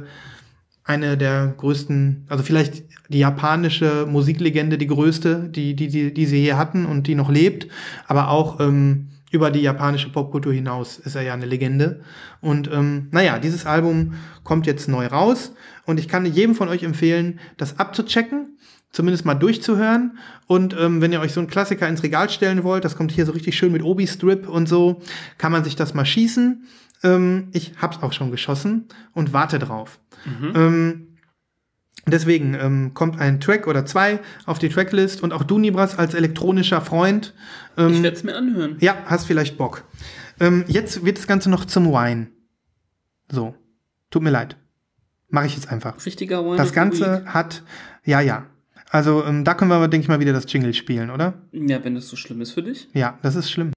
eine 0.90 1.18
der 1.18 1.54
größten, 1.56 2.26
also 2.30 2.44
vielleicht 2.44 2.84
die 3.10 3.20
japanische 3.20 4.08
Musiklegende, 4.08 4.80
die 4.80 4.88
größte, 4.88 5.48
die, 5.48 5.76
die, 5.76 5.88
die, 5.88 6.12
die 6.12 6.26
sie 6.26 6.42
hier 6.42 6.58
hatten 6.58 6.88
und 6.88 7.06
die 7.06 7.14
noch 7.14 7.30
lebt, 7.30 7.68
aber 8.08 8.30
auch 8.30 8.60
ähm, 8.60 9.10
über 9.30 9.52
die 9.52 9.62
japanische 9.62 10.10
Popkultur 10.10 10.52
hinaus 10.52 10.98
ist 10.98 11.14
er 11.14 11.22
ja 11.22 11.36
eine 11.36 11.46
Legende. 11.46 12.02
Und 12.42 12.72
ähm, 12.74 13.08
naja, 13.12 13.38
dieses 13.38 13.68
Album 13.68 14.16
kommt 14.44 14.66
jetzt 14.66 14.88
neu 14.88 15.06
raus 15.06 15.54
und 15.86 16.00
ich 16.00 16.08
kann 16.08 16.26
jedem 16.26 16.56
von 16.56 16.70
euch 16.70 16.82
empfehlen, 16.82 17.40
das 17.58 17.78
abzuchecken, 17.78 18.58
zumindest 18.92 19.26
mal 19.26 19.36
durchzuhören. 19.36 20.18
Und 20.48 20.76
ähm, 20.80 21.04
wenn 21.04 21.14
ihr 21.14 21.20
euch 21.20 21.34
so 21.34 21.40
einen 21.40 21.52
Klassiker 21.52 21.88
ins 21.88 22.02
Regal 22.02 22.32
stellen 22.32 22.64
wollt, 22.64 22.84
das 22.84 22.96
kommt 22.96 23.12
hier 23.12 23.28
so 23.28 23.34
richtig 23.34 23.56
schön 23.56 23.72
mit 23.72 23.84
Obi-Strip 23.84 24.50
und 24.50 24.68
so, 24.68 25.04
kann 25.38 25.52
man 25.52 25.64
sich 25.64 25.76
das 25.76 25.94
mal 25.94 26.06
schießen. 26.06 26.64
Ähm, 27.04 27.50
ich 27.52 27.74
hab's 27.80 28.02
auch 28.02 28.14
schon 28.14 28.32
geschossen 28.32 28.88
und 29.14 29.34
warte 29.34 29.60
drauf. 29.60 30.00
Mhm. 30.26 30.54
Ähm, 30.56 31.06
Deswegen 32.12 32.56
ähm, 32.56 32.94
kommt 32.94 33.20
ein 33.20 33.40
Track 33.40 33.68
oder 33.68 33.86
zwei 33.86 34.20
auf 34.46 34.60
die 34.60 34.70
Tracklist 34.70 35.22
und 35.22 35.34
auch 35.34 35.44
du, 35.44 35.60
Nibras, 35.60 35.98
als 35.98 36.14
elektronischer 36.14 36.82
Freund. 36.82 37.34
Ähm, 37.78 37.94
ich 37.94 38.04
werde 38.04 38.18
es 38.18 38.24
mir 38.24 38.36
anhören. 38.36 38.78
Ja, 38.80 38.96
hast 39.06 39.26
vielleicht 39.26 39.58
Bock. 39.58 39.84
Ähm, 40.40 40.66
jetzt 40.68 41.06
wird 41.06 41.18
das 41.18 41.28
Ganze 41.28 41.50
noch 41.50 41.66
zum 41.66 41.88
Wine. 41.88 42.28
So. 43.30 43.56
Tut 44.10 44.24
mir 44.24 44.32
leid. 44.32 44.58
Mache 45.30 45.46
ich 45.46 45.56
jetzt 45.56 45.70
einfach. 45.72 46.04
Richtiger 46.04 46.44
Wine. 46.44 46.58
Das 46.58 46.74
Ganze 46.74 47.26
hat, 47.26 47.64
ja, 48.04 48.22
ja. 48.22 48.48
Also 48.90 49.24
ähm, 49.24 49.44
da 49.44 49.54
können 49.54 49.70
wir 49.70 49.76
aber, 49.76 49.88
denke 49.88 50.06
ich 50.06 50.10
mal, 50.10 50.20
wieder 50.20 50.34
das 50.34 50.52
Jingle 50.52 50.74
spielen, 50.74 51.12
oder? 51.12 51.34
Ja, 51.52 51.84
wenn 51.84 51.94
das 51.94 52.08
so 52.08 52.16
schlimm 52.16 52.42
ist 52.42 52.54
für 52.54 52.64
dich. 52.64 52.88
Ja, 52.94 53.20
das 53.22 53.36
ist 53.36 53.52
schlimm. 53.52 53.72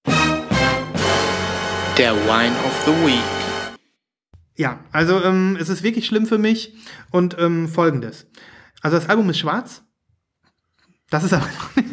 Der 1.99 2.15
Wine 2.15 2.55
of 2.65 2.83
the 2.87 2.93
Week. 3.07 3.42
Ja, 4.57 4.81
also 4.93 5.23
ähm, 5.23 5.57
es 5.59 5.69
ist 5.69 5.83
wirklich 5.83 6.07
schlimm 6.07 6.27
für 6.27 6.39
mich 6.39 6.75
und 7.11 7.37
ähm, 7.39 7.69
folgendes. 7.69 8.27
Also 8.83 8.97
das 8.97 9.09
Album 9.09 9.31
ist 9.31 9.39
schwarz. 9.39 9.83
Das 11.11 11.25
ist 11.25 11.33
aber 11.33 11.47
noch 11.47 11.77
nicht, 11.77 11.89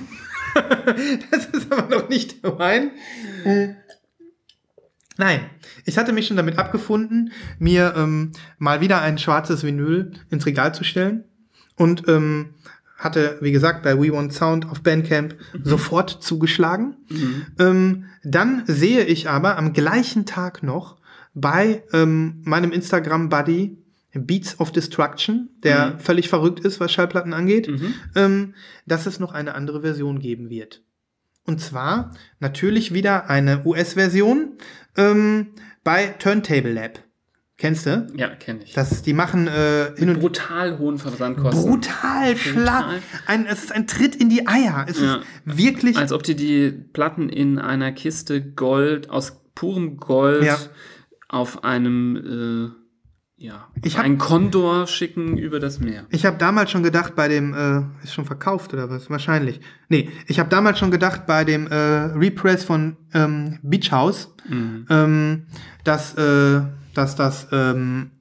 das 1.32 1.46
ist 1.48 1.72
aber 1.72 1.96
noch 1.96 2.10
nicht 2.10 2.44
mein. 2.44 2.92
Nein, 5.18 5.50
ich 5.84 5.98
hatte 5.98 6.14
mich 6.14 6.28
schon 6.28 6.38
damit 6.38 6.58
abgefunden, 6.58 7.34
mir 7.60 7.94
ähm, 7.98 8.32
mal 8.58 8.80
wieder 8.80 9.02
ein 9.02 9.18
schwarzes 9.18 9.64
Vinyl 9.64 10.14
ins 10.30 10.46
Regal 10.46 10.74
zu 10.74 10.86
stellen 10.86 11.26
und 11.76 12.08
ähm, 12.08 12.56
hatte, 13.00 13.38
wie 13.42 13.52
gesagt, 13.52 13.84
bei 13.84 13.98
We 13.98 14.14
Want 14.14 14.34
Sound 14.34 14.70
auf 14.70 14.82
Bandcamp 14.82 15.34
mhm. 15.34 15.62
sofort 15.64 16.10
zugeschlagen. 16.10 16.96
Mhm. 17.10 17.46
Ähm, 17.60 18.06
dann 18.24 18.64
sehe 18.66 19.04
ich 19.06 19.30
aber 19.30 19.58
am 19.58 19.74
gleichen 19.74 20.26
Tag 20.26 20.64
noch 20.64 20.99
bei 21.34 21.84
ähm, 21.94 22.42
meinem 22.44 22.72
Instagram-Buddy 22.72 23.78
Beats 24.14 24.60
of 24.60 24.72
Destruction, 24.72 25.50
der 25.64 25.92
mhm. 25.92 26.00
völlig 26.00 26.30
verrückt 26.30 26.62
ist, 26.62 26.80
was 26.80 26.92
Schallplatten 26.92 27.34
angeht, 27.34 27.68
mhm. 27.68 27.94
ähm, 28.16 28.54
dass 28.88 29.06
es 29.06 29.20
noch 29.20 29.34
eine 29.34 29.54
andere 29.54 29.82
Version 29.82 30.20
geben 30.20 30.50
wird. 30.50 30.82
Und 31.46 31.60
zwar 31.62 32.12
natürlich 32.40 32.94
wieder 32.94 33.30
eine 33.30 33.66
US-Version 33.66 34.58
ähm, 34.98 35.48
bei 35.84 36.08
Turntable 36.08 36.74
Lab. 36.74 37.00
Kennst 37.58 37.86
du? 37.86 38.08
Ja, 38.16 38.30
kenne 38.30 38.64
ich. 38.64 38.74
Das, 38.74 39.02
die 39.02 39.14
machen 39.14 39.48
äh, 39.48 39.92
hin 39.98 40.10
und 40.10 40.20
brutal 40.22 40.80
hohen 40.80 40.98
Versandkosten. 40.98 41.70
Brutal 41.70 42.36
flach. 42.38 42.94
Ein, 43.26 43.46
es 43.46 43.64
ist 43.64 43.74
ein 43.74 43.86
Tritt 43.86 44.16
in 44.16 44.30
die 44.30 44.48
Eier. 44.48 44.86
Es 44.88 45.00
ja. 45.00 45.18
ist 45.18 45.26
wirklich. 45.44 45.98
Als 45.98 46.14
ob 46.14 46.24
die 46.24 46.36
die 46.36 46.72
Platten 46.72 47.28
in 47.28 47.60
einer 47.60 47.92
Kiste 47.92 48.42
Gold 48.42 49.10
aus 49.10 49.42
purem 49.56 49.98
Gold 49.98 50.46
ja 50.46 50.58
auf 51.30 51.64
einem 51.64 52.16
äh, 52.18 52.80
ja, 53.42 53.70
ich 53.84 53.98
hab, 53.98 54.04
einen 54.04 54.18
Kondor 54.18 54.86
schicken 54.86 55.38
über 55.38 55.62
das 55.62 55.80
Meer. 55.80 56.06
Ich 56.10 56.26
habe 56.26 56.38
damals 56.38 56.72
schon 56.72 56.84
gedacht 56.84 57.16
bei 57.16 57.30
dem 57.30 57.54
äh, 57.54 58.04
ist 58.04 58.14
schon 58.14 58.26
verkauft 58.26 58.74
oder 58.74 58.90
was 58.90 59.10
wahrscheinlich. 59.10 59.62
Nee, 59.88 60.10
ich 60.28 60.40
habe 60.40 60.50
damals 60.50 60.78
schon 60.78 60.92
gedacht 60.92 61.26
bei 61.26 61.46
dem 61.46 61.68
äh, 61.68 61.76
Repress 61.76 62.66
von 62.66 62.98
ähm, 63.14 63.60
Beach 63.64 63.94
House, 63.94 64.36
mhm. 64.50 64.86
ähm, 64.90 65.46
dass 65.86 66.16
äh, 66.16 66.64
dass 66.94 67.16
das 67.16 67.48
ähm, 67.54 68.12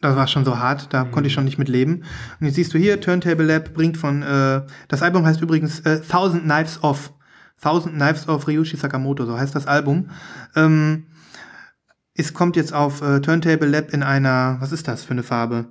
das 0.00 0.14
war 0.14 0.28
schon 0.28 0.44
so 0.44 0.58
hart, 0.58 0.92
da 0.94 1.04
mhm. 1.04 1.10
konnte 1.10 1.26
ich 1.26 1.32
schon 1.34 1.44
nicht 1.44 1.58
mit 1.58 1.68
leben. 1.68 2.04
Und 2.38 2.46
jetzt 2.46 2.54
siehst 2.54 2.72
du 2.72 2.78
hier, 2.78 3.00
Turntable 3.00 3.44
Lab 3.44 3.74
bringt 3.74 3.96
von, 3.96 4.22
äh, 4.22 4.62
das 4.88 5.02
Album 5.02 5.26
heißt 5.26 5.40
übrigens 5.42 5.80
äh, 5.80 6.00
Thousand 6.00 6.44
Knives 6.44 6.82
Off. 6.82 7.12
Thousand 7.60 7.96
Knives 7.96 8.26
of 8.26 8.48
Ryushi 8.48 8.76
Sakamoto, 8.78 9.26
so 9.26 9.36
heißt 9.36 9.54
das 9.54 9.66
Album. 9.66 10.08
Ähm, 10.56 11.06
es 12.20 12.34
kommt 12.34 12.56
jetzt 12.56 12.72
auf 12.72 13.02
äh, 13.02 13.20
Turntable 13.20 13.68
Lab 13.68 13.92
in 13.92 14.02
einer, 14.02 14.56
was 14.60 14.72
ist 14.72 14.86
das 14.88 15.04
für 15.04 15.12
eine 15.12 15.22
Farbe? 15.22 15.66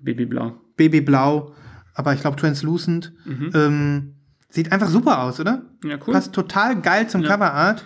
Babyblau. 0.00 0.54
Babyblau, 0.76 1.54
aber 1.94 2.12
ich 2.14 2.20
glaube 2.20 2.36
translucent. 2.36 3.12
Mhm. 3.24 3.50
Ähm, 3.54 4.14
sieht 4.48 4.72
einfach 4.72 4.88
super 4.88 5.22
aus, 5.22 5.40
oder? 5.40 5.62
Ja, 5.84 5.96
cool. 6.06 6.14
Passt 6.14 6.32
total 6.32 6.80
geil 6.80 7.08
zum 7.08 7.22
ja. 7.22 7.28
Coverart. 7.28 7.84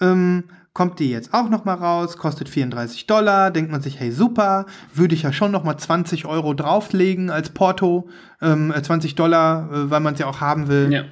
Ähm, 0.00 0.44
kommt 0.72 0.98
die 0.98 1.10
jetzt 1.10 1.32
auch 1.32 1.48
noch 1.48 1.64
mal 1.64 1.74
raus, 1.74 2.16
kostet 2.16 2.48
34 2.48 3.06
Dollar, 3.06 3.52
denkt 3.52 3.70
man 3.70 3.80
sich, 3.80 4.00
hey 4.00 4.10
super, 4.10 4.66
würde 4.92 5.14
ich 5.14 5.22
ja 5.22 5.32
schon 5.32 5.52
noch 5.52 5.62
mal 5.62 5.78
20 5.78 6.26
Euro 6.26 6.52
drauflegen 6.52 7.30
als 7.30 7.50
Porto, 7.50 8.08
ähm, 8.42 8.74
20 8.76 9.12
äh, 9.12 9.14
Dollar, 9.14 9.70
äh, 9.72 9.90
weil 9.90 10.00
man 10.00 10.14
es 10.14 10.20
ja 10.20 10.26
auch 10.26 10.40
haben 10.40 10.66
will. 10.66 10.92
Ja. 10.92 11.04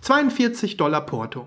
42 0.00 0.78
Dollar 0.78 1.04
Porto. 1.04 1.46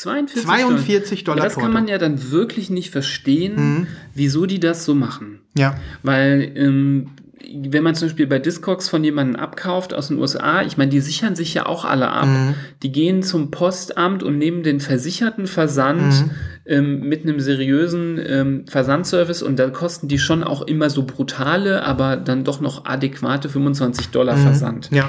42, 0.00 0.44
42 0.44 1.24
Dollar. 1.24 1.38
Aber 1.38 1.48
das 1.48 1.58
kann 1.58 1.72
man 1.72 1.88
ja 1.88 1.98
dann 1.98 2.30
wirklich 2.30 2.70
nicht 2.70 2.90
verstehen, 2.90 3.54
mhm. 3.56 3.86
wieso 4.14 4.46
die 4.46 4.60
das 4.60 4.84
so 4.84 4.94
machen. 4.94 5.40
Ja. 5.56 5.76
Weil, 6.02 6.52
ähm, 6.54 7.08
wenn 7.54 7.82
man 7.82 7.94
zum 7.94 8.08
Beispiel 8.08 8.26
bei 8.26 8.38
Discogs 8.38 8.88
von 8.88 9.04
jemandem 9.04 9.36
abkauft 9.36 9.94
aus 9.94 10.08
den 10.08 10.18
USA, 10.18 10.62
ich 10.62 10.76
meine, 10.76 10.90
die 10.90 11.00
sichern 11.00 11.36
sich 11.36 11.54
ja 11.54 11.66
auch 11.66 11.84
alle 11.84 12.08
ab. 12.10 12.26
Mhm. 12.26 12.54
Die 12.82 12.90
gehen 12.90 13.22
zum 13.22 13.50
Postamt 13.50 14.22
und 14.22 14.38
nehmen 14.38 14.62
den 14.62 14.80
versicherten 14.80 15.46
Versand 15.46 16.02
mhm. 16.02 16.30
ähm, 16.66 17.00
mit 17.00 17.22
einem 17.22 17.40
seriösen 17.40 18.20
ähm, 18.26 18.64
Versandservice 18.66 19.42
und 19.42 19.58
da 19.58 19.70
kosten 19.70 20.08
die 20.08 20.18
schon 20.18 20.42
auch 20.42 20.62
immer 20.62 20.90
so 20.90 21.04
brutale, 21.04 21.84
aber 21.84 22.16
dann 22.16 22.44
doch 22.44 22.60
noch 22.60 22.84
adäquate 22.84 23.48
25 23.48 24.08
Dollar 24.08 24.36
mhm. 24.36 24.42
Versand. 24.42 24.88
Ja. 24.90 25.08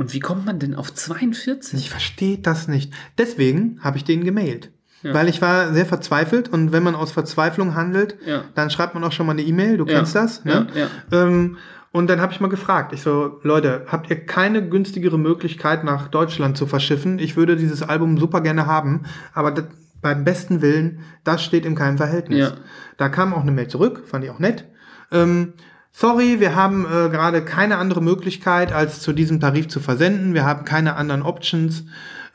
Und 0.00 0.14
wie 0.14 0.20
kommt 0.20 0.46
man 0.46 0.58
denn 0.58 0.74
auf 0.74 0.94
42? 0.94 1.78
Ich 1.78 1.90
verstehe 1.90 2.38
das 2.38 2.68
nicht. 2.68 2.90
Deswegen 3.18 3.78
habe 3.82 3.98
ich 3.98 4.04
denen 4.04 4.24
gemailt. 4.24 4.70
Ja. 5.02 5.12
Weil 5.12 5.28
ich 5.28 5.42
war 5.42 5.74
sehr 5.74 5.84
verzweifelt 5.84 6.48
und 6.48 6.72
wenn 6.72 6.82
man 6.82 6.94
aus 6.94 7.12
Verzweiflung 7.12 7.74
handelt, 7.74 8.16
ja. 8.24 8.44
dann 8.54 8.70
schreibt 8.70 8.94
man 8.94 9.04
auch 9.04 9.12
schon 9.12 9.26
mal 9.26 9.32
eine 9.32 9.42
E-Mail, 9.42 9.76
du 9.76 9.84
ja. 9.84 9.96
kennst 9.96 10.14
das. 10.14 10.42
Ne? 10.46 10.68
Ähm, 11.12 11.58
und 11.92 12.08
dann 12.08 12.18
habe 12.18 12.32
ich 12.32 12.40
mal 12.40 12.48
gefragt, 12.48 12.94
ich 12.94 13.02
so, 13.02 13.40
Leute, 13.42 13.84
habt 13.88 14.08
ihr 14.08 14.24
keine 14.24 14.66
günstigere 14.66 15.18
Möglichkeit 15.18 15.84
nach 15.84 16.08
Deutschland 16.08 16.56
zu 16.56 16.66
verschiffen? 16.66 17.18
Ich 17.18 17.36
würde 17.36 17.56
dieses 17.56 17.82
Album 17.82 18.16
super 18.16 18.40
gerne 18.40 18.64
haben, 18.64 19.02
aber 19.34 19.50
das, 19.50 19.66
beim 20.00 20.24
besten 20.24 20.62
Willen, 20.62 21.00
das 21.24 21.44
steht 21.44 21.66
in 21.66 21.74
keinem 21.74 21.98
Verhältnis. 21.98 22.54
Da 22.96 23.10
kam 23.10 23.34
auch 23.34 23.42
eine 23.42 23.52
Mail 23.52 23.68
zurück, 23.68 24.04
fand 24.06 24.24
ich 24.24 24.30
auch 24.30 24.38
nett. 24.38 24.64
Ähm, 25.12 25.52
sorry, 25.92 26.40
wir 26.40 26.54
haben 26.54 26.84
äh, 26.84 27.08
gerade 27.08 27.44
keine 27.44 27.78
andere 27.78 28.02
Möglichkeit, 28.02 28.72
als 28.72 29.00
zu 29.00 29.12
diesem 29.12 29.40
Tarif 29.40 29.68
zu 29.68 29.80
versenden. 29.80 30.34
Wir 30.34 30.44
haben 30.44 30.64
keine 30.64 30.96
anderen 30.96 31.22
Options. 31.22 31.84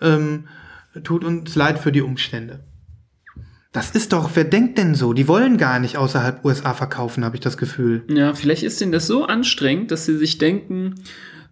Ähm, 0.01 0.45
tut 1.03 1.23
uns 1.23 1.55
leid 1.55 1.79
für 1.79 1.91
die 1.91 2.01
Umstände. 2.01 2.63
Das 3.71 3.91
ist 3.91 4.13
doch, 4.13 4.31
wer 4.35 4.45
denkt 4.45 4.77
denn 4.77 4.95
so? 4.95 5.11
Die 5.11 5.27
wollen 5.27 5.57
gar 5.57 5.79
nicht 5.79 5.97
außerhalb 5.97 6.45
USA 6.45 6.73
verkaufen, 6.73 7.25
habe 7.25 7.35
ich 7.35 7.41
das 7.41 7.57
Gefühl. 7.57 8.03
Ja, 8.07 8.33
vielleicht 8.33 8.63
ist 8.63 8.79
denen 8.79 8.93
das 8.93 9.05
so 9.05 9.25
anstrengend, 9.25 9.91
dass 9.91 10.05
sie 10.05 10.17
sich 10.17 10.37
denken, 10.37 10.95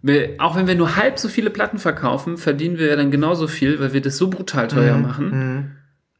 wir, 0.00 0.36
auch 0.38 0.56
wenn 0.56 0.66
wir 0.66 0.74
nur 0.74 0.96
halb 0.96 1.18
so 1.18 1.28
viele 1.28 1.50
Platten 1.50 1.78
verkaufen, 1.78 2.38
verdienen 2.38 2.78
wir 2.78 2.86
ja 2.86 2.96
dann 2.96 3.10
genauso 3.10 3.46
viel, 3.46 3.78
weil 3.78 3.92
wir 3.92 4.00
das 4.00 4.16
so 4.16 4.30
brutal 4.30 4.68
teuer 4.68 4.96
mhm. 4.96 5.02
machen. 5.02 5.26
Mhm. 5.26 5.70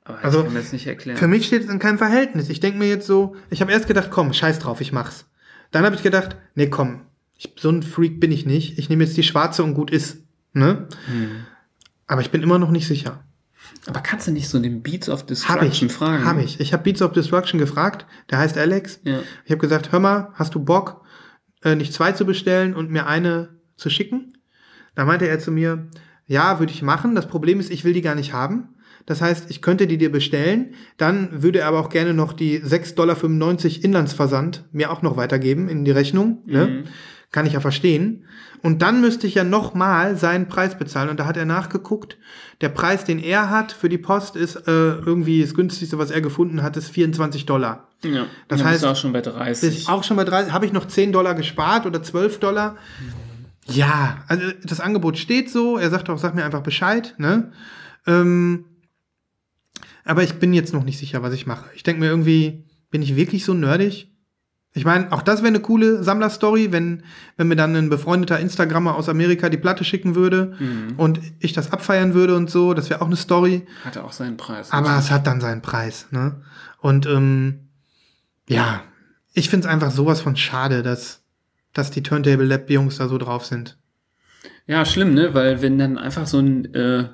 Aber 0.04 0.16
das 0.16 0.24
also, 0.24 0.42
kann 0.42 0.52
man 0.52 0.62
jetzt 0.62 0.74
nicht 0.74 0.86
erklären. 0.86 1.16
Für 1.16 1.28
mich 1.28 1.46
steht 1.46 1.64
es 1.64 1.70
in 1.70 1.78
keinem 1.78 1.96
Verhältnis. 1.96 2.50
Ich 2.50 2.60
denke 2.60 2.78
mir 2.78 2.88
jetzt 2.88 3.06
so, 3.06 3.36
ich 3.48 3.62
habe 3.62 3.72
erst 3.72 3.86
gedacht, 3.86 4.08
komm, 4.10 4.34
scheiß 4.34 4.58
drauf, 4.58 4.82
ich 4.82 4.92
mach's. 4.92 5.24
Dann 5.74 5.84
habe 5.84 5.96
ich 5.96 6.04
gedacht, 6.04 6.36
nee, 6.54 6.68
komm, 6.68 7.00
ich, 7.36 7.52
so 7.58 7.68
ein 7.68 7.82
Freak 7.82 8.20
bin 8.20 8.30
ich 8.30 8.46
nicht. 8.46 8.78
Ich 8.78 8.88
nehme 8.88 9.02
jetzt 9.02 9.16
die 9.16 9.24
schwarze 9.24 9.64
und 9.64 9.74
gut 9.74 9.90
ist. 9.90 10.18
Ne? 10.52 10.86
Hm. 11.06 11.46
Aber 12.06 12.20
ich 12.20 12.30
bin 12.30 12.44
immer 12.44 12.60
noch 12.60 12.70
nicht 12.70 12.86
sicher. 12.86 13.24
Aber 13.86 13.98
kannst 13.98 14.28
du 14.28 14.30
nicht 14.30 14.48
so 14.48 14.60
den 14.60 14.84
Beats 14.84 15.08
of 15.08 15.26
Destruction 15.26 15.66
hab 15.66 15.82
ich, 15.82 15.92
fragen? 15.92 16.24
Habe 16.24 16.42
ich. 16.42 16.60
Ich 16.60 16.72
habe 16.72 16.84
Beats 16.84 17.02
of 17.02 17.10
Destruction 17.10 17.58
gefragt. 17.58 18.06
Der 18.30 18.38
heißt 18.38 18.56
Alex. 18.56 19.00
Ja. 19.02 19.18
Ich 19.44 19.50
habe 19.50 19.58
gesagt, 19.58 19.90
hör 19.90 19.98
mal, 19.98 20.28
hast 20.34 20.54
du 20.54 20.60
Bock, 20.60 21.04
äh, 21.64 21.74
nicht 21.74 21.92
zwei 21.92 22.12
zu 22.12 22.24
bestellen 22.24 22.76
und 22.76 22.92
mir 22.92 23.08
eine 23.08 23.48
zu 23.74 23.90
schicken? 23.90 24.38
Da 24.94 25.04
meinte 25.04 25.26
er 25.26 25.40
zu 25.40 25.50
mir, 25.50 25.88
Ja, 26.26 26.60
würde 26.60 26.72
ich 26.72 26.82
machen. 26.82 27.16
Das 27.16 27.26
Problem 27.26 27.58
ist, 27.58 27.72
ich 27.72 27.82
will 27.82 27.94
die 27.94 28.00
gar 28.00 28.14
nicht 28.14 28.32
haben. 28.32 28.73
Das 29.06 29.20
heißt, 29.20 29.50
ich 29.50 29.60
könnte 29.60 29.86
die 29.86 29.98
dir 29.98 30.10
bestellen, 30.10 30.74
dann 30.96 31.42
würde 31.42 31.60
er 31.60 31.68
aber 31.68 31.80
auch 31.80 31.90
gerne 31.90 32.14
noch 32.14 32.32
die 32.32 32.60
6,95 32.60 32.94
Dollar 32.94 33.84
Inlandsversand 33.84 34.64
mir 34.72 34.90
auch 34.90 35.02
noch 35.02 35.16
weitergeben 35.16 35.68
in 35.68 35.84
die 35.84 35.90
Rechnung. 35.90 36.38
Ne? 36.46 36.84
Kann 37.30 37.46
ich 37.46 37.52
ja 37.52 37.60
verstehen. 37.60 38.24
Und 38.62 38.80
dann 38.80 39.02
müsste 39.02 39.26
ich 39.26 39.34
ja 39.34 39.44
nochmal 39.44 40.16
seinen 40.16 40.48
Preis 40.48 40.78
bezahlen. 40.78 41.10
Und 41.10 41.20
da 41.20 41.26
hat 41.26 41.36
er 41.36 41.44
nachgeguckt. 41.44 42.16
Der 42.62 42.70
Preis, 42.70 43.04
den 43.04 43.18
er 43.18 43.50
hat 43.50 43.72
für 43.72 43.90
die 43.90 43.98
Post, 43.98 44.36
ist 44.36 44.56
äh, 44.56 44.60
irgendwie 44.70 45.42
das 45.42 45.54
günstigste, 45.54 45.98
was 45.98 46.10
er 46.10 46.22
gefunden 46.22 46.62
hat, 46.62 46.76
ist 46.78 46.88
24 46.88 47.44
Dollar. 47.44 47.88
Ja, 48.04 48.24
Das 48.48 48.60
dann 48.60 48.68
heißt, 48.68 48.80
bist 48.82 48.90
auch 48.90 48.96
schon 48.96 49.12
bei 49.12 49.20
Bis 49.20 49.34
30. 49.34 49.88
auch 49.90 50.02
schon 50.02 50.16
bei 50.16 50.24
30, 50.24 50.52
habe 50.52 50.64
ich 50.64 50.72
noch 50.72 50.86
10 50.86 51.12
Dollar 51.12 51.34
gespart 51.34 51.84
oder 51.84 52.02
12 52.02 52.38
Dollar. 52.38 52.76
Ja, 53.66 54.24
also 54.28 54.44
das 54.62 54.80
Angebot 54.80 55.18
steht 55.18 55.50
so. 55.50 55.76
Er 55.76 55.90
sagt 55.90 56.08
auch, 56.08 56.18
sag 56.18 56.34
mir 56.34 56.44
einfach 56.44 56.62
Bescheid. 56.62 57.14
Ne? 57.18 57.52
Ähm, 58.06 58.64
aber 60.04 60.22
ich 60.22 60.34
bin 60.34 60.52
jetzt 60.52 60.72
noch 60.72 60.84
nicht 60.84 60.98
sicher, 60.98 61.22
was 61.22 61.32
ich 61.32 61.46
mache. 61.46 61.70
Ich 61.74 61.82
denke 61.82 62.00
mir 62.00 62.08
irgendwie, 62.08 62.64
bin 62.90 63.02
ich 63.02 63.16
wirklich 63.16 63.44
so 63.44 63.54
nerdig? 63.54 64.10
Ich 64.76 64.84
meine, 64.84 65.12
auch 65.12 65.22
das 65.22 65.40
wäre 65.40 65.48
eine 65.48 65.60
coole 65.60 66.02
Sammlerstory, 66.02 66.72
wenn, 66.72 67.04
wenn 67.36 67.46
mir 67.46 67.54
dann 67.54 67.76
ein 67.76 67.88
befreundeter 67.88 68.40
Instagrammer 68.40 68.96
aus 68.96 69.08
Amerika 69.08 69.48
die 69.48 69.56
Platte 69.56 69.84
schicken 69.84 70.16
würde 70.16 70.56
und 70.96 71.20
ich 71.38 71.52
das 71.52 71.70
abfeiern 71.70 72.12
würde 72.12 72.34
und 72.34 72.50
so. 72.50 72.74
Das 72.74 72.90
wäre 72.90 73.00
auch 73.00 73.06
eine 73.06 73.14
Story. 73.14 73.66
Hatte 73.84 74.02
auch 74.02 74.12
seinen 74.12 74.36
Preis. 74.36 74.72
Aber 74.72 74.98
es 74.98 75.12
hat 75.12 75.28
dann 75.28 75.40
seinen 75.40 75.62
Preis, 75.62 76.08
ne? 76.10 76.42
Und 76.80 77.06
ähm, 77.06 77.68
ja, 78.48 78.82
ich 79.32 79.48
find's 79.48 79.66
einfach 79.66 79.92
sowas 79.92 80.20
von 80.20 80.34
schade, 80.34 80.82
dass, 80.82 81.22
dass 81.72 81.92
die 81.92 82.02
Turntable 82.02 82.44
Lab 82.44 82.68
Jungs 82.68 82.98
da 82.98 83.06
so 83.06 83.16
drauf 83.16 83.46
sind. 83.46 83.78
Ja, 84.66 84.84
schlimm, 84.84 85.14
ne? 85.14 85.34
Weil 85.34 85.62
wenn 85.62 85.78
dann 85.78 85.98
einfach 85.98 86.26
so 86.26 86.40
ein, 86.40 86.74
äh, 86.74 87.08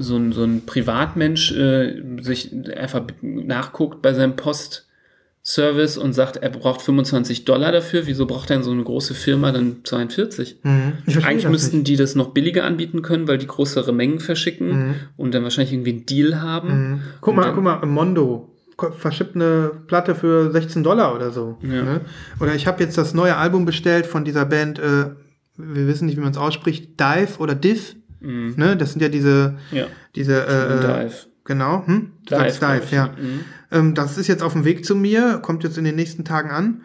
so 0.00 0.16
ein, 0.16 0.32
so 0.32 0.42
ein 0.44 0.64
Privatmensch 0.64 1.52
äh, 1.52 2.02
sich 2.20 2.50
einfach 2.76 3.02
nachguckt 3.20 4.00
bei 4.00 4.14
seinem 4.14 4.34
Postservice 4.34 5.98
und 5.98 6.14
sagt, 6.14 6.38
er 6.38 6.48
braucht 6.48 6.80
25 6.80 7.44
Dollar 7.44 7.70
dafür, 7.70 8.06
wieso 8.06 8.26
braucht 8.26 8.48
denn 8.48 8.62
so 8.62 8.70
eine 8.70 8.82
große 8.82 9.14
Firma 9.14 9.52
dann 9.52 9.84
42? 9.84 10.60
Mhm. 10.62 10.92
Eigentlich 11.22 11.48
müssten 11.48 11.78
nicht. 11.78 11.88
die 11.88 11.96
das 11.96 12.14
noch 12.14 12.30
billiger 12.30 12.64
anbieten 12.64 13.02
können, 13.02 13.28
weil 13.28 13.38
die 13.38 13.46
größere 13.46 13.92
Mengen 13.92 14.20
verschicken 14.20 14.94
und 15.16 15.34
dann 15.34 15.42
wahrscheinlich 15.42 15.72
irgendwie 15.72 15.92
einen 15.92 16.06
Deal 16.06 16.40
haben. 16.40 16.68
Mhm. 16.68 17.00
Guck 17.20 17.36
mal, 17.36 17.52
guck 17.52 17.62
mal, 17.62 17.84
Mondo 17.84 18.50
verschippt 18.88 19.36
eine 19.36 19.70
Platte 19.86 20.14
für 20.14 20.50
16 20.50 20.82
Dollar 20.82 21.14
oder 21.14 21.30
so. 21.30 21.58
Ja. 21.62 21.82
Ne? 21.82 22.00
Oder 22.40 22.54
ich 22.54 22.66
habe 22.66 22.82
jetzt 22.82 22.96
das 22.96 23.12
neue 23.12 23.36
Album 23.36 23.66
bestellt 23.66 24.06
von 24.06 24.24
dieser 24.24 24.46
Band, 24.46 24.78
äh, 24.78 25.10
wir 25.56 25.86
wissen 25.86 26.06
nicht, 26.06 26.16
wie 26.16 26.22
man 26.22 26.30
es 26.30 26.38
ausspricht, 26.38 26.98
Dive 26.98 27.38
oder 27.38 27.54
Div. 27.54 27.96
Ne? 28.20 28.76
Das 28.76 28.92
sind 28.92 29.02
ja 29.02 29.08
diese, 29.08 29.56
Ja. 29.72 29.86
diese 30.14 30.46
äh, 30.46 30.80
Dive. 30.80 31.14
Genau, 31.44 31.86
hm? 31.86 32.12
Du 32.26 32.36
sagst 32.36 32.58
glaub 32.60 32.80
Dive, 32.80 32.94
ja. 32.94 33.06
Mhm. 33.08 33.40
Ähm, 33.72 33.94
das 33.94 34.18
ist 34.18 34.26
jetzt 34.28 34.42
auf 34.42 34.52
dem 34.52 34.64
Weg 34.64 34.84
zu 34.84 34.94
mir, 34.94 35.38
kommt 35.42 35.64
jetzt 35.64 35.78
in 35.78 35.84
den 35.84 35.96
nächsten 35.96 36.24
Tagen 36.24 36.50
an. 36.50 36.82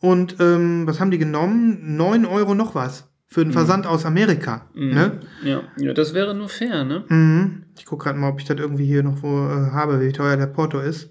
Und 0.00 0.36
ähm, 0.40 0.86
was 0.86 1.00
haben 1.00 1.10
die 1.10 1.18
genommen? 1.18 1.96
9 1.96 2.24
Euro 2.24 2.54
noch 2.54 2.74
was. 2.74 3.08
Für 3.30 3.44
den 3.44 3.52
Versand 3.52 3.86
aus 3.86 4.06
Amerika. 4.06 4.66
Ne? 4.74 5.20
Ja. 5.44 5.60
ja, 5.76 5.92
das 5.92 6.14
wäre 6.14 6.34
nur 6.34 6.48
fair, 6.48 6.84
ne? 6.84 7.04
Mhm. 7.08 7.64
Ich 7.78 7.84
gucke 7.84 8.04
gerade 8.04 8.18
mal, 8.18 8.30
ob 8.30 8.40
ich 8.40 8.46
das 8.46 8.56
irgendwie 8.58 8.86
hier 8.86 9.02
noch 9.02 9.22
wo 9.22 9.46
äh, 9.48 9.70
habe, 9.72 10.00
wie 10.00 10.12
teuer 10.12 10.36
der 10.38 10.46
Porto 10.46 10.78
ist. 10.80 11.10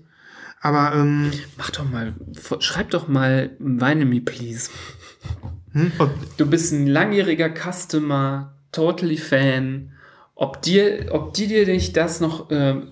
Aber 0.59 0.93
ähm, 0.95 1.29
Mach 1.57 1.69
doch 1.69 1.87
mal, 1.89 2.15
schreib 2.59 2.89
doch 2.89 3.07
mal 3.07 3.51
Weine 3.59 4.05
Me 4.05 4.19
Please. 4.21 4.71
hm, 5.73 5.91
Du 6.37 6.47
bist 6.47 6.73
ein 6.73 6.87
langjähriger 6.87 7.49
Customer, 7.53 8.56
totally 8.71 9.17
Fan. 9.17 9.91
Ob, 10.35 10.61
dir, 10.61 11.07
ob 11.11 11.33
die 11.33 11.47
dir 11.47 11.65
nicht 11.65 11.97
das 11.97 12.19
noch 12.19 12.47
ähm, 12.51 12.91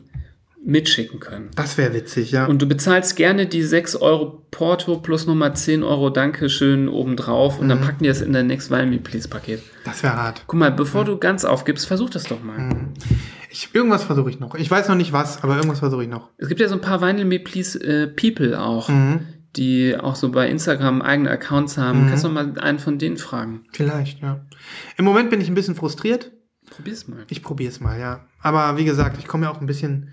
mitschicken 0.65 1.19
können. 1.19 1.52
das 1.56 1.77
wäre 1.77 1.93
witzig, 1.93 2.31
ja. 2.31 2.45
Und 2.45 2.60
du 2.60 2.68
bezahlst 2.68 3.15
gerne 3.15 3.45
die 3.45 3.61
6 3.61 3.97
Euro 3.97 4.45
Porto 4.49 4.97
plus 4.97 5.27
nochmal 5.27 5.56
10 5.56 5.84
Euro 5.84 6.10
Dankeschön 6.10 6.89
obendrauf 6.89 7.60
und 7.60 7.69
dann 7.69 7.81
packen 7.81 8.03
die 8.03 8.10
das 8.10 8.22
in 8.22 8.34
dein 8.34 8.47
Next 8.47 8.72
Wine 8.72 8.88
Me 8.88 8.97
Please 8.97 9.27
Paket. 9.27 9.61
das 9.84 10.02
wäre 10.02 10.15
hart. 10.15 10.43
Guck 10.47 10.60
mal, 10.60 10.72
bevor 10.72 11.06
du 11.06 11.18
ganz 11.18 11.45
aufgibst, 11.45 11.85
versuch 11.85 12.10
das 12.10 12.23
doch 12.23 12.41
mal. 12.41 12.72
Ich, 13.52 13.69
irgendwas 13.73 14.03
versuche 14.03 14.31
ich 14.31 14.39
noch. 14.39 14.56
Ich 14.56 14.69
weiß 14.69 14.88
noch 14.89 14.95
nicht 14.95 15.14
was, 15.14 15.43
aber 15.43 15.56
irgendwas 15.56 15.80
versuche 15.80 16.03
ich 16.03 16.10
noch. 16.10 16.30
Es 16.38 16.47
gibt 16.47 16.60
ja 16.60 16.68
so 16.68 16.73
ein 16.73 16.81
paar 16.81 16.99
Vinyl 16.99 17.26
Me 17.26 17.39
Please 17.39 17.80
äh, 17.80 18.07
People 18.07 18.60
auch, 18.60 18.89
die 19.56 19.95
auch 19.98 20.15
so 20.15 20.32
bei 20.32 20.49
Instagram 20.49 21.02
eigene 21.02 21.30
Accounts 21.30 21.77
haben. 21.77 22.07
Kannst 22.07 22.23
du 22.23 22.30
mal 22.30 22.57
einen 22.60 22.80
von 22.80 22.98
denen 22.98 23.18
fragen. 23.18 23.65
Vielleicht, 23.72 24.22
ja. 24.22 24.45
Im 24.98 25.06
Moment 25.06 25.30
bin 25.30 25.41
ich 25.41 25.48
ein 25.48 25.56
bisschen 25.56 25.76
frustriert. 25.76 26.32
Probier's 26.69 27.07
mal. 27.07 27.26
Ich 27.30 27.44
probiere 27.44 27.72
es 27.72 27.80
mal, 27.80 27.99
ja. 27.99 28.26
Aber 28.41 28.77
wie 28.77 28.86
gesagt, 28.86 29.18
ich 29.19 29.27
komme 29.27 29.45
mir 29.45 29.52
auch 29.52 29.61
ein 29.61 29.68
bisschen, 29.68 30.10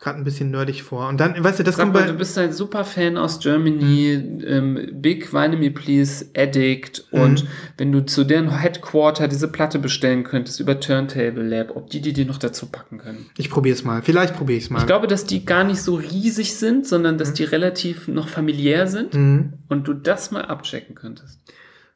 gerade 0.00 0.18
ein 0.18 0.24
bisschen 0.24 0.50
nerdig 0.50 0.82
vor. 0.82 1.08
Und 1.08 1.20
dann, 1.20 1.42
weißt 1.44 1.58
du, 1.58 1.62
das 1.62 1.76
Sag 1.76 1.82
kommt 1.84 1.94
mal, 1.94 2.00
bei. 2.02 2.06
du 2.10 2.14
bist 2.14 2.36
ein 2.38 2.52
super 2.52 2.84
Fan 2.84 3.18
aus 3.18 3.38
Germany, 3.40 4.12
ähm, 4.46 4.88
Big 4.94 5.32
Wine 5.32 5.56
Me 5.56 5.70
Please 5.70 6.26
Addict 6.36 7.04
und 7.10 7.46
wenn 7.76 7.92
du 7.92 8.04
zu 8.06 8.24
deren 8.24 8.50
Headquarter 8.58 9.28
diese 9.28 9.48
Platte 9.48 9.78
bestellen 9.78 10.24
könntest 10.24 10.58
über 10.60 10.80
Turntable 10.80 11.42
Lab, 11.46 11.76
ob 11.76 11.90
die 11.90 12.00
die 12.00 12.12
dir 12.12 12.24
noch 12.24 12.38
dazu 12.38 12.66
packen 12.66 12.98
können. 12.98 13.26
Ich 13.36 13.50
probiere 13.50 13.74
es 13.74 13.84
mal. 13.84 14.02
Vielleicht 14.02 14.34
probiere 14.36 14.58
ich 14.58 14.64
es 14.64 14.70
mal. 14.70 14.80
Ich 14.80 14.86
glaube, 14.86 15.06
dass 15.06 15.24
die 15.26 15.44
gar 15.44 15.64
nicht 15.64 15.82
so 15.82 15.96
riesig 15.96 16.54
sind, 16.56 16.86
sondern 16.86 17.18
dass 17.18 17.34
die 17.34 17.44
relativ 17.44 18.08
noch 18.08 18.28
familiär 18.28 18.86
sind 18.86 19.14
Mhm. 19.14 19.52
und 19.68 19.86
du 19.86 19.92
das 19.94 20.30
mal 20.30 20.46
abchecken 20.46 20.94
könntest. 20.94 21.38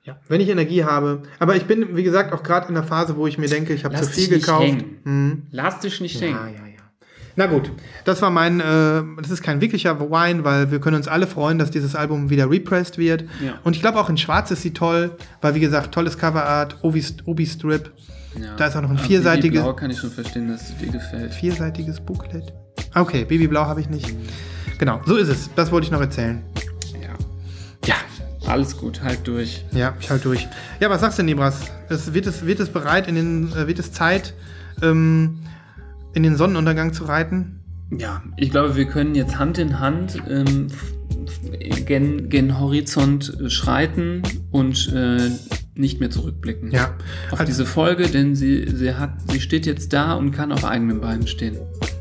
Ja, 0.03 0.19
wenn 0.29 0.43
ich 0.43 0.51
Energie 0.51 0.85
habe. 0.85 1.23
Aber 1.39 1.57
ich 1.57 1.65
bin, 1.65 1.97
wie 1.97 2.03
gesagt, 2.03 2.35
auch 2.35 2.43
gerade 2.43 2.69
in 2.69 2.75
der 2.75 2.83
Phase, 2.85 3.17
wo 3.17 3.27
ich 3.27 3.39
mir 3.39 3.49
denke, 3.49 3.73
ich 3.73 3.87
habe 3.87 3.97
zu 3.97 4.05
viel 4.05 4.25
dich 4.25 4.31
nicht 4.35 4.47
gekauft. 4.47 4.85
Mhm. 5.05 5.45
Lass 5.51 5.81
dich 5.81 6.01
nicht 6.03 6.21
Ja, 6.21 6.27
hängen. 6.27 6.55
ja, 6.55 6.67
ja. 6.67 6.74
Na 7.37 7.47
gut, 7.47 7.71
das 8.05 8.23
war 8.23 8.31
mein, 8.31 8.61
äh, 8.61 9.03
das 9.21 9.31
ist 9.31 9.43
kein 9.43 9.61
wirklicher 9.61 9.99
Wine, 10.01 10.45
weil 10.45 10.71
wir 10.71 10.81
können 10.81 10.97
uns 10.97 11.09
alle 11.09 11.27
freuen, 11.27 11.59
dass 11.59 11.71
dieses 11.71 11.95
Album 11.97 12.31
wieder 12.31 12.49
repressed 12.49 12.97
wird. 12.99 13.23
Ja. 13.45 13.55
Und 13.65 13.75
ich 13.75 13.83
glaube 13.83 13.99
auch 13.99 14.09
in 14.09 14.17
Schwarz 14.17 14.51
ist 14.53 14.63
sie 14.63 14.73
toll, 14.73 15.17
weil 15.41 15.55
wie 15.57 15.61
gesagt, 15.61 15.93
tolles 15.93 16.17
Coverart, 16.17 16.79
Obi- 16.83 17.05
Obi-Strip. 17.25 17.91
Ja. 18.41 18.55
Da 18.57 18.67
ist 18.67 18.77
auch 18.77 18.83
noch 18.83 18.91
ein 18.91 18.97
Aber 18.99 19.05
vierseitige- 19.07 19.49
Baby 19.59 19.63
Blau 19.63 19.73
kann 19.75 19.91
ich 19.91 19.99
schon 19.99 20.11
verstehen, 20.11 20.49
dass 20.49 20.69
es 20.71 20.77
dir 20.79 20.91
gefällt. 20.93 21.33
Vierseitiges 21.35 22.01
Booklet. 22.01 22.53
Okay, 22.95 23.25
Babyblau 23.25 23.65
habe 23.65 23.81
ich 23.81 23.89
nicht. 23.89 24.15
Genau, 24.79 25.01
so 25.07 25.17
ist 25.17 25.29
es. 25.29 25.51
Das 25.55 25.71
wollte 25.73 25.87
ich 25.87 25.91
noch 25.93 26.01
erzählen. 26.01 26.43
Ja. 27.01 27.09
Ja, 27.87 27.95
alles 28.51 28.77
gut, 28.77 29.03
halt 29.03 29.27
durch. 29.27 29.65
Ja, 29.73 29.95
ich 30.01 30.11
halt 30.11 30.25
durch. 30.25 30.47
Ja, 30.81 30.91
was 30.91 31.01
sagst 31.01 31.19
du, 31.19 31.23
Nebras? 31.23 31.61
Es 31.89 32.13
wird, 32.15 32.27
es, 32.27 32.45
wird 32.47 32.61
es 32.61 32.69
bereit, 32.71 33.07
in 33.09 33.15
den, 33.15 33.53
äh, 33.53 33.67
wird 33.69 33.79
es 33.79 33.93
Zeit, 33.93 34.35
ähm, 34.83 35.39
in 36.15 36.23
den 36.23 36.37
Sonnenuntergang 36.37 36.93
zu 36.93 37.05
reiten? 37.05 37.61
Ja, 37.97 38.23
ich 38.37 38.51
glaube, 38.51 38.77
wir 38.77 38.87
können 38.87 39.15
jetzt 39.15 39.39
Hand 39.39 39.59
in 39.59 39.79
Hand 39.79 40.17
ähm, 40.29 40.69
gen, 41.87 42.29
gen 42.29 42.59
Horizont 42.59 43.39
äh, 43.41 43.51
schreiten 43.51 44.23
und 44.51 44.93
äh, 44.93 45.31
nicht 45.75 46.01
mehr 46.01 46.11
zurückblicken. 46.11 46.71
Ja. 46.71 46.95
Auf 47.31 47.41
Also- 47.41 47.45
diese 47.51 47.67
Folge, 47.67 48.09
denn 48.09 48.35
sie, 48.35 48.67
sie, 48.69 48.95
hat, 48.95 49.11
sie 49.31 49.41
steht 49.41 49.67
jetzt 49.67 49.93
da 49.93 50.15
und 50.15 50.31
kann 50.31 50.53
auf 50.53 50.65
eigenen 50.65 51.01
Beinen 51.01 51.27
stehen. 51.27 51.57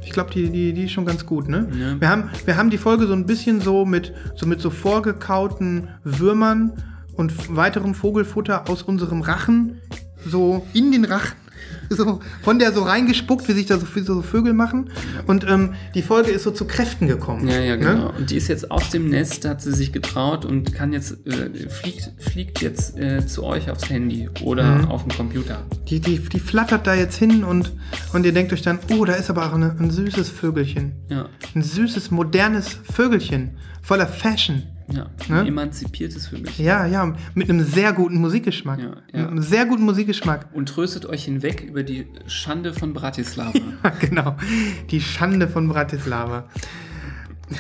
Ich 0.06 0.12
glaube, 0.12 0.32
die, 0.32 0.50
die, 0.50 0.74
die 0.74 0.84
ist 0.86 0.92
schon 0.92 1.06
ganz 1.06 1.26
gut, 1.26 1.48
ne? 1.50 1.68
Ja. 1.80 2.00
Wir, 2.00 2.10
haben, 2.10 2.30
wir 2.46 2.56
haben 2.56 2.70
die 2.70 2.78
Folge 2.78 3.08
so 3.08 3.14
ein 3.14 3.26
bisschen 3.26 3.62
so 3.62 3.84
mit 3.84 4.14
so, 4.36 4.46
mit 4.46 4.62
so 4.62 4.70
vorgekauten 4.70 5.88
Würmern 6.04 6.74
und 7.14 7.56
weiterem 7.56 7.94
Vogelfutter 7.96 8.70
aus 8.70 8.84
unserem 8.84 9.22
Rachen 9.22 9.80
so 10.26 10.66
in 10.74 10.92
den 10.92 11.06
Rachen. 11.06 11.36
So 11.90 12.20
von 12.42 12.60
der 12.60 12.74
so 12.74 12.84
reingespuckt, 12.84 13.48
wie 13.48 13.54
sich 13.54 13.66
da 13.68 13.78
so, 13.78 13.86
so 14.04 14.22
Vögel 14.22 14.54
machen. 14.54 14.90
Und 15.28 15.46
ähm, 15.48 15.74
die 15.96 16.02
Folge 16.02 16.32
ist 16.32 16.44
so 16.44 16.52
zu 16.52 16.66
Kräften 16.66 17.08
gekommen. 17.08 17.48
Ja, 17.48 17.60
ja, 17.60 17.76
Ne? 17.78 17.86
genau. 17.86 18.14
Und 18.18 18.30
die 18.30 18.36
ist 18.38 18.48
jetzt 18.48 18.72
aus 18.72 18.90
dem 18.90 19.10
Nest, 19.10 19.46
hat 19.46 19.62
sie 19.62 19.74
sich 19.74 19.92
getraut 19.94 20.46
und 20.46 20.74
kann 20.74 20.92
jetzt, 20.94 21.18
äh, 21.28 21.70
fliegt, 21.70 22.12
fliegt 22.20 22.62
jetzt 22.62 22.98
äh, 22.98 23.26
zu 23.26 23.44
euch 23.44 23.70
aufs 23.70 23.90
Handy 23.90 24.30
oder 24.42 24.64
Mhm. 24.80 24.86
auf 24.90 25.04
dem 25.04 25.12
Computer. 25.16 25.64
Die, 25.90 26.00
die, 26.00 26.18
die 26.20 26.40
flattert 26.40 26.88
da 26.88 26.94
jetzt 26.96 27.16
hin 27.18 27.44
und, 27.44 27.74
und 28.14 28.26
ihr 28.26 28.34
denkt 28.34 28.54
euch 28.54 28.62
dann, 28.62 28.80
oh, 28.92 29.06
da 29.06 29.14
ist 29.14 29.30
aber 29.30 29.48
auch 29.48 29.54
eine, 29.54 29.76
ein 29.80 29.92
süßes 29.92 30.30
Vögelchen. 30.30 30.94
Ja, 31.10 31.28
Ein 31.56 31.62
süßes, 31.64 32.10
modernes 32.12 32.78
Vögelchen. 32.92 33.52
Voller 33.82 34.08
Fashion. 34.08 34.64
Ja. 34.94 35.10
Ne? 35.28 35.42
Ein 35.42 35.48
emanzipiertes 35.48 36.28
Vögelchen. 36.28 36.66
Ja, 36.66 36.86
ja, 36.86 37.16
mit 37.34 37.50
einem 37.50 37.64
sehr 37.64 37.94
guten 37.94 38.18
Musikgeschmack. 38.18 38.80
Ja, 38.80 38.96
ja. 39.12 39.22
Mit 39.22 39.32
einem 39.32 39.42
sehr 39.42 39.66
guten 39.66 39.84
Musikgeschmack. 39.84 40.48
Und 40.54 40.70
tröstet 40.70 41.06
euch 41.06 41.26
hinweg 41.26 41.62
über 41.62 41.84
die 41.84 42.08
Schande 42.28 42.74
von 42.74 42.94
Bratislava. 42.94 43.54
Ja, 43.84 43.90
genau. 44.00 44.38
Die 44.92 45.02
Schande 45.02 45.48
von 45.48 45.68
Bratislava. 45.68 46.46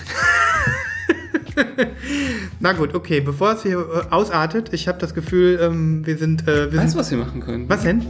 Na 2.60 2.73
gut, 2.73 2.95
okay, 2.95 3.19
bevor 3.19 3.53
es 3.53 3.64
hier 3.64 3.77
äh, 3.77 4.11
ausartet, 4.11 4.73
ich 4.73 4.88
habe 4.88 4.99
das 4.99 5.14
Gefühl, 5.14 5.60
ähm, 5.61 6.05
wir 6.05 6.18
sind. 6.18 6.47
Äh, 6.47 6.72
wir 6.72 6.80
weißt 6.80 6.95
du, 6.95 6.97
sind 6.97 6.99
was 6.99 7.11
wir 7.11 7.18
machen 7.18 7.41
können? 7.41 7.68
was 7.68 7.84
denn? 7.84 8.05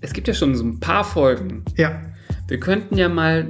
Es 0.00 0.12
gibt 0.12 0.28
ja 0.28 0.34
schon 0.34 0.54
so 0.54 0.64
ein 0.64 0.80
paar 0.80 1.04
Folgen. 1.04 1.64
Ja. 1.76 2.00
Wir 2.46 2.60
könnten 2.60 2.96
ja 2.96 3.08
mal 3.08 3.48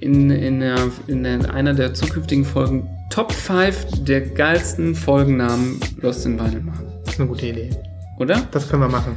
in, 0.00 0.30
in, 0.30 0.62
in 1.06 1.24
der, 1.24 1.52
einer 1.52 1.74
der 1.74 1.94
zukünftigen 1.94 2.44
Folgen 2.44 2.88
Top 3.10 3.32
5 3.32 4.04
der 4.04 4.20
geilsten 4.20 4.94
Folgennamen 4.94 5.80
Lost 6.00 6.26
in 6.26 6.38
Vinyl 6.38 6.60
machen. 6.60 6.86
Das 7.04 7.14
ist 7.14 7.20
eine 7.20 7.28
gute 7.28 7.46
Idee. 7.46 7.70
Oder? 8.18 8.42
Das 8.50 8.68
können 8.68 8.82
wir 8.82 8.88
machen. 8.88 9.16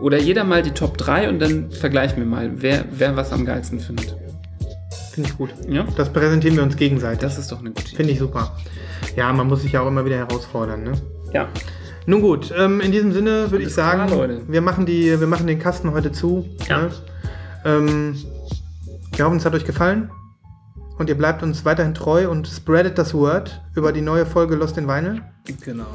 Oder 0.00 0.18
jeder 0.18 0.44
mal 0.44 0.62
die 0.62 0.70
Top 0.70 0.96
3 0.96 1.28
und 1.28 1.38
dann 1.38 1.70
vergleichen 1.70 2.18
wir 2.18 2.26
mal, 2.26 2.50
wer, 2.56 2.86
wer 2.90 3.16
was 3.16 3.32
am 3.32 3.44
geilsten 3.44 3.78
findet. 3.78 4.16
Finde 5.12 5.28
ich 5.28 5.36
gut. 5.36 5.50
Ja? 5.68 5.86
Das 5.96 6.10
präsentieren 6.12 6.56
wir 6.56 6.62
uns 6.62 6.76
gegenseitig. 6.76 7.18
Das 7.18 7.38
ist 7.38 7.52
doch 7.52 7.60
eine 7.60 7.70
gute 7.70 7.82
Idee. 7.82 7.96
Finde 7.96 8.12
ich 8.12 8.18
super. 8.18 8.56
Ja, 9.16 9.32
man 9.32 9.46
muss 9.46 9.62
sich 9.62 9.72
ja 9.72 9.82
auch 9.82 9.88
immer 9.88 10.04
wieder 10.04 10.16
herausfordern, 10.16 10.82
ne? 10.82 10.92
Ja. 11.32 11.48
Nun 12.06 12.22
gut, 12.22 12.52
ähm, 12.56 12.80
in 12.80 12.92
diesem 12.92 13.12
Sinne 13.12 13.50
würde 13.50 13.64
ich 13.64 13.74
klar, 13.74 13.98
sagen, 13.98 14.10
Leute. 14.10 14.42
wir 14.48 14.62
machen, 14.62 14.86
die, 14.86 15.20
wir 15.20 15.26
machen 15.26 15.46
den 15.46 15.58
Kasten 15.58 15.92
heute 15.92 16.10
zu. 16.12 16.48
Ja. 16.68 16.78
Ne? 16.78 16.90
Ähm, 17.64 18.16
wir 19.14 19.24
hoffen, 19.26 19.36
es 19.36 19.44
hat 19.44 19.54
euch 19.54 19.64
gefallen. 19.64 20.10
Und 21.00 21.08
ihr 21.08 21.16
bleibt 21.16 21.42
uns 21.42 21.64
weiterhin 21.64 21.94
treu 21.94 22.28
und 22.28 22.46
spreadet 22.46 22.98
das 22.98 23.14
Word 23.14 23.62
über 23.74 23.90
die 23.90 24.02
neue 24.02 24.26
Folge 24.26 24.54
Lost 24.54 24.76
in 24.76 24.86
Vinyl. 24.86 25.22
Genau. 25.64 25.86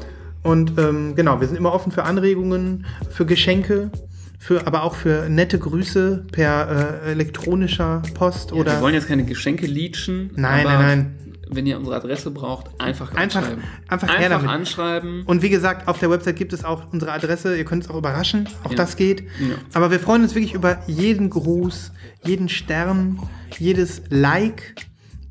Und 0.42 0.76
ähm, 0.80 1.14
genau, 1.14 1.40
wir 1.40 1.46
sind 1.46 1.56
immer 1.56 1.72
offen 1.72 1.92
für 1.92 2.02
Anregungen, 2.02 2.86
für 3.08 3.24
Geschenke, 3.24 3.92
für, 4.40 4.66
aber 4.66 4.82
auch 4.82 4.96
für 4.96 5.28
nette 5.28 5.60
Grüße 5.60 6.26
per 6.32 7.02
äh, 7.04 7.12
elektronischer 7.12 8.02
Post 8.14 8.50
Ja, 8.50 8.56
oder 8.56 8.72
wir 8.72 8.80
wollen 8.80 8.94
jetzt 8.94 9.06
keine 9.06 9.22
Geschenke 9.24 9.66
leachen. 9.66 10.32
Nein, 10.34 10.64
nein, 10.64 10.78
nein. 10.80 11.14
Wenn 11.48 11.66
ihr 11.66 11.78
unsere 11.78 11.94
Adresse 11.94 12.32
braucht, 12.32 12.68
einfach 12.80 13.14
Einfach- 13.14 13.42
anschreiben. 13.42 13.62
einfach 13.86 14.08
einfach 14.08 14.28
damit. 14.28 14.48
anschreiben. 14.50 15.22
Und 15.24 15.42
wie 15.42 15.50
gesagt, 15.50 15.86
auf 15.86 16.00
der 16.00 16.10
Website 16.10 16.34
gibt 16.34 16.52
es 16.52 16.64
auch 16.64 16.92
unsere 16.92 17.12
Adresse. 17.12 17.56
Ihr 17.56 17.64
könnt 17.64 17.84
es 17.84 17.90
auch 17.90 17.96
überraschen. 17.96 18.48
Auch 18.64 18.70
Ja. 18.70 18.76
das 18.76 18.96
geht. 18.96 19.20
Ja. 19.38 19.54
Aber 19.72 19.92
wir 19.92 20.00
freuen 20.00 20.24
uns 20.24 20.34
wirklich 20.34 20.54
über 20.54 20.78
jeden 20.88 21.30
Gruß, 21.30 21.92
jeden 22.24 22.48
Stern, 22.48 23.20
jedes 23.60 24.02
Like 24.10 24.74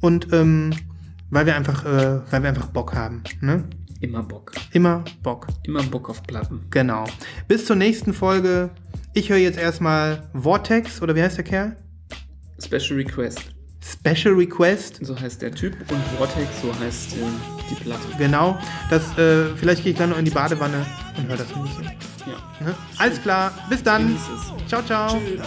und 0.05 0.31
ähm, 0.31 0.71
weil 1.31 1.47
wir 1.47 1.55
einfach, 1.55 1.83
äh, 1.85 2.21
weil 2.31 2.43
wir 2.43 2.49
einfach 2.49 2.67
Bock 2.67 2.93
haben. 2.93 3.23
Ne? 3.41 3.63
Immer 4.01 4.21
Bock. 4.21 4.51
Immer 4.71 5.03
Bock. 5.23 5.47
Immer 5.63 5.81
Bock 5.83 6.09
auf 6.09 6.21
Platten. 6.23 6.61
Genau. 6.69 7.05
Bis 7.47 7.65
zur 7.65 7.75
nächsten 7.75 8.13
Folge. 8.13 8.69
Ich 9.13 9.29
höre 9.29 9.37
jetzt 9.37 9.57
erstmal 9.57 10.29
Vortex 10.39 11.01
oder 11.01 11.15
wie 11.15 11.23
heißt 11.23 11.37
der 11.37 11.43
Kerl? 11.43 11.75
Special 12.63 12.97
Request. 12.97 13.55
Special 13.81 14.35
Request. 14.35 15.03
So 15.03 15.19
heißt 15.19 15.41
der 15.41 15.51
Typ 15.51 15.73
und 15.91 16.03
Vortex, 16.17 16.61
so 16.61 16.71
heißt 16.79 17.13
äh, 17.13 17.17
die 17.69 17.75
Platte. 17.75 18.07
Genau. 18.19 18.57
Das, 18.89 19.17
äh, 19.17 19.55
vielleicht 19.55 19.83
gehe 19.83 19.93
ich 19.93 19.97
dann 19.97 20.11
noch 20.11 20.19
in 20.19 20.25
die 20.25 20.31
Badewanne 20.31 20.85
und 21.17 21.27
höre 21.27 21.37
das 21.37 21.51
ein 21.53 21.63
bisschen. 21.63 21.83
Ja. 22.27 22.65
Ne? 22.65 22.75
Alles 22.97 23.21
klar. 23.21 23.53
Bis 23.69 23.81
dann. 23.81 24.17
Ciao, 24.67 24.83
ciao. 24.83 25.19
Tschüss. 25.19 25.41